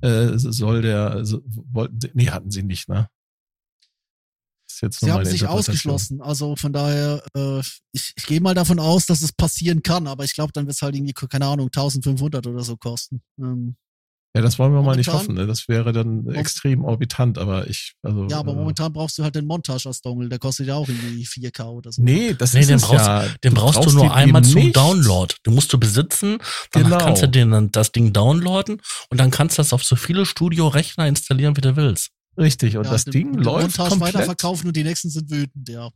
äh, 0.00 0.30
soll 0.36 0.80
der, 0.80 1.26
so, 1.26 1.42
wollten 1.44 2.00
Sie, 2.00 2.10
nee, 2.14 2.30
hatten 2.30 2.50
Sie 2.50 2.62
nicht, 2.62 2.88
ne? 2.88 3.10
Ist 4.66 4.80
jetzt 4.80 5.00
Sie 5.00 5.12
haben 5.12 5.24
sich 5.26 5.46
ausgeschlossen. 5.46 6.22
Also 6.22 6.56
von 6.56 6.72
daher, 6.72 7.22
äh, 7.36 7.60
ich, 7.92 8.14
ich 8.16 8.26
gehe 8.26 8.40
mal 8.40 8.54
davon 8.54 8.78
aus, 8.78 9.04
dass 9.04 9.20
es 9.20 9.32
passieren 9.32 9.82
kann, 9.82 10.06
aber 10.06 10.24
ich 10.24 10.32
glaube, 10.32 10.52
dann 10.52 10.66
wird 10.66 10.76
es 10.76 10.82
halt 10.82 10.96
irgendwie, 10.96 11.12
keine 11.12 11.46
Ahnung, 11.46 11.66
1500 11.66 12.46
oder 12.46 12.62
so 12.62 12.78
kosten. 12.78 13.22
Ähm, 13.38 13.76
Ja, 14.36 14.42
das 14.42 14.58
wollen 14.58 14.72
wir 14.72 14.82
mal 14.82 14.94
nicht 14.96 15.06
Momentan- 15.06 15.20
hoffen, 15.28 15.34
ne? 15.34 15.46
Das 15.46 15.66
wäre 15.68 15.92
dann 15.92 16.26
extrem 16.28 16.84
orbitant, 16.84 17.38
aber 17.38 17.66
ich, 17.68 17.94
also. 18.02 18.26
ja, 18.28 18.38
aber 18.38 18.52
äh, 18.52 18.56
momentan 18.56 18.92
brauchst 18.92 19.16
du 19.18 19.24
halt 19.24 19.34
den 19.34 19.46
Montage 19.46 19.86
als 19.88 20.02
Dongle, 20.02 20.28
der 20.28 20.38
kostet 20.38 20.66
ja 20.66 20.74
auch 20.74 20.86
irgendwie 20.88 21.24
4K 21.26 21.64
oder 21.70 21.90
so. 21.90 22.02
Nee, 22.02 22.34
das 22.34 22.52
Nee, 22.52 22.60
ist 22.60 22.68
den 22.70 22.76
es 22.76 22.82
brauchst- 22.82 23.06
ja. 23.06 23.24
Den 23.42 23.54
brauchst 23.54 23.84
du 23.84 23.90
nur 23.92 24.04
den 24.04 24.12
einmal 24.12 24.42
eben 24.42 24.50
zum 24.52 24.62
nicht. 24.62 24.76
Download. 24.76 25.34
Den 25.46 25.54
musst 25.54 25.72
du 25.72 25.78
besitzen, 25.78 26.38
dann 26.72 26.84
Genau. 26.84 26.98
kannst 26.98 27.22
du 27.22 27.28
den, 27.28 27.50
dann 27.50 27.70
das 27.72 27.92
Ding 27.92 28.12
downloaden 28.12 28.80
und 29.10 29.18
dann 29.18 29.30
kannst 29.30 29.56
du 29.56 29.60
das 29.60 29.72
auf 29.72 29.82
so 29.82 29.96
viele 29.96 30.26
Studio-Rechner 30.26 31.06
installieren, 31.08 31.56
wie 31.56 31.62
du 31.62 31.74
willst. 31.76 32.10
Richtig, 32.38 32.76
und 32.76 32.84
Ja, 32.84 32.90
das 32.90 33.04
den- 33.04 33.12
Ding 33.12 33.32
den 33.32 33.42
läuft 33.42 33.62
Montage 33.78 33.88
komplett. 33.88 34.14
weiterverkaufen 34.14 34.66
und 34.68 34.76
die 34.76 34.84
nächsten 34.84 35.08
sind 35.08 35.30
wütend, 35.30 35.68
ja. 35.70 35.88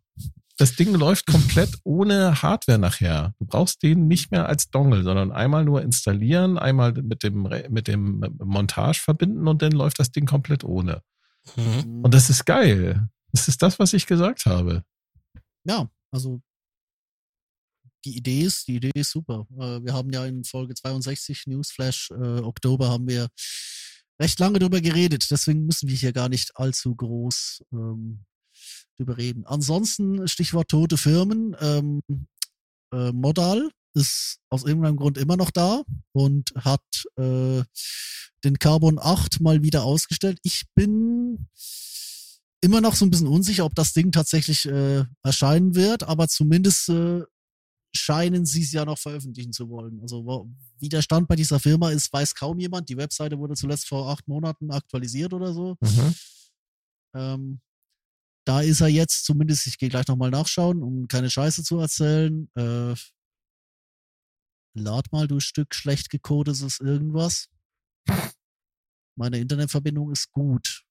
Das 0.61 0.77
Ding 0.77 0.95
läuft 0.95 1.27
komplett 1.27 1.79
ohne 1.85 2.43
Hardware 2.43 2.79
nachher. 2.79 3.33
Du 3.39 3.47
brauchst 3.47 3.83
den 3.83 4.09
nicht 4.09 4.31
mehr 4.31 4.47
als 4.47 4.69
Dongle, 4.69 5.03
sondern 5.03 5.33
einmal 5.33 5.65
nur 5.65 5.81
installieren, 5.81 6.59
einmal 6.59 6.93
mit 6.93 7.23
dem, 7.23 7.49
mit 7.71 7.89
dem 7.89 8.37
Montage 8.39 9.01
verbinden 9.01 9.49
und 9.49 9.63
dann 9.63 9.73
läuft 9.73 9.99
das 9.99 10.13
Ding 10.13 10.27
komplett 10.27 10.63
ohne. 10.63 11.03
Mhm. 11.57 12.05
Und 12.05 12.13
das 12.13 12.29
ist 12.29 12.45
geil. 12.45 13.09
Das 13.33 13.49
ist 13.49 13.63
das, 13.63 13.79
was 13.79 13.95
ich 13.95 14.07
gesagt 14.07 14.45
habe. 14.45 14.85
ja, 15.65 15.89
also 16.11 16.43
die 18.05 18.19
Idee 18.19 18.43
ist, 18.43 18.69
die 18.69 18.77
Idee 18.77 18.93
ist 18.95 19.13
super. 19.13 19.47
Äh, 19.59 19.83
wir 19.83 19.95
haben 19.95 20.11
ja 20.13 20.27
in 20.27 20.45
Folge 20.45 20.75
62 20.75 21.47
Newsflash 21.47 22.11
äh, 22.11 22.41
Oktober 22.41 22.91
haben 22.91 23.09
wir 23.09 23.29
recht 24.21 24.39
lange 24.39 24.59
drüber 24.59 24.83
geredet, 24.83 25.27
deswegen 25.31 25.65
müssen 25.65 25.89
wir 25.89 25.97
hier 25.97 26.13
gar 26.13 26.29
nicht 26.29 26.55
allzu 26.55 26.95
groß 26.95 27.65
ähm, 27.73 28.27
drüber 29.01 29.17
reden. 29.17 29.47
Ansonsten 29.47 30.29
Stichwort 30.29 30.69
tote 30.69 30.97
Firmen. 30.97 31.57
Ähm, 31.61 32.03
äh, 32.93 33.13
Modal 33.13 33.71
ist 33.95 34.39
aus 34.51 34.65
irgendeinem 34.65 34.97
Grund 34.97 35.19
immer 35.19 35.37
noch 35.37 35.51
da 35.51 35.83
und 36.13 36.53
hat 36.57 36.85
äh, 37.17 37.63
den 38.45 38.59
Carbon 38.59 38.99
8 39.01 39.41
mal 39.41 39.63
wieder 39.63 39.85
ausgestellt. 39.85 40.39
Ich 40.43 40.65
bin 40.75 41.49
immer 42.61 42.81
noch 42.81 42.95
so 42.95 43.05
ein 43.05 43.11
bisschen 43.11 43.27
unsicher, 43.27 43.65
ob 43.65 43.75
das 43.75 43.93
Ding 43.93 44.13
tatsächlich 44.13 44.67
äh, 44.67 45.05
erscheinen 45.23 45.75
wird, 45.75 46.03
aber 46.03 46.29
zumindest 46.29 46.89
äh, 46.91 47.23
scheinen 47.95 48.47
sie 48.47 48.63
es 48.63 48.73
ja 48.73 48.85
noch 48.85 48.99
veröffentlichen 48.99 49.53
zu 49.53 49.69
wollen. 49.69 50.01
Also 50.01 50.49
wie 50.79 50.89
der 50.89 51.03
Stand 51.03 51.27
bei 51.27 51.37
dieser 51.37 51.59
Firma 51.59 51.91
ist, 51.91 52.13
weiß 52.13 52.35
kaum 52.35 52.61
jemand. 52.61 52.89
Die 52.89 52.97
Webseite 52.97 53.39
wurde 53.39 53.55
zuletzt 53.55 53.89
vor 53.89 54.09
acht 54.11 54.29
Monaten 54.29 54.71
aktualisiert 54.71 55.33
oder 55.33 55.53
so. 55.53 55.77
Mhm. 55.81 56.15
Ähm, 57.15 57.61
da 58.51 58.63
ist 58.63 58.81
er 58.81 58.89
jetzt 58.89 59.27
zumindest, 59.27 59.69
ich 59.69 59.79
gehe 59.79 59.89
gleich 59.89 60.09
nochmal 60.09 60.31
nachschauen, 60.33 60.83
um 60.83 61.07
keine 61.07 61.31
Scheiße 61.31 61.63
zu 61.63 61.79
erzählen. 61.79 62.51
Äh, 62.57 62.97
lad 64.75 65.13
mal, 65.13 65.29
du 65.29 65.39
Stück 65.39 65.73
schlecht 65.73 66.11
gecodetes 66.11 66.81
irgendwas. 66.81 67.49
Meine 69.17 69.39
Internetverbindung 69.39 70.11
ist 70.11 70.33
gut. 70.33 70.85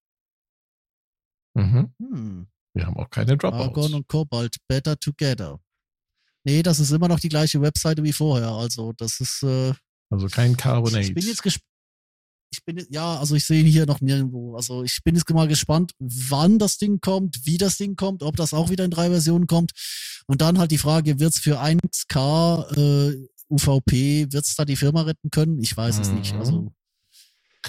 Mhm. 1.53 1.93
Hm. 1.99 2.47
Wir 2.73 2.85
haben 2.85 2.95
auch 2.95 3.09
keine 3.09 3.33
Argon 3.33 3.39
Dropouts. 3.39 3.93
und 3.93 4.07
Cobalt 4.07 4.55
better 4.69 4.97
together. 4.97 5.59
Nee, 6.45 6.63
das 6.63 6.79
ist 6.79 6.91
immer 6.91 7.09
noch 7.09 7.19
die 7.19 7.27
gleiche 7.27 7.61
Webseite 7.61 8.01
wie 8.03 8.13
vorher. 8.13 8.51
Also, 8.51 8.93
das 8.93 9.19
ist. 9.19 9.43
Äh, 9.43 9.73
Also 10.09 10.27
kein 10.27 10.55
Carbonate. 10.55 11.01
ich 11.01 11.13
bin 11.13 11.25
jetzt 11.25 11.43
gespannt. 11.43 11.68
Ich 12.51 12.63
bin, 12.63 12.83
ja, 12.89 13.19
also 13.19 13.35
ich 13.35 13.45
sehe 13.45 13.61
ihn 13.61 13.67
hier 13.67 13.85
noch 13.85 14.01
nirgendwo. 14.01 14.55
Also 14.55 14.83
ich 14.83 15.03
bin 15.03 15.15
jetzt 15.15 15.29
mal 15.29 15.47
gespannt, 15.47 15.91
wann 15.99 16.57
das 16.57 16.77
Ding 16.77 16.99
kommt, 16.99 17.45
wie 17.45 17.57
das 17.57 17.77
Ding 17.77 17.95
kommt, 17.95 18.23
ob 18.23 18.35
das 18.35 18.53
auch 18.53 18.69
wieder 18.69 18.85
in 18.85 18.91
drei 18.91 19.09
Versionen 19.09 19.47
kommt. 19.47 19.71
Und 20.25 20.41
dann 20.41 20.57
halt 20.57 20.71
die 20.71 20.77
Frage, 20.77 21.19
wird's 21.19 21.39
für 21.39 21.61
1K 21.61 22.77
äh, 22.77 23.27
UVP, 23.49 24.31
wird's 24.31 24.55
da 24.55 24.65
die 24.65 24.75
Firma 24.75 25.03
retten 25.03 25.29
können? 25.29 25.59
Ich 25.61 25.75
weiß 25.75 25.99
es 25.99 26.11
nicht. 26.11 26.33
Mhm. 26.33 26.39
Also 26.39 26.71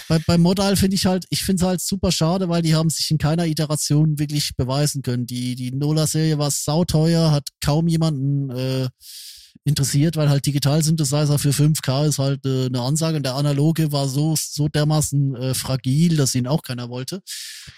bei, 0.09 0.19
bei 0.20 0.39
Modal 0.39 0.77
finde 0.77 0.94
ich 0.94 1.07
halt, 1.07 1.27
ich 1.31 1.44
finde 1.44 1.62
es 1.62 1.66
halt 1.66 1.81
super 1.81 2.12
schade, 2.12 2.48
weil 2.48 2.62
die 2.62 2.74
haben 2.74 2.90
sich 2.90 3.11
in 3.11 3.19
keiner 3.19 3.47
Iteration 3.47 4.19
wirklich 4.19 4.57
beweisen 4.57 5.02
können. 5.02 5.27
Die, 5.27 5.57
die 5.57 5.73
Nola-Serie 5.73 6.39
war 6.39 6.51
sauteuer, 6.51 7.31
hat 7.32 7.48
kaum 7.61 7.89
jemanden 7.89 8.51
äh, 8.51 8.89
interessiert, 9.70 10.16
weil 10.16 10.28
halt 10.28 10.44
Digital-Synthesizer 10.44 11.38
für 11.38 11.51
5K 11.55 12.06
ist 12.06 12.18
halt 12.18 12.44
äh, 12.44 12.66
eine 12.66 12.82
Ansage 12.82 13.16
und 13.16 13.22
der 13.24 13.34
analoge 13.36 13.90
war 13.92 14.06
so, 14.09 14.34
so 14.38 14.68
dermaßen 14.68 15.34
äh, 15.36 15.55
fragil, 15.55 16.16
dass 16.18 16.34
ihn 16.34 16.47
auch 16.47 16.62
keiner 16.62 16.90
wollte. 16.90 17.22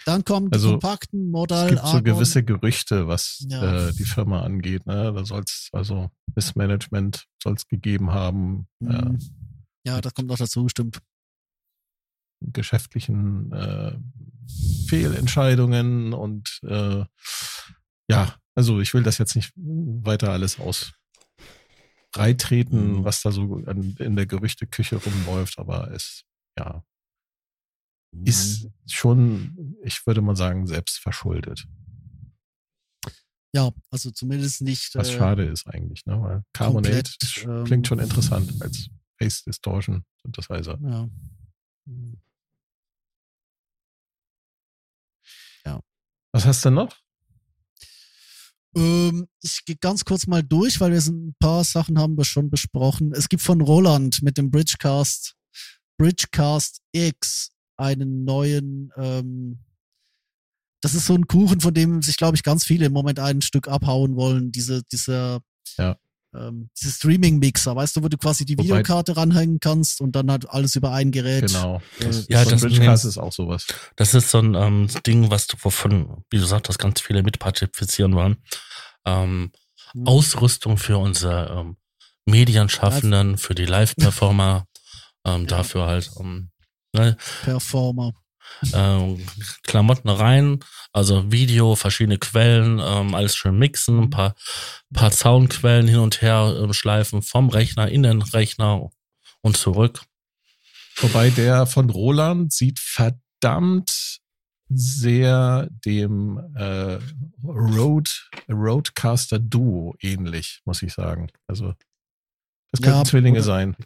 Dann 0.05 0.25
kommen 0.25 0.51
die 0.51 0.55
Also, 0.55 0.71
kompakten 0.73 1.27
Es 1.27 1.31
Modal, 1.31 1.69
gibt 1.69 1.81
so 1.83 1.87
Argon. 1.87 2.05
gewisse 2.05 2.43
Gerüchte, 2.43 3.07
was 3.07 3.45
Ja. 3.49 3.89
äh, 3.89 3.93
die 3.93 4.05
Firma 4.05 4.43
angeht. 4.43 4.85
Ne? 4.87 5.13
Da 5.15 5.25
soll 5.25 5.43
es, 5.47 5.69
also 5.73 6.11
Missmanagement 6.35 7.27
soll 7.43 7.55
es 7.55 7.69
gegeben 7.69 8.11
haben, 8.11 8.67
Mhm. 8.81 9.19
Ja, 9.85 10.01
das 10.01 10.15
kommt 10.15 10.29
noch 10.29 10.39
dazu, 10.39 10.69
stimmt. 10.69 10.99
geschäftlichen 12.41 13.53
äh, 13.53 13.93
Fehlentscheidungen 14.89 16.13
und 16.13 16.59
äh, 16.65 17.05
ja, 18.11 18.35
also 18.55 18.81
ich 18.81 18.93
will 18.95 19.03
das 19.03 19.19
jetzt 19.19 19.37
nicht 19.37 19.53
weiter 19.57 20.31
alles 20.31 20.59
aus 20.59 20.93
treten, 22.13 22.99
Mhm. 22.99 23.05
was 23.05 23.23
da 23.23 23.33
so 23.33 23.57
an, 23.67 23.97
in 23.99 24.17
der 24.17 24.27
Gerüchteküche 24.27 24.97
rumläuft, 24.97 25.59
aber 25.59 25.91
es 25.93 26.25
ja 26.59 26.85
ist 28.27 28.65
Mhm. 28.65 28.73
schon, 28.87 29.77
ich 29.83 30.07
würde 30.07 30.21
mal 30.21 30.37
sagen, 30.37 30.67
selbst 30.67 30.99
verschuldet. 30.99 31.67
Ja, 33.55 33.71
also 33.91 34.11
zumindest 34.11 34.61
nicht. 34.63 34.95
Was 34.95 35.09
äh, 35.11 35.17
schade 35.19 35.45
ist 35.47 35.67
eigentlich, 35.67 36.05
ne? 36.07 36.21
Weil 36.21 36.43
Carbonate 36.53 36.89
komplett, 36.93 37.17
ist- 37.23 37.45
ähm, 37.45 37.65
klingt 37.65 37.87
schon 37.87 37.99
interessant 37.99 38.61
als 38.63 38.89
Face 39.19 39.45
Distortion 39.45 40.05
Synthesizer. 40.23 40.79
Ja. 40.83 41.09
Was 46.35 46.47
hast 46.47 46.65
du 46.65 46.71
noch? 46.71 46.97
Ähm, 48.77 49.27
ich 49.43 49.65
gehe 49.65 49.77
ganz 49.77 50.05
kurz 50.05 50.27
mal 50.27 50.43
durch, 50.43 50.81
weil 50.81 50.93
wir 50.93 51.01
sind, 51.01 51.29
ein 51.29 51.35
paar 51.39 51.65
Sachen 51.65 51.99
haben 51.99 52.17
wir 52.17 52.25
schon 52.25 52.51
besprochen. 52.51 53.13
Es 53.13 53.29
gibt 53.29 53.43
von 53.43 53.61
Roland 53.61 54.23
mit 54.23 54.39
dem 54.39 54.51
Bridgecast, 54.51 55.35
Bridgecast 55.99 56.81
X 56.93 57.51
einen 57.77 58.25
neuen, 58.25 58.91
ähm, 58.97 59.59
das 60.81 60.95
ist 60.95 61.07
so 61.07 61.15
ein 61.15 61.27
Kuchen, 61.27 61.61
von 61.61 61.75
dem 61.75 62.03
sich, 62.03 62.17
glaube 62.17 62.37
ich, 62.37 62.43
ganz 62.43 62.65
viele 62.65 62.87
im 62.87 62.93
Moment 62.93 63.21
ein 63.21 63.41
Stück 63.41 63.69
abhauen 63.69 64.17
wollen. 64.17 64.51
Diese, 64.51 64.83
dieser, 64.91 65.41
Ja. 65.79 65.97
Ähm, 66.35 66.71
diese 66.81 66.93
Streaming-Mixer, 66.93 67.77
weißt 67.77 67.97
du, 67.97 68.03
wo 68.03 68.09
du 68.09 68.17
quasi 68.17 68.45
die 68.45 68.57
Wobei- 68.57 68.65
Videokarte 68.65 69.17
ranhängen 69.17 69.61
kannst 69.61 70.01
und 70.01 70.13
dann 70.17 70.31
halt 70.31 70.49
alles 70.49 70.77
über 70.77 70.93
ein 70.93 71.11
Gerät. 71.11 71.47
Genau. 71.49 71.83
Das, 72.01 72.27
Ja, 72.29 72.45
das- 72.45 72.63
Bridgecast 72.63 73.05
ist 73.05 73.19
auch 73.19 73.33
sowas. 73.33 73.67
Das 73.97 74.15
ist 74.15 74.31
so 74.31 74.39
ein 74.39 74.55
ähm, 74.55 74.89
Ding, 75.07 75.31
was 75.31 75.47
du, 75.47 75.57
wovon, 75.61 76.25
wie 76.31 76.39
du 76.39 76.45
sagst, 76.47 76.69
dass 76.69 76.79
ganz 76.79 77.01
viele 77.01 77.23
mitpartizipieren 77.23 78.15
wollen. 78.15 78.37
Ähm, 79.05 79.51
Hm. 79.93 80.07
Ausrüstung 80.07 80.79
für 80.79 80.97
unsere 80.97 81.51
ähm, 81.61 81.77
Medienschaffenden, 82.25 83.37
für 83.39 83.55
die 83.55 83.67
Live-Performer, 83.67 84.67
ähm, 85.27 85.47
dafür 85.47 85.87
halt 85.87 86.11
ähm, 86.19 86.51
ne, 86.95 87.17
Performer. 87.45 88.13
Ähm, 88.73 89.25
Klamotten 89.63 90.09
rein, 90.09 90.61
also 90.93 91.31
Video, 91.33 91.75
verschiedene 91.77 92.19
Quellen, 92.19 92.81
ähm, 92.85 93.15
alles 93.15 93.37
schön 93.37 93.59
mixen, 93.59 93.99
ein 93.99 94.11
paar, 94.11 94.35
paar 94.93 95.11
Soundquellen 95.11 95.89
hin 95.89 95.99
und 95.99 96.23
her 96.23 96.55
ähm, 96.63 96.73
schleifen, 96.73 97.23
vom 97.23 97.49
Rechner 97.49 97.89
in 97.89 98.03
den 98.03 98.23
Rechner 98.23 98.91
und 99.41 99.57
zurück. 99.57 100.03
Wobei 100.97 101.31
der 101.31 101.67
von 101.67 101.91
Roland 101.91 102.53
sieht 102.53 102.79
verdammt 102.79 104.19
sehr 104.75 105.69
dem 105.85 106.39
äh, 106.57 106.99
Road, 107.45 108.29
Roadcaster 108.49 109.39
Duo 109.39 109.95
ähnlich, 110.01 110.61
muss 110.65 110.83
ich 110.83 110.93
sagen. 110.95 111.29
Also 111.47 111.75
das 112.71 112.81
könnten 112.81 112.99
Ja, 112.99 113.05
Zwillinge 113.05 113.43
sein. 113.43 113.77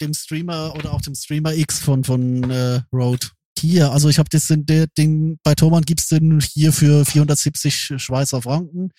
dem 0.00 0.14
Streamer 0.14 0.74
oder 0.74 0.92
auch 0.92 1.02
dem 1.02 1.14
Streamer 1.14 1.52
X 1.54 1.80
von, 1.80 2.04
von 2.04 2.50
äh, 2.50 2.80
Rode. 2.92 3.26
Hier, 3.60 3.92
also 3.92 4.08
ich 4.08 4.18
habe 4.18 4.30
das 4.30 4.46
der 4.48 4.86
Ding, 4.86 5.38
bei 5.42 5.54
Thomann 5.54 5.82
gibt's 5.82 6.08
den 6.08 6.40
hier 6.40 6.72
für 6.72 7.04
470 7.04 7.94
Schweizer 7.96 8.40
Franken. 8.40 8.90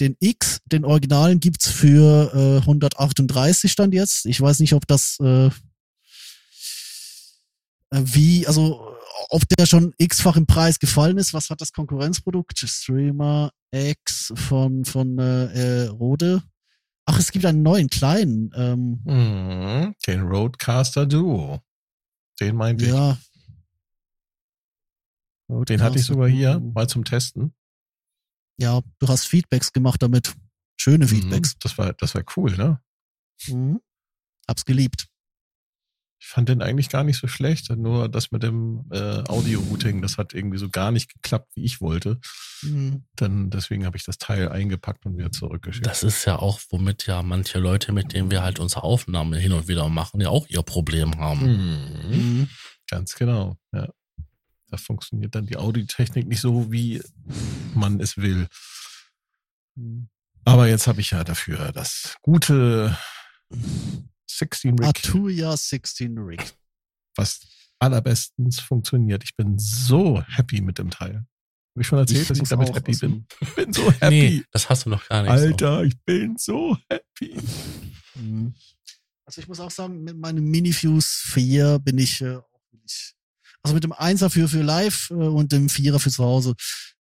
Den 0.00 0.16
X, 0.18 0.60
den 0.64 0.84
Originalen 0.84 1.40
gibt's 1.40 1.68
für 1.68 2.32
äh, 2.34 2.60
138 2.60 3.70
stand 3.70 3.94
jetzt. 3.94 4.24
Ich 4.26 4.40
weiß 4.40 4.60
nicht, 4.60 4.72
ob 4.72 4.86
das 4.86 5.18
äh, 5.20 5.46
äh, 5.46 5.50
wie, 7.90 8.46
also 8.46 8.96
ob 9.28 9.42
der 9.48 9.66
schon 9.66 9.94
x-fach 9.98 10.36
im 10.36 10.46
Preis 10.46 10.78
gefallen 10.78 11.18
ist. 11.18 11.34
Was 11.34 11.50
hat 11.50 11.60
das 11.60 11.72
Konkurrenzprodukt? 11.72 12.58
Streamer 12.58 13.52
X 13.70 14.32
von, 14.34 14.84
von 14.84 15.18
äh, 15.18 15.84
äh, 15.84 15.86
Rode. 15.88 16.42
Ach, 17.04 17.18
es 17.18 17.30
gibt 17.30 17.44
einen 17.44 17.62
neuen 17.62 17.88
kleinen. 17.88 18.50
Ähm, 18.56 19.00
Mhm, 19.04 19.94
den 20.06 20.22
Roadcaster 20.22 21.06
Duo. 21.06 21.60
Den 22.40 22.56
meinte 22.56 22.86
ja, 22.86 23.12
ich. 23.12 23.31
Den 25.48 25.82
hatte 25.82 25.98
ich 25.98 26.04
sogar 26.04 26.28
hier 26.28 26.60
mal 26.60 26.88
zum 26.88 27.04
Testen. 27.04 27.54
Ja, 28.58 28.80
du 28.98 29.08
hast 29.08 29.26
Feedbacks 29.26 29.72
gemacht 29.72 30.02
damit. 30.02 30.34
Schöne 30.80 31.06
Feedbacks. 31.06 31.54
Mhm, 31.54 31.58
das 31.60 31.78
war, 31.78 31.92
das 31.94 32.14
war 32.14 32.22
cool, 32.36 32.56
ne? 32.56 32.80
Mhm. 33.46 33.80
Hab's 34.48 34.64
geliebt. 34.64 35.08
Ich 36.20 36.28
fand 36.28 36.48
den 36.48 36.62
eigentlich 36.62 36.88
gar 36.88 37.02
nicht 37.02 37.18
so 37.18 37.26
schlecht. 37.26 37.70
Nur 37.70 38.08
das 38.08 38.30
mit 38.30 38.44
dem 38.44 38.84
äh, 38.92 39.24
Audio-Routing, 39.28 40.02
das 40.02 40.18
hat 40.18 40.34
irgendwie 40.34 40.58
so 40.58 40.70
gar 40.70 40.92
nicht 40.92 41.12
geklappt, 41.12 41.50
wie 41.56 41.64
ich 41.64 41.80
wollte. 41.80 42.20
Mhm. 42.62 43.04
Dann 43.16 43.50
deswegen 43.50 43.84
habe 43.84 43.96
ich 43.96 44.04
das 44.04 44.18
Teil 44.18 44.48
eingepackt 44.48 45.04
und 45.04 45.18
wieder 45.18 45.32
zurückgeschickt. 45.32 45.86
Das 45.86 46.04
ist 46.04 46.24
ja 46.24 46.38
auch, 46.38 46.60
womit 46.70 47.06
ja 47.06 47.22
manche 47.24 47.58
Leute, 47.58 47.92
mit 47.92 48.12
denen 48.12 48.30
wir 48.30 48.42
halt 48.42 48.60
unsere 48.60 48.84
Aufnahmen 48.84 49.34
hin 49.34 49.52
und 49.52 49.66
wieder 49.66 49.88
machen, 49.88 50.20
ja 50.20 50.28
auch 50.28 50.46
ihr 50.48 50.62
Problem 50.62 51.18
haben. 51.18 51.44
Mhm. 51.44 52.10
Mhm. 52.10 52.48
Ganz 52.88 53.16
genau, 53.16 53.56
ja. 53.72 53.88
Da 54.72 54.78
funktioniert 54.78 55.34
dann 55.34 55.44
die 55.44 55.58
Audiotechnik 55.58 56.26
nicht 56.26 56.40
so, 56.40 56.72
wie 56.72 57.02
man 57.74 58.00
es 58.00 58.16
will. 58.16 58.48
Aber 60.46 60.66
jetzt 60.66 60.86
habe 60.86 61.02
ich 61.02 61.10
ja 61.10 61.24
dafür 61.24 61.72
das 61.72 62.16
gute 62.22 62.96
16 64.30 64.78
Rig, 64.78 64.86
Arturia 64.86 65.54
16 65.54 66.16
Rig. 66.16 66.40
was 67.16 67.40
allerbestens 67.80 68.60
funktioniert. 68.60 69.24
Ich 69.24 69.36
bin 69.36 69.58
so 69.58 70.22
happy 70.22 70.62
mit 70.62 70.78
dem 70.78 70.88
Teil. 70.88 71.16
Habe 71.16 71.80
ich 71.80 71.86
schon 71.86 71.98
erzählt, 71.98 72.22
Ich 72.22 72.28
dass 72.28 72.38
ich 72.38 72.48
damit 72.48 72.74
happy 72.74 72.96
bin? 72.96 73.26
Ich 73.40 73.54
bin 73.54 73.72
so 73.74 73.92
happy. 73.92 74.08
Nee, 74.08 74.44
das 74.52 74.70
hast 74.70 74.86
du 74.86 74.90
noch 74.90 75.06
gar 75.06 75.20
nicht. 75.20 75.30
Alter, 75.32 75.84
ich 75.84 76.00
bin 76.02 76.38
so 76.38 76.78
happy. 76.88 77.36
Mhm. 78.14 78.54
Also 79.26 79.42
ich 79.42 79.48
muss 79.48 79.60
auch 79.60 79.70
sagen, 79.70 80.02
mit 80.02 80.16
meinem 80.16 80.44
Minifuse 80.44 81.08
4 81.28 81.78
bin 81.78 81.98
ich 81.98 82.22
äh, 82.22 82.36
auch 82.36 82.48
wirklich. 82.70 83.14
Also 83.62 83.74
mit 83.74 83.84
dem 83.84 83.92
1er 83.92 84.28
für, 84.28 84.48
für 84.48 84.62
live 84.62 85.10
äh, 85.10 85.14
und 85.14 85.52
dem 85.52 85.68
4er 85.68 85.98
für 85.98 86.10
zu 86.10 86.24
Hause. 86.24 86.54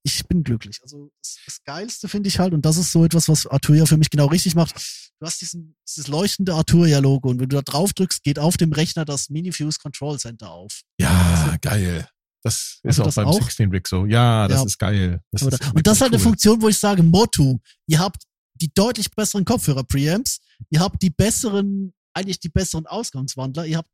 Ich 0.04 0.26
bin 0.28 0.44
glücklich. 0.44 0.80
Also 0.82 1.12
das, 1.46 1.62
Geilste 1.66 2.08
finde 2.08 2.30
ich 2.30 2.40
halt, 2.40 2.54
und 2.54 2.66
das 2.66 2.78
ist 2.78 2.92
so 2.92 3.04
etwas, 3.06 3.28
was 3.30 3.46
Arturia 3.48 3.86
für 3.86 3.98
mich 3.98 4.10
genau 4.10 4.28
richtig 4.28 4.56
macht. 4.56 4.76
Du 5.20 5.26
hast 5.26 5.42
diesen, 5.42 5.76
dieses 5.88 6.08
leuchtende 6.08 6.54
Arturia-Logo 6.54 7.30
und 7.30 7.40
wenn 7.40 7.50
du 7.50 7.58
da 7.58 7.62
drauf 7.62 7.94
drückst, 7.94 8.24
geht 8.24 8.40
auf 8.40 8.56
dem 8.58 8.72
Rechner 8.72 9.04
das 9.06 9.30
Minifuse 9.30 9.78
Control 9.82 10.18
Center 10.20 10.50
auf. 10.52 10.82
Ja, 11.00 11.58
geil. 11.62 12.08
Das 12.42 12.80
ist 12.84 12.86
Also 12.86 13.02
auch 13.02 13.06
das 13.08 13.16
beim 13.16 13.28
auch? 13.28 13.42
16 13.42 13.70
Rig 13.72 13.88
so. 13.88 14.06
Ja, 14.06 14.48
das 14.48 14.60
Ja. 14.62 14.66
ist 14.66 14.78
geil. 14.80 15.22
Das 15.32 15.42
ist 15.42 15.74
Und 15.76 15.86
das 15.86 15.98
ist 15.98 16.02
halt 16.02 16.14
eine 16.14 16.18
cool. 16.22 16.24
Funktion, 16.30 16.62
wo 16.62 16.70
ich 16.70 16.78
sage, 16.78 17.04
Motto, 17.04 17.60
ihr 17.88 18.00
habt 18.00 18.24
die 18.56 18.72
deutlich 18.74 19.12
besseren 19.12 19.44
Kopfhörer-Preamps, 19.46 20.40
ihr 20.70 20.80
habt 20.80 21.02
die 21.02 21.10
besseren, 21.10 21.94
eigentlich 22.14 22.40
die 22.40 22.50
besseren 22.50 22.86
Ausgangswandler, 22.88 23.66
ihr 23.66 23.78
habt 23.78 23.90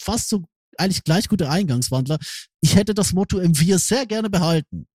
fast 0.00 0.30
so 0.30 0.44
eigentlich 0.78 1.04
gleich 1.04 1.28
gute 1.28 1.48
Eingangswandler. 1.50 2.18
Ich 2.60 2.74
hätte 2.76 2.94
das 2.94 3.12
Motto 3.12 3.38
M4 3.38 3.78
sehr 3.78 4.06
gerne 4.06 4.30
behalten. 4.30 4.86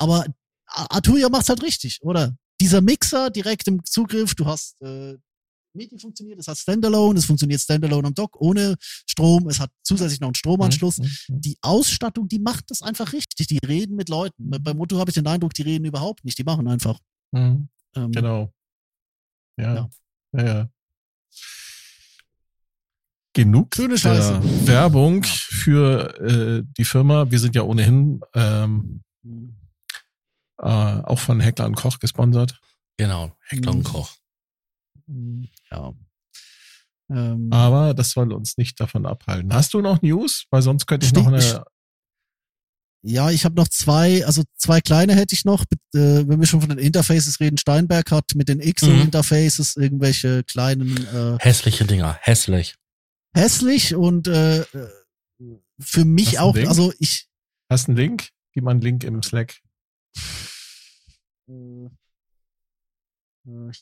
Aber 0.00 0.24
Arturia 0.66 1.28
macht's 1.28 1.48
halt 1.48 1.62
richtig, 1.62 1.98
oder? 2.02 2.36
Dieser 2.60 2.80
Mixer 2.80 3.30
direkt 3.30 3.68
im 3.68 3.84
Zugriff, 3.84 4.34
du 4.34 4.46
hast 4.46 4.80
äh, 4.82 5.16
MIDI 5.74 5.98
funktioniert, 5.98 6.38
es 6.40 6.48
hat 6.48 6.58
Standalone, 6.58 7.18
es 7.18 7.24
funktioniert 7.24 7.60
Standalone 7.60 8.08
am 8.08 8.14
Dock 8.14 8.40
ohne 8.40 8.74
Strom, 8.80 9.48
es 9.48 9.60
hat 9.60 9.70
zusätzlich 9.84 10.18
noch 10.20 10.28
einen 10.28 10.34
Stromanschluss 10.34 10.98
Mhm. 10.98 11.40
die 11.40 11.56
Ausstattung, 11.62 12.26
die 12.28 12.38
macht 12.40 12.70
das 12.70 12.82
einfach 12.82 13.12
richtig. 13.12 13.46
Die 13.46 13.58
reden 13.58 13.94
mit 13.96 14.08
Leuten. 14.08 14.50
Bei- 14.50 14.58
Beim 14.58 14.76
Motto 14.76 14.98
habe 14.98 15.10
ich 15.10 15.14
den 15.14 15.26
Eindruck, 15.26 15.54
die 15.54 15.62
reden 15.62 15.84
überhaupt 15.84 16.24
nicht. 16.24 16.38
Die 16.38 16.44
machen 16.44 16.66
einfach. 16.68 16.98
Mhm. 17.32 17.68
Ähm, 17.94 18.12
Genau. 18.12 18.52
Ja. 19.56 19.74
Ja. 19.74 19.90
Ja. 20.32 20.44
ja. 20.46 20.70
Genug 23.38 23.72
Schöne 23.76 23.90
der 23.90 23.98
Scheiße. 23.98 24.66
Werbung 24.66 25.22
Ja. 25.22 25.30
für 25.30 26.20
äh, 26.20 26.62
die 26.76 26.84
Firma. 26.84 27.30
Wir 27.30 27.38
sind 27.38 27.54
ja 27.54 27.62
ohnehin 27.62 28.20
ähm, 28.34 29.04
äh, 30.60 30.64
auch 30.64 31.20
von 31.20 31.38
Heckler 31.38 31.66
und 31.66 31.76
Koch 31.76 32.00
gesponsert. 32.00 32.58
Genau, 32.96 33.32
Heckler 33.46 33.70
Mhm. 33.72 33.78
und 33.78 33.84
Koch. 33.84 34.10
Ja. 35.70 35.92
Ähm, 37.10 37.48
Aber 37.52 37.94
das 37.94 38.10
soll 38.10 38.32
uns 38.32 38.56
nicht 38.58 38.80
davon 38.80 39.06
abhalten. 39.06 39.54
Hast 39.54 39.72
du 39.72 39.80
noch 39.80 40.02
News? 40.02 40.46
Weil 40.50 40.62
sonst 40.62 40.86
könnte 40.86 41.06
ich 41.06 41.12
noch 41.12 41.32
ich- 41.32 41.54
eine. 41.54 41.64
ja, 43.02 43.30
ich 43.30 43.44
habe 43.44 43.54
noch 43.54 43.68
zwei, 43.68 44.26
also 44.26 44.42
zwei 44.56 44.80
kleine 44.80 45.14
hätte 45.14 45.36
ich 45.36 45.44
noch. 45.44 45.62
Äh, 45.94 46.26
wenn 46.26 46.40
wir 46.40 46.46
schon 46.48 46.60
von 46.60 46.70
den 46.70 46.78
Interfaces 46.80 47.38
reden, 47.38 47.56
Steinberg 47.56 48.10
hat 48.10 48.34
mit 48.34 48.48
den 48.48 48.58
Mhm. 48.58 48.64
XO-Interfaces 48.74 49.76
irgendwelche 49.76 50.42
kleinen 50.42 50.96
äh, 51.14 51.38
Hässliche 51.38 51.84
Dinger, 51.84 52.18
hässlich. 52.20 52.74
Hässlich 53.38 53.94
und 53.94 54.28
äh, 54.28 54.64
für 55.80 56.04
mich 56.04 56.38
auch, 56.38 56.56
also 56.56 56.92
ich 56.98 57.28
Hast 57.70 57.86
du 57.86 57.92
einen 57.92 57.98
Link? 57.98 58.30
Gib 58.52 58.64
mal 58.64 58.70
einen 58.72 58.80
Link 58.80 59.04
im 59.04 59.22
Slack. 59.22 59.60
äh, 61.48 61.88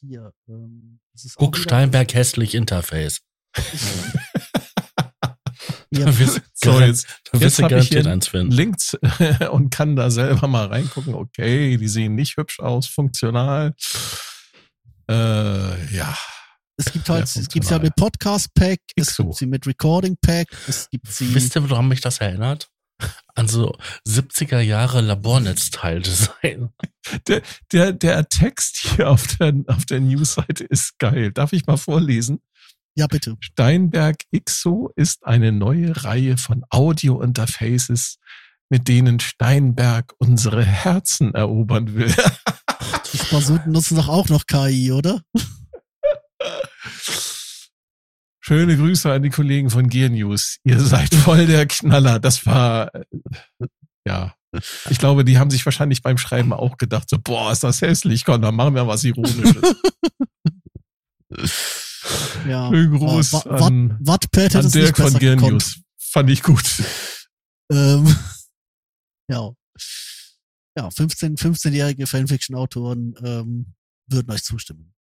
hier. 0.01 0.33
Ähm, 0.49 0.99
das 1.13 1.25
ist 1.25 1.37
auch 1.37 1.41
Guck 1.41 1.57
Steinberg 1.57 2.13
hässlich 2.15 2.55
Interface. 2.55 3.21
Ja, 5.91 6.13
So, 6.55 6.81
jetzt, 6.81 7.07
wirst 7.33 7.43
jetzt 7.43 7.59
du 7.59 7.63
habe 7.65 7.79
ich 7.79 7.89
hier 7.89 8.07
eins 8.07 8.29
finden. 8.29 8.51
Link 8.51 8.77
und 9.53 9.71
kann 9.71 9.95
da 9.95 10.11
selber 10.11 10.49
mal 10.49 10.67
reingucken. 10.67 11.15
Okay, 11.15 11.77
die 11.77 11.89
sehen 11.89 12.15
nicht 12.15 12.37
hübsch 12.37 12.59
aus, 12.61 12.87
funktional. 12.89 13.75
Äh, 15.09 15.95
ja. 15.95 16.17
Es 16.79 16.93
gibt 16.93 17.09
halt, 17.09 17.25
es 17.25 17.35
gibt 17.35 17.65
ja 17.65 17.79
funktional. 17.79 17.81
mit 17.81 17.97
Podcast 17.97 18.53
Pack, 18.55 18.81
es 18.97 19.09
Xo. 19.09 19.25
gibt 19.25 19.37
sie 19.37 19.47
mit 19.47 19.67
Recording 19.67 20.17
Pack, 20.21 20.49
es 20.69 20.89
gibt 20.91 21.07
sie. 21.11 21.35
Wisst 21.35 21.57
ihr, 21.57 21.69
woran 21.69 21.89
mich 21.89 22.01
das 22.03 22.19
erinnert? 22.19 22.69
An 23.35 23.49
so 23.49 23.77
70er 24.07 24.61
Jahre 24.61 25.01
Labornetzteil-Design. 25.01 26.71
Der, 27.29 27.43
der, 27.73 27.93
der 27.93 28.29
Text 28.29 28.79
hier 28.79 29.11
auf 29.11 29.27
der, 29.37 29.55
auf 29.69 29.85
der 29.85 30.01
Newsseite 30.01 30.65
ist 30.65 30.99
geil. 30.99 31.31
Darf 31.33 31.53
ich 31.53 31.67
mal 31.67 31.77
vorlesen? 31.77 32.41
Ja, 32.95 33.07
bitte. 33.07 33.37
Steinberg 33.41 34.17
XO 34.35 34.91
ist 34.97 35.27
eine 35.27 35.53
neue 35.53 36.05
Reihe 36.05 36.39
von 36.39 36.65
Audio-Interfaces, 36.71 38.19
mit 38.71 38.89
denen 38.89 39.21
Steinberg 39.21 40.15
unsere 40.19 40.65
Herzen 40.65 41.35
erobern 41.35 41.95
will. 41.95 42.15
Die 43.13 43.19
Spasuten 43.19 43.73
nutzen 43.73 43.97
doch 43.97 44.09
auch 44.09 44.29
noch 44.31 44.47
KI, 44.47 44.93
oder? 44.93 45.21
Schöne 48.41 48.77
Grüße 48.77 49.13
an 49.13 49.23
die 49.23 49.31
Kollegen 49.31 49.71
von 49.71 49.89
Gear 49.89 50.09
News. 50.09 50.59
Ihr 50.65 50.79
seid 50.81 51.13
voll 51.15 51.47
der 51.47 51.67
Knaller. 51.67 52.21
Das 52.21 52.47
war, 52.47 52.95
äh, 52.95 53.05
ja. 54.07 54.35
Ich 54.89 54.99
glaube, 54.99 55.25
die 55.25 55.39
haben 55.39 55.51
sich 55.51 55.65
wahrscheinlich 55.67 56.03
beim 56.03 56.17
Schreiben 56.17 56.53
auch 56.53 56.79
gedacht, 56.79 57.11
so, 57.11 57.19
boah, 57.19 57.53
ist 57.53 57.65
das 57.65 57.83
hässlich, 57.83 58.25
komm, 58.25 58.41
dann 58.43 58.55
machen 58.55 58.75
wir 58.75 58.87
was 58.87 59.05
Ironisches. 59.05 59.57
Ja. 62.47 62.69
Schönen 62.71 62.97
Gruß 62.97 63.33
Wa- 63.33 63.67
an, 63.67 63.99
Wattpad 64.01 64.55
an 64.55 64.71
Dirk 64.71 64.97
von 64.97 65.13
Gear 65.15 65.35
gekonnt. 65.35 65.53
News. 65.53 65.81
Fand 65.99 66.31
ich 66.31 66.43
gut. 66.43 66.63
Ähm, 67.73 68.17
ja. 69.29 69.51
Ja, 70.79 70.91
15, 70.91 71.37
15-jährige 71.37 72.07
Fanfiction-Autoren 72.07 73.15
ähm, 73.25 73.75
würden 74.09 74.31
euch 74.31 74.45
zustimmen. 74.45 74.95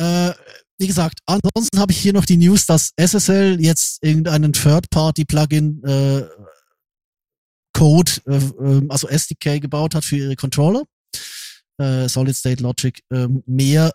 Äh, 0.00 0.32
wie 0.78 0.86
gesagt, 0.86 1.20
ansonsten 1.26 1.78
habe 1.78 1.92
ich 1.92 1.98
hier 1.98 2.12
noch 2.12 2.24
die 2.24 2.36
News, 2.36 2.66
dass 2.66 2.92
SSL 2.96 3.60
jetzt 3.60 4.02
irgendeinen 4.02 4.52
Third-Party-Plugin 4.52 5.82
äh, 5.84 6.26
Code, 7.72 8.12
äh, 8.26 8.36
ähm, 8.36 8.90
also 8.90 9.08
SDK 9.08 9.60
gebaut 9.60 9.94
hat 9.94 10.04
für 10.04 10.16
ihre 10.16 10.36
Controller. 10.36 10.82
Äh, 11.78 12.08
Solid 12.08 12.36
State 12.36 12.62
Logic. 12.62 13.00
Ähm, 13.12 13.42
mehr 13.46 13.92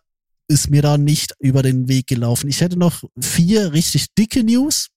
ist 0.48 0.70
mir 0.70 0.82
da 0.82 0.98
nicht 0.98 1.34
über 1.40 1.64
den 1.64 1.88
Weg 1.88 2.08
gelaufen. 2.08 2.50
Ich 2.50 2.62
hätte 2.62 2.78
noch 2.78 3.04
vier 3.20 3.74
richtig 3.74 4.14
dicke 4.16 4.44
News. 4.44 4.88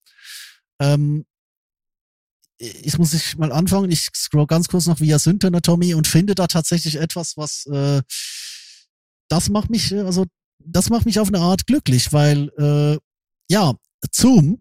Ähm, 0.80 1.24
ich 2.59 2.96
muss 2.98 3.12
ich 3.12 3.36
mal 3.36 3.52
anfangen. 3.52 3.90
Ich 3.90 4.09
scroll 4.14 4.46
ganz 4.46 4.68
kurz 4.68 4.86
noch 4.86 5.00
via 5.00 5.18
Synth 5.18 5.44
Anatomy 5.44 5.94
und 5.94 6.06
finde 6.06 6.34
da 6.34 6.46
tatsächlich 6.46 6.96
etwas, 6.96 7.36
was 7.36 7.66
äh, 7.66 8.02
das 9.28 9.48
macht 9.48 9.70
mich, 9.70 9.92
äh, 9.92 10.00
also 10.00 10.26
das 10.66 10.90
macht 10.90 11.06
mich 11.06 11.18
auf 11.20 11.28
eine 11.28 11.40
Art 11.40 11.66
glücklich, 11.66 12.12
weil 12.12 12.48
äh, 12.59 12.98
ja, 13.51 13.74
Zoom, 14.10 14.59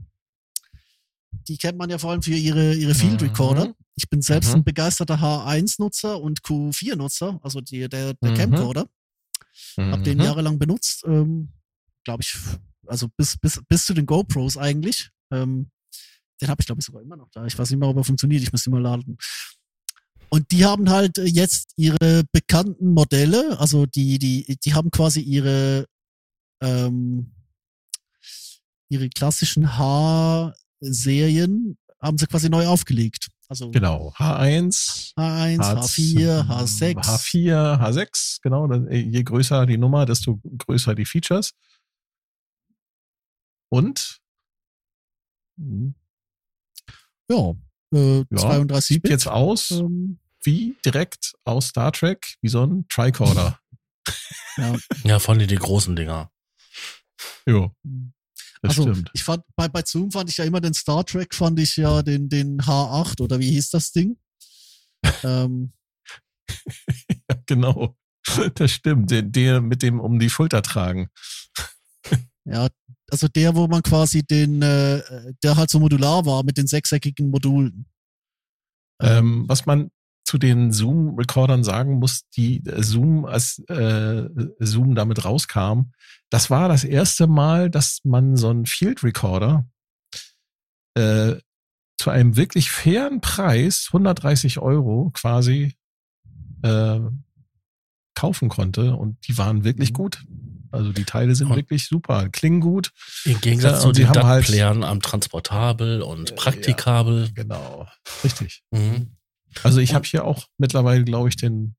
die 1.48 1.58
kennt 1.58 1.78
man 1.78 1.90
ja 1.90 1.98
vor 1.98 2.12
allem 2.12 2.22
für 2.22 2.34
ihre, 2.34 2.74
ihre 2.76 2.94
Field 2.96 3.22
Recorder. 3.22 3.68
Mhm. 3.68 3.74
Ich 3.96 4.10
bin 4.10 4.22
selbst 4.22 4.50
Mhm. 4.50 4.56
ein 4.58 4.64
begeisterter 4.64 5.16
H1-Nutzer 5.22 6.20
und 6.22 6.42
Q4-Nutzer, 6.44 7.40
also 7.44 7.62
die, 7.62 7.88
der, 7.90 8.14
der 8.14 8.32
Mhm. 8.32 8.36
Camcorder. 8.36 8.88
Hab 9.78 10.04
den 10.04 10.18
Mhm. 10.18 10.24
jahrelang 10.24 10.60
benutzt, 10.60 11.04
ähm, 11.06 11.50
glaube 12.04 12.24
ich, 12.24 12.36
also 12.88 13.08
bis, 13.18 13.38
bis, 13.38 13.62
bis 13.68 13.86
zu 13.86 13.94
den 13.94 14.06
GoPros 14.06 14.58
eigentlich. 14.58 15.10
Ähm, 15.32 15.72
den 16.42 16.50
habe 16.50 16.62
ich, 16.62 16.66
glaube 16.66 16.80
ich, 16.80 16.86
sogar 16.86 17.02
immer 17.02 17.16
noch 17.18 17.30
da. 17.32 17.46
Ich 17.46 17.58
weiß 17.58 17.70
nicht 17.70 17.80
mehr, 17.80 17.90
ob 17.90 17.98
er 17.98 18.04
funktioniert. 18.04 18.42
Ich 18.42 18.52
muss 18.52 18.66
ihn 18.66 18.72
mal 18.72 18.82
laden. 18.82 19.18
Und 20.34 20.50
die 20.52 20.64
haben 20.66 20.90
halt 20.90 21.18
äh, 21.18 21.26
jetzt 21.26 21.74
ihre 21.76 22.24
bekannten 22.32 22.94
Modelle, 22.94 23.60
also 23.60 23.86
die, 23.86 24.18
die, 24.18 24.58
die 24.64 24.74
haben 24.74 24.90
quasi 24.90 25.20
ihre, 25.20 25.86
ähm, 26.62 27.34
ihre 28.90 29.10
klassischen 29.10 29.78
H-Serien, 29.78 31.78
haben 32.02 32.18
sie 32.18 32.28
quasi 32.28 32.50
neu 32.50 32.66
aufgelegt. 32.68 33.28
Also 33.50 33.70
Genau. 33.72 34.14
H1, 34.16 35.14
H1, 35.18 35.60
H4, 35.60 36.48
H6. 36.48 36.96
H4, 36.96 37.80
H6, 37.82 38.38
genau. 38.42 38.68
Das- 38.68 38.84
Je 38.90 39.24
größer 39.24 39.66
die 39.66 39.78
Nummer, 39.78 40.06
desto 40.06 40.40
größer 40.58 40.96
die 40.96 41.06
Features. 41.06 41.52
Und 43.70 44.18
Mhm. 45.58 45.94
Ja, 47.30 47.54
äh, 47.94 48.20
ja, 48.20 48.26
32 48.38 48.88
sieht 48.88 49.04
Bit. 49.04 49.12
jetzt 49.12 49.28
aus 49.28 49.72
Ähm, 49.72 50.18
wie 50.44 50.76
direkt 50.86 51.34
aus 51.46 51.68
Star 51.68 51.92
Trek, 51.92 52.36
wie 52.42 52.50
so 52.50 52.66
ein 52.66 52.86
Tricorder. 52.90 53.60
ja. 54.58 54.76
Ja, 55.04 55.20
vor 55.20 55.36
allem 55.36 55.48
die 55.48 55.56
großen 55.56 55.96
Dinger. 55.96 56.32
jo, 57.46 57.72
das 58.62 58.78
also 58.78 58.94
stimmt. 58.94 59.10
ich 59.14 59.24
fand 59.24 59.44
bei, 59.56 59.68
bei 59.68 59.82
Zoom 59.86 60.12
fand 60.12 60.30
ich 60.30 60.38
ja 60.38 60.46
immer 60.46 60.62
den 60.62 60.74
Star 60.74 61.06
Trek, 61.06 61.34
fand 61.34 61.60
ich 61.60 61.78
ja 61.78 62.02
den, 62.04 62.30
den 62.30 62.62
H8 62.62 63.22
oder 63.22 63.40
wie 63.40 63.52
hieß 63.52 63.70
das 63.72 63.92
Ding? 63.92 64.18
ähm, 65.24 65.72
Ja, 67.30 67.38
genau. 67.46 67.98
Das 68.56 68.72
stimmt. 68.72 69.10
Der, 69.12 69.24
der 69.24 69.62
mit 69.62 69.82
dem 69.82 70.00
um 70.00 70.20
die 70.20 70.30
Schulter 70.30 70.62
tragen. 70.62 71.10
ja, 72.46 72.68
also 73.10 73.28
der, 73.28 73.56
wo 73.56 73.68
man 73.68 73.82
quasi 73.82 74.24
den, 74.24 74.62
äh, 74.62 75.34
der 75.44 75.56
halt 75.56 75.70
so 75.70 75.80
modular 75.80 76.26
war 76.26 76.44
mit 76.44 76.58
den 76.58 76.68
sechseckigen 76.68 77.30
Modulen. 77.30 77.88
Ähm, 79.02 79.46
was 79.48 79.66
man 79.66 79.90
zu 80.32 80.38
den 80.38 80.72
Zoom-Recordern 80.72 81.66
sagen 81.66 82.00
muss, 82.00 82.22
die 82.38 82.66
äh, 82.66 82.82
Zoom, 82.82 83.26
als 83.26 83.60
äh, 83.68 84.30
Zoom 84.60 84.96
damit 84.96 85.26
rauskam, 85.26 85.92
das 86.30 86.50
war 86.50 86.70
das 86.70 86.86
erste 86.86 87.28
Mal, 87.28 87.70
dass 87.70 88.00
man 88.06 88.38
so 88.38 88.48
einen 88.50 88.66
Field 88.66 89.04
Recorder 89.04 89.68
äh, 90.94 91.36
zu 91.98 92.10
einem 92.10 92.38
wirklich 92.38 92.72
fairen 92.72 93.20
Preis, 93.20 93.88
130 93.92 94.60
Euro 94.60 95.12
quasi, 95.14 95.76
äh, 96.64 97.00
kaufen 98.16 98.48
konnte 98.48 98.96
und 98.96 99.18
die 99.28 99.38
waren 99.38 99.66
wirklich 99.66 99.90
Mhm. 99.90 99.96
gut. 99.96 100.24
Also 100.72 100.94
die 100.94 101.04
Teile 101.04 101.36
sind 101.36 101.48
Und- 101.50 101.58
wirklich 101.58 101.88
super, 101.88 102.30
klingen 102.30 102.62
gut. 102.62 102.94
Im 103.26 103.42
Gegensatz 103.42 103.74
Ja, 103.76 103.80
zu 103.82 103.92
den 103.92 104.08
haben 104.08 104.24
halt- 104.24 104.46
DAT-Playern 104.48 104.84
am 104.86 105.02
Transportabel 105.02 106.02
und 106.02 106.32
Äh, 106.32 106.36
Praktikabel. 106.36 107.30
Genau, 107.34 107.86
richtig. 108.24 108.64
Mhm. 108.72 109.10
Also 109.64 109.80
ich 109.80 109.94
habe 109.94 110.06
hier 110.06 110.26
auch 110.26 110.48
mittlerweile, 110.58 111.04
glaube 111.04 111.30
ich, 111.30 111.36
den, 111.36 111.76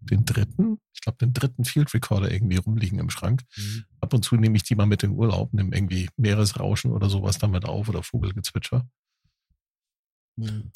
den 0.00 0.24
dritten, 0.24 0.78
ich 0.94 1.00
glaube, 1.00 1.18
den 1.18 1.32
dritten 1.32 1.64
Field 1.64 1.92
Recorder 1.92 2.30
irgendwie 2.30 2.56
rumliegen 2.56 2.98
im 2.98 3.10
Schrank. 3.10 3.42
Ab 4.00 4.14
und 4.14 4.24
zu 4.24 4.36
nehme 4.36 4.56
ich 4.56 4.62
die 4.62 4.74
mal 4.74 4.86
mit 4.86 5.02
in 5.02 5.10
Urlaub, 5.10 5.52
nehme 5.52 5.74
irgendwie 5.74 6.08
Meeresrauschen 6.16 6.92
oder 6.92 7.10
sowas 7.10 7.38
damit 7.38 7.64
auf 7.64 7.88
oder 7.88 8.02
Vogelgezwitscher. 8.02 8.88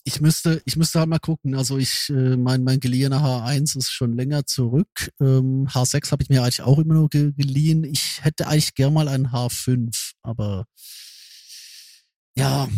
Ich 0.05 0.21
müsste, 0.21 0.61
ich 0.67 0.77
müsste 0.77 0.99
halt 0.99 1.09
mal 1.09 1.19
gucken. 1.19 1.55
Also 1.55 1.79
ich, 1.79 2.11
äh, 2.11 2.37
mein, 2.37 2.65
mein 2.65 2.81
geliehener 2.81 3.21
H1 3.21 3.79
ist 3.79 3.93
schon 3.93 4.15
länger 4.15 4.45
zurück. 4.47 5.11
Ähm, 5.21 5.67
H6 5.69 6.11
habe 6.11 6.23
ich 6.23 6.29
mir 6.29 6.43
eigentlich 6.43 6.63
auch 6.63 6.79
immer 6.79 6.95
nur 6.95 7.09
ge 7.09 7.33
geliehen. 7.33 7.85
Ich 7.85 8.23
hätte 8.23 8.47
eigentlich 8.47 8.75
gern 8.75 8.93
mal 8.93 9.09
einen 9.09 9.29
H5, 9.29 10.13
aber 10.23 10.67
ja, 12.37 12.69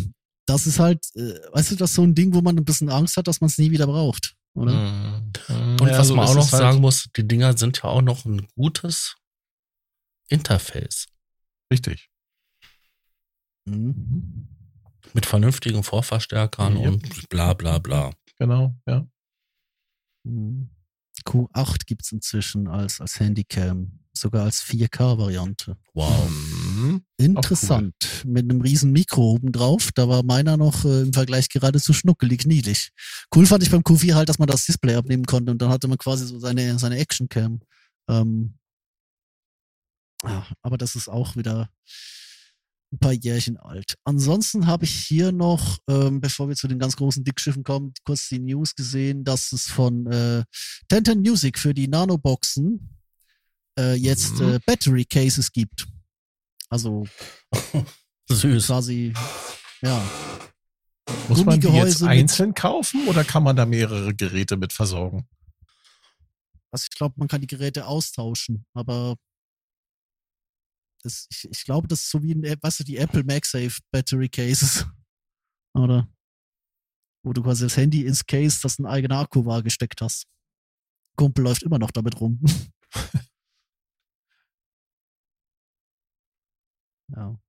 das 0.47 0.65
ist 0.65 0.79
halt, 0.79 1.05
äh, 1.15 1.39
weißt 1.53 1.71
du, 1.71 1.75
das 1.75 1.91
ist 1.91 1.95
so 1.95 2.03
ein 2.03 2.15
Ding, 2.15 2.33
wo 2.33 2.41
man 2.41 2.57
ein 2.57 2.65
bisschen 2.65 2.89
Angst 2.89 3.15
hat, 3.17 3.27
dass 3.27 3.39
man 3.41 3.49
es 3.49 3.57
nie 3.59 3.69
wieder 3.69 3.85
braucht, 3.85 4.35
oder? 4.55 4.73
Mhm. 4.73 5.77
Und 5.79 5.87
Ja, 5.87 5.99
was 5.99 6.07
so 6.07 6.15
man 6.15 6.27
auch 6.27 6.33
noch 6.35 6.45
es 6.45 6.51
halt. 6.53 6.61
sagen 6.61 6.81
muss, 6.81 7.07
die 7.15 7.27
Dinger 7.27 7.55
sind 7.57 7.77
ja 7.77 7.83
auch 7.85 8.01
noch 8.01 8.25
ein 8.25 8.47
gutes 8.55 9.15
Interface. 10.29 11.07
Richtig. 11.71 12.09
Mhm. 13.65 14.47
Mit 15.13 15.25
vernünftigen 15.25 15.83
Vorverstärkern 15.83 16.77
Yep. 16.77 16.87
und 16.87 17.29
bla 17.29 17.53
bla 17.53 17.77
bla. 17.79 18.11
Genau, 18.39 18.75
ja. 18.87 19.07
Mhm. 20.23 20.69
Q8 21.25 21.85
gibt's 21.85 22.11
inzwischen 22.11 22.67
als, 22.67 23.01
als 23.01 23.19
Handycam, 23.19 23.99
sogar 24.19 24.45
als 24.45 24.63
4K-Variante. 24.63 25.77
Wow. 25.93 26.29
Mhm. 26.29 27.03
Interessant. 27.17 27.93
Mit 28.25 28.49
einem 28.49 28.61
riesen 28.61 28.91
Mikro 28.91 29.31
oben 29.31 29.51
drauf. 29.51 29.89
Da 29.93 30.07
war 30.07 30.23
meiner 30.23 30.57
noch 30.57 30.85
äh, 30.85 31.01
im 31.01 31.13
Vergleich 31.13 31.49
geradezu 31.49 31.93
schnuckelig 31.93 32.45
niedlich. 32.45 32.89
Cool 33.35 33.45
fand 33.45 33.63
ich 33.63 33.71
beim 33.71 33.81
Q4 33.81 34.13
halt, 34.13 34.29
dass 34.29 34.39
man 34.39 34.47
das 34.47 34.65
Display 34.65 34.95
abnehmen 34.95 35.25
konnte 35.25 35.51
und 35.51 35.61
dann 35.61 35.69
hatte 35.69 35.87
man 35.87 35.97
quasi 35.97 36.25
so 36.25 36.39
seine, 36.39 36.77
seine 36.79 36.97
Actioncam. 36.97 37.59
Ähm, 38.09 38.55
ja, 40.23 40.45
aber 40.61 40.77
das 40.77 40.95
ist 40.95 41.09
auch 41.09 41.35
wieder 41.35 41.69
ein 42.91 42.99
paar 42.99 43.13
Jährchen 43.13 43.57
alt. 43.57 43.95
Ansonsten 44.05 44.67
habe 44.67 44.85
ich 44.85 44.93
hier 44.93 45.31
noch, 45.31 45.77
ähm, 45.89 46.21
bevor 46.21 46.47
wir 46.47 46.55
zu 46.55 46.67
den 46.67 46.79
ganz 46.79 46.95
großen 46.95 47.23
Dickschiffen 47.23 47.63
kommen, 47.63 47.93
kurz 48.05 48.29
die 48.29 48.39
News 48.39 48.75
gesehen, 48.75 49.23
dass 49.23 49.51
es 49.51 49.67
von 49.67 50.07
äh, 50.07 50.43
Tenten 50.87 51.19
Music 51.19 51.59
für 51.59 51.73
die 51.73 51.87
Nanoboxen 51.87 52.96
äh, 53.77 53.93
jetzt 53.93 54.39
Mhm. 54.39 54.53
äh, 54.55 54.59
Battery 54.65 55.05
Cases 55.05 55.51
gibt. 55.51 55.87
Also 56.69 57.05
Süß. 58.29 58.67
quasi, 58.67 59.13
ja. 59.81 60.01
Muss 61.29 61.45
man 61.45 61.59
die 61.61 61.67
jetzt 61.67 62.03
einzeln 62.03 62.53
kaufen 62.53 63.07
oder 63.07 63.23
kann 63.23 63.43
man 63.43 63.55
da 63.55 63.65
mehrere 63.65 64.13
Geräte 64.13 64.57
mit 64.57 64.73
versorgen? 64.73 65.27
Also 66.71 66.87
ich 66.91 66.97
glaube, 66.97 67.15
man 67.17 67.29
kann 67.29 67.39
die 67.39 67.47
Geräte 67.47 67.85
austauschen, 67.85 68.65
aber 68.73 69.15
das, 71.03 71.27
ich, 71.29 71.47
ich 71.49 71.63
glaube, 71.63 71.87
das 71.87 72.01
ist 72.01 72.09
so 72.09 72.21
wie, 72.23 72.33
ein, 72.33 72.43
App- 72.43 72.61
weißt 72.61 72.81
du, 72.81 72.83
die 72.83 72.97
Apple 72.97 73.23
MagSafe 73.23 73.79
Battery 73.91 74.27
Cases. 74.27 74.85
Oder? 75.73 76.09
Wo 77.23 77.31
du 77.33 77.41
quasi 77.43 77.63
das 77.65 77.77
Handy 77.77 78.05
ins 78.05 78.25
Case, 78.25 78.59
das 78.61 78.79
ein 78.79 78.85
eigener 78.85 79.19
Akku 79.19 79.45
war, 79.45 79.61
gesteckt 79.63 80.01
hast. 80.01 80.25
Kumpel 81.15 81.43
läuft 81.45 81.63
immer 81.63 81.79
noch 81.79 81.91
damit 81.91 82.19
rum. 82.19 82.41
ja. 87.15 87.39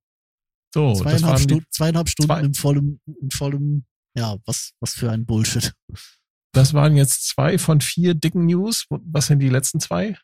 So, 0.75 0.95
zweieinhalb, 0.95 1.41
Stunden, 1.41 1.67
zweieinhalb 1.71 2.09
Stunden 2.09 2.29
zwei- 2.29 2.41
im 2.43 2.55
vollem, 2.55 3.01
in 3.21 3.31
vollem, 3.31 3.85
ja, 4.15 4.37
was, 4.45 4.73
was 4.81 4.93
für 4.95 5.11
ein 5.11 5.25
Bullshit. 5.25 5.73
Das 6.53 6.75
waren 6.75 6.97
jetzt 6.97 7.27
zwei 7.29 7.59
von 7.59 7.81
vier 7.81 8.15
dicken 8.15 8.47
News. 8.47 8.85
Was 8.91 9.27
sind 9.29 9.39
die 9.41 9.49
letzten 9.49 9.81
zwei? 9.81 10.19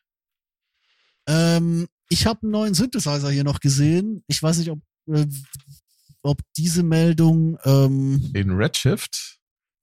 Ähm, 1.27 1.87
ich 2.09 2.25
habe 2.27 2.43
einen 2.43 2.51
neuen 2.51 2.73
Synthesizer 2.73 3.29
hier 3.31 3.43
noch 3.43 3.59
gesehen. 3.59 4.23
Ich 4.27 4.41
weiß 4.41 4.59
nicht, 4.59 4.69
ob, 4.69 4.79
äh, 5.07 5.25
ob 6.21 6.41
diese 6.57 6.83
Meldung. 6.83 7.57
Ähm, 7.63 8.31
Den 8.33 8.51
Redshift. 8.51 9.39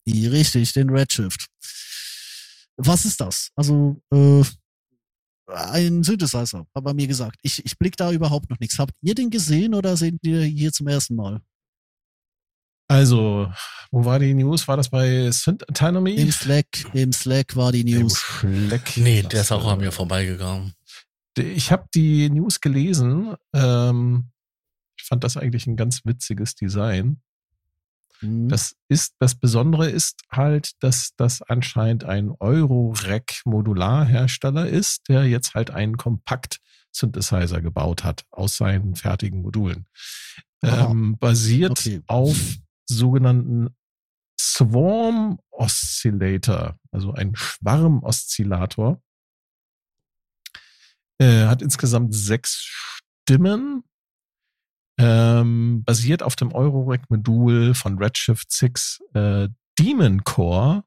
richtig, 0.09 0.73
den 0.73 0.91
Redshift. 0.91 1.47
Was 2.77 3.05
ist 3.05 3.21
das? 3.21 3.51
Also, 3.57 4.01
äh, 4.13 4.43
ein 5.47 6.03
Synthesizer, 6.03 6.67
hat 6.75 6.87
er 6.87 6.95
mir 6.95 7.07
gesagt. 7.07 7.39
Ich, 7.43 7.65
ich 7.65 7.79
blick 7.79 7.97
da 7.97 8.13
überhaupt 8.13 8.51
noch 8.51 8.59
nichts. 8.59 8.79
Habt 8.79 8.95
ihr 9.03 9.15
den 9.15 9.31
gesehen 9.31 9.75
oder 9.75 9.97
sehen 9.97 10.19
wir 10.23 10.43
hier 10.43 10.73
zum 10.73 10.89
ersten 10.89 11.17
Mal? 11.17 11.41
Also, 12.89 13.51
wo 13.91 14.05
war 14.05 14.19
die 14.19 14.35
News? 14.35 14.69
War 14.69 14.77
das 14.77 14.91
bei 14.91 15.31
Synth 15.31 15.67
Autonomy? 15.69 16.15
Im 16.15 16.31
Slack, 16.31 16.67
im 16.93 17.13
Slack 17.13 17.57
war 17.57 17.73
die 17.73 17.81
Im 17.81 18.01
News. 18.01 18.19
Schleck. 18.19 18.97
Nee, 18.97 19.23
der 19.23 19.41
ist 19.41 19.53
auch 19.53 19.67
an 19.67 19.81
äh, 19.81 19.85
mir 19.85 19.93
vorbeigegangen. 19.93 20.75
Ich 21.39 21.73
habe 21.73 21.87
die 21.95 22.29
News 22.29 22.61
gelesen. 22.61 23.35
Ähm, 23.55 24.31
ich 24.99 25.05
fand 25.05 25.25
das 25.25 25.37
eigentlich 25.37 25.67
ein 25.67 25.77
ganz 25.77 26.05
witziges 26.05 26.55
Design. 26.55 27.23
Mhm. 28.23 28.49
Das 28.49 28.75
ist, 28.89 29.15
das 29.19 29.35
Besondere 29.35 29.91
ist 29.91 30.23
halt, 30.31 30.83
dass 30.83 31.11
das 31.17 31.43
anscheinend 31.43 32.05
ein 32.05 32.31
Euro-Rack-Modularhersteller 32.39 34.69
ist, 34.69 35.09
der 35.09 35.29
jetzt 35.29 35.55
halt 35.55 35.71
einen 35.71 35.97
Kompakt-Synthesizer 35.97 37.61
gebaut 37.61 38.05
hat 38.05 38.25
aus 38.31 38.57
seinen 38.57 38.95
fertigen 38.97 39.43
Modulen. 39.43 39.87
Ähm, 40.63 41.19
basiert 41.19 41.73
Okay. 41.73 42.01
auf 42.07 42.39
sogenannten 42.89 43.75
Swarm 44.41 45.41
Oscillator, 45.51 46.79
also 46.91 47.13
ein 47.13 47.35
Schwarmoszillator. 47.35 49.03
Äh, 51.19 51.47
hat 51.47 51.61
insgesamt 51.63 52.15
sechs 52.15 53.03
Stimmen. 53.25 53.85
Ähm, 54.99 55.83
basiert 55.85 56.23
auf 56.23 56.37
dem 56.37 56.53
Eurorack-Modul 56.53 57.75
von 57.75 57.99
Redshift 57.99 58.53
6 58.53 59.01
äh, 59.15 59.49
Demon 59.79 60.23
Core 60.25 60.85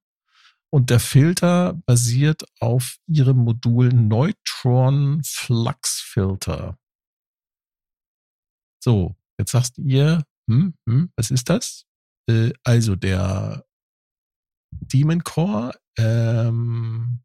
und 0.69 0.89
der 0.89 0.99
Filter 0.99 1.73
basiert 1.85 2.43
auf 2.59 2.97
ihrem 3.07 3.37
Modul 3.37 3.89
Neutron 3.89 5.21
Flux 5.23 6.01
Filter. 6.01 6.77
So, 8.83 9.15
jetzt 9.39 9.51
sagst 9.51 9.77
ihr, 9.77 10.23
hm, 10.49 10.75
hm, 10.87 11.11
was 11.15 11.31
ist 11.31 11.49
das? 11.49 11.85
Äh, 12.29 12.51
also 12.63 12.95
der 12.95 13.65
Demon 14.71 15.23
Core, 15.23 15.79
ähm, 15.97 17.23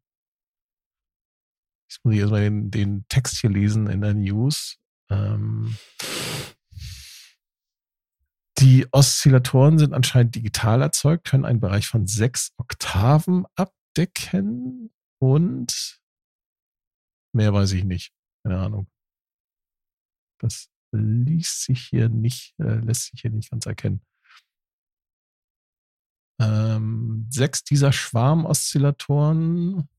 jetzt 1.89 2.03
muss 2.03 2.13
ich 2.13 2.21
erstmal 2.21 2.41
den, 2.41 2.71
den 2.71 3.05
Text 3.09 3.37
hier 3.41 3.49
lesen 3.49 3.87
in 3.87 4.01
der 4.01 4.13
News. 4.13 4.79
Ähm, 5.09 5.75
die 8.61 8.87
Oszillatoren 8.91 9.79
sind 9.79 9.93
anscheinend 9.93 10.35
digital 10.35 10.81
erzeugt, 10.81 11.27
können 11.27 11.45
einen 11.45 11.59
Bereich 11.59 11.87
von 11.87 12.05
sechs 12.05 12.53
Oktaven 12.57 13.47
abdecken 13.55 14.91
und 15.19 15.99
mehr 17.33 17.53
weiß 17.53 17.71
ich 17.73 17.83
nicht. 17.83 18.13
Keine 18.43 18.59
Ahnung. 18.59 18.87
Das 20.39 20.69
liest 20.91 21.63
sich 21.63 21.87
hier 21.87 22.09
nicht, 22.09 22.53
äh, 22.59 22.79
lässt 22.79 23.11
sich 23.11 23.21
hier 23.21 23.31
nicht 23.31 23.49
ganz 23.49 23.65
erkennen. 23.65 24.01
Ähm, 26.39 27.27
sechs 27.29 27.63
dieser 27.63 27.91
Schwarmoszillatoren 27.91 29.89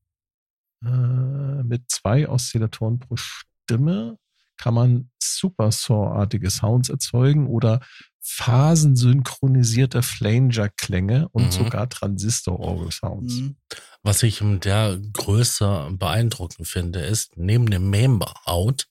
äh, 0.83 1.63
mit 1.63 1.89
zwei 1.89 2.29
Oszillatoren 2.29 2.99
pro 2.99 3.15
Stimme 3.17 4.19
kann 4.57 4.73
man 4.73 5.09
Supersaw-artige 5.21 6.49
Sounds 6.49 6.89
erzeugen 6.89 7.47
oder 7.47 7.79
phasensynchronisierte 8.21 10.01
Flanger-Klänge 10.01 11.27
und 11.29 11.45
Mhm. 11.45 11.51
sogar 11.51 11.89
Transistor-Orgel-Sounds. 11.89 13.33
Mhm. 13.35 13.57
Was 14.01 14.23
ich 14.23 14.39
in 14.41 14.59
der 14.61 14.97
Größe 15.13 15.89
beeindruckend 15.93 16.67
finde, 16.67 16.99
ist, 17.01 17.35
neben 17.37 17.69
dem 17.69 17.89
Member-Out 17.89 18.87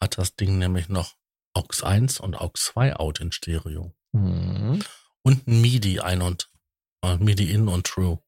hat 0.00 0.16
das 0.18 0.34
Ding 0.36 0.58
nämlich 0.58 0.88
noch 0.88 1.14
AUX 1.54 1.82
1 1.82 2.20
und 2.20 2.36
AUX 2.36 2.64
2 2.66 2.96
Out 2.96 3.20
in 3.20 3.32
Stereo. 3.32 3.94
Mhm. 4.12 4.82
Und 5.22 5.46
ein 5.46 5.60
MIDI 5.60 6.00
ein 6.00 6.22
und 6.22 6.48
äh, 7.02 7.16
MIDI 7.18 7.50
in 7.52 7.68
und 7.68 7.86
True. 7.86 8.18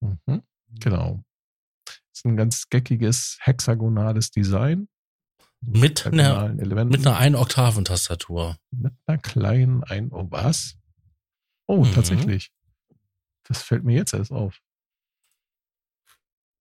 Mhm. 0.00 0.42
Genau. 0.80 1.24
Ist 2.18 2.24
ein 2.24 2.36
ganz 2.36 2.68
geckiges 2.68 3.38
hexagonales 3.40 4.30
Design. 4.30 4.88
Mit 5.60 6.06
einer, 6.06 6.50
Elementen. 6.58 6.90
mit 6.92 7.06
einer 7.06 7.16
Ein-Oktaven-Tastatur. 7.18 8.56
mit 8.70 8.92
einer 9.06 9.18
kleinen 9.18 9.82
ein 9.84 10.12
oh 10.12 10.26
was? 10.30 10.76
Oh, 11.66 11.84
Mhm. 11.84 11.92
tatsächlich. 11.92 12.52
Das 13.44 13.62
fällt 13.62 13.82
mir 13.84 13.94
jetzt 13.96 14.14
erst 14.14 14.30
auf. 14.30 14.60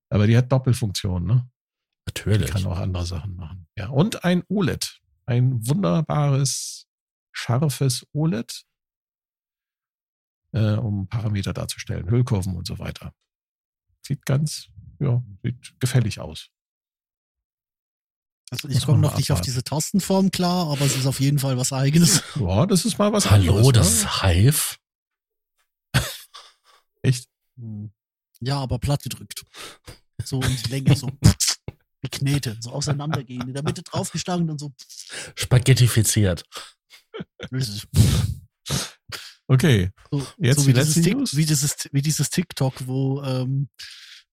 Aber 0.09 0.25
die 0.25 0.37
hat 0.37 0.51
Doppelfunktion, 0.51 1.25
ne? 1.25 1.49
Die 2.07 2.11
Natürlich. 2.11 2.49
kann 2.49 2.65
auch 2.65 2.77
andere 2.79 3.05
Sachen 3.05 3.35
machen. 3.35 3.67
Ja, 3.77 3.89
und 3.89 4.23
ein 4.23 4.43
OLED. 4.47 5.01
Ein 5.25 5.67
wunderbares, 5.67 6.87
scharfes 7.33 8.07
OLED, 8.13 8.63
äh, 10.53 10.73
um 10.75 11.07
Parameter 11.09 11.53
darzustellen, 11.53 12.09
Hüllkurven 12.09 12.55
und 12.55 12.65
so 12.65 12.79
weiter. 12.79 13.13
Sieht 14.01 14.25
ganz, 14.25 14.69
ja, 14.99 15.23
sieht 15.43 15.79
gefällig 15.79 16.19
aus. 16.19 16.49
Also 18.49 18.69
ich 18.69 18.85
komme 18.85 18.99
noch 18.99 19.17
nicht 19.17 19.31
auf 19.31 19.41
diese 19.41 19.63
Tastenform 19.63 20.31
klar, 20.31 20.67
aber 20.67 20.85
es 20.85 20.95
ist 20.95 21.05
auf 21.05 21.19
jeden 21.19 21.39
Fall 21.39 21.57
was 21.57 21.73
eigenes. 21.73 22.23
Ja, 22.39 22.65
das 22.65 22.85
ist 22.85 22.97
mal 22.97 23.11
was 23.11 23.29
Hallo, 23.29 23.57
anderes. 23.57 23.73
das 23.73 23.89
ne? 23.89 23.95
ist 23.95 24.23
Hive. 24.23 24.75
Echt? 27.01 27.27
Hm. 27.57 27.91
Ja, 28.39 28.59
aber 28.59 28.79
platt 28.79 29.03
gedrückt. 29.03 29.43
So 30.23 30.41
in 30.41 30.55
die 30.55 30.69
Länge, 30.69 30.95
so 30.95 31.07
wie 32.01 32.09
Knete, 32.09 32.57
so 32.61 32.71
auseinandergehen, 32.71 33.47
in 33.47 33.53
der 33.53 33.63
Mitte 33.63 33.83
draufgeschlagen 33.83 34.49
und 34.49 34.59
so. 34.59 34.71
Spaghettifiziert. 35.35 36.43
Okay. 39.47 39.91
So, 40.11 40.27
Jetzt 40.37 40.59
so 40.59 40.67
wie, 40.67 40.73
dieses 40.73 40.95
News? 40.97 41.35
wie, 41.35 41.45
dieses, 41.45 41.75
wie 41.91 42.01
dieses 42.01 42.29
TikTok, 42.29 42.87
wo 42.87 43.23
ähm, 43.23 43.69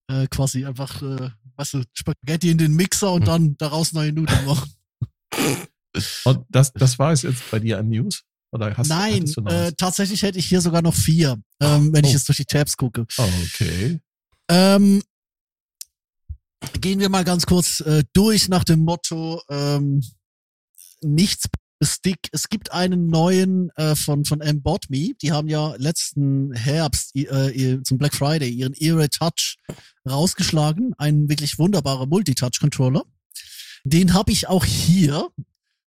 äh, 0.07 0.27
quasi 0.27 0.65
einfach, 0.65 1.01
äh, 1.01 1.29
weißt 1.55 1.73
du, 1.75 1.83
Spaghetti 1.93 2.49
in 2.51 2.57
den 2.57 2.73
Mixer 2.75 3.11
und 3.11 3.21
Hm. 3.21 3.25
dann 3.25 3.57
daraus 3.57 3.93
neue 3.93 4.11
Nudeln 4.13 4.45
machen. 4.45 4.71
Und 6.25 6.45
das, 6.49 6.73
das 6.73 6.99
war 6.99 7.13
es 7.13 7.21
jetzt 7.21 7.49
bei 7.51 7.59
dir 7.59 7.79
an 7.79 7.87
News? 7.87 8.23
Oder 8.51 8.75
hast, 8.75 8.87
Nein, 8.89 9.25
du 9.25 9.45
äh, 9.45 9.71
tatsächlich 9.77 10.21
hätte 10.23 10.39
ich 10.39 10.45
hier 10.45 10.59
sogar 10.59 10.81
noch 10.81 10.93
vier, 10.93 11.41
ähm, 11.61 11.93
wenn 11.93 12.03
ich 12.03 12.11
Oh. 12.11 12.13
jetzt 12.13 12.27
durch 12.27 12.37
die 12.37 12.45
Tabs 12.45 12.75
gucke. 12.75 13.05
Okay. 13.17 14.01
Ähm, 14.49 15.01
gehen 16.81 16.99
wir 16.99 17.07
mal 17.09 17.23
ganz 17.23 17.45
kurz 17.45 17.79
äh, 17.81 18.03
durch 18.13 18.49
nach 18.49 18.63
dem 18.65 18.79
Motto 18.81 19.41
ähm, 19.49 20.01
nichts 21.01 21.47
Stick. 21.81 22.29
Es 22.31 22.49
gibt 22.49 22.71
einen 22.71 23.07
neuen 23.07 23.69
äh, 23.75 23.95
von 23.95 24.25
von 24.25 24.41
Embot 24.41 24.89
Me. 24.89 25.13
Die 25.21 25.31
haben 25.31 25.47
ja 25.47 25.75
letzten 25.77 26.53
Herbst 26.53 27.15
äh, 27.15 27.81
zum 27.83 27.97
Black 27.97 28.15
Friday 28.15 28.49
ihren 28.49 28.73
Era 28.73 29.07
Touch 29.07 29.57
rausgeschlagen. 30.09 30.93
Ein 30.97 31.29
wirklich 31.29 31.59
wunderbarer 31.59 32.05
Multitouch-Controller. 32.05 33.03
Den 33.83 34.13
habe 34.13 34.31
ich 34.31 34.47
auch 34.47 34.65
hier. 34.65 35.29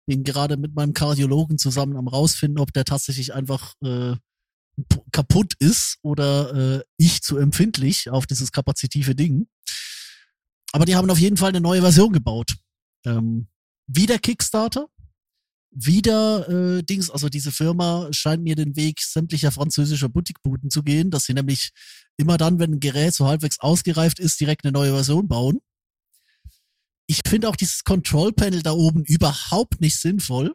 Bin 0.06 0.24
gerade 0.24 0.56
mit 0.56 0.74
meinem 0.74 0.94
Kardiologen 0.94 1.58
zusammen 1.58 1.96
am 1.96 2.08
rausfinden, 2.08 2.58
ob 2.58 2.72
der 2.72 2.84
tatsächlich 2.84 3.34
einfach 3.34 3.74
äh, 3.82 4.14
kaputt 5.12 5.54
ist 5.58 5.98
oder 6.02 6.78
äh, 6.78 6.82
ich 6.96 7.22
zu 7.22 7.36
empfindlich 7.38 8.10
auf 8.10 8.26
dieses 8.26 8.52
kapazitive 8.52 9.14
Ding. 9.14 9.48
Aber 10.72 10.84
die 10.84 10.96
haben 10.96 11.10
auf 11.10 11.18
jeden 11.18 11.36
Fall 11.36 11.50
eine 11.50 11.60
neue 11.60 11.80
Version 11.80 12.12
gebaut. 12.12 12.56
Ähm, 13.04 13.48
wieder 13.86 14.18
Kickstarter, 14.18 14.88
wieder 15.80 16.48
äh, 16.48 16.82
Dings, 16.82 17.10
also 17.10 17.28
diese 17.28 17.52
Firma 17.52 18.08
scheint 18.10 18.42
mir 18.42 18.56
den 18.56 18.74
Weg 18.74 19.00
sämtlicher 19.00 19.52
französischer 19.52 20.08
Boutiquebuden 20.08 20.70
zu 20.70 20.82
gehen, 20.82 21.10
dass 21.10 21.24
sie 21.24 21.34
nämlich 21.34 21.70
immer 22.16 22.36
dann, 22.36 22.58
wenn 22.58 22.74
ein 22.74 22.80
Gerät 22.80 23.14
so 23.14 23.26
halbwegs 23.26 23.60
ausgereift 23.60 24.18
ist, 24.18 24.40
direkt 24.40 24.64
eine 24.64 24.72
neue 24.72 24.92
Version 24.92 25.28
bauen. 25.28 25.60
Ich 27.06 27.20
finde 27.26 27.48
auch 27.48 27.56
dieses 27.56 27.84
Control 27.84 28.32
Panel 28.32 28.62
da 28.62 28.72
oben 28.72 29.04
überhaupt 29.04 29.80
nicht 29.80 29.98
sinnvoll, 30.00 30.54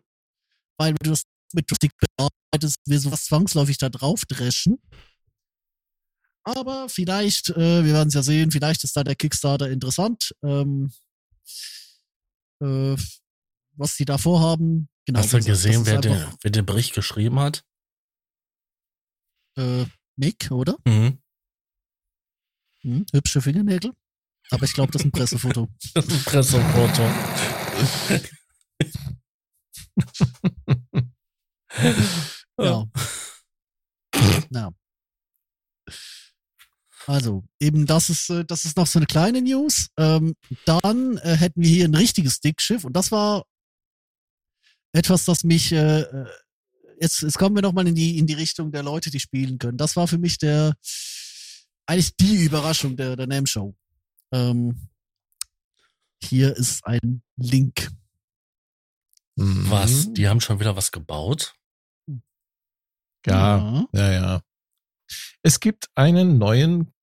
weil 0.78 0.91
wenn 0.91 1.04
du 1.04 1.12
das 1.12 1.24
mit 1.54 1.70
Joystick 1.70 1.94
bearbeitest, 2.18 2.80
wir 2.86 3.00
sowas 3.00 3.26
zwangsläufig 3.26 3.78
da 3.78 3.90
drauf 3.90 4.26
dreschen. 4.26 4.80
Aber 6.44 6.90
vielleicht, 6.90 7.50
äh, 7.52 7.86
wir 7.86 7.94
werden 7.94 8.10
es 8.10 8.16
ja 8.16 8.24
sehen, 8.24 8.52
vielleicht 8.52 8.84
ist 8.84 8.98
da 8.98 9.04
der 9.04 9.16
Kickstarter 9.16 9.70
interessant. 9.70 10.36
Ähm, 10.44 10.91
äh, 12.62 12.98
was 13.76 13.95
die 13.95 14.06
da 14.06 14.18
vorhaben. 14.18 14.88
Genau, 15.06 15.20
Hast 15.20 15.34
du 15.34 15.38
gesagt, 15.38 15.48
gesehen, 15.52 15.86
wer 15.86 16.00
den, 16.00 16.26
wer 16.41 16.52
den 16.52 16.66
Bericht 16.66 16.94
geschrieben 16.94 17.40
hat? 17.40 17.64
äh, 19.58 19.86
Mick, 20.16 20.52
oder? 20.52 20.78
Mhm. 20.86 21.20
Hm, 22.82 23.06
hübsche 23.14 23.41
Fingernägel. 23.41 23.91
Aber 24.52 24.64
ich 24.64 24.74
glaube, 24.74 24.91
das 24.91 25.02
ist 25.02 25.06
ein 25.08 25.12
Pressefoto. 25.12 25.70
Das 25.94 26.06
ist 26.06 26.14
ein 26.14 26.24
Pressefoto. 26.26 27.04
Ja. 32.60 32.86
ja. 34.52 34.72
Also, 37.06 37.44
eben 37.60 37.86
das 37.86 38.10
ist, 38.10 38.30
äh, 38.30 38.45
das 38.45 38.64
ist 38.66 38.78
noch 38.78 38.88
so 38.88 39.00
eine 39.00 39.08
kleine 39.08 39.41
News. 39.41 39.90
Ähm, 39.98 40.36
dann 40.66 41.18
äh, 41.18 41.36
hätten 41.36 41.62
wir 41.62 41.70
hier 41.70 41.86
ein 41.86 41.95
richtiges 41.95 42.40
Dickschiff 42.40 42.86
und 42.86 42.94
das 42.94 43.12
war 43.12 43.45
etwas, 44.94 45.26
das 45.26 45.44
mich, 45.44 45.72
äh, 45.72 46.02
äh 46.02 46.26
jetzt, 46.99 47.22
jetzt 47.22 47.38
kommen 47.38 47.56
wir 47.56 47.61
nochmal 47.61 47.88
in 47.88 47.95
die, 47.95 48.18
in 48.18 48.28
die 48.28 48.34
Richtung 48.34 48.72
der 48.72 48.84
Leute, 48.84 49.11
die 49.11 49.20
spielen 49.20 49.57
können. 49.57 49.78
Das 49.78 49.95
war 49.95 50.07
für 50.07 50.18
mich 50.18 50.38
der, 50.38 50.76
eigentlich 51.86 52.15
die 52.15 52.45
Überraschung 52.45 52.95
der, 52.95 53.15
der 53.15 53.28
Name-Show. 53.28 53.76
Ähm, 54.32 54.90
hier 56.24 56.56
ist 56.56 56.86
ein 56.86 57.22
Link. 57.36 57.90
Was? 59.36 60.07
Mhm. 60.07 60.14
Die 60.14 60.28
haben 60.28 60.41
schon 60.41 60.60
wieder 60.60 60.76
was 60.76 60.91
gebaut? 60.91 61.56
Ja, 63.26 63.86
ja, 63.94 64.11
ja. 64.11 64.41
Es 65.41 65.60
gibt 65.60 65.90
einen 65.95 66.38
neuen 66.38 66.94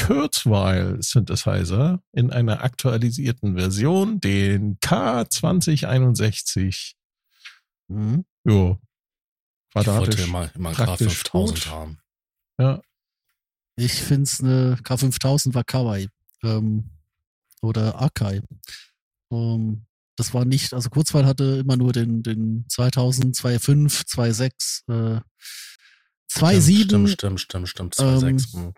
Kurzweil 0.00 1.02
Synthesizer 1.02 2.00
in 2.12 2.30
einer 2.30 2.62
aktualisierten 2.62 3.56
Version, 3.56 4.20
den 4.20 4.78
K2061. 4.78 6.92
Mhm. 7.92 8.24
Jo. 8.44 8.78
Ich 9.70 9.74
wollte 9.74 9.90
Quadratisch. 9.90 10.26
immer, 10.26 10.54
immer 10.54 10.72
praktisch 10.72 11.22
K5000 11.22 11.24
tot. 11.24 11.66
haben. 11.68 11.98
Ja. 12.58 12.82
Ich 13.76 13.94
finde 13.94 14.24
es 14.24 14.40
eine 14.40 14.76
K5000 14.82 15.54
war 15.54 15.64
Kawaii. 15.64 16.08
Ähm, 16.42 16.90
oder 17.62 18.00
Akai. 18.00 18.42
Ähm, 19.30 19.86
das 20.16 20.34
war 20.34 20.44
nicht, 20.44 20.74
also 20.74 20.90
Kurzweil 20.90 21.24
hatte 21.24 21.60
immer 21.60 21.76
nur 21.76 21.92
den, 21.92 22.22
den 22.22 22.66
2000, 22.68 23.34
2.5, 23.34 24.06
2.6, 24.06 25.16
äh, 25.16 25.20
2.7. 26.30 26.84
Stimmt, 26.84 27.10
stimmt, 27.10 27.40
stimmt, 27.40 27.68
stimmt. 27.68 27.94
Ähm, 27.98 28.36
2,6. 28.38 28.56
Mhm. 28.58 28.74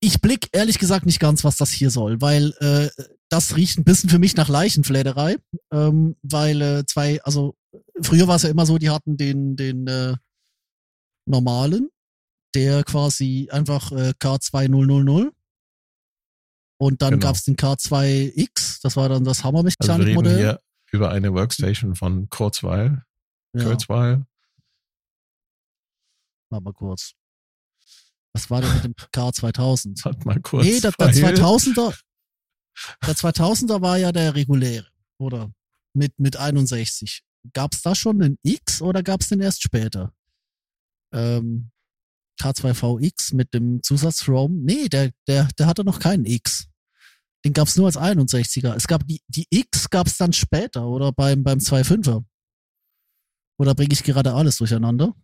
Ich 0.00 0.20
blick 0.20 0.48
ehrlich 0.52 0.78
gesagt 0.78 1.06
nicht 1.06 1.18
ganz, 1.18 1.42
was 1.44 1.56
das 1.56 1.70
hier 1.70 1.90
soll, 1.90 2.20
weil 2.20 2.52
äh, 2.60 2.88
das 3.28 3.56
riecht 3.56 3.78
ein 3.78 3.84
bisschen 3.84 4.08
für 4.08 4.18
mich 4.18 4.36
nach 4.36 4.48
Leichenfledderei. 4.48 5.36
Ähm, 5.72 6.16
weil 6.22 6.60
äh, 6.62 6.86
zwei, 6.86 7.22
also 7.22 7.56
früher 8.02 8.26
war 8.26 8.36
es 8.36 8.42
ja 8.42 8.48
immer 8.50 8.64
so, 8.66 8.78
die 8.78 8.90
hatten 8.90 9.16
den, 9.16 9.54
den 9.56 9.86
äh, 9.86 10.14
normalen, 11.26 11.90
der 12.54 12.84
quasi 12.84 13.48
einfach 13.52 13.92
äh, 13.92 14.14
K2000 14.18 15.30
und 16.80 17.02
dann 17.02 17.10
Genau. 17.14 17.26
gab's 17.26 17.44
den 17.44 17.56
K2X, 17.56 18.80
das 18.82 18.96
war 18.96 19.08
dann 19.10 19.24
das 19.24 19.44
Also 19.44 19.52
wir 19.52 19.60
reden 19.66 19.76
Hammermechanik-Modell. 19.76 20.36
hier 20.38 20.60
über 20.90 21.10
eine 21.10 21.34
Workstation 21.34 21.94
von 21.94 22.30
Kurzweil. 22.30 23.04
ja, 23.54 23.64
Kurzweil. 23.64 24.24
warte 26.50 26.64
mal 26.64 26.72
kurz. 26.72 27.12
Was 28.32 28.48
war 28.50 28.60
denn 28.62 28.72
mit 28.74 28.84
dem 28.84 28.94
K2000? 29.12 30.04
Hat 30.04 30.24
mal 30.24 30.40
kurz. 30.40 30.64
Nee, 30.64 30.80
der, 30.80 30.92
der 30.92 31.06
weil- 31.06 31.34
2000er, 31.34 31.98
der 33.06 33.14
2000er 33.16 33.82
war 33.82 33.98
ja 33.98 34.12
der 34.12 34.34
reguläre, 34.34 34.86
oder? 35.18 35.50
Mit, 35.98 36.18
mit 36.18 36.36
61. 36.36 37.22
Gab's 37.52 37.82
da 37.82 37.94
schon 37.94 38.20
den 38.20 38.38
X 38.42 38.80
oder 38.80 39.02
gab's 39.02 39.28
den 39.28 39.40
erst 39.40 39.62
später? 39.62 40.14
Ähm, 41.12 41.70
K2VX 42.40 43.34
mit 43.34 43.52
dem 43.52 43.82
Zusatz-ROM? 43.82 44.62
Nee, 44.62 44.88
der, 44.88 45.10
der, 45.26 45.48
der 45.58 45.66
hatte 45.66 45.84
noch 45.84 45.98
keinen 45.98 46.24
X. 46.24 46.68
Den 47.44 47.52
gab's 47.52 47.76
nur 47.76 47.86
als 47.86 47.96
61er. 47.96 48.74
Es 48.74 48.86
gab 48.86 49.06
die, 49.06 49.22
die 49.28 49.46
X 49.50 49.90
gab's 49.90 50.16
dann 50.16 50.32
später, 50.32 50.86
oder 50.86 51.12
beim, 51.12 51.42
beim 51.42 51.58
2.5er. 51.58 52.24
Oder 53.58 53.74
bringe 53.74 53.92
ich 53.92 54.04
gerade 54.04 54.34
alles 54.34 54.58
durcheinander? 54.58 55.14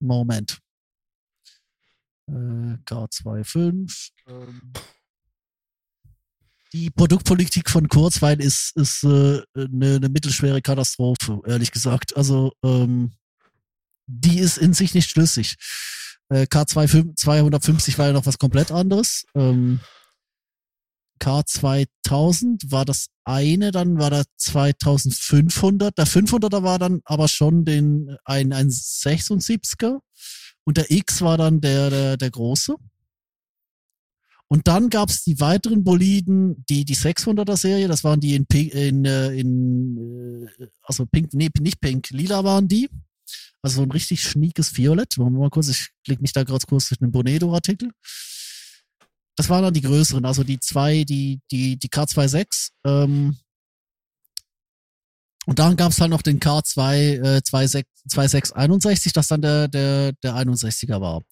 Moment. 0.00 0.60
Äh, 2.26 2.78
K25. 2.86 4.12
Ähm, 4.26 4.72
die 6.74 6.90
Produktpolitik 6.90 7.70
von 7.70 7.88
Kurzweil 7.88 8.40
ist, 8.40 8.76
ist 8.76 9.04
äh, 9.04 9.40
eine, 9.54 9.94
eine 9.94 10.08
mittelschwere 10.08 10.60
Katastrophe, 10.60 11.40
ehrlich 11.46 11.70
gesagt. 11.70 12.16
Also 12.16 12.52
ähm, 12.64 13.12
die 14.06 14.40
ist 14.40 14.58
in 14.58 14.74
sich 14.74 14.92
nicht 14.92 15.08
schlüssig. 15.08 15.54
Äh, 16.30 16.42
K250 16.42 17.96
war 17.96 18.06
ja 18.08 18.12
noch 18.12 18.26
was 18.26 18.38
komplett 18.38 18.72
anderes. 18.72 19.24
Ähm, 19.36 19.78
K2000 21.22 22.72
war 22.72 22.84
das 22.84 23.06
eine, 23.24 23.70
dann 23.70 24.00
war 24.00 24.10
der 24.10 24.24
2500. 24.36 25.96
Der 25.96 26.08
500er 26.08 26.64
war 26.64 26.80
dann 26.80 27.02
aber 27.04 27.28
schon 27.28 27.64
den 27.64 28.16
ein, 28.24 28.52
ein 28.52 28.68
76er 28.68 30.00
und 30.64 30.76
der 30.76 30.90
X 30.90 31.22
war 31.22 31.38
dann 31.38 31.60
der, 31.60 31.90
der, 31.90 32.16
der 32.16 32.30
große. 32.32 32.74
Und 34.48 34.68
dann 34.68 34.90
gab's 34.90 35.24
die 35.24 35.40
weiteren 35.40 35.84
Boliden, 35.84 36.64
die, 36.68 36.84
die 36.84 36.96
600er 36.96 37.56
Serie, 37.56 37.88
das 37.88 38.04
waren 38.04 38.20
die 38.20 38.34
in, 38.34 38.46
Pink, 38.46 38.74
in, 38.74 39.04
äh, 39.04 39.32
in 39.32 40.46
äh, 40.58 40.66
also 40.82 41.06
pink, 41.06 41.32
nee, 41.32 41.50
nicht 41.60 41.80
pink, 41.80 42.10
lila 42.10 42.44
waren 42.44 42.68
die. 42.68 42.88
Also 43.62 43.76
so 43.76 43.82
ein 43.82 43.90
richtig 43.90 44.20
schniekes 44.20 44.76
Violett. 44.76 45.16
Machen 45.16 45.32
wir 45.32 45.40
mal 45.40 45.50
kurz, 45.50 45.68
ich 45.68 45.88
klicke 46.04 46.20
mich 46.20 46.32
da 46.32 46.44
gerade 46.44 46.66
kurz 46.66 46.88
durch 46.88 46.98
den 46.98 47.10
Bonedo-Artikel. 47.10 47.90
Das 49.36 49.48
waren 49.48 49.64
dann 49.64 49.74
die 49.74 49.80
größeren, 49.80 50.24
also 50.26 50.44
die 50.44 50.60
zwei, 50.60 51.04
die, 51.04 51.40
die, 51.50 51.78
die 51.78 51.88
K26, 51.88 52.68
ähm, 52.84 53.36
und 55.46 55.58
dann 55.58 55.76
gab's 55.76 56.00
halt 56.00 56.10
noch 56.10 56.22
den 56.22 56.40
K2 56.40 56.94
äh, 57.22 57.42
26, 57.44 57.84
2661, 58.08 59.12
das 59.12 59.28
dann 59.28 59.42
der, 59.42 59.68
der, 59.68 60.12
der 60.12 60.34
61er 60.34 61.00
war. 61.00 61.22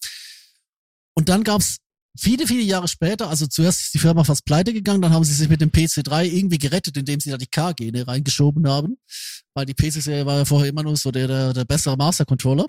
Und 1.15 1.29
dann 1.29 1.43
gab's 1.43 1.77
viele, 2.17 2.47
viele 2.47 2.61
Jahre 2.61 2.87
später, 2.87 3.29
also 3.29 3.47
zuerst 3.47 3.81
ist 3.81 3.93
die 3.93 3.99
Firma 3.99 4.23
fast 4.23 4.45
pleite 4.45 4.73
gegangen, 4.73 5.01
dann 5.01 5.13
haben 5.13 5.23
sie 5.23 5.33
sich 5.33 5.49
mit 5.49 5.61
dem 5.61 5.71
PC3 5.71 6.25
irgendwie 6.25 6.57
gerettet, 6.57 6.97
indem 6.97 7.19
sie 7.19 7.31
da 7.31 7.37
die 7.37 7.47
K-Gene 7.47 8.07
reingeschoben 8.07 8.67
haben. 8.67 8.97
Weil 9.53 9.65
die 9.65 9.73
PC-Serie 9.73 10.25
war 10.25 10.37
ja 10.39 10.45
vorher 10.45 10.69
immer 10.69 10.83
nur 10.83 10.97
so 10.97 11.11
der, 11.11 11.27
der, 11.27 11.53
der 11.53 11.65
bessere 11.65 11.97
Master-Controller. 11.97 12.67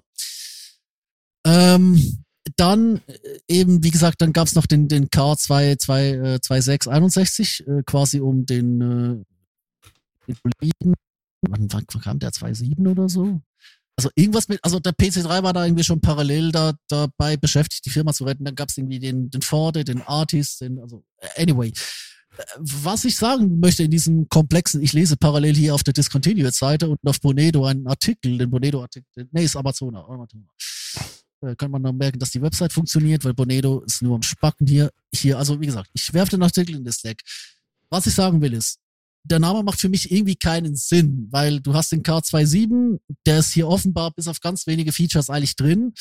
Ähm, 1.47 2.25
dann 2.57 3.01
äh, 3.07 3.39
eben, 3.49 3.83
wie 3.83 3.91
gesagt, 3.91 4.21
dann 4.21 4.33
gab's 4.33 4.55
noch 4.55 4.67
den, 4.67 4.89
den 4.89 5.09
K2 5.09 5.79
2, 5.79 6.09
äh, 6.09 6.41
2661, 6.41 7.67
äh, 7.67 7.83
quasi 7.85 8.21
um 8.21 8.47
den, 8.47 8.81
äh, 8.81 10.33
den. 10.61 10.95
Wann, 11.47 11.69
wann 11.71 11.87
kam 11.87 12.19
der 12.19 12.31
2.7 12.31 12.89
oder 12.89 13.09
so? 13.09 13.41
Also 13.97 14.11
irgendwas 14.17 14.49
mit, 14.49 14.59
also 14.63 14.81
der 14.81 14.93
PC3 14.93 15.43
war 15.43 15.53
da 15.53 15.65
irgendwie 15.65 15.85
schon 15.85 16.01
parallel 16.01 16.51
da, 16.51 16.73
dabei 16.89 17.37
beschäftigt, 17.37 17.85
die 17.87 17.91
Firma 17.91 18.13
zu 18.13 18.25
retten. 18.25 18.45
Dann 18.45 18.57
gab's 18.57 18.77
irgendwie 18.77 18.99
den, 18.99 19.31
den 19.31 19.43
Forde, 19.43 19.85
den 19.85 20.03
Artist, 20.03 20.61
den, 20.61 20.81
also 20.81 21.05
anyway. 21.37 21.73
Was 22.59 23.05
ich 23.05 23.15
sagen 23.15 23.61
möchte 23.61 23.85
in 23.85 23.93
diesem 23.93 24.29
komplexen, 24.29 24.83
ich 24.83 24.93
lese 24.93 25.17
parallel 25.17 25.55
hier 25.55 25.75
auf 25.75 25.85
der 25.85 25.95
Discontinued-Seite 25.95 26.89
und 26.89 26.99
auf 27.05 27.21
Bonedo 27.21 27.65
einen 27.65 27.87
Artikel, 27.87 28.37
den 28.37 28.51
Bonedo-Artikel, 28.51 29.29
nee, 29.31 29.45
ist 29.45 29.55
Amazona, 29.55 30.05
Amazona. 30.05 30.49
Äh, 31.45 31.55
kann 31.57 31.71
man 31.71 31.83
dann 31.83 31.97
merken, 31.97 32.19
dass 32.19 32.31
die 32.31 32.43
Website 32.43 32.73
funktioniert, 32.73 33.25
weil 33.25 33.35
Bonedo 33.35 33.81
ist 33.81 34.03
nur 34.03 34.17
am 34.17 34.23
Spacken 34.23 34.67
hier. 34.67 34.91
Hier, 35.15 35.39
also 35.39 35.61
wie 35.61 35.67
gesagt, 35.67 35.91
ich 35.93 36.13
werfe 36.13 36.33
den 36.33 36.43
Artikel 36.43 36.75
in 36.75 36.85
das 36.85 36.97
Slack. 36.97 37.21
Was 37.91 38.07
ich 38.07 38.15
sagen 38.15 38.41
will 38.41 38.55
ist, 38.55 38.79
der 39.25 39.39
Name 39.39 39.63
macht 39.63 39.81
für 39.81 39.89
mich 39.89 40.11
irgendwie 40.11 40.37
keinen 40.37 40.77
Sinn, 40.77 41.29
weil 41.31 41.61
du 41.61 41.75
hast 41.75 41.93
den 41.93 42.03
K27, 42.03 42.99
der 43.27 43.39
ist 43.39 43.53
hier 43.53 43.67
offenbar 43.69 44.13
bis 44.13 44.29
auf 44.29 44.41
ganz 44.41 44.67
wenige 44.67 44.93
Features 44.93 45.31
eigentlich 45.31 45.57
drin. 45.57 45.93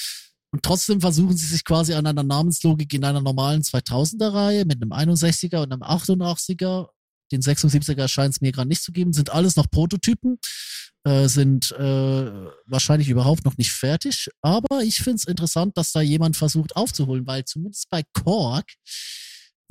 Und 0.51 0.61
trotzdem 0.61 1.01
versuchen 1.01 1.35
sie 1.35 1.47
sich 1.47 1.63
quasi 1.63 1.93
an 1.93 2.05
einer 2.05 2.21
Namenslogik 2.21 2.93
in 2.93 3.03
einer 3.03 3.21
normalen 3.21 3.63
2000er-Reihe 3.63 4.65
mit 4.65 4.81
einem 4.81 4.91
61er 4.91 5.63
und 5.63 5.71
einem 5.71 5.81
88er. 5.81 6.89
Den 7.31 7.41
76er 7.41 8.07
scheint 8.07 8.35
es 8.35 8.41
mir 8.41 8.51
gerade 8.51 8.67
nicht 8.67 8.83
zu 8.83 8.91
geben. 8.91 9.13
Sind 9.13 9.31
alles 9.31 9.55
noch 9.55 9.71
Prototypen, 9.71 10.37
äh, 11.05 11.27
sind 11.27 11.71
äh, 11.71 12.31
wahrscheinlich 12.67 13.09
überhaupt 13.09 13.45
noch 13.45 13.57
nicht 13.57 13.71
fertig. 13.71 14.29
Aber 14.41 14.83
ich 14.83 14.97
finde 14.97 15.15
es 15.15 15.25
interessant, 15.25 15.75
dass 15.77 15.91
da 15.91 16.01
jemand 16.01 16.37
versucht 16.37 16.75
aufzuholen, 16.75 17.25
weil 17.25 17.45
zumindest 17.45 17.89
bei 17.89 18.03
Korg 18.13 18.65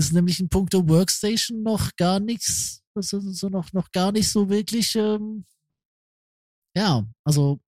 ist 0.07 0.13
nämlich 0.13 0.41
in 0.41 0.49
puncto 0.49 0.89
Workstation 0.89 1.63
noch 1.63 1.95
gar 1.97 2.21
nichts, 2.21 2.83
das 2.95 3.13
ist 3.13 3.37
so 3.37 3.49
noch, 3.49 3.73
noch 3.73 3.91
gar 3.93 4.13
nicht 4.13 4.31
so 4.31 4.49
wirklich, 4.49 4.95
ähm, 4.97 5.45
ja, 6.77 7.05
also 7.25 7.61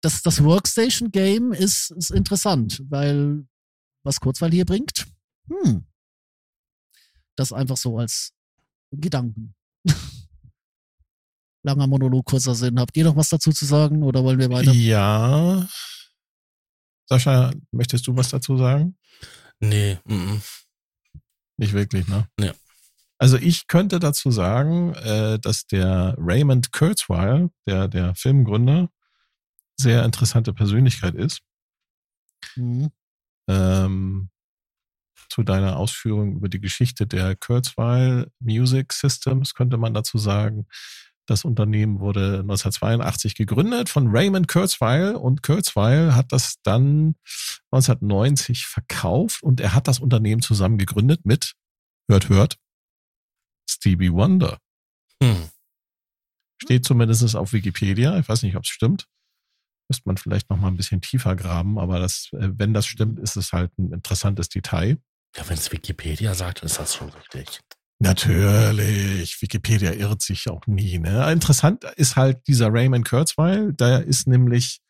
das, 0.00 0.22
das 0.22 0.42
Workstation-Game 0.42 1.52
ist, 1.52 1.90
ist 1.92 2.10
interessant, 2.10 2.82
weil 2.88 3.46
was 4.04 4.20
Kurzweil 4.20 4.52
hier 4.52 4.64
bringt, 4.64 5.06
hm, 5.48 5.84
das 7.36 7.52
einfach 7.52 7.76
so 7.76 7.98
als 7.98 8.32
Gedanken. 8.90 9.54
Langer 11.64 11.86
Monolog, 11.86 12.24
kurzer 12.24 12.54
Sinn. 12.54 12.78
Habt 12.78 12.96
ihr 12.96 13.04
noch 13.04 13.16
was 13.16 13.28
dazu 13.28 13.50
zu 13.52 13.64
sagen 13.64 14.02
oder 14.02 14.22
wollen 14.22 14.38
wir 14.38 14.48
weiter? 14.50 14.72
Ja. 14.72 15.68
Sascha, 17.08 17.52
möchtest 17.72 18.06
du 18.06 18.16
was 18.16 18.30
dazu 18.30 18.56
sagen? 18.56 18.96
Nee, 19.60 19.98
mm, 20.04 20.36
Nicht 21.56 21.72
wirklich, 21.72 22.06
ne? 22.08 22.28
Ja. 22.38 22.52
Also 23.18 23.38
ich 23.38 23.66
könnte 23.66 23.98
dazu 23.98 24.30
sagen, 24.30 24.94
äh, 24.94 25.38
dass 25.38 25.66
der 25.66 26.14
Raymond 26.18 26.72
Kurzweil, 26.72 27.50
der, 27.66 27.88
der 27.88 28.14
Filmgründer, 28.14 28.90
sehr 29.78 30.04
interessante 30.04 30.52
Persönlichkeit 30.52 31.14
ist. 31.14 31.40
Mhm. 32.56 32.90
Ähm, 33.48 34.30
zu 35.30 35.42
deiner 35.42 35.76
Ausführung 35.76 36.36
über 36.36 36.48
die 36.48 36.60
Geschichte 36.60 37.06
der 37.06 37.36
Kurzweil 37.36 38.30
Music 38.38 38.92
Systems 38.92 39.54
könnte 39.54 39.76
man 39.76 39.94
dazu 39.94 40.18
sagen, 40.18 40.66
das 41.26 41.44
Unternehmen 41.44 42.00
wurde 42.00 42.40
1982 42.40 43.34
gegründet 43.34 43.88
von 43.88 44.08
Raymond 44.08 44.48
Kurzweil 44.48 45.14
und 45.14 45.42
Kurzweil 45.42 46.14
hat 46.14 46.32
das 46.32 46.56
dann 46.62 47.16
1990 47.70 48.66
verkauft 48.66 49.42
und 49.42 49.60
er 49.60 49.74
hat 49.74 49.88
das 49.88 49.98
Unternehmen 49.98 50.40
zusammen 50.40 50.78
gegründet 50.78 51.24
mit, 51.24 51.54
hört, 52.08 52.28
hört, 52.28 52.56
Stevie 53.68 54.12
Wonder. 54.12 54.58
hm. 55.22 55.50
Steht 56.62 56.86
zumindest 56.86 57.36
auf 57.36 57.52
Wikipedia. 57.52 58.18
Ich 58.18 58.28
weiß 58.28 58.42
nicht, 58.42 58.56
ob 58.56 58.62
es 58.62 58.70
stimmt. 58.70 59.06
Müsste 59.88 60.08
man 60.08 60.16
vielleicht 60.16 60.48
noch 60.48 60.56
mal 60.56 60.68
ein 60.68 60.76
bisschen 60.76 61.00
tiefer 61.00 61.36
graben, 61.36 61.78
aber 61.78 61.98
das, 61.98 62.30
äh, 62.32 62.48
wenn 62.56 62.72
das 62.72 62.86
stimmt, 62.86 63.18
ist 63.18 63.36
es 63.36 63.52
halt 63.52 63.76
ein 63.78 63.92
interessantes 63.92 64.48
Detail. 64.48 64.98
Ja, 65.36 65.48
wenn 65.48 65.58
es 65.58 65.70
Wikipedia 65.70 66.34
sagt, 66.34 66.62
ist 66.62 66.78
das 66.78 66.94
schon 66.94 67.10
richtig. 67.10 67.60
Natürlich, 67.98 69.40
Wikipedia 69.40 69.92
irrt 69.92 70.20
sich 70.20 70.50
auch 70.50 70.66
nie. 70.66 70.98
Ne? 70.98 71.32
Interessant 71.32 71.84
ist 71.96 72.16
halt 72.16 72.46
dieser 72.46 72.72
Raymond 72.72 73.08
Kurzweil, 73.08 73.72
der 73.72 74.04
ist 74.04 74.26
nämlich, 74.26 74.80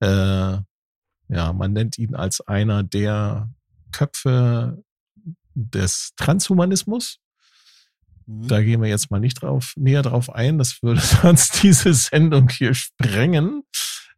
äh, 0.00 0.06
ja, 0.06 1.52
man 1.52 1.72
nennt 1.72 1.98
ihn 1.98 2.14
als 2.14 2.40
einer 2.42 2.84
der 2.84 3.50
Köpfe 3.90 4.84
des 5.54 6.12
Transhumanismus. 6.16 7.18
Mhm. 8.26 8.48
Da 8.48 8.62
gehen 8.62 8.82
wir 8.82 8.88
jetzt 8.88 9.10
mal 9.10 9.20
nicht 9.20 9.42
drauf, 9.42 9.72
näher 9.76 10.02
drauf 10.02 10.32
ein. 10.32 10.58
Das 10.58 10.82
würde 10.82 11.00
sonst 11.22 11.62
diese 11.62 11.92
Sendung 11.92 12.48
hier 12.48 12.74
sprengen. 12.74 13.62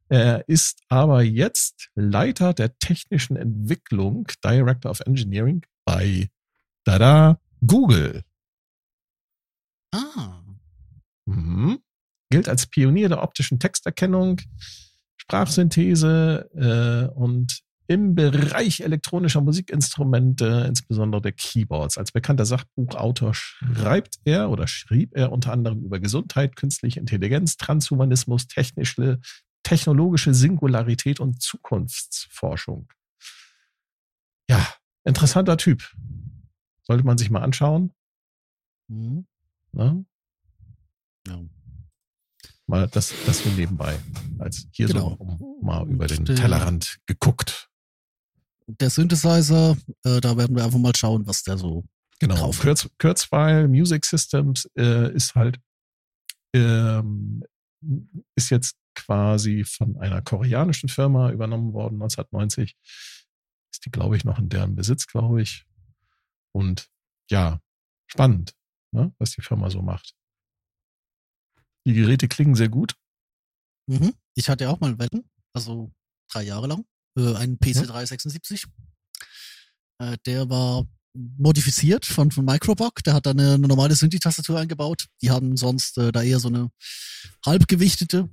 Er 0.08 0.48
ist 0.48 0.82
aber 0.88 1.22
jetzt 1.22 1.88
Leiter 1.94 2.52
der 2.52 2.78
technischen 2.78 3.36
Entwicklung, 3.36 4.26
Director 4.44 4.90
of 4.90 5.00
Engineering 5.00 5.62
bei 5.84 6.28
Dada 6.84 7.40
Google. 7.66 8.22
Ah. 9.92 10.42
Mhm. 11.26 11.78
Gilt 12.30 12.48
als 12.48 12.66
Pionier 12.66 13.08
der 13.08 13.22
optischen 13.22 13.58
Texterkennung, 13.58 14.40
Sprachsynthese 15.16 16.50
äh, 16.54 17.14
und 17.14 17.62
im 17.88 18.14
Bereich 18.16 18.80
elektronischer 18.80 19.40
Musikinstrumente, 19.40 20.64
insbesondere 20.66 21.22
der 21.22 21.32
Keyboards. 21.32 21.98
Als 21.98 22.10
bekannter 22.10 22.44
Sachbuchautor 22.44 23.32
schreibt 23.34 24.18
er 24.24 24.50
oder 24.50 24.66
schrieb 24.66 25.16
er 25.16 25.30
unter 25.30 25.52
anderem 25.52 25.84
über 25.84 26.00
Gesundheit, 26.00 26.56
künstliche 26.56 26.98
Intelligenz, 26.98 27.56
Transhumanismus, 27.56 28.48
technische, 28.48 29.20
technologische 29.62 30.34
Singularität 30.34 31.20
und 31.20 31.40
Zukunftsforschung. 31.40 32.88
Ja, 34.50 34.66
interessanter 35.04 35.56
Typ. 35.56 35.88
Sollte 36.86 37.04
man 37.04 37.18
sich 37.18 37.30
mal 37.30 37.42
anschauen. 37.42 37.92
Mhm. 38.88 39.26
Ne? 39.72 40.04
Ja. 41.26 41.44
Mal 42.66 42.88
das, 42.88 43.12
das 43.26 43.42
so 43.42 43.50
nebenbei. 43.50 43.98
Als 44.38 44.66
hier 44.72 44.88
Genau. 44.88 45.16
so 45.18 45.58
mal 45.62 45.86
über 45.88 46.06
den 46.06 46.24
Tellerrand 46.24 46.98
geguckt. 47.06 47.68
Der 48.68 48.90
Synthesizer, 48.90 49.76
äh, 50.04 50.20
da 50.20 50.36
werden 50.36 50.56
wir 50.56 50.64
einfach 50.64 50.78
mal 50.78 50.94
schauen, 50.96 51.26
was 51.26 51.42
der 51.44 51.58
so. 51.58 51.84
Genau. 52.18 52.34
Drauf. 52.36 52.60
Kurz, 52.60 52.88
Kurzweil 52.98 53.68
Music 53.68 54.04
Systems 54.04 54.68
äh, 54.76 55.12
ist 55.14 55.34
halt, 55.34 55.60
ähm, 56.54 57.44
ist 58.34 58.50
jetzt 58.50 58.76
quasi 58.94 59.64
von 59.64 59.96
einer 59.98 60.22
koreanischen 60.22 60.88
Firma 60.88 61.30
übernommen 61.30 61.72
worden, 61.72 61.96
1990. 62.02 62.76
Ist 63.72 63.84
die, 63.84 63.90
glaube 63.90 64.16
ich, 64.16 64.24
noch 64.24 64.38
in 64.38 64.48
deren 64.48 64.74
Besitz, 64.74 65.06
glaube 65.06 65.42
ich. 65.42 65.66
Und 66.56 66.88
ja, 67.30 67.60
spannend, 68.06 68.54
ne, 68.90 69.14
was 69.18 69.32
die 69.32 69.42
Firma 69.42 69.68
so 69.68 69.82
macht. 69.82 70.14
Die 71.86 71.92
Geräte 71.92 72.28
klingen 72.28 72.54
sehr 72.54 72.70
gut. 72.70 72.96
Mhm. 73.86 74.14
Ich 74.34 74.48
hatte 74.48 74.70
auch 74.70 74.80
mal 74.80 74.98
Wetten, 74.98 75.28
also 75.52 75.92
drei 76.32 76.44
Jahre 76.44 76.66
lang, 76.66 76.86
äh, 77.18 77.34
einen 77.34 77.58
PC376. 77.58 78.66
Äh, 79.98 80.16
der 80.24 80.48
war 80.48 80.86
modifiziert 81.14 82.06
von, 82.06 82.30
von 82.30 82.46
Microbock. 82.46 83.02
Der 83.04 83.12
hat 83.12 83.26
da 83.26 83.30
eine, 83.32 83.54
eine 83.54 83.68
normale 83.68 83.94
Synthi-Tastatur 83.94 84.58
eingebaut. 84.58 85.06
Die 85.20 85.30
haben 85.30 85.58
sonst 85.58 85.98
äh, 85.98 86.10
da 86.10 86.22
eher 86.22 86.40
so 86.40 86.48
eine 86.48 86.70
halbgewichtete. 87.44 88.30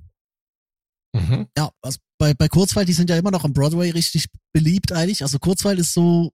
Mhm. 1.12 1.46
Ja, 1.56 1.70
also 1.82 1.98
bei, 2.18 2.32
bei 2.32 2.48
Kurzweil, 2.48 2.86
die 2.86 2.94
sind 2.94 3.10
ja 3.10 3.18
immer 3.18 3.30
noch 3.30 3.44
am 3.44 3.52
Broadway 3.52 3.90
richtig 3.90 4.28
beliebt 4.54 4.92
eigentlich. 4.92 5.22
Also 5.22 5.38
Kurzweil 5.38 5.78
ist 5.78 5.92
so, 5.92 6.32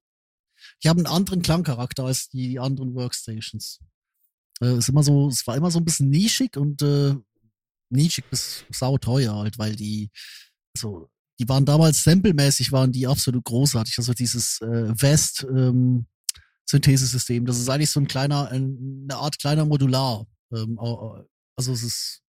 die 0.83 0.89
haben 0.89 0.99
einen 0.99 1.15
anderen 1.15 1.43
Klangcharakter 1.43 2.05
als 2.05 2.29
die 2.29 2.59
anderen 2.59 2.95
Workstations. 2.95 3.81
Äh, 4.63 4.79
ist 4.79 4.89
immer 4.89 5.03
so, 5.03 5.29
es 5.29 5.47
war 5.47 5.57
immer 5.57 5.71
so 5.71 5.79
ein 5.79 5.85
bisschen 5.85 6.11
nischig 6.11 6.57
und 6.57 6.83
äh, 6.83 7.15
nischig 7.91 8.25
bis 8.31 8.65
sauteuer 8.71 9.35
halt, 9.35 9.59
weil 9.59 9.77
die 9.77 10.11
so, 10.77 11.11
die 11.39 11.49
waren 11.49 11.65
damals 11.65 12.05
samplemäßig 12.05 12.71
waren 12.73 12.93
die 12.93 13.07
absolut 13.07 13.45
großartig. 13.45 13.99
Also 13.99 14.13
dieses 14.13 14.61
äh, 14.61 14.93
West 15.01 15.47
ähm, 15.51 16.07
Synthesesystem, 16.69 17.47
das 17.47 17.59
ist 17.59 17.69
eigentlich 17.69 17.91
so 17.91 18.01
ein 18.01 18.07
kleiner, 18.07 18.49
ein, 18.49 19.07
eine 19.09 19.19
Art 19.19 19.39
kleiner 19.39 19.65
Modular. 19.65 20.27
Ähm, 20.53 20.79
also 20.79 21.73
es 21.73 21.83
ist 21.83 22.23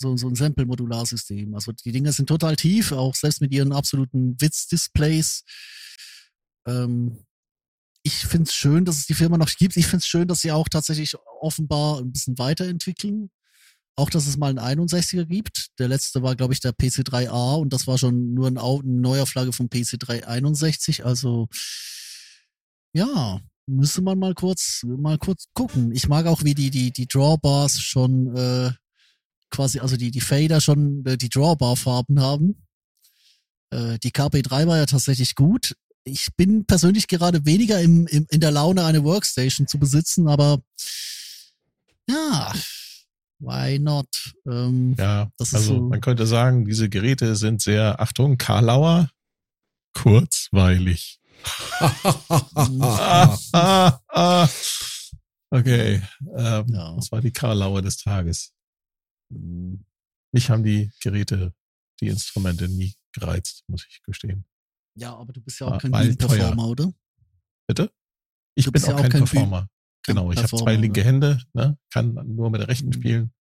so, 0.00 0.16
so 0.16 0.28
ein 0.28 0.34
Sample-Modularsystem. 0.34 1.54
Also 1.54 1.72
die 1.72 1.92
Dinger 1.92 2.12
sind 2.12 2.26
total 2.26 2.56
tief, 2.56 2.92
auch 2.92 3.14
selbst 3.14 3.40
mit 3.40 3.52
ihren 3.52 3.72
absoluten 3.72 4.40
Witz-Displays. 4.40 5.44
Ähm, 6.66 7.24
ich 8.02 8.26
finde 8.26 8.48
es 8.48 8.54
schön, 8.54 8.84
dass 8.84 8.98
es 8.98 9.06
die 9.06 9.14
Firma 9.14 9.38
noch 9.38 9.50
gibt. 9.50 9.76
Ich 9.76 9.86
finde 9.86 9.98
es 9.98 10.06
schön, 10.06 10.28
dass 10.28 10.40
sie 10.40 10.52
auch 10.52 10.68
tatsächlich 10.68 11.14
offenbar 11.40 12.00
ein 12.00 12.12
bisschen 12.12 12.38
weiterentwickeln. 12.38 13.30
Auch, 13.94 14.10
dass 14.10 14.26
es 14.26 14.38
mal 14.38 14.58
einen 14.58 14.80
61er 14.80 15.26
gibt. 15.26 15.68
Der 15.78 15.88
letzte 15.88 16.22
war, 16.22 16.34
glaube 16.34 16.54
ich, 16.54 16.60
der 16.60 16.72
PC3A 16.72 17.58
und 17.60 17.72
das 17.72 17.86
war 17.86 17.98
schon 17.98 18.32
nur 18.34 18.48
ein, 18.48 18.58
eine 18.58 18.82
Neuauflage 18.84 19.52
vom 19.52 19.66
PC361. 19.66 21.02
Also, 21.02 21.48
ja, 22.94 23.40
müsste 23.66 24.02
man 24.02 24.18
mal 24.18 24.34
kurz, 24.34 24.82
mal 24.84 25.18
kurz 25.18 25.44
gucken. 25.54 25.92
Ich 25.92 26.08
mag 26.08 26.26
auch, 26.26 26.42
wie 26.42 26.54
die, 26.54 26.70
die, 26.70 26.90
die 26.92 27.06
Drawbars 27.06 27.80
schon, 27.80 28.34
äh, 28.34 28.72
quasi, 29.50 29.78
also 29.80 29.96
die, 29.96 30.10
die 30.10 30.20
Fader 30.20 30.60
schon 30.60 31.04
äh, 31.06 31.18
die 31.18 31.28
Drawbar-Farben 31.28 32.20
haben. 32.20 32.66
Äh, 33.70 33.98
die 33.98 34.10
KP3 34.10 34.66
war 34.66 34.78
ja 34.78 34.86
tatsächlich 34.86 35.34
gut. 35.34 35.74
Ich 36.04 36.28
bin 36.36 36.64
persönlich 36.64 37.06
gerade 37.06 37.44
weniger 37.46 37.80
im, 37.80 38.06
im, 38.08 38.26
in 38.30 38.40
der 38.40 38.50
Laune, 38.50 38.84
eine 38.84 39.04
Workstation 39.04 39.66
zu 39.68 39.78
besitzen, 39.78 40.26
aber 40.28 40.60
ja, 42.08 42.52
why 43.38 43.78
not? 43.78 44.08
Ähm, 44.46 44.94
Ja, 44.98 45.30
also 45.38 45.58
so- 45.58 45.80
man 45.88 46.00
könnte 46.00 46.26
sagen, 46.26 46.64
diese 46.64 46.88
Geräte 46.88 47.36
sind 47.36 47.62
sehr, 47.62 48.00
Achtung, 48.00 48.36
Karlauer, 48.36 49.10
kurzweilig. 49.92 51.20
ah, 51.80 53.38
ah, 53.52 53.98
ah. 54.08 54.48
Okay, 55.50 56.02
ähm, 56.36 56.66
Ja. 56.68 56.94
das 56.96 57.12
war 57.12 57.20
die 57.20 57.32
Karlauer 57.32 57.82
des 57.82 57.96
Tages. 57.98 58.52
mm, 59.30 59.74
Mich 60.32 60.48
haben 60.50 60.64
die 60.64 60.90
Geräte, 61.00 61.52
die 62.00 62.08
Instrumente 62.08 62.68
nie 62.68 62.94
gereizt, 63.12 63.64
muss 63.68 63.86
ich 63.88 64.02
gestehen. 64.02 64.44
Ja, 64.94 65.14
aber 65.16 65.32
du 65.32 65.40
bist 65.40 65.58
ja 65.60 65.66
auch 65.68 65.78
kein 65.80 65.92
weil 65.92 66.14
teuer. 66.16 66.38
Performer, 66.38 66.66
oder? 66.68 66.92
Bitte? 67.66 67.90
Ich 68.54 68.64
Du 68.64 68.70
bin 68.72 68.74
bist 68.80 68.86
ja 68.88 68.94
auch 68.94 68.98
auch 68.98 69.02
kein, 69.02 69.10
kein 69.10 69.20
Bühnen- 69.24 69.30
Performer. 69.30 69.68
kein 70.04 70.14
Genau, 70.16 70.32
ich 70.32 70.38
habe 70.38 70.48
zwei 70.48 70.74
linke 70.76 71.00
ne? 71.00 71.06
Hände, 71.06 71.40
ne? 71.54 71.78
kann 71.90 72.12
nur 72.34 72.50
mit 72.50 72.60
der 72.60 72.68
rechten 72.68 72.88
Mhm. 72.88 72.92
spielen. 72.92 73.32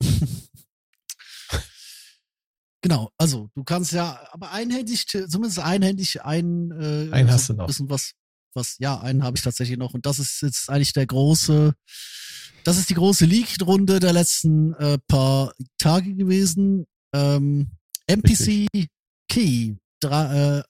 Genau, 2.82 3.10
also 3.16 3.48
du 3.54 3.64
kannst 3.64 3.92
ja, 3.92 4.20
aber 4.30 4.50
einhändig, 4.52 5.06
zumindest 5.06 5.58
einhändig 5.58 6.22
ein, 6.22 6.70
äh, 6.72 7.08
Einen 7.12 7.30
hast 7.30 7.46
so 7.46 7.54
du 7.54 7.60
noch. 7.60 7.66
bisschen 7.66 7.88
was, 7.88 8.12
was, 8.52 8.76
ja, 8.78 9.00
einen 9.00 9.22
habe 9.22 9.38
ich 9.38 9.42
tatsächlich 9.42 9.78
noch 9.78 9.94
und 9.94 10.04
das 10.04 10.18
ist 10.18 10.42
jetzt 10.42 10.68
eigentlich 10.68 10.92
der 10.92 11.06
große, 11.06 11.72
das 12.64 12.76
ist 12.76 12.90
die 12.90 12.94
große 12.94 13.24
Leak-Runde 13.24 14.00
der 14.00 14.12
letzten 14.12 14.74
äh, 14.74 14.98
paar 15.08 15.54
Tage 15.78 16.14
gewesen. 16.14 16.84
Ähm, 17.14 17.70
MPC 18.06 18.66
Key 19.30 19.76
drei, 20.00 20.58
äh, 20.58 20.62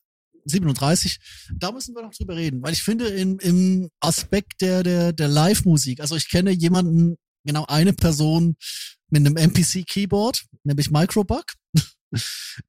37, 0.47 1.19
da 1.59 1.73
müssen 1.73 1.95
wir 1.95 2.03
noch 2.03 2.13
drüber 2.13 2.37
reden, 2.37 2.63
weil 2.63 2.73
ich 2.73 2.83
finde 2.83 3.07
in, 3.09 3.39
im 3.39 3.91
Aspekt 4.01 4.61
der, 4.61 4.83
der, 4.83 5.13
der 5.13 5.29
Live-Musik, 5.29 6.01
also 6.01 6.17
ich 6.17 6.29
kenne 6.29 6.51
jemanden, 6.51 7.17
genau 7.45 7.65
eine 7.67 7.93
Person 7.93 8.57
mit 9.11 9.27
einem 9.27 9.37
MPC-Keyboard, 9.37 10.45
nämlich 10.65 10.91
Microbug 10.91 11.45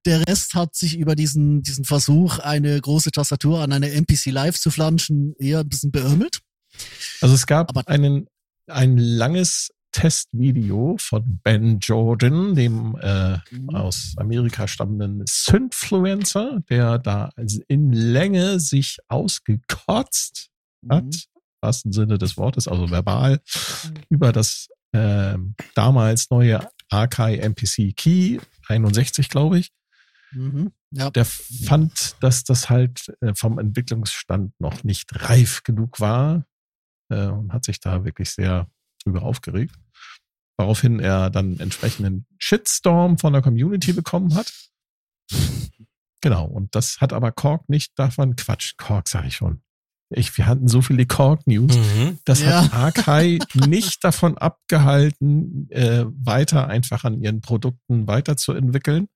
Der 0.05 0.27
Rest 0.27 0.53
hat 0.55 0.75
sich 0.75 0.97
über 0.97 1.15
diesen, 1.15 1.61
diesen 1.61 1.85
Versuch, 1.85 2.39
eine 2.39 2.79
große 2.81 3.11
Tastatur 3.11 3.61
an 3.61 3.73
eine 3.73 3.91
MPC 3.91 4.27
Live 4.27 4.59
zu 4.59 4.71
flanschen, 4.71 5.35
eher 5.37 5.59
ein 5.59 5.69
bisschen 5.69 5.91
beömmelt. 5.91 6.39
Also 7.21 7.35
es 7.35 7.45
gab 7.45 7.69
Aber- 7.69 7.87
einen, 7.87 8.27
ein 8.67 8.97
langes 8.97 9.69
Testvideo 9.95 10.97
von 10.99 11.39
Ben 11.41 11.79
Jordan, 11.79 12.53
dem 12.53 12.97
äh, 12.99 13.37
aus 13.73 14.13
Amerika 14.17 14.67
stammenden 14.67 15.23
Synfluencer, 15.25 16.59
der 16.69 16.99
da 16.99 17.29
in 17.69 17.93
Länge 17.93 18.59
sich 18.59 18.97
ausgekotzt 19.07 20.49
hat, 20.89 21.03
Mhm. 21.05 21.09
im 21.11 21.41
wahrsten 21.61 21.91
Sinne 21.93 22.17
des 22.17 22.35
Wortes, 22.35 22.67
also 22.67 22.91
verbal, 22.91 23.39
über 24.09 24.33
das 24.33 24.67
ähm, 24.93 25.55
damals 25.75 26.29
neue 26.29 26.67
Arkai 26.89 27.37
MPC 27.37 27.93
Key 27.95 28.39
61, 28.67 29.29
glaube 29.29 29.59
ich. 29.59 29.71
Mhm. 30.33 30.73
Ja. 30.91 31.09
Der 31.09 31.23
fand, 31.25 32.15
dass 32.21 32.43
das 32.43 32.69
halt 32.69 33.13
äh, 33.21 33.33
vom 33.33 33.59
Entwicklungsstand 33.59 34.51
noch 34.59 34.83
nicht 34.83 35.09
reif 35.29 35.63
genug 35.63 36.01
war 36.01 36.45
äh, 37.09 37.27
und 37.27 37.53
hat 37.53 37.63
sich 37.63 37.79
da 37.79 38.03
wirklich 38.03 38.29
sehr 38.31 38.67
drüber 39.03 39.23
aufgeregt. 39.23 39.75
Woraufhin 40.57 40.99
er 40.99 41.29
dann 41.29 41.59
entsprechenden 41.59 42.25
Shitstorm 42.37 43.17
von 43.17 43.33
der 43.33 43.41
Community 43.41 43.91
bekommen 43.93 44.35
hat. 44.35 44.51
Genau, 46.21 46.45
und 46.45 46.73
das 46.75 47.01
hat 47.01 47.13
aber 47.13 47.31
Korg 47.31 47.69
nicht 47.69 47.91
davon, 47.99 48.35
Quatsch, 48.35 48.73
Korg 48.77 49.07
sage 49.07 49.27
ich 49.27 49.35
schon. 49.35 49.61
Ich, 50.09 50.37
wir 50.37 50.45
hatten 50.45 50.67
so 50.67 50.81
viele 50.81 51.05
Korg-News. 51.05 51.75
Mhm. 51.75 52.19
Das 52.25 52.41
Ja. 52.41 52.63
hat 52.63 52.73
Arkai 52.73 53.39
nicht 53.53 54.03
davon 54.03 54.37
abgehalten, 54.37 55.67
äh, 55.71 56.05
weiter 56.07 56.67
einfach 56.67 57.03
an 57.03 57.21
ihren 57.21 57.41
Produkten 57.41 58.07
weiterzuentwickeln. 58.07 59.07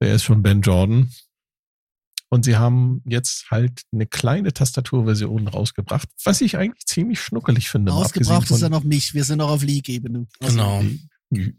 Wer 0.00 0.14
ist 0.14 0.24
schon 0.24 0.42
Ben 0.42 0.62
Jordan? 0.62 1.10
Und 2.34 2.44
sie 2.44 2.56
haben 2.56 3.00
jetzt 3.06 3.50
halt 3.50 3.82
eine 3.92 4.06
kleine 4.06 4.52
Tastaturversion 4.52 5.46
rausgebracht, 5.48 6.08
was 6.24 6.40
ich 6.40 6.56
eigentlich 6.58 6.84
ziemlich 6.86 7.20
schnuckelig 7.20 7.68
finde. 7.70 7.92
Ausgebracht 7.92 8.44
ist 8.50 8.50
er 8.50 8.58
von- 8.58 8.70
noch 8.72 8.84
nicht. 8.84 9.14
Wir 9.14 9.24
sind 9.24 9.38
noch 9.38 9.50
auf 9.50 9.62
League-Ebene. 9.62 10.26
Also, 10.40 10.56
Genau. 10.56 10.82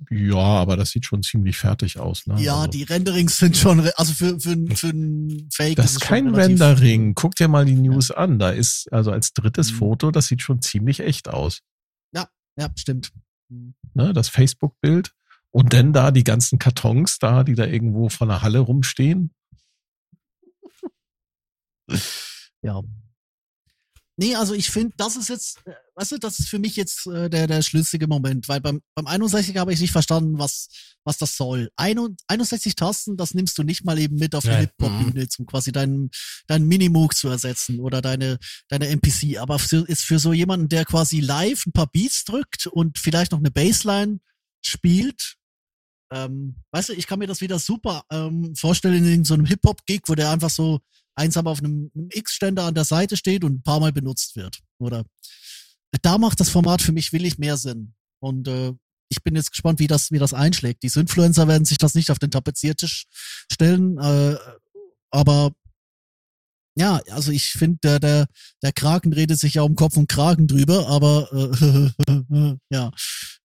Ja, 0.10 0.35
aber 0.38 0.77
das 0.77 0.91
sieht 0.91 1.06
schon 1.06 1.22
ziemlich 1.23 1.57
fertig 1.57 1.99
aus. 1.99 2.27
Ne? 2.27 2.41
Ja, 2.41 2.56
Also, 2.57 2.68
die 2.69 2.84
Renderings 2.84 3.38
sind 3.38 3.57
schon, 3.57 3.80
also 3.95 4.14
für, 4.14 4.39
für, 4.39 4.52
ein- 4.52 4.76
für 4.76 4.88
ein 4.89 5.49
Fake 5.52 5.76
das 5.77 5.91
ist 5.93 6.02
kein 6.02 6.34
Rendering. 6.34 7.14
Guck 7.15 7.35
dir 7.35 7.47
mal 7.49 7.65
die 7.65 7.76
News 7.76 8.11
an. 8.11 8.39
Da 8.39 8.52
ist 8.52 8.91
also 8.93 9.11
als 9.11 9.34
drittes 9.34 9.72
Mhm. 9.72 9.76
Foto, 9.77 10.11
das 10.11 10.27
sieht 10.27 10.41
schon 10.41 10.61
ziemlich 10.61 10.99
echt 11.02 11.27
aus. 11.30 11.60
Ja, 12.57 12.69
stimmt. 12.77 13.11
Mhm. 13.49 13.73
ne, 13.93 14.14
das 14.14 14.30
Facebook-Bild. 14.30 15.11
Und 15.52 15.73
dann 15.73 15.91
da 15.93 16.11
die 16.11 16.23
ganzen 16.23 16.57
Kartons 16.57 17.18
da, 17.19 17.43
die 17.43 17.53
da 17.56 17.65
irgendwo 17.65 18.07
von 18.10 18.30
der 18.30 18.41
Halle 18.41 18.60
rumstehen. 18.60 19.31
Ja. 22.62 22.82
Nee, 24.18 24.36
also 24.36 24.53
ich 24.53 24.70
finde, 24.70 24.94
das 24.95 25.18
ist 25.18 25.28
jetzt, 25.28 25.60
äh, 25.66 25.74
weißt 25.95 26.14
du, 26.14 26.18
das 26.18 26.40
ist 26.40 26.48
für 26.48 26.57
mich 26.57 26.78
jetzt 26.78 27.06
äh, 27.07 27.30
der, 27.30 27.48
der 27.48 27.62
schlüssige 27.62 28.07
Moment, 28.07 28.48
weil 28.48 28.62
beim, 28.62 28.82
beim 28.95 29.07
61 29.07 29.57
habe 29.57 29.74
ich 29.74 29.82
nicht 29.82 29.91
verstanden, 29.91 30.40
was, 30.40 30.70
was 31.03 31.18
das 31.18 31.36
soll. 31.36 31.70
Ein, 31.76 32.16
61 32.28 32.76
Tasten, 32.76 33.18
das 33.18 33.34
nimmst 33.34 33.57
du 33.57 33.64
nicht 33.64 33.84
mal 33.84 33.99
eben 33.99 34.16
mit 34.16 34.34
auf 34.34 34.44
die. 34.44 34.52
Hip-Hop-Bühne, 34.52 35.28
um 35.38 35.45
quasi 35.45 35.74
deinen, 35.74 36.12
deinen 36.48 36.66
Minimoog 36.66 37.14
zu 37.14 37.28
ersetzen 37.28 37.82
oder 37.82 38.02
deine, 38.02 38.38
deine 38.70 38.88
NPC. 38.88 39.38
Aber 39.38 39.60
für, 39.60 39.86
ist 39.88 40.03
für 40.03 40.18
so 40.18 40.32
jemanden, 40.32 40.70
der 40.70 40.86
quasi 40.86 41.20
live 41.20 41.66
ein 41.66 41.74
paar 41.74 41.88
Beats 41.88 42.24
drückt 42.24 42.68
und 42.68 42.98
vielleicht 42.98 43.34
noch 43.34 43.40
eine 43.40 43.52
Bassline 43.52 44.20
spielt, 44.64 45.36
ähm, 46.14 46.64
weißt 46.72 46.90
du, 46.90 46.94
ich 46.94 47.07
kann 47.07 47.20
mir 47.20 47.28
das 47.28 47.41
wieder 47.41 47.60
super 47.60 48.03
ähm, 48.10 48.56
vorstellen 48.56 49.06
in 49.06 49.26
so 49.26 49.34
einem 49.34 49.45
Hip-Hop-Gig, 49.45 50.03
wo 50.07 50.16
der 50.16 50.32
einfach 50.32 50.49
so 50.49 50.80
einsam 51.16 51.48
auf 51.48 51.60
einem, 51.60 51.92
einem 51.96 52.10
X-Ständer 52.12 52.64
an 52.64 52.76
der 52.76 52.86
Seite 52.86 53.18
steht 53.18 53.44
und 53.44 53.56
ein 53.56 53.64
paar 53.64 53.80
Mal 53.80 53.92
benutzt 53.92 54.36
wird. 54.36 54.60
Oder 54.80 55.06
da 56.02 56.18
macht 56.18 56.40
das 56.40 56.50
Format 56.50 56.82
für 56.82 56.92
mich 56.92 57.14
willig 57.14 57.38
mehr 57.38 57.58
Sinn. 57.58 57.94
Und 58.20 58.48
äh, 58.48 58.74
ich 59.10 59.24
bin 59.24 59.36
jetzt 59.36 59.52
gespannt, 59.52 59.80
wie 59.80 59.88
das, 59.88 60.12
wie 60.12 60.20
das 60.20 60.34
einschlägt. 60.34 60.84
Die 60.84 61.00
Influencer 61.00 61.48
werden 61.48 61.66
sich 61.66 61.78
das 61.78 61.96
nicht 61.96 62.12
auf 62.12 62.20
den 62.20 62.32
Tapeziertisch 62.32 63.06
stellen, 63.52 63.98
äh, 63.98 64.36
aber 65.12 65.52
ja, 66.77 66.99
also 67.11 67.31
ich 67.31 67.52
finde, 67.52 67.77
der, 67.84 67.99
der, 67.99 68.27
der 68.61 68.72
Kraken 68.73 69.14
redet 69.14 69.39
sich 69.39 69.53
ja 69.56 69.61
um 69.61 69.76
Kopf 69.76 69.95
und 69.97 70.07
Kragen 70.10 70.47
drüber, 70.47 70.88
aber 70.88 71.30
äh, 71.31 71.89
ja, 72.69 72.91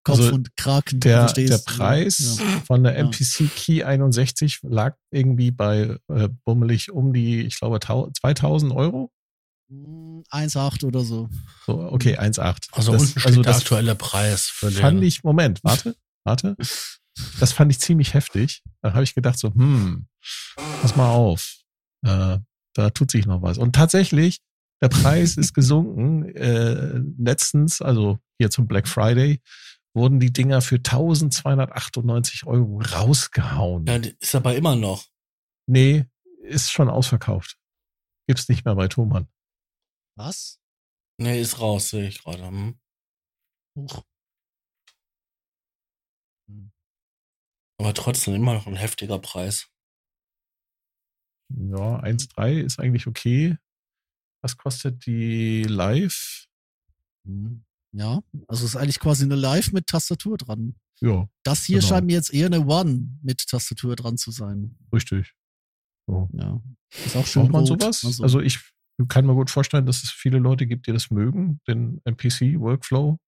Kopf 0.03 0.19
Also 0.19 0.35
und 0.35 0.57
Kraken. 0.57 1.01
du 1.01 1.09
Der, 1.09 1.21
verstehst, 1.21 1.53
der? 1.53 1.59
Preis 1.73 2.39
Ja. 2.41 2.61
von 2.67 2.83
der 2.83 2.95
Ja. 2.95 3.01
MPC 3.05 3.49
Key 3.55 3.85
61 3.85 4.61
lag 4.63 4.97
irgendwie 5.11 5.51
bei 5.51 5.97
äh, 6.09 6.29
bummelig 6.45 6.91
um 6.91 7.13
die, 7.13 7.43
ich 7.43 7.59
glaube, 7.59 7.79
tau- 7.81 8.11
2000 8.21 8.73
Euro. 8.73 9.13
Mm, 9.69 10.23
1,8 10.31 10.85
oder 10.85 11.01
so. 11.05 11.29
So, 11.67 11.81
okay, 11.93 12.19
1,8. 12.19 12.69
Also 12.73 12.93
das, 12.93 13.03
unten 13.03 13.21
steht 13.21 13.27
also 13.27 13.43
der 13.43 13.55
aktuelle 13.57 13.95
Preis 13.95 14.47
für 14.47 14.71
den. 14.71 14.81
fand 14.81 15.05
ich, 15.05 15.23
Moment, 15.23 15.61
warte, 15.65 15.95
warte. 16.25 16.57
Das 17.39 17.53
fand 17.53 17.71
ich 17.71 17.79
ziemlich 17.79 18.15
heftig. 18.15 18.63
Da 18.83 18.95
habe 18.95 19.05
ich 19.05 19.15
gedacht 19.15 19.39
so, 19.39 19.53
hm, 19.55 20.07
pass 20.81 20.97
mal 20.97 21.11
auf. 21.11 21.59
Äh, 22.05 22.39
da 22.75 22.91
tut 22.91 23.11
sich 23.11 23.27
noch 23.27 23.43
was. 23.43 23.59
Und 23.59 23.75
tatsächlich, 23.75 24.41
der 24.83 24.89
Preis 24.89 25.37
ist 25.37 25.55
gesunken. 25.55 26.25
Äh, 26.35 27.01
letztens, 27.19 27.83
also 27.83 28.19
hier 28.39 28.51
zum 28.51 28.67
Black 28.67 28.89
Friday, 28.89 29.41
wurden 29.95 30.21
die 30.21 30.33
Dinger 30.33 30.63
für 30.63 30.77
1298 30.77 32.47
Euro 32.47 32.81
rausgehauen. 32.81 33.87
ja, 33.87 33.97
ist 34.21 34.35
aber 34.35 34.55
immer 34.55 34.77
noch. 34.77 35.07
Nee, 35.67 36.07
ist 36.43 36.71
schon 36.71 36.89
ausverkauft. 36.89 37.59
Gibt's 38.27 38.49
nicht 38.49 38.65
mehr 38.65 38.77
bei 38.77 38.89
Thomann. 38.89 39.29
Was? 40.17 40.61
Nee, 41.19 41.41
ist 41.41 41.61
raus, 41.61 41.91
sehe 41.91 42.09
ich 42.09 42.23
gerade. 42.23 42.47
Hm. 42.47 42.79
Huch. 43.77 44.05
Aber 47.79 47.95
trotzdem 47.95 48.35
immer 48.35 48.55
noch 48.55 48.67
ein 48.67 48.77
heftiger 48.77 49.19
Preis. 49.19 49.71
Ja, 51.57 52.01
1,3 52.03 52.61
ist 52.61 52.79
eigentlich 52.81 53.07
okay. 53.07 53.57
Was 54.43 54.57
kostet 54.57 55.05
die 55.07 55.65
Live? 55.65 56.47
Hm. 57.27 57.65
Ja, 57.93 58.21
also 58.47 58.65
es 58.65 58.71
ist 58.71 58.77
eigentlich 58.77 59.01
quasi 59.01 59.25
eine 59.25 59.35
Live 59.35 59.73
mit 59.73 59.87
Tastatur 59.87 60.39
dran. 60.39 60.77
Ja, 61.01 61.29
Das 61.43 61.65
hier 61.65 61.79
Genau. 61.81 61.89
scheint 61.89 62.07
mir 62.07 62.13
jetzt 62.13 62.33
eher 62.33 62.47
eine 62.47 62.67
One 62.67 63.09
mit 63.23 63.47
Tastatur 63.49 63.97
dran 63.97 64.17
zu 64.17 64.31
sein. 64.31 64.77
richtig. 64.93 65.35
So. 66.07 66.29
Ja. 66.33 66.61
Ist 67.05 67.17
auch 67.17 67.27
schön 67.27 67.43
Braucht 67.43 67.53
man 67.53 67.65
rot. 67.67 67.81
sowas? 67.83 68.05
Also, 68.05 68.23
Also, 68.23 68.41
ich 68.41 68.59
kann 69.09 69.27
mir 69.27 69.35
gut 69.35 69.51
vorstellen, 69.51 69.87
dass 69.87 70.03
es 70.03 70.11
viele 70.11 70.39
Leute 70.39 70.67
gibt, 70.67 70.87
die 70.87 70.93
das 70.93 71.11
mögen, 71.11 71.61
den 71.67 72.01
MPC-Workflow. 72.05 73.19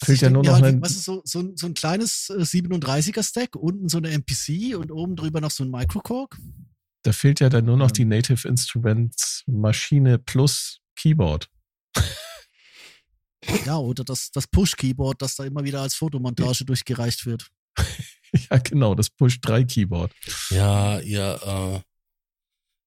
Also 0.00 0.06
Fehlt 0.06 0.16
ich 0.16 0.20
ja 0.22 0.30
nur 0.30 0.44
noch 0.44 0.54
halt, 0.54 0.64
ein, 0.64 0.80
weißt 0.82 0.96
du, 0.96 1.00
so, 1.00 1.22
so, 1.24 1.40
ein- 1.40 1.56
so 1.56 1.66
ein 1.66 1.74
kleines 1.74 2.30
äh, 2.30 2.44
37er-Stack, 2.44 3.56
unten 3.56 3.88
so 3.88 3.98
eine 3.98 4.10
MPC 4.10 4.76
und 4.76 4.90
oben 4.92 5.16
drüber 5.16 5.40
noch 5.40 5.50
so 5.50 5.64
ein 5.64 5.70
Microcork. 5.70 6.38
da 7.02 7.12
fehlt 7.12 7.40
ja 7.40 7.48
dann 7.48 7.64
nur 7.64 7.76
noch 7.76 7.88
Ja. 7.88 7.92
die 7.92 8.04
Native 8.04 8.46
Instruments 8.48 9.42
Maschine 9.46 10.18
plus 10.18 10.80
Keyboard. 10.96 11.48
Ja, 13.64 13.78
oder 13.78 14.04
das, 14.04 14.30
das 14.30 14.46
Push-Keyboard, 14.48 15.22
das 15.22 15.36
da 15.36 15.44
immer 15.44 15.64
wieder 15.64 15.80
als 15.80 15.94
Fotomontage 15.94 16.64
durchgereicht 16.64 17.24
wird. 17.24 17.48
ja, 18.50 18.58
genau, 18.58 18.94
das 18.94 19.10
Push 19.10 19.40
3 19.40 19.64
Keyboard. 19.64 20.12
Ja, 20.50 20.98
ihr, 21.00 21.84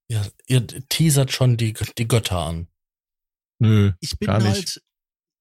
äh, 0.09 0.13
ihr, 0.13 0.31
ihr 0.47 0.67
teasert 0.89 1.31
schon 1.31 1.57
die, 1.57 1.73
die 1.97 2.07
Götter 2.07 2.37
an. 2.39 2.67
Nö, 3.59 3.93
Ich 4.01 4.19
bin 4.19 4.27
Gar 4.27 4.39
nicht. 4.39 4.49
halt, 4.49 4.83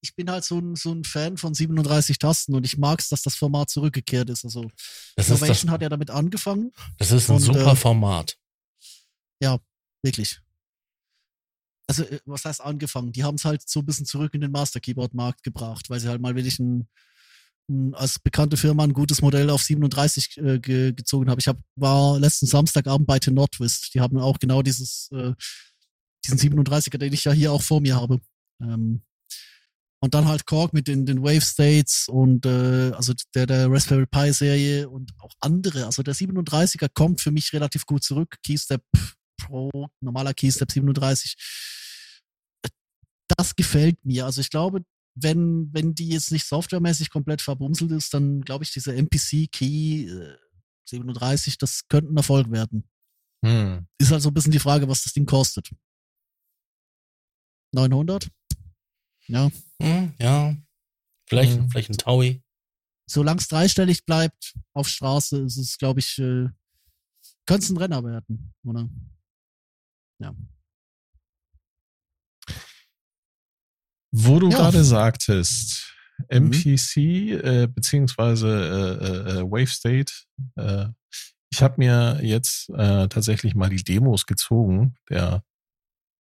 ich 0.03 0.15
bin 0.15 0.31
halt 0.31 0.45
so 0.45 0.59
ein, 0.59 0.77
so 0.77 0.93
ein 0.93 1.05
Fan 1.05 1.37
von 1.37 1.55
37 1.55 2.19
Tasten 2.19 2.55
und 2.55 2.65
ich 2.65 2.79
mag's, 2.79 3.09
dass 3.09 3.23
das 3.23 3.37
Format 3.37 3.71
zurückgekehrt 3.71 4.31
ist. 4.31 4.45
Also 4.45 4.63
Das 5.17 5.27
ist, 5.27 5.31
das, 5.31 5.39
Innovation 5.39 5.71
hat 5.71 5.83
ja 5.83 5.89
damit 5.89 6.11
angefangen. 6.11 6.73
das 6.99 7.13
ist 7.13 7.29
ein 7.29 7.37
und, 7.37 7.43
super 7.43 7.73
äh, 7.73 7.77
Format. 7.77 8.37
Wirklich. 10.03 10.41
Also, 11.87 12.05
äh, 12.05 12.21
was 12.25 12.45
heißt 12.45 12.61
angefangen? 12.61 13.13
Die 13.13 13.25
haben 13.25 13.35
es 13.35 13.45
halt 13.45 13.69
so 13.69 13.81
ein 13.81 13.87
bisschen 13.87 14.07
zurück 14.07 14.35
in 14.35 14.41
den 14.41 14.53
Master 14.53 14.81
Keyboard 14.81 15.15
Markt 15.15 15.43
gebracht, 15.43 15.91
weil 15.91 16.01
sie 16.01 16.09
halt 16.09 16.21
mal 16.21 16.35
wirklich 16.35 16.59
ein, 16.59 16.89
ein 17.69 17.95
als 17.95 18.19
bekannte 18.19 18.57
Firma 18.57 18.85
ein 18.85 18.93
gutes 18.93 19.23
Modell 19.23 19.51
auf 19.51 19.63
37 19.63 20.39
äh, 20.39 20.59
ge, 20.59 20.93
gezogen 20.93 21.31
haben. 21.31 21.39
Ich 21.39 21.49
hab, 21.49 21.59
war 21.77 22.19
letzten 22.19 22.47
Samstagabend 22.47 23.07
bei 23.07 23.19
Tenotwist. 23.19 23.95
Die 23.95 24.01
haben 24.01 24.19
auch 24.19 24.39
genau 24.39 24.63
dieses, 24.63 25.11
äh, 25.13 25.35
diesen 26.25 26.39
37er, 26.39 26.99
den 26.99 27.13
ich 27.13 27.25
ja 27.25 27.33
hier 27.33 27.53
auch 27.53 27.63
vor 27.63 27.81
mir 27.81 27.97
habe. 27.97 28.21
Ähm, 28.61 29.03
und 30.03 30.15
dann 30.15 30.27
halt 30.27 30.47
Korg 30.47 30.73
mit 30.73 30.89
den, 30.89 31.05
den 31.05 31.23
Wave 31.23 31.43
States 31.43 32.09
und 32.09 32.47
äh, 32.47 32.93
also 32.93 33.13
der, 33.35 33.47
der 33.47 33.71
Raspberry 33.71 34.07
Pi 34.07 34.33
Serie 34.33 34.89
und 34.89 35.13
auch 35.19 35.35
andere. 35.41 35.85
Also 35.85 36.03
der 36.03 36.15
37er 36.15 36.89
kommt 36.93 37.21
für 37.21 37.31
mich 37.31 37.53
relativ 37.53 37.85
gut 37.85 38.03
zurück. 38.03 38.39
Keystep 38.43 38.83
Pro, 39.39 39.89
normaler 40.01 40.33
Keystep 40.33 40.71
37. 40.71 41.37
Das 43.37 43.55
gefällt 43.55 44.05
mir. 44.05 44.25
Also 44.25 44.41
ich 44.41 44.51
glaube, 44.51 44.83
wenn, 45.15 45.69
wenn 45.73 45.95
die 45.95 46.09
jetzt 46.09 46.33
nicht 46.33 46.47
softwaremäßig 46.47 47.11
komplett 47.11 47.43
verbumselt 47.43 47.91
ist, 47.93 48.15
dann 48.15 48.41
glaube 48.41 48.65
ich, 48.65 48.73
diese 48.73 48.95
MPC 48.95 49.51
Key, 49.53 50.07
äh, 50.09 50.37
37, 50.89 51.59
das 51.59 51.87
könnte 51.89 52.13
ein 52.13 52.17
Erfolg 52.17 52.51
werden. 52.51 52.89
Hm. 53.45 53.87
Ist 53.99 54.11
halt 54.11 54.23
so 54.23 54.31
ein 54.31 54.35
bisschen 54.35 54.53
die 54.53 54.59
Frage, 54.59 54.89
was 54.89 55.05
das 55.05 55.13
Ding 55.13 55.27
kostet. 55.27 55.71
900? 57.73 58.29
Ja. 59.31 59.51
Hm, 59.81 60.13
ja. 60.19 60.57
Vielleicht, 61.29 61.59
Mhm. 61.59 61.71
vielleicht 61.71 61.91
ein 61.91 61.97
Taui. 61.99 62.43
Solange 63.09 63.41
es 63.41 63.49
dreistellig 63.49 64.05
bleibt 64.05 64.55
auf 64.73 64.89
Straße, 64.89 65.43
ist 65.43 65.57
es, 65.57 65.79
glaube 65.79 66.01
ich, 66.01 66.19
äh, 66.19 66.49
könnte 67.47 67.65
es 67.65 67.71
ein 67.71 67.77
Renner 67.77 68.03
werden, 68.05 68.53
oder? 68.65 68.89
Ja. 70.21 70.35
Wo 74.13 74.39
du 74.41 74.51
Ja. 74.51 74.57
gerade 74.59 74.83
sagtest, 74.85 75.95
Mhm. 76.31 76.51
MPC 76.53 77.33
äh, 77.33 77.67
beziehungsweise 77.69 78.49
äh, 79.01 79.39
äh, 79.39 79.43
Wave 79.43 79.69
State, 79.69 80.13
äh, 80.57 80.89
ich 81.53 81.63
habe 81.63 81.75
mir 81.79 82.21
jetzt 82.23 82.69
äh, 82.71 83.09
tatsächlich 83.09 83.55
mal 83.55 83.71
die 83.71 83.83
Demos 83.83 84.27
gezogen, 84.27 84.97
der 85.09 85.43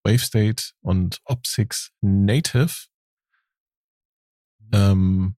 Wave 0.04 0.18
State 0.24 0.64
und 0.80 1.20
OP6 1.26 1.90
Native. 2.00 2.72
Ähm, 4.72 5.36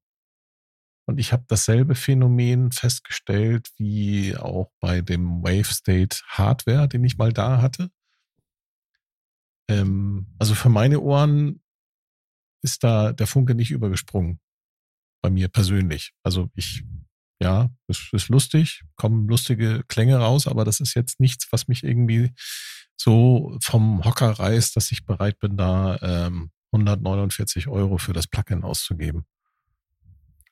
und 1.06 1.18
ich 1.18 1.32
habe 1.32 1.44
dasselbe 1.48 1.94
Phänomen 1.94 2.70
festgestellt 2.72 3.70
wie 3.76 4.36
auch 4.36 4.70
bei 4.80 5.00
dem 5.00 5.42
Wave 5.42 5.72
State 5.72 6.18
Hardware, 6.26 6.88
den 6.88 7.04
ich 7.04 7.18
mal 7.18 7.32
da 7.32 7.60
hatte. 7.60 7.90
Ähm, 9.68 10.26
also 10.38 10.54
für 10.54 10.68
meine 10.68 11.00
Ohren 11.00 11.60
ist 12.62 12.84
da 12.84 13.12
der 13.12 13.26
Funke 13.26 13.54
nicht 13.54 13.70
übergesprungen. 13.70 14.40
Bei 15.22 15.30
mir 15.30 15.48
persönlich. 15.48 16.12
Also 16.22 16.50
ich, 16.54 16.84
ja, 17.40 17.70
es 17.88 18.08
ist 18.12 18.28
lustig, 18.28 18.82
kommen 18.96 19.28
lustige 19.28 19.84
Klänge 19.88 20.16
raus, 20.16 20.46
aber 20.46 20.64
das 20.64 20.80
ist 20.80 20.94
jetzt 20.94 21.20
nichts, 21.20 21.48
was 21.50 21.68
mich 21.68 21.84
irgendwie 21.84 22.32
so 22.96 23.56
vom 23.62 24.04
Hocker 24.04 24.30
reißt, 24.30 24.76
dass 24.76 24.92
ich 24.92 25.04
bereit 25.04 25.38
bin, 25.40 25.56
da 25.56 25.98
ähm, 26.02 26.50
149 26.72 27.68
Euro 27.68 27.98
für 27.98 28.12
das 28.12 28.26
Plugin 28.26 28.62
auszugeben. 28.64 29.24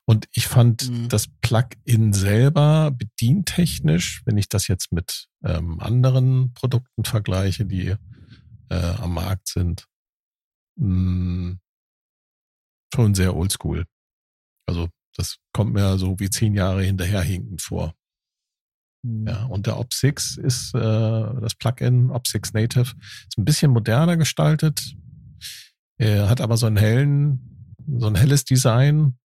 Und 0.07 0.27
ich 0.33 0.49
fand 0.49 0.91
Mhm. 0.91 1.09
das 1.09 1.29
Plugin 1.41 2.13
selber 2.13 2.91
bedientechnisch, 2.91 4.23
wenn 4.27 4.37
ich 4.39 4.49
das 4.49 4.67
jetzt 4.69 4.93
mit 4.93 5.27
ähm, 5.45 5.79
anderen 5.81 6.53
Produkten 6.55 7.05
vergleiche, 7.05 7.65
die 7.65 7.95
äh, 8.71 8.75
am 8.75 9.15
Markt 9.15 9.49
sind, 9.49 9.87
mh, 10.77 11.57
schon 12.93 13.15
sehr 13.15 13.37
oldschool. 13.37 13.85
Also 14.67 14.89
das 15.17 15.37
kommt 15.53 15.75
mir 15.75 15.97
so 15.99 16.19
wie 16.19 16.31
zehn 16.31 16.55
Jahre 16.55 16.83
hinterherhinkend 16.83 17.63
vor. 17.63 17.95
Hm. 19.05 19.27
Ja, 19.29 19.45
und 19.47 19.67
der 19.67 19.75
OP6 19.77 20.41
ist 20.41 20.75
äh, 20.75 20.81
das 20.81 21.55
Plugin 21.55 22.11
OP6 22.11 22.51
Native 22.53 22.93
ist 23.29 23.39
ein 23.39 23.45
bisschen 23.45 23.71
moderner 23.71 24.17
gestaltet. 24.17 24.97
Er 26.01 26.31
hat 26.31 26.41
aber 26.41 26.57
so 26.57 26.65
einen 26.65 26.79
hellen, 26.79 27.77
so 27.99 28.07
ein 28.07 28.15
helles 28.15 28.47
Design 28.47 29.19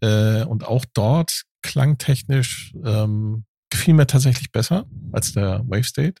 äh, 0.00 0.42
und 0.42 0.64
auch 0.64 0.84
dort 0.94 1.44
klangtechnisch 1.62 2.74
ähm, 2.84 3.44
gefiel 3.70 3.94
mir 3.94 4.08
tatsächlich 4.08 4.50
besser 4.50 4.84
als 5.12 5.32
der 5.32 5.62
Wave 5.64 5.84
State. 5.84 6.20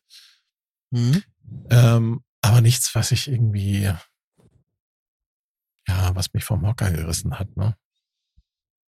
Mhm. 0.92 1.24
Ähm, 1.68 2.20
aber 2.42 2.60
nichts, 2.60 2.94
was 2.94 3.10
ich 3.10 3.26
irgendwie, 3.26 3.92
ja, 5.88 6.14
was 6.14 6.32
mich 6.32 6.44
vom 6.44 6.64
Hocker 6.64 6.92
gerissen 6.92 7.36
hat. 7.40 7.56
Ne? 7.56 7.76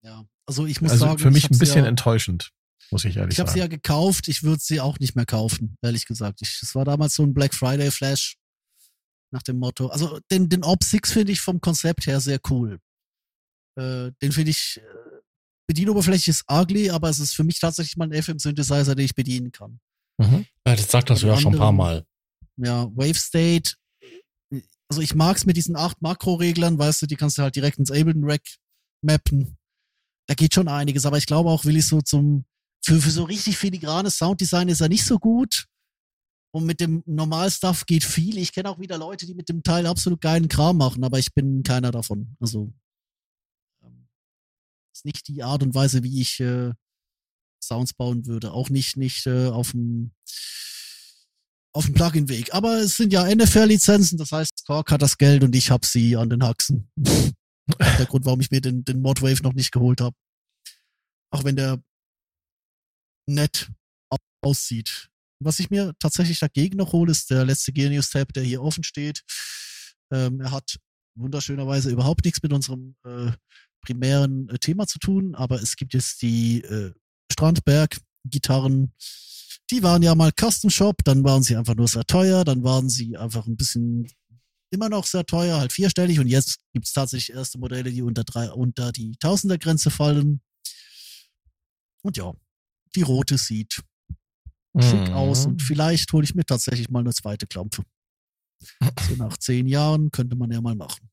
Ja. 0.02 0.24
Also 0.46 0.64
ich 0.64 0.80
muss 0.80 0.92
Also 0.92 1.06
sagen, 1.06 1.18
für 1.18 1.32
mich 1.32 1.46
ich 1.46 1.50
ein 1.50 1.58
bisschen 1.58 1.82
ja, 1.82 1.88
enttäuschend, 1.88 2.52
muss 2.92 3.04
ich 3.04 3.16
ehrlich 3.16 3.32
Ich 3.32 3.40
habe 3.40 3.50
sie 3.50 3.58
sagen. 3.58 3.72
ja 3.72 3.76
gekauft, 3.76 4.28
ich 4.28 4.44
würde 4.44 4.62
sie 4.62 4.80
auch 4.80 5.00
nicht 5.00 5.16
mehr 5.16 5.26
kaufen, 5.26 5.76
ehrlich 5.82 6.06
gesagt. 6.06 6.40
Ich, 6.40 6.60
das 6.60 6.76
war 6.76 6.84
damals 6.84 7.16
so 7.16 7.24
ein 7.24 7.34
Black 7.34 7.52
Friday 7.52 7.90
Flash 7.90 8.36
nach 9.34 9.42
dem 9.42 9.58
Motto. 9.58 9.88
Also 9.88 10.18
den, 10.30 10.48
den 10.48 10.64
Op 10.64 10.82
6 10.82 11.12
finde 11.12 11.32
ich 11.32 11.40
vom 11.40 11.60
Konzept 11.60 12.06
her 12.06 12.20
sehr 12.20 12.38
cool. 12.48 12.78
Äh, 13.76 14.12
den 14.22 14.32
finde 14.32 14.52
ich, 14.52 14.80
äh, 14.80 15.20
Bedienoberfläche 15.66 16.30
ist 16.30 16.44
ugly, 16.50 16.90
aber 16.90 17.10
es 17.10 17.18
ist 17.18 17.34
für 17.34 17.44
mich 17.44 17.58
tatsächlich 17.58 17.96
mal 17.96 18.10
ein 18.10 18.22
FM-Synthesizer, 18.22 18.94
den 18.94 19.04
ich 19.04 19.14
bedienen 19.14 19.50
kann. 19.50 19.80
Mhm. 20.18 20.46
Ja, 20.66 20.76
das 20.76 20.90
sagt 20.90 21.10
das 21.10 21.22
ja 21.22 21.36
schon 21.36 21.54
ein 21.54 21.58
paar 21.58 21.72
Mal. 21.72 22.06
Ja, 22.56 22.88
Wave 22.94 23.14
State, 23.14 23.74
also 24.88 25.02
ich 25.02 25.14
mag's 25.14 25.44
mit 25.44 25.56
diesen 25.56 25.76
acht 25.76 26.00
Makro-Reglern, 26.00 26.78
weißt 26.78 27.02
du, 27.02 27.06
die 27.06 27.16
kannst 27.16 27.36
du 27.36 27.42
halt 27.42 27.56
direkt 27.56 27.78
ins 27.78 27.90
Ableton 27.90 28.24
Rack 28.24 28.42
mappen. 29.02 29.56
Da 30.28 30.34
geht 30.34 30.54
schon 30.54 30.68
einiges, 30.68 31.04
aber 31.04 31.18
ich 31.18 31.26
glaube 31.26 31.50
auch, 31.50 31.64
will 31.64 31.76
ich 31.76 31.88
so 31.88 32.00
zum, 32.00 32.44
für, 32.84 33.00
für 33.00 33.10
so 33.10 33.24
richtig 33.24 33.58
filigranes 33.58 34.16
Sounddesign 34.18 34.68
ist 34.68 34.80
er 34.80 34.88
nicht 34.88 35.04
so 35.04 35.18
gut. 35.18 35.66
Und 36.54 36.66
mit 36.66 36.80
dem 36.80 37.02
Normalstuff 37.04 37.84
geht 37.84 38.04
viel. 38.04 38.38
Ich 38.38 38.52
kenne 38.52 38.70
auch 38.70 38.78
wieder 38.78 38.96
Leute, 38.96 39.26
die 39.26 39.34
mit 39.34 39.48
dem 39.48 39.64
Teil 39.64 39.86
absolut 39.86 40.20
geilen 40.20 40.46
Kram 40.46 40.76
machen, 40.76 41.02
aber 41.02 41.18
ich 41.18 41.34
bin 41.34 41.64
keiner 41.64 41.90
davon. 41.90 42.36
Also, 42.38 42.72
ähm, 43.82 44.06
ist 44.94 45.04
nicht 45.04 45.26
die 45.26 45.42
Art 45.42 45.64
und 45.64 45.74
Weise, 45.74 46.04
wie 46.04 46.20
ich 46.20 46.38
äh, 46.38 46.72
Sounds 47.60 47.92
bauen 47.94 48.26
würde. 48.26 48.52
Auch 48.52 48.70
nicht, 48.70 48.96
nicht 48.96 49.26
äh, 49.26 49.48
auf 49.48 49.72
dem 49.72 50.12
auf 51.72 51.86
dem 51.86 51.94
Plugin-Weg. 51.94 52.54
Aber 52.54 52.78
es 52.78 52.96
sind 52.98 53.12
ja 53.12 53.24
NFL-Lizenzen, 53.24 54.16
das 54.16 54.30
heißt, 54.30 54.64
Kork 54.64 54.92
hat 54.92 55.02
das 55.02 55.18
Geld 55.18 55.42
und 55.42 55.56
ich 55.56 55.72
habe 55.72 55.84
sie 55.84 56.16
an 56.16 56.30
den 56.30 56.44
Haxen. 56.44 56.88
der 57.98 58.06
Grund, 58.06 58.26
warum 58.26 58.40
ich 58.40 58.52
mir 58.52 58.60
den, 58.60 58.84
den 58.84 59.02
Modwave 59.02 59.42
noch 59.42 59.54
nicht 59.54 59.72
geholt 59.72 60.00
habe. 60.00 60.14
Auch 61.32 61.42
wenn 61.42 61.56
der 61.56 61.82
nett 63.28 63.72
au- 64.08 64.18
aussieht. 64.40 65.10
Was 65.44 65.58
ich 65.58 65.70
mir 65.70 65.92
tatsächlich 65.98 66.40
dagegen 66.40 66.78
noch 66.78 66.92
hole, 66.92 67.10
ist 67.10 67.30
der 67.30 67.44
letzte 67.44 67.72
Genius-Tab, 67.72 68.32
der 68.32 68.42
hier 68.42 68.62
offen 68.62 68.82
steht. 68.82 69.22
Ähm, 70.10 70.40
er 70.40 70.50
hat 70.50 70.78
wunderschönerweise 71.16 71.90
überhaupt 71.90 72.24
nichts 72.24 72.42
mit 72.42 72.52
unserem 72.52 72.96
äh, 73.04 73.30
primären 73.82 74.48
äh, 74.48 74.58
Thema 74.58 74.86
zu 74.86 74.98
tun, 74.98 75.34
aber 75.34 75.62
es 75.62 75.76
gibt 75.76 75.92
jetzt 75.94 76.22
die 76.22 76.62
äh, 76.62 76.92
Strandberg-Gitarren. 77.30 78.92
Die 79.70 79.82
waren 79.82 80.02
ja 80.02 80.14
mal 80.14 80.32
Custom 80.32 80.70
Shop, 80.70 80.96
dann 81.04 81.24
waren 81.24 81.42
sie 81.42 81.56
einfach 81.56 81.74
nur 81.74 81.88
sehr 81.88 82.04
teuer, 82.04 82.44
dann 82.44 82.64
waren 82.64 82.88
sie 82.88 83.16
einfach 83.16 83.46
ein 83.46 83.56
bisschen 83.56 84.08
immer 84.70 84.88
noch 84.88 85.06
sehr 85.06 85.24
teuer, 85.24 85.58
halt 85.58 85.72
vierstellig 85.72 86.18
und 86.20 86.26
jetzt 86.26 86.58
gibt's 86.72 86.92
tatsächlich 86.92 87.36
erste 87.36 87.58
Modelle, 87.58 87.92
die 87.92 88.02
unter 88.02 88.24
drei, 88.24 88.50
unter 88.50 88.92
die 88.92 89.16
Tausender-Grenze 89.18 89.90
fallen. 89.90 90.40
Und 92.02 92.16
ja, 92.16 92.32
die 92.94 93.02
rote 93.02 93.38
sieht 93.38 93.82
schick 94.80 95.08
Mhm. 95.08 95.14
aus 95.14 95.46
und 95.46 95.62
vielleicht 95.62 96.12
hole 96.12 96.24
ich 96.24 96.34
mir 96.34 96.44
tatsächlich 96.44 96.90
mal 96.90 97.00
eine 97.00 97.12
zweite 97.12 97.46
Klampfe. 97.46 97.82
So 98.60 98.70
nach 99.16 99.36
zehn 99.36 99.66
Jahren 99.66 100.10
könnte 100.10 100.36
man 100.36 100.50
ja 100.50 100.60
mal 100.60 100.74
machen. 100.74 101.10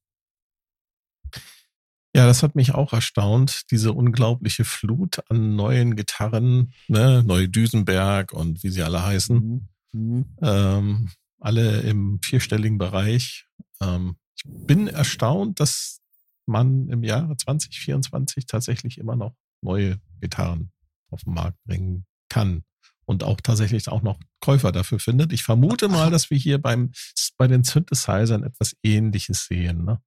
Ja, 2.13 2.25
das 2.25 2.43
hat 2.43 2.55
mich 2.55 2.73
auch 2.73 2.91
erstaunt, 2.91 3.71
diese 3.71 3.93
unglaubliche 3.93 4.65
Flut 4.65 5.19
an 5.29 5.55
neuen 5.55 5.95
Gitarren, 5.95 6.73
ne, 6.89 7.23
neue 7.25 7.47
Düsenberg 7.47 8.33
und 8.33 8.63
wie 8.63 8.69
sie 8.69 8.83
alle 8.83 9.01
heißen, 9.03 9.37
Mhm. 9.37 9.67
Mhm. 9.93 10.25
ähm, 10.41 11.09
alle 11.39 11.81
im 11.81 12.19
vierstelligen 12.21 12.77
Bereich. 12.77 13.45
Ähm, 13.81 14.17
ich 14.35 14.43
bin 14.45 14.87
erstaunt, 14.87 15.59
dass 15.61 16.01
man 16.45 16.89
im 16.89 17.03
Jahre 17.03 17.37
2024 17.37 18.45
tatsächlich 18.45 18.97
immer 18.97 19.15
noch 19.15 19.35
neue 19.61 19.99
Gitarren 20.19 20.71
auf 21.11 21.23
den 21.23 21.33
Markt 21.33 21.63
bringen 21.63 22.05
kann 22.29 22.63
und 23.11 23.23
auch 23.23 23.39
tatsächlich 23.41 23.87
auch 23.89 24.01
noch 24.01 24.19
Käufer 24.39 24.71
dafür 24.71 24.99
findet. 24.99 25.31
Ich 25.33 25.43
vermute 25.43 25.89
mal, 25.89 26.09
dass 26.09 26.29
wir 26.29 26.37
hier 26.37 26.59
beim, 26.59 26.91
bei 27.37 27.47
den 27.47 27.63
Synthesizern 27.63 28.43
etwas 28.43 28.75
ähnliches 28.81 29.45
sehen. 29.45 29.85
Ne? 29.85 30.01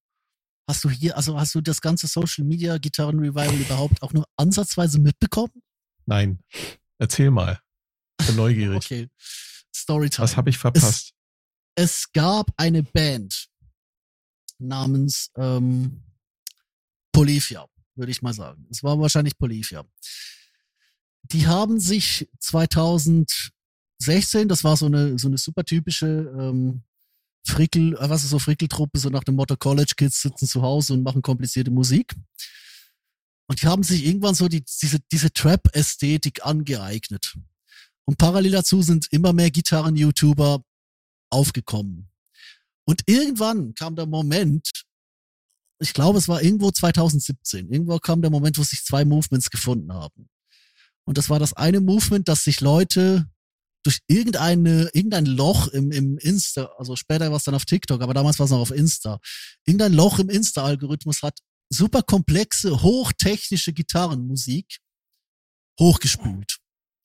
Hast 0.66 0.82
du 0.82 0.90
hier, 0.90 1.16
also 1.16 1.38
hast 1.38 1.54
du 1.54 1.60
das 1.60 1.80
ganze 1.80 2.06
Social 2.06 2.44
Media 2.44 2.78
Gitarren 2.78 3.18
Revival 3.18 3.54
überhaupt 3.54 4.02
auch 4.02 4.12
nur 4.12 4.26
ansatzweise 4.36 4.98
mitbekommen? 4.98 5.52
Nein, 6.06 6.40
erzähl 6.98 7.30
mal. 7.30 7.60
Ich 8.20 8.26
bin 8.26 8.36
neugierig. 8.36 8.76
Okay. 8.84 9.08
Storytime. 9.74 10.24
Was 10.24 10.36
habe 10.36 10.50
ich 10.50 10.58
verpasst? 10.58 11.12
es 11.76 12.10
gab 12.12 12.50
eine 12.56 12.82
Band 12.82 13.48
namens 14.58 15.30
ähm, 15.36 16.04
Polyphia, 17.12 17.66
würde 17.96 18.12
ich 18.12 18.22
mal 18.22 18.32
sagen. 18.32 18.66
Es 18.70 18.82
war 18.82 18.98
wahrscheinlich 18.98 19.36
Polyphia. 19.36 19.84
Die 21.32 21.46
haben 21.46 21.80
sich 21.80 22.28
2016, 22.38 24.48
das 24.48 24.64
war 24.64 24.76
so 24.76 24.86
eine 24.86 25.18
so 25.18 25.28
eine 25.28 25.38
super 25.38 25.64
typische 25.64 26.32
ähm, 26.38 26.82
Frickel, 27.46 27.96
äh, 27.96 28.10
was 28.10 28.24
ist 28.24 28.30
so 28.30 28.38
Frickeltruppe, 28.38 28.98
so 28.98 29.10
nach 29.10 29.24
dem 29.24 29.36
Motto 29.36 29.56
College 29.56 29.94
Kids 29.96 30.22
sitzen 30.22 30.46
zu 30.46 30.62
Hause 30.62 30.94
und 30.94 31.02
machen 31.02 31.22
komplizierte 31.22 31.70
Musik. 31.70 32.14
Und 33.46 33.60
die 33.60 33.66
haben 33.66 33.82
sich 33.82 34.06
irgendwann 34.06 34.34
so 34.34 34.48
die, 34.48 34.64
diese, 34.82 35.00
diese 35.12 35.32
Trap-Ästhetik 35.32 36.46
angeeignet. 36.46 37.36
Und 38.06 38.18
parallel 38.18 38.52
dazu 38.52 38.82
sind 38.82 39.06
immer 39.10 39.32
mehr 39.32 39.50
Gitarren-YouTuber 39.50 40.62
aufgekommen. 41.30 42.10
Und 42.86 43.02
irgendwann 43.06 43.74
kam 43.74 43.96
der 43.96 44.06
Moment, 44.06 44.84
ich 45.78 45.92
glaube, 45.92 46.18
es 46.18 46.28
war 46.28 46.42
irgendwo 46.42 46.70
2017, 46.70 47.70
irgendwo 47.70 47.98
kam 47.98 48.22
der 48.22 48.30
Moment, 48.30 48.58
wo 48.58 48.62
sich 48.62 48.84
zwei 48.84 49.04
Movements 49.04 49.50
gefunden 49.50 49.92
haben. 49.92 50.28
Und 51.06 51.18
das 51.18 51.30
war 51.30 51.38
das 51.38 51.52
eine 51.52 51.80
Movement, 51.80 52.28
dass 52.28 52.44
sich 52.44 52.60
Leute 52.60 53.26
durch 53.84 54.00
irgendeine, 54.08 54.90
irgendein 54.94 55.26
Loch 55.26 55.68
im, 55.68 55.92
im 55.92 56.16
Insta, 56.18 56.70
also 56.78 56.96
später 56.96 57.30
war 57.30 57.36
es 57.36 57.44
dann 57.44 57.54
auf 57.54 57.66
TikTok, 57.66 58.00
aber 58.00 58.14
damals 58.14 58.38
war 58.38 58.44
es 58.44 58.50
noch 58.50 58.60
auf 58.60 58.70
Insta, 58.70 59.18
irgendein 59.66 59.92
Loch 59.92 60.18
im 60.18 60.30
Insta-Algorithmus 60.30 61.22
hat 61.22 61.38
super 61.70 62.02
komplexe, 62.02 62.82
hochtechnische 62.82 63.72
Gitarrenmusik 63.72 64.78
hochgespült. 65.78 66.58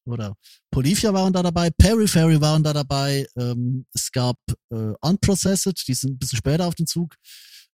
Oder 0.05 0.35
Polifia 0.71 1.13
waren 1.13 1.33
da 1.33 1.43
dabei, 1.43 1.69
Periphery 1.69 2.39
waren 2.41 2.63
da 2.63 2.73
dabei, 2.73 3.27
ähm, 3.35 3.85
es 3.93 4.11
gab 4.11 4.37
äh, 4.71 4.93
Unprocessed, 5.01 5.87
die 5.87 5.93
sind 5.93 6.11
ein 6.13 6.17
bisschen 6.17 6.37
später 6.37 6.65
auf 6.65 6.75
den 6.75 6.87
Zug 6.87 7.15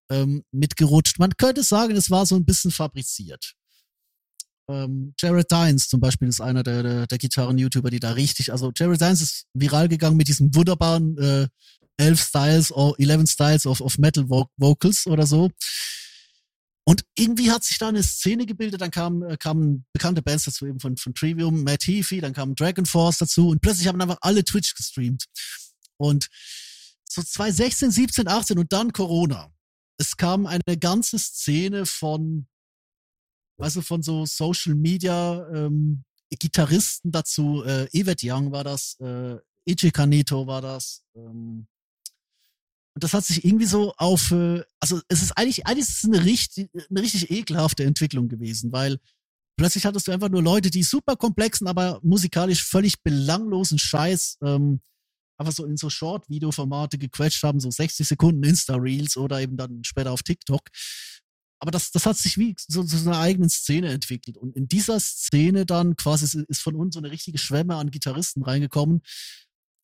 ähm, 0.09 0.43
mitgerutscht. 0.51 1.19
Man 1.19 1.37
könnte 1.37 1.63
sagen, 1.63 1.95
es 1.95 2.09
war 2.09 2.25
so 2.25 2.35
ein 2.35 2.45
bisschen 2.45 2.71
fabriziert. 2.71 3.53
Ähm, 4.67 5.13
Jared 5.19 5.51
Dines 5.51 5.87
zum 5.87 5.99
Beispiel 5.99 6.27
ist 6.27 6.41
einer 6.41 6.63
der, 6.63 6.83
der, 6.83 7.07
der 7.07 7.17
Gitarren-YouTuber, 7.17 7.89
die 7.89 7.99
da 7.99 8.11
richtig, 8.11 8.51
also 8.51 8.71
Jared 8.75 8.99
Dines 8.99 9.21
ist 9.21 9.45
viral 9.53 9.87
gegangen 9.87 10.17
mit 10.17 10.27
diesem 10.27 10.53
wunderbaren 10.55 11.17
äh, 11.17 11.47
11 11.97 12.21
Styles 12.21 12.71
or 12.71 12.99
11 12.99 13.29
Styles 13.29 13.65
of, 13.65 13.81
of 13.81 13.97
Metal 13.97 14.27
Vocals 14.57 15.07
oder 15.07 15.25
so. 15.25 15.51
Und 16.87 17.03
irgendwie 17.15 17.51
hat 17.51 17.63
sich 17.63 17.79
da 17.79 17.87
eine 17.87 18.03
Szene 18.03 18.45
gebildet, 18.45 18.81
dann 18.81 18.91
kamen, 18.91 19.23
äh, 19.23 19.37
kamen 19.37 19.85
bekannte 19.91 20.21
Bands 20.21 20.45
dazu, 20.45 20.67
eben 20.67 20.79
von, 20.79 20.97
von 20.97 21.15
Trivium, 21.15 21.63
Matt 21.63 21.87
Heafy, 21.87 22.21
dann 22.21 22.33
kam 22.33 22.53
Dragon 22.55 22.85
Force 22.85 23.17
dazu 23.17 23.49
und 23.49 23.61
plötzlich 23.61 23.87
haben 23.87 23.99
einfach 24.01 24.19
alle 24.21 24.43
Twitch 24.43 24.75
gestreamt. 24.75 25.25
Und 25.97 26.27
so 27.09 27.23
2016, 27.23 27.91
17, 27.91 28.27
18 28.27 28.59
und 28.59 28.71
dann 28.71 28.93
Corona. 28.93 29.51
Es 29.97 30.17
kam 30.17 30.45
eine 30.45 30.77
ganze 30.79 31.17
Szene 31.17 31.85
von 31.85 32.47
also 33.57 33.81
von 33.81 34.03
so 34.03 34.25
Social 34.25 34.75
Media 34.75 35.47
ähm, 35.53 36.03
Gitarristen 36.31 37.11
dazu, 37.11 37.63
äh, 37.63 37.87
Evet 37.93 38.21
Young 38.23 38.51
war 38.51 38.63
das, 38.63 38.97
äh, 38.99 39.37
Ichi 39.65 39.91
Kanito 39.91 40.45
war 40.47 40.61
das. 40.61 41.03
Ähm, 41.15 41.67
und 42.93 43.03
das 43.03 43.13
hat 43.13 43.25
sich 43.25 43.43
irgendwie 43.43 43.65
so 43.65 43.93
auf, 43.97 44.31
äh, 44.31 44.63
also 44.79 45.01
es 45.07 45.21
ist 45.21 45.31
eigentlich, 45.37 45.65
eigentlich 45.65 45.87
ist 45.87 46.03
es 46.03 46.05
eine 46.05 46.23
richtig, 46.23 46.69
eine 46.89 47.01
richtig 47.01 47.29
ekelhafte 47.31 47.83
Entwicklung 47.83 48.27
gewesen, 48.27 48.71
weil 48.71 48.99
plötzlich 49.57 49.85
hattest 49.85 50.07
du 50.07 50.11
einfach 50.11 50.29
nur 50.29 50.41
Leute, 50.41 50.69
die 50.69 50.83
super 50.83 51.15
komplexen, 51.15 51.67
aber 51.67 51.99
musikalisch 52.03 52.63
völlig 52.63 53.01
belanglosen 53.03 53.79
Scheiß 53.79 54.37
ähm, 54.43 54.81
einfach 55.37 55.53
so 55.53 55.65
in 55.65 55.77
so 55.77 55.89
Short-Video-Formate 55.89 56.97
gequetscht 56.97 57.43
haben, 57.43 57.59
so 57.59 57.69
60 57.69 58.07
Sekunden 58.07 58.43
Insta-Reels 58.43 59.17
oder 59.17 59.41
eben 59.41 59.57
dann 59.57 59.83
später 59.83 60.11
auf 60.11 60.23
TikTok 60.23 60.61
aber 61.59 61.71
das, 61.71 61.91
das 61.91 62.05
hat 62.05 62.17
sich 62.17 62.37
wie 62.37 62.55
so, 62.57 62.83
so 62.83 63.09
eine 63.09 63.17
eigene 63.17 63.49
Szene 63.49 63.89
entwickelt. 63.89 64.37
Und 64.37 64.55
in 64.55 64.67
dieser 64.67 64.99
Szene 64.99 65.65
dann 65.65 65.95
quasi 65.95 66.43
ist 66.47 66.61
von 66.61 66.75
uns 66.75 66.95
so 66.95 66.99
eine 66.99 67.11
richtige 67.11 67.37
Schwemme 67.37 67.75
an 67.75 67.91
Gitarristen 67.91 68.43
reingekommen, 68.43 69.01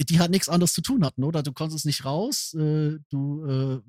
die 0.01 0.19
halt 0.19 0.31
nichts 0.31 0.49
anderes 0.49 0.73
zu 0.73 0.81
tun 0.81 1.05
hatten, 1.05 1.23
oder? 1.23 1.43
Du 1.43 1.53
konntest 1.53 1.85
nicht 1.85 2.05
raus, 2.05 2.53
äh, 2.53 2.97
du, 3.09 3.45
äh, 3.45 3.81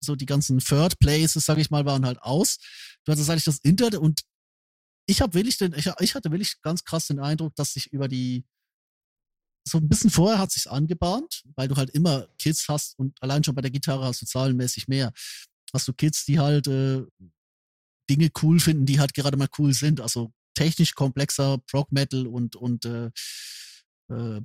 so 0.00 0.16
die 0.16 0.26
ganzen 0.26 0.58
Third 0.58 0.98
Places, 0.98 1.44
sag 1.44 1.58
ich 1.58 1.70
mal, 1.70 1.84
waren 1.84 2.06
halt 2.06 2.22
aus. 2.22 2.58
Du 3.04 3.12
hattest 3.12 3.28
eigentlich 3.28 3.44
das 3.44 3.58
Internet 3.58 4.00
und 4.00 4.22
ich 5.06 5.20
habe 5.20 5.34
wirklich 5.34 5.58
den, 5.58 5.74
ich, 5.74 5.90
ich 6.00 6.14
hatte 6.14 6.30
wirklich 6.30 6.60
ganz 6.62 6.84
krass 6.84 7.06
den 7.06 7.20
Eindruck, 7.20 7.54
dass 7.54 7.74
sich 7.74 7.92
über 7.92 8.08
die, 8.08 8.44
so 9.68 9.78
ein 9.78 9.88
bisschen 9.88 10.10
vorher 10.10 10.38
hat 10.38 10.52
sich's 10.52 10.66
angebahnt, 10.68 11.42
weil 11.56 11.68
du 11.68 11.76
halt 11.76 11.90
immer 11.90 12.28
Kids 12.38 12.66
hast 12.68 12.98
und 12.98 13.20
allein 13.20 13.42
schon 13.42 13.54
bei 13.54 13.62
der 13.62 13.70
Gitarre 13.70 14.04
hast 14.04 14.22
du 14.22 14.26
zahlenmäßig 14.26 14.88
mehr 14.88 15.12
hast 15.76 15.88
du 15.88 15.92
Kids, 15.92 16.24
die 16.24 16.38
halt 16.38 16.66
äh, 16.66 17.02
Dinge 18.10 18.30
cool 18.42 18.60
finden, 18.60 18.86
die 18.86 19.00
halt 19.00 19.14
gerade 19.14 19.36
mal 19.36 19.48
cool 19.58 19.72
sind. 19.72 20.00
Also 20.00 20.32
technisch 20.54 20.94
komplexer 20.94 21.58
Prog 21.70 21.92
Metal 21.92 22.26
und 22.26 22.56
und 22.56 22.84
äh, 22.84 23.10
äh, 24.10 24.40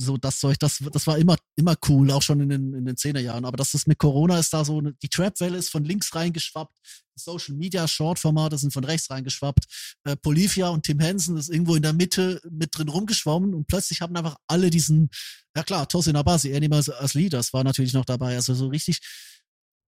so 0.00 0.16
das 0.16 0.38
Zeug, 0.38 0.58
das, 0.58 0.78
das 0.92 1.06
war 1.06 1.18
immer, 1.18 1.36
immer 1.56 1.74
cool, 1.88 2.10
auch 2.10 2.22
schon 2.22 2.40
in 2.40 2.48
den, 2.48 2.74
in 2.74 2.84
den 2.84 2.96
10er 2.96 3.20
Jahren. 3.20 3.44
Aber 3.44 3.56
das 3.56 3.74
ist 3.74 3.86
mit 3.88 3.98
Corona 3.98 4.38
ist 4.38 4.52
da 4.52 4.64
so, 4.64 4.80
die 4.80 5.08
Trap-Welle 5.08 5.58
ist 5.58 5.70
von 5.70 5.84
links 5.84 6.14
reingeschwappt, 6.14 6.76
Social 7.16 7.56
Media 7.56 7.86
Short-Formate 7.88 8.58
sind 8.58 8.72
von 8.72 8.84
rechts 8.84 9.10
reingeschwappt. 9.10 9.64
Äh, 10.04 10.16
Polifia 10.16 10.68
und 10.68 10.84
Tim 10.84 11.00
Henson 11.00 11.36
ist 11.36 11.48
irgendwo 11.50 11.74
in 11.74 11.82
der 11.82 11.92
Mitte 11.92 12.40
mit 12.50 12.76
drin 12.76 12.88
rumgeschwommen 12.88 13.54
und 13.54 13.66
plötzlich 13.66 14.00
haben 14.00 14.16
einfach 14.16 14.36
alle 14.46 14.70
diesen, 14.70 15.10
ja 15.56 15.62
klar, 15.64 15.88
Tosin 15.88 16.16
Abasi, 16.16 16.54
Animals 16.54 16.90
as 16.90 17.14
Leaders 17.14 17.52
war 17.52 17.64
natürlich 17.64 17.92
noch 17.92 18.04
dabei. 18.04 18.36
Also 18.36 18.54
so 18.54 18.68
richtig, 18.68 19.00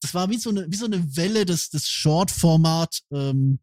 das 0.00 0.14
war 0.14 0.30
wie 0.30 0.38
so 0.38 0.50
eine, 0.50 0.70
wie 0.70 0.76
so 0.76 0.86
eine 0.86 1.16
Welle 1.16 1.44
des, 1.44 1.70
des 1.70 1.88
Short-Format 1.88 3.00
ähm, 3.12 3.58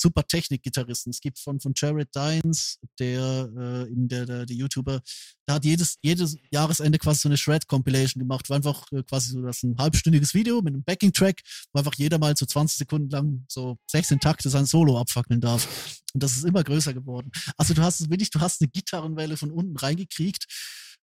super 0.00 0.26
Technik-Gitarristen. 0.26 1.10
Es 1.10 1.20
gibt 1.20 1.38
von, 1.38 1.60
von 1.60 1.72
Jared 1.76 2.14
Dines, 2.14 2.78
der, 2.98 3.50
äh, 3.56 3.90
eben 3.90 4.08
der, 4.08 4.26
der, 4.26 4.46
der 4.46 4.56
YouTuber, 4.56 5.02
der 5.46 5.54
hat 5.54 5.64
jedes, 5.64 5.98
jedes 6.02 6.36
Jahresende 6.50 6.98
quasi 6.98 7.20
so 7.20 7.28
eine 7.28 7.36
Shred-Compilation 7.36 8.20
gemacht, 8.20 8.48
war 8.48 8.56
einfach 8.56 8.90
äh, 8.92 9.02
quasi 9.02 9.32
so 9.32 9.42
das 9.42 9.62
ein 9.62 9.76
halbstündiges 9.78 10.34
Video 10.34 10.62
mit 10.62 10.74
einem 10.74 10.84
Backing-Track, 10.84 11.42
wo 11.72 11.78
einfach 11.78 11.94
jeder 11.96 12.18
mal 12.18 12.36
so 12.36 12.46
20 12.46 12.78
Sekunden 12.78 13.10
lang 13.10 13.44
so 13.48 13.76
16 13.90 14.20
Takte 14.20 14.48
sein 14.48 14.66
Solo 14.66 14.98
abfackeln 14.98 15.40
darf. 15.40 15.68
Und 16.14 16.22
das 16.22 16.36
ist 16.36 16.44
immer 16.44 16.64
größer 16.64 16.94
geworden. 16.94 17.30
Also 17.56 17.74
du 17.74 17.82
hast 17.82 18.00
es 18.00 18.10
wirklich, 18.10 18.30
du 18.30 18.40
hast 18.40 18.60
eine 18.60 18.70
Gitarrenwelle 18.70 19.36
von 19.36 19.50
unten 19.50 19.76
reingekriegt, 19.76 20.46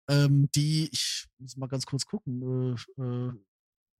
ähm, 0.10 0.50
die, 0.56 0.90
ich 0.92 1.26
muss 1.38 1.58
mal 1.58 1.68
ganz 1.68 1.86
kurz 1.86 2.06
gucken, 2.06 2.78
äh, 2.98 3.02
äh, 3.02 3.32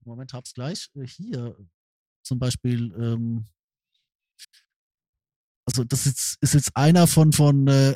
Moment, 0.08 0.32
hab's 0.32 0.54
gleich. 0.54 0.90
Äh, 0.94 1.06
hier 1.06 1.56
zum 2.22 2.38
Beispiel, 2.38 2.92
ähm, 2.98 3.46
also 5.66 5.84
das 5.84 6.06
ist, 6.06 6.36
ist 6.40 6.54
jetzt 6.54 6.76
einer 6.76 7.06
von, 7.06 7.32
von 7.32 7.68
äh, 7.68 7.94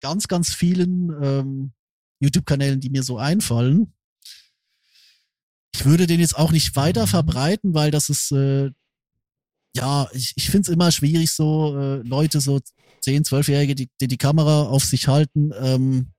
ganz, 0.00 0.28
ganz 0.28 0.54
vielen 0.54 1.10
ähm, 1.22 1.72
YouTube-Kanälen, 2.20 2.80
die 2.80 2.90
mir 2.90 3.02
so 3.02 3.18
einfallen. 3.18 3.94
Ich 5.74 5.84
würde 5.84 6.06
den 6.06 6.20
jetzt 6.20 6.36
auch 6.36 6.52
nicht 6.52 6.76
weiter 6.76 7.02
mhm. 7.02 7.10
verbreiten, 7.10 7.74
weil 7.74 7.90
das 7.90 8.08
ist, 8.08 8.32
äh, 8.32 8.70
ja, 9.74 10.08
ich, 10.12 10.32
ich 10.36 10.50
finde 10.50 10.62
es 10.62 10.68
immer 10.68 10.92
schwierig, 10.92 11.30
so 11.30 11.76
äh, 11.78 11.96
Leute, 12.02 12.40
so 12.40 12.60
10, 13.00 13.24
12-Jährige, 13.24 13.74
die, 13.74 13.90
die 14.00 14.08
die 14.08 14.18
Kamera 14.18 14.64
auf 14.64 14.84
sich 14.84 15.08
halten, 15.08 15.50
ähm, 15.58 16.12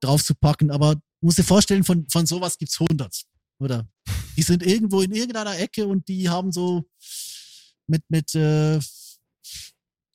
drauf 0.00 0.24
zu 0.24 0.34
packen. 0.34 0.70
Aber 0.70 0.96
muss 1.20 1.34
dir 1.34 1.44
vorstellen, 1.44 1.84
von, 1.84 2.08
von 2.08 2.26
sowas 2.26 2.56
gibt's 2.56 2.80
100. 2.80 3.24
Oder? 3.58 3.88
Die 4.36 4.42
sind 4.42 4.62
irgendwo 4.62 5.00
in 5.00 5.12
irgendeiner 5.12 5.58
Ecke 5.58 5.86
und 5.86 6.08
die 6.08 6.28
haben 6.28 6.52
so 6.52 6.84
mit, 7.86 8.02
mit, 8.08 8.34
äh, 8.34 8.78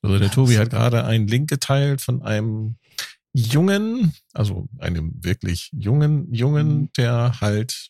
also 0.04 0.20
der 0.20 0.32
Tobi 0.32 0.58
hat 0.58 0.70
gerade 0.70 1.06
einen 1.06 1.28
Link 1.28 1.50
geteilt 1.50 2.02
von 2.02 2.22
einem 2.22 2.78
Jungen, 3.34 4.14
also 4.34 4.68
einem 4.78 5.24
wirklich 5.24 5.70
jungen 5.74 6.32
Jungen, 6.34 6.82
mhm. 6.82 6.90
der 6.98 7.40
halt 7.42 7.90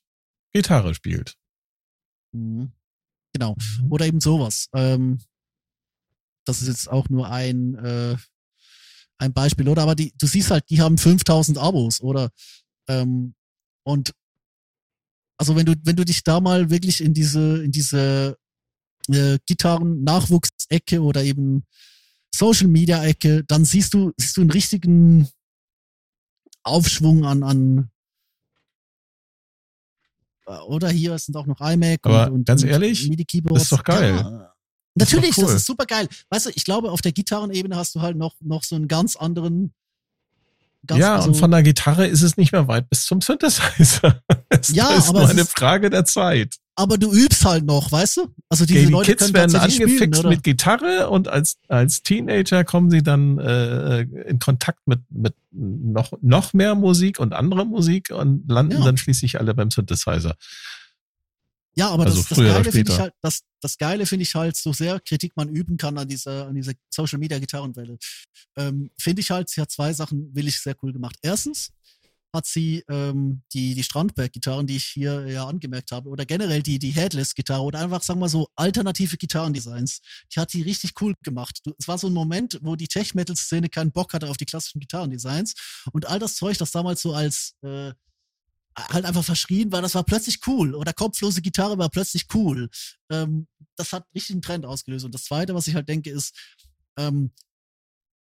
Gitarre 0.53 0.93
spielt. 0.93 1.35
Mhm. 2.33 2.71
Genau. 3.33 3.55
Mhm. 3.55 3.91
Oder 3.91 4.05
eben 4.05 4.21
sowas. 4.21 4.69
Ähm, 4.73 5.19
das 6.45 6.61
ist 6.61 6.67
jetzt 6.67 6.89
auch 6.89 7.09
nur 7.09 7.29
ein, 7.29 7.75
äh, 7.75 8.15
ein 9.17 9.33
Beispiel, 9.33 9.67
oder? 9.67 9.81
Aber 9.83 9.95
die, 9.95 10.13
du 10.17 10.27
siehst 10.27 10.51
halt, 10.51 10.69
die 10.69 10.81
haben 10.81 10.97
5000 10.97 11.57
Abos, 11.57 12.01
oder? 12.01 12.29
Ähm, 12.87 13.33
und 13.83 14.13
also 15.43 15.57
wenn 15.57 15.65
du, 15.65 15.75
wenn 15.83 15.97
du 15.97 16.05
dich 16.05 16.23
da 16.23 16.39
mal 16.39 16.69
wirklich 16.69 17.01
in 17.01 17.13
diese, 17.13 17.61
in 17.65 17.71
diese 17.73 18.37
äh, 19.09 19.37
Gitarren-Nachwuchsecke 19.45 21.01
oder 21.01 21.21
eben 21.21 21.65
Social 22.33 22.69
Media 22.69 23.03
Ecke, 23.03 23.43
dann 23.43 23.65
siehst 23.65 23.93
du, 23.93 24.13
siehst 24.15 24.37
du 24.37 24.41
einen 24.41 24.51
richtigen 24.51 25.27
Aufschwung 26.63 27.25
an, 27.25 27.43
an 27.43 27.89
oder 30.67 30.89
hier 30.89 31.17
sind 31.19 31.35
auch 31.35 31.45
noch 31.45 31.59
iMac 31.59 31.99
Aber 32.03 32.27
und, 32.27 32.33
und, 32.33 32.45
ganz 32.45 32.63
ehrlich, 32.63 33.09
MIDI-Keyboards. 33.09 33.63
Ist 33.63 33.71
doch 33.73 33.83
geil. 33.83 34.15
Ja, 34.15 34.53
natürlich, 34.95 35.37
cool. 35.37 35.43
das 35.43 35.55
ist 35.55 35.65
super 35.65 35.85
geil. 35.85 36.07
Weißt 36.29 36.45
du, 36.45 36.51
ich 36.55 36.63
glaube, 36.63 36.89
auf 36.89 37.01
der 37.01 37.11
Gitarrenebene 37.11 37.75
hast 37.75 37.95
du 37.95 38.01
halt 38.01 38.15
noch, 38.15 38.35
noch 38.39 38.63
so 38.63 38.77
einen 38.77 38.87
ganz 38.87 39.17
anderen 39.17 39.73
Ganz 40.85 40.99
ja, 40.99 41.21
so 41.21 41.29
und 41.29 41.35
von 41.35 41.49
der 41.51 41.63
Gitarre 41.63 42.07
ist 42.07 42.21
es 42.21 42.35
nicht 42.35 42.51
mehr 42.51 42.67
weit 42.67 42.89
bis 42.89 43.05
zum 43.05 43.21
Synthesizer. 43.21 44.21
Es 44.49 44.69
ja, 44.69 44.91
ist 44.91 45.09
aber 45.09 45.21
nur 45.21 45.29
eine 45.29 45.41
ist, 45.41 45.51
Frage 45.51 45.89
der 45.89 46.05
Zeit. 46.05 46.57
Aber 46.75 46.97
du 46.97 47.11
übst 47.11 47.43
halt 47.43 47.65
noch, 47.65 47.91
weißt 47.91 48.17
du? 48.17 48.27
Also 48.49 48.65
diese 48.65 48.79
okay, 48.79 48.85
die 48.85 48.91
Leute 48.91 49.11
Kids 49.15 49.33
werden 49.33 49.55
angefixt 49.55 50.19
spielen, 50.19 50.29
mit 50.29 50.43
Gitarre 50.43 51.09
und 51.09 51.27
als 51.27 51.57
als 51.67 52.03
Teenager 52.03 52.63
kommen 52.63 52.89
sie 52.89 53.03
dann 53.03 53.39
äh, 53.39 54.01
in 54.01 54.39
Kontakt 54.39 54.79
mit 54.85 55.01
mit 55.09 55.33
noch 55.51 56.13
noch 56.21 56.53
mehr 56.53 56.75
Musik 56.75 57.19
und 57.19 57.33
andere 57.33 57.65
Musik 57.65 58.11
und 58.11 58.49
landen 58.49 58.77
ja. 58.77 58.85
dann 58.85 58.97
schließlich 58.97 59.39
alle 59.39 59.53
beim 59.53 59.71
Synthesizer. 59.71 60.35
Ja, 61.75 61.89
aber 61.89 62.05
also 62.05 62.17
das, 62.17 62.29
das 62.29 62.37
Geile 62.37 62.71
finde 62.71 62.91
ich 62.91 62.99
halt, 62.99 63.13
das, 63.21 63.41
das 63.61 63.77
Geile 63.77 64.05
finde 64.05 64.23
ich 64.23 64.35
halt, 64.35 64.55
so 64.55 64.73
sehr 64.73 64.99
Kritik 64.99 65.33
man 65.35 65.49
üben 65.49 65.77
kann 65.77 65.97
an 65.97 66.07
dieser, 66.07 66.47
an 66.47 66.55
dieser 66.55 66.73
Social 66.89 67.19
Media 67.19 67.39
Gitarrenwelle, 67.39 67.97
ähm, 68.57 68.91
finde 68.99 69.21
ich 69.21 69.31
halt, 69.31 69.49
sie 69.49 69.61
hat 69.61 69.71
zwei 69.71 69.91
Sachen, 69.93 70.35
will 70.35 70.47
ich 70.47 70.61
sehr 70.61 70.75
cool 70.83 70.93
gemacht. 70.93 71.15
Erstens, 71.21 71.71
hat 72.33 72.47
sie 72.47 72.83
ähm, 72.89 73.43
die, 73.53 73.75
die 73.75 73.83
Strandberg-Gitarren, 73.83 74.65
die 74.65 74.77
ich 74.77 74.85
hier 74.85 75.27
ja 75.27 75.45
angemerkt 75.45 75.91
habe, 75.91 76.09
oder 76.09 76.25
generell 76.25 76.63
die, 76.63 76.79
die 76.79 76.89
Headless-Gitarre 76.89 77.61
oder 77.61 77.79
einfach, 77.79 78.01
sagen 78.01 78.19
wir 78.19 78.25
mal 78.25 78.29
so, 78.29 78.47
alternative 78.55 79.17
Gitarrendesigns, 79.17 80.01
die 80.33 80.39
hat 80.39 80.49
sie 80.49 80.63
richtig 80.63 80.99
cool 81.01 81.13
gemacht. 81.21 81.59
Du, 81.63 81.73
es 81.77 81.87
war 81.87 81.97
so 81.97 82.07
ein 82.07 82.13
Moment, 82.13 82.59
wo 82.63 82.75
die 82.75 82.87
Tech-Metal-Szene 82.87 83.69
keinen 83.69 83.91
Bock 83.91 84.13
hatte 84.13 84.29
auf 84.29 84.37
die 84.37 84.45
klassischen 84.45 84.79
Gitarrendesigns 84.79 85.53
und 85.91 86.07
all 86.07 86.19
das 86.19 86.35
Zeug, 86.35 86.57
das 86.57 86.71
damals 86.71 87.01
so 87.01 87.13
als 87.13 87.53
äh, 87.61 87.93
halt 88.77 89.05
einfach 89.05 89.23
verschrien 89.23 89.71
war, 89.71 89.81
das 89.81 89.95
war 89.95 90.03
plötzlich 90.03 90.39
cool. 90.47 90.75
Oder 90.75 90.93
kopflose 90.93 91.41
Gitarre 91.41 91.77
war 91.77 91.89
plötzlich 91.89 92.27
cool. 92.33 92.69
Ähm, 93.11 93.47
das 93.75 93.91
hat 93.93 94.05
richtig 94.15 94.35
einen 94.35 94.41
Trend 94.41 94.65
ausgelöst. 94.65 95.05
Und 95.05 95.13
das 95.13 95.23
Zweite, 95.25 95.55
was 95.55 95.67
ich 95.67 95.75
halt 95.75 95.89
denke, 95.89 96.09
ist, 96.09 96.35
ähm, 96.97 97.31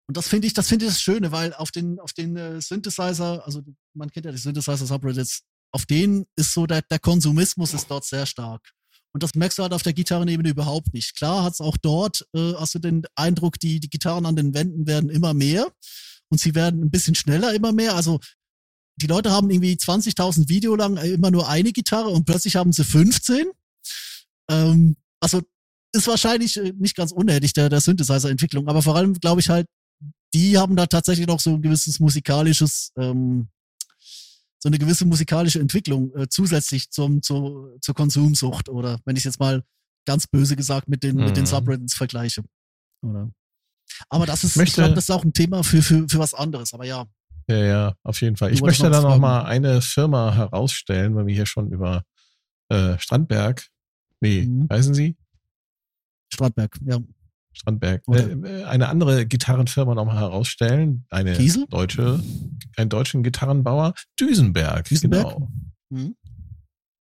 und 0.07 0.15
das 0.15 0.27
finde 0.27 0.47
ich, 0.47 0.53
das 0.53 0.69
finde 0.69 0.85
ich 0.85 0.91
das 0.91 1.01
Schöne, 1.01 1.31
weil 1.31 1.53
auf 1.53 1.71
den, 1.71 1.99
auf 1.99 2.13
den 2.13 2.37
äh, 2.37 2.61
Synthesizer, 2.61 3.45
also 3.45 3.61
man 3.93 4.09
kennt 4.09 4.25
ja 4.25 4.31
die 4.31 4.37
Synthesizer-Subreddits, 4.37 5.41
auf 5.73 5.85
denen 5.85 6.25
ist 6.35 6.53
so 6.53 6.65
der, 6.65 6.81
der 6.81 6.99
Konsumismus 6.99 7.73
ist 7.73 7.91
dort 7.91 8.05
sehr 8.05 8.25
stark. 8.25 8.71
Und 9.13 9.23
das 9.23 9.35
merkst 9.35 9.57
du 9.57 9.63
halt 9.63 9.73
auf 9.73 9.83
der 9.83 9.93
Gitarrenebene 9.93 10.49
überhaupt 10.49 10.93
nicht. 10.93 11.15
Klar 11.15 11.43
hat's 11.43 11.59
auch 11.59 11.75
dort, 11.77 12.25
äh, 12.33 12.53
hast 12.53 12.75
du 12.75 12.79
den 12.79 13.03
Eindruck, 13.15 13.59
die, 13.59 13.79
die 13.79 13.89
Gitarren 13.89 14.25
an 14.25 14.35
den 14.35 14.53
Wänden 14.53 14.87
werden 14.87 15.09
immer 15.09 15.33
mehr 15.33 15.67
und 16.29 16.39
sie 16.39 16.55
werden 16.55 16.83
ein 16.83 16.91
bisschen 16.91 17.15
schneller 17.15 17.53
immer 17.53 17.71
mehr. 17.71 17.95
Also 17.95 18.19
die 18.97 19.07
Leute 19.07 19.31
haben 19.31 19.49
irgendwie 19.49 19.73
20.000 19.73 20.49
Video 20.49 20.75
lang 20.75 20.97
äh, 20.97 21.11
immer 21.11 21.31
nur 21.31 21.47
eine 21.47 21.71
Gitarre 21.71 22.09
und 22.09 22.25
plötzlich 22.25 22.55
haben 22.55 22.71
sie 22.71 22.83
15. 22.83 23.47
Ähm, 24.49 24.97
also 25.19 25.41
ist 25.93 26.07
wahrscheinlich 26.07 26.57
äh, 26.57 26.73
nicht 26.77 26.95
ganz 26.95 27.11
unnötig 27.11 27.53
der, 27.53 27.69
der 27.69 27.81
Synthesizer-Entwicklung, 27.81 28.67
aber 28.67 28.81
vor 28.81 28.95
allem 28.95 29.13
glaube 29.13 29.41
ich 29.41 29.49
halt, 29.49 29.67
die 30.33 30.57
haben 30.57 30.75
da 30.75 30.87
tatsächlich 30.87 31.27
noch 31.27 31.39
so 31.39 31.51
ein 31.51 31.61
gewisses 31.61 31.99
musikalisches, 31.99 32.91
ähm, 32.97 33.47
so 34.59 34.69
eine 34.69 34.79
gewisse 34.79 35.05
musikalische 35.05 35.59
Entwicklung 35.59 36.13
äh, 36.15 36.27
zusätzlich 36.29 36.89
zum, 36.89 37.21
zu, 37.21 37.77
zur 37.81 37.95
Konsumsucht 37.95 38.69
oder 38.69 38.99
wenn 39.05 39.15
ich 39.15 39.23
jetzt 39.23 39.39
mal 39.39 39.63
ganz 40.05 40.27
böse 40.27 40.55
gesagt 40.55 40.87
mit 40.87 41.03
den, 41.03 41.15
mhm. 41.15 41.25
mit 41.25 41.37
den 41.37 41.43
mhm. 41.43 41.47
Subreddits 41.47 41.93
vergleiche. 41.93 42.43
Oder? 43.03 43.31
Aber 44.09 44.25
das 44.25 44.43
ist, 44.43 44.55
möchte, 44.55 44.71
ich 44.71 44.75
glaube, 44.75 44.95
das 44.95 45.05
ist 45.05 45.11
auch 45.11 45.23
ein 45.23 45.33
Thema 45.33 45.63
für, 45.63 45.81
für, 45.81 46.07
für 46.09 46.19
was 46.19 46.33
anderes, 46.33 46.73
aber 46.73 46.85
ja. 46.85 47.05
Ja, 47.49 47.57
ja, 47.57 47.95
auf 48.03 48.21
jeden 48.21 48.35
Fall. 48.35 48.51
Ich 48.51 48.61
möchte 48.61 48.89
da 48.89 49.01
noch 49.01 49.17
mal 49.17 49.43
eine 49.43 49.81
Firma 49.81 50.33
herausstellen, 50.35 51.15
weil 51.15 51.27
wir 51.27 51.33
hier 51.33 51.45
schon 51.45 51.71
über 51.71 52.03
äh, 52.69 52.97
Strandberg, 52.99 53.67
nee, 54.19 54.45
mhm. 54.45 54.67
heißen 54.71 54.93
Sie? 54.93 55.15
Strandberg, 56.33 56.77
ja. 56.85 56.99
Strandberg. 57.53 58.03
Äh, 58.09 58.33
äh, 58.33 58.63
eine 58.65 58.89
andere 58.89 59.25
Gitarrenfirma 59.25 59.95
nochmal 59.95 60.17
herausstellen. 60.17 61.05
Eine 61.09 61.33
Kiesel? 61.33 61.65
deutsche, 61.69 62.21
einen 62.75 62.89
deutschen 62.89 63.23
Gitarrenbauer. 63.23 63.93
Düsenberg, 64.19 64.85
Düsenberg? 64.85 65.33
genau. 65.33 65.51
Mhm. 65.89 66.15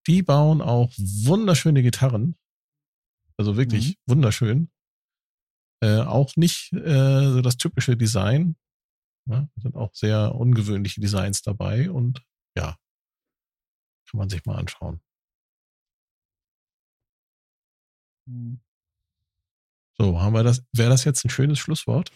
Die 0.07 0.23
bauen 0.23 0.61
auch 0.61 0.91
wunderschöne 0.97 1.83
Gitarren. 1.83 2.35
Also 3.37 3.57
wirklich 3.57 3.89
mhm. 3.89 4.11
wunderschön. 4.11 4.69
Äh, 5.81 5.99
auch 5.99 6.35
nicht 6.37 6.73
äh, 6.73 7.29
so 7.29 7.41
das 7.41 7.57
typische 7.57 7.95
Design. 7.95 8.55
Ja, 9.27 9.49
sind 9.57 9.75
auch 9.75 9.93
sehr 9.93 10.35
ungewöhnliche 10.35 11.01
Designs 11.01 11.41
dabei 11.41 11.91
und 11.91 12.23
ja, 12.55 12.77
kann 14.09 14.17
man 14.19 14.29
sich 14.29 14.45
mal 14.45 14.55
anschauen. 14.55 15.01
Mhm. 18.25 18.61
So, 19.97 20.21
haben 20.21 20.33
wir 20.33 20.43
das, 20.43 20.63
wäre 20.73 20.89
das 20.89 21.03
jetzt 21.03 21.25
ein 21.25 21.29
schönes 21.29 21.59
Schlusswort? 21.59 22.11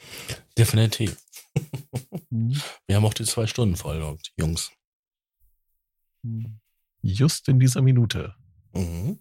Definitiv. 0.58 1.18
Mhm. 2.30 2.62
wir 2.88 2.96
haben 2.96 3.06
auch 3.06 3.14
die 3.14 3.26
zwei 3.26 3.46
Stunden 3.46 3.76
voll, 3.76 4.18
Jungs. 4.38 4.72
Just 7.02 7.50
in 7.50 7.60
dieser 7.60 7.82
Minute. 7.82 8.36
Mhm. 8.74 9.20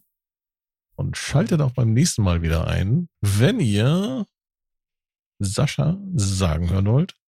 Und 0.94 1.16
schaltet 1.16 1.60
auch 1.60 1.72
beim 1.72 1.92
nächsten 1.92 2.22
Mal 2.22 2.42
wieder 2.42 2.66
ein, 2.68 3.08
wenn 3.20 3.58
ihr 3.58 4.26
Sascha 5.38 5.98
sagen 6.14 6.68
hören 6.68 6.86
wollt. 6.86 7.19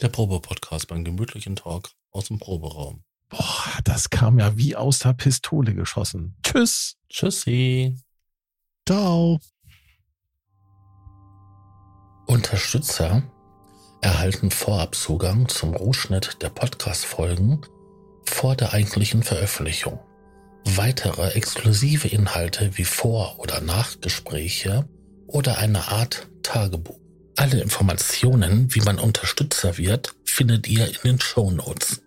Der 0.00 0.08
Probe-Podcast 0.08 0.88
beim 0.88 1.04
gemütlichen 1.04 1.56
Talk 1.56 1.90
aus 2.10 2.26
dem 2.26 2.38
Proberaum. 2.38 3.02
Boah, 3.28 3.64
das 3.84 4.10
kam 4.10 4.38
ja 4.38 4.56
wie 4.56 4.76
aus 4.76 5.00
der 5.00 5.12
Pistole 5.14 5.74
geschossen. 5.74 6.36
Tschüss. 6.42 6.96
Tschüssi. 7.08 7.98
Ciao. 8.86 9.40
Unterstützer 12.26 13.22
erhalten 14.00 14.50
Vorabzugang 14.50 15.48
zum 15.48 15.74
Rohschnitt 15.74 16.42
der 16.42 16.50
Podcast-Folgen 16.50 17.62
vor 18.24 18.54
der 18.54 18.72
eigentlichen 18.72 19.22
Veröffentlichung. 19.22 19.98
Weitere 20.64 21.30
exklusive 21.32 22.08
Inhalte 22.08 22.76
wie 22.76 22.84
Vor- 22.84 23.38
oder 23.38 23.60
Nachgespräche 23.60 24.88
oder 25.26 25.58
eine 25.58 25.88
Art 25.88 26.28
Tagebuch. 26.42 27.05
Alle 27.36 27.60
Informationen, 27.60 28.74
wie 28.74 28.80
man 28.80 28.98
Unterstützer 28.98 29.76
wird, 29.76 30.14
findet 30.24 30.68
ihr 30.68 30.86
in 30.86 30.96
den 31.04 31.20
Show 31.20 31.50
Notes. 31.50 32.00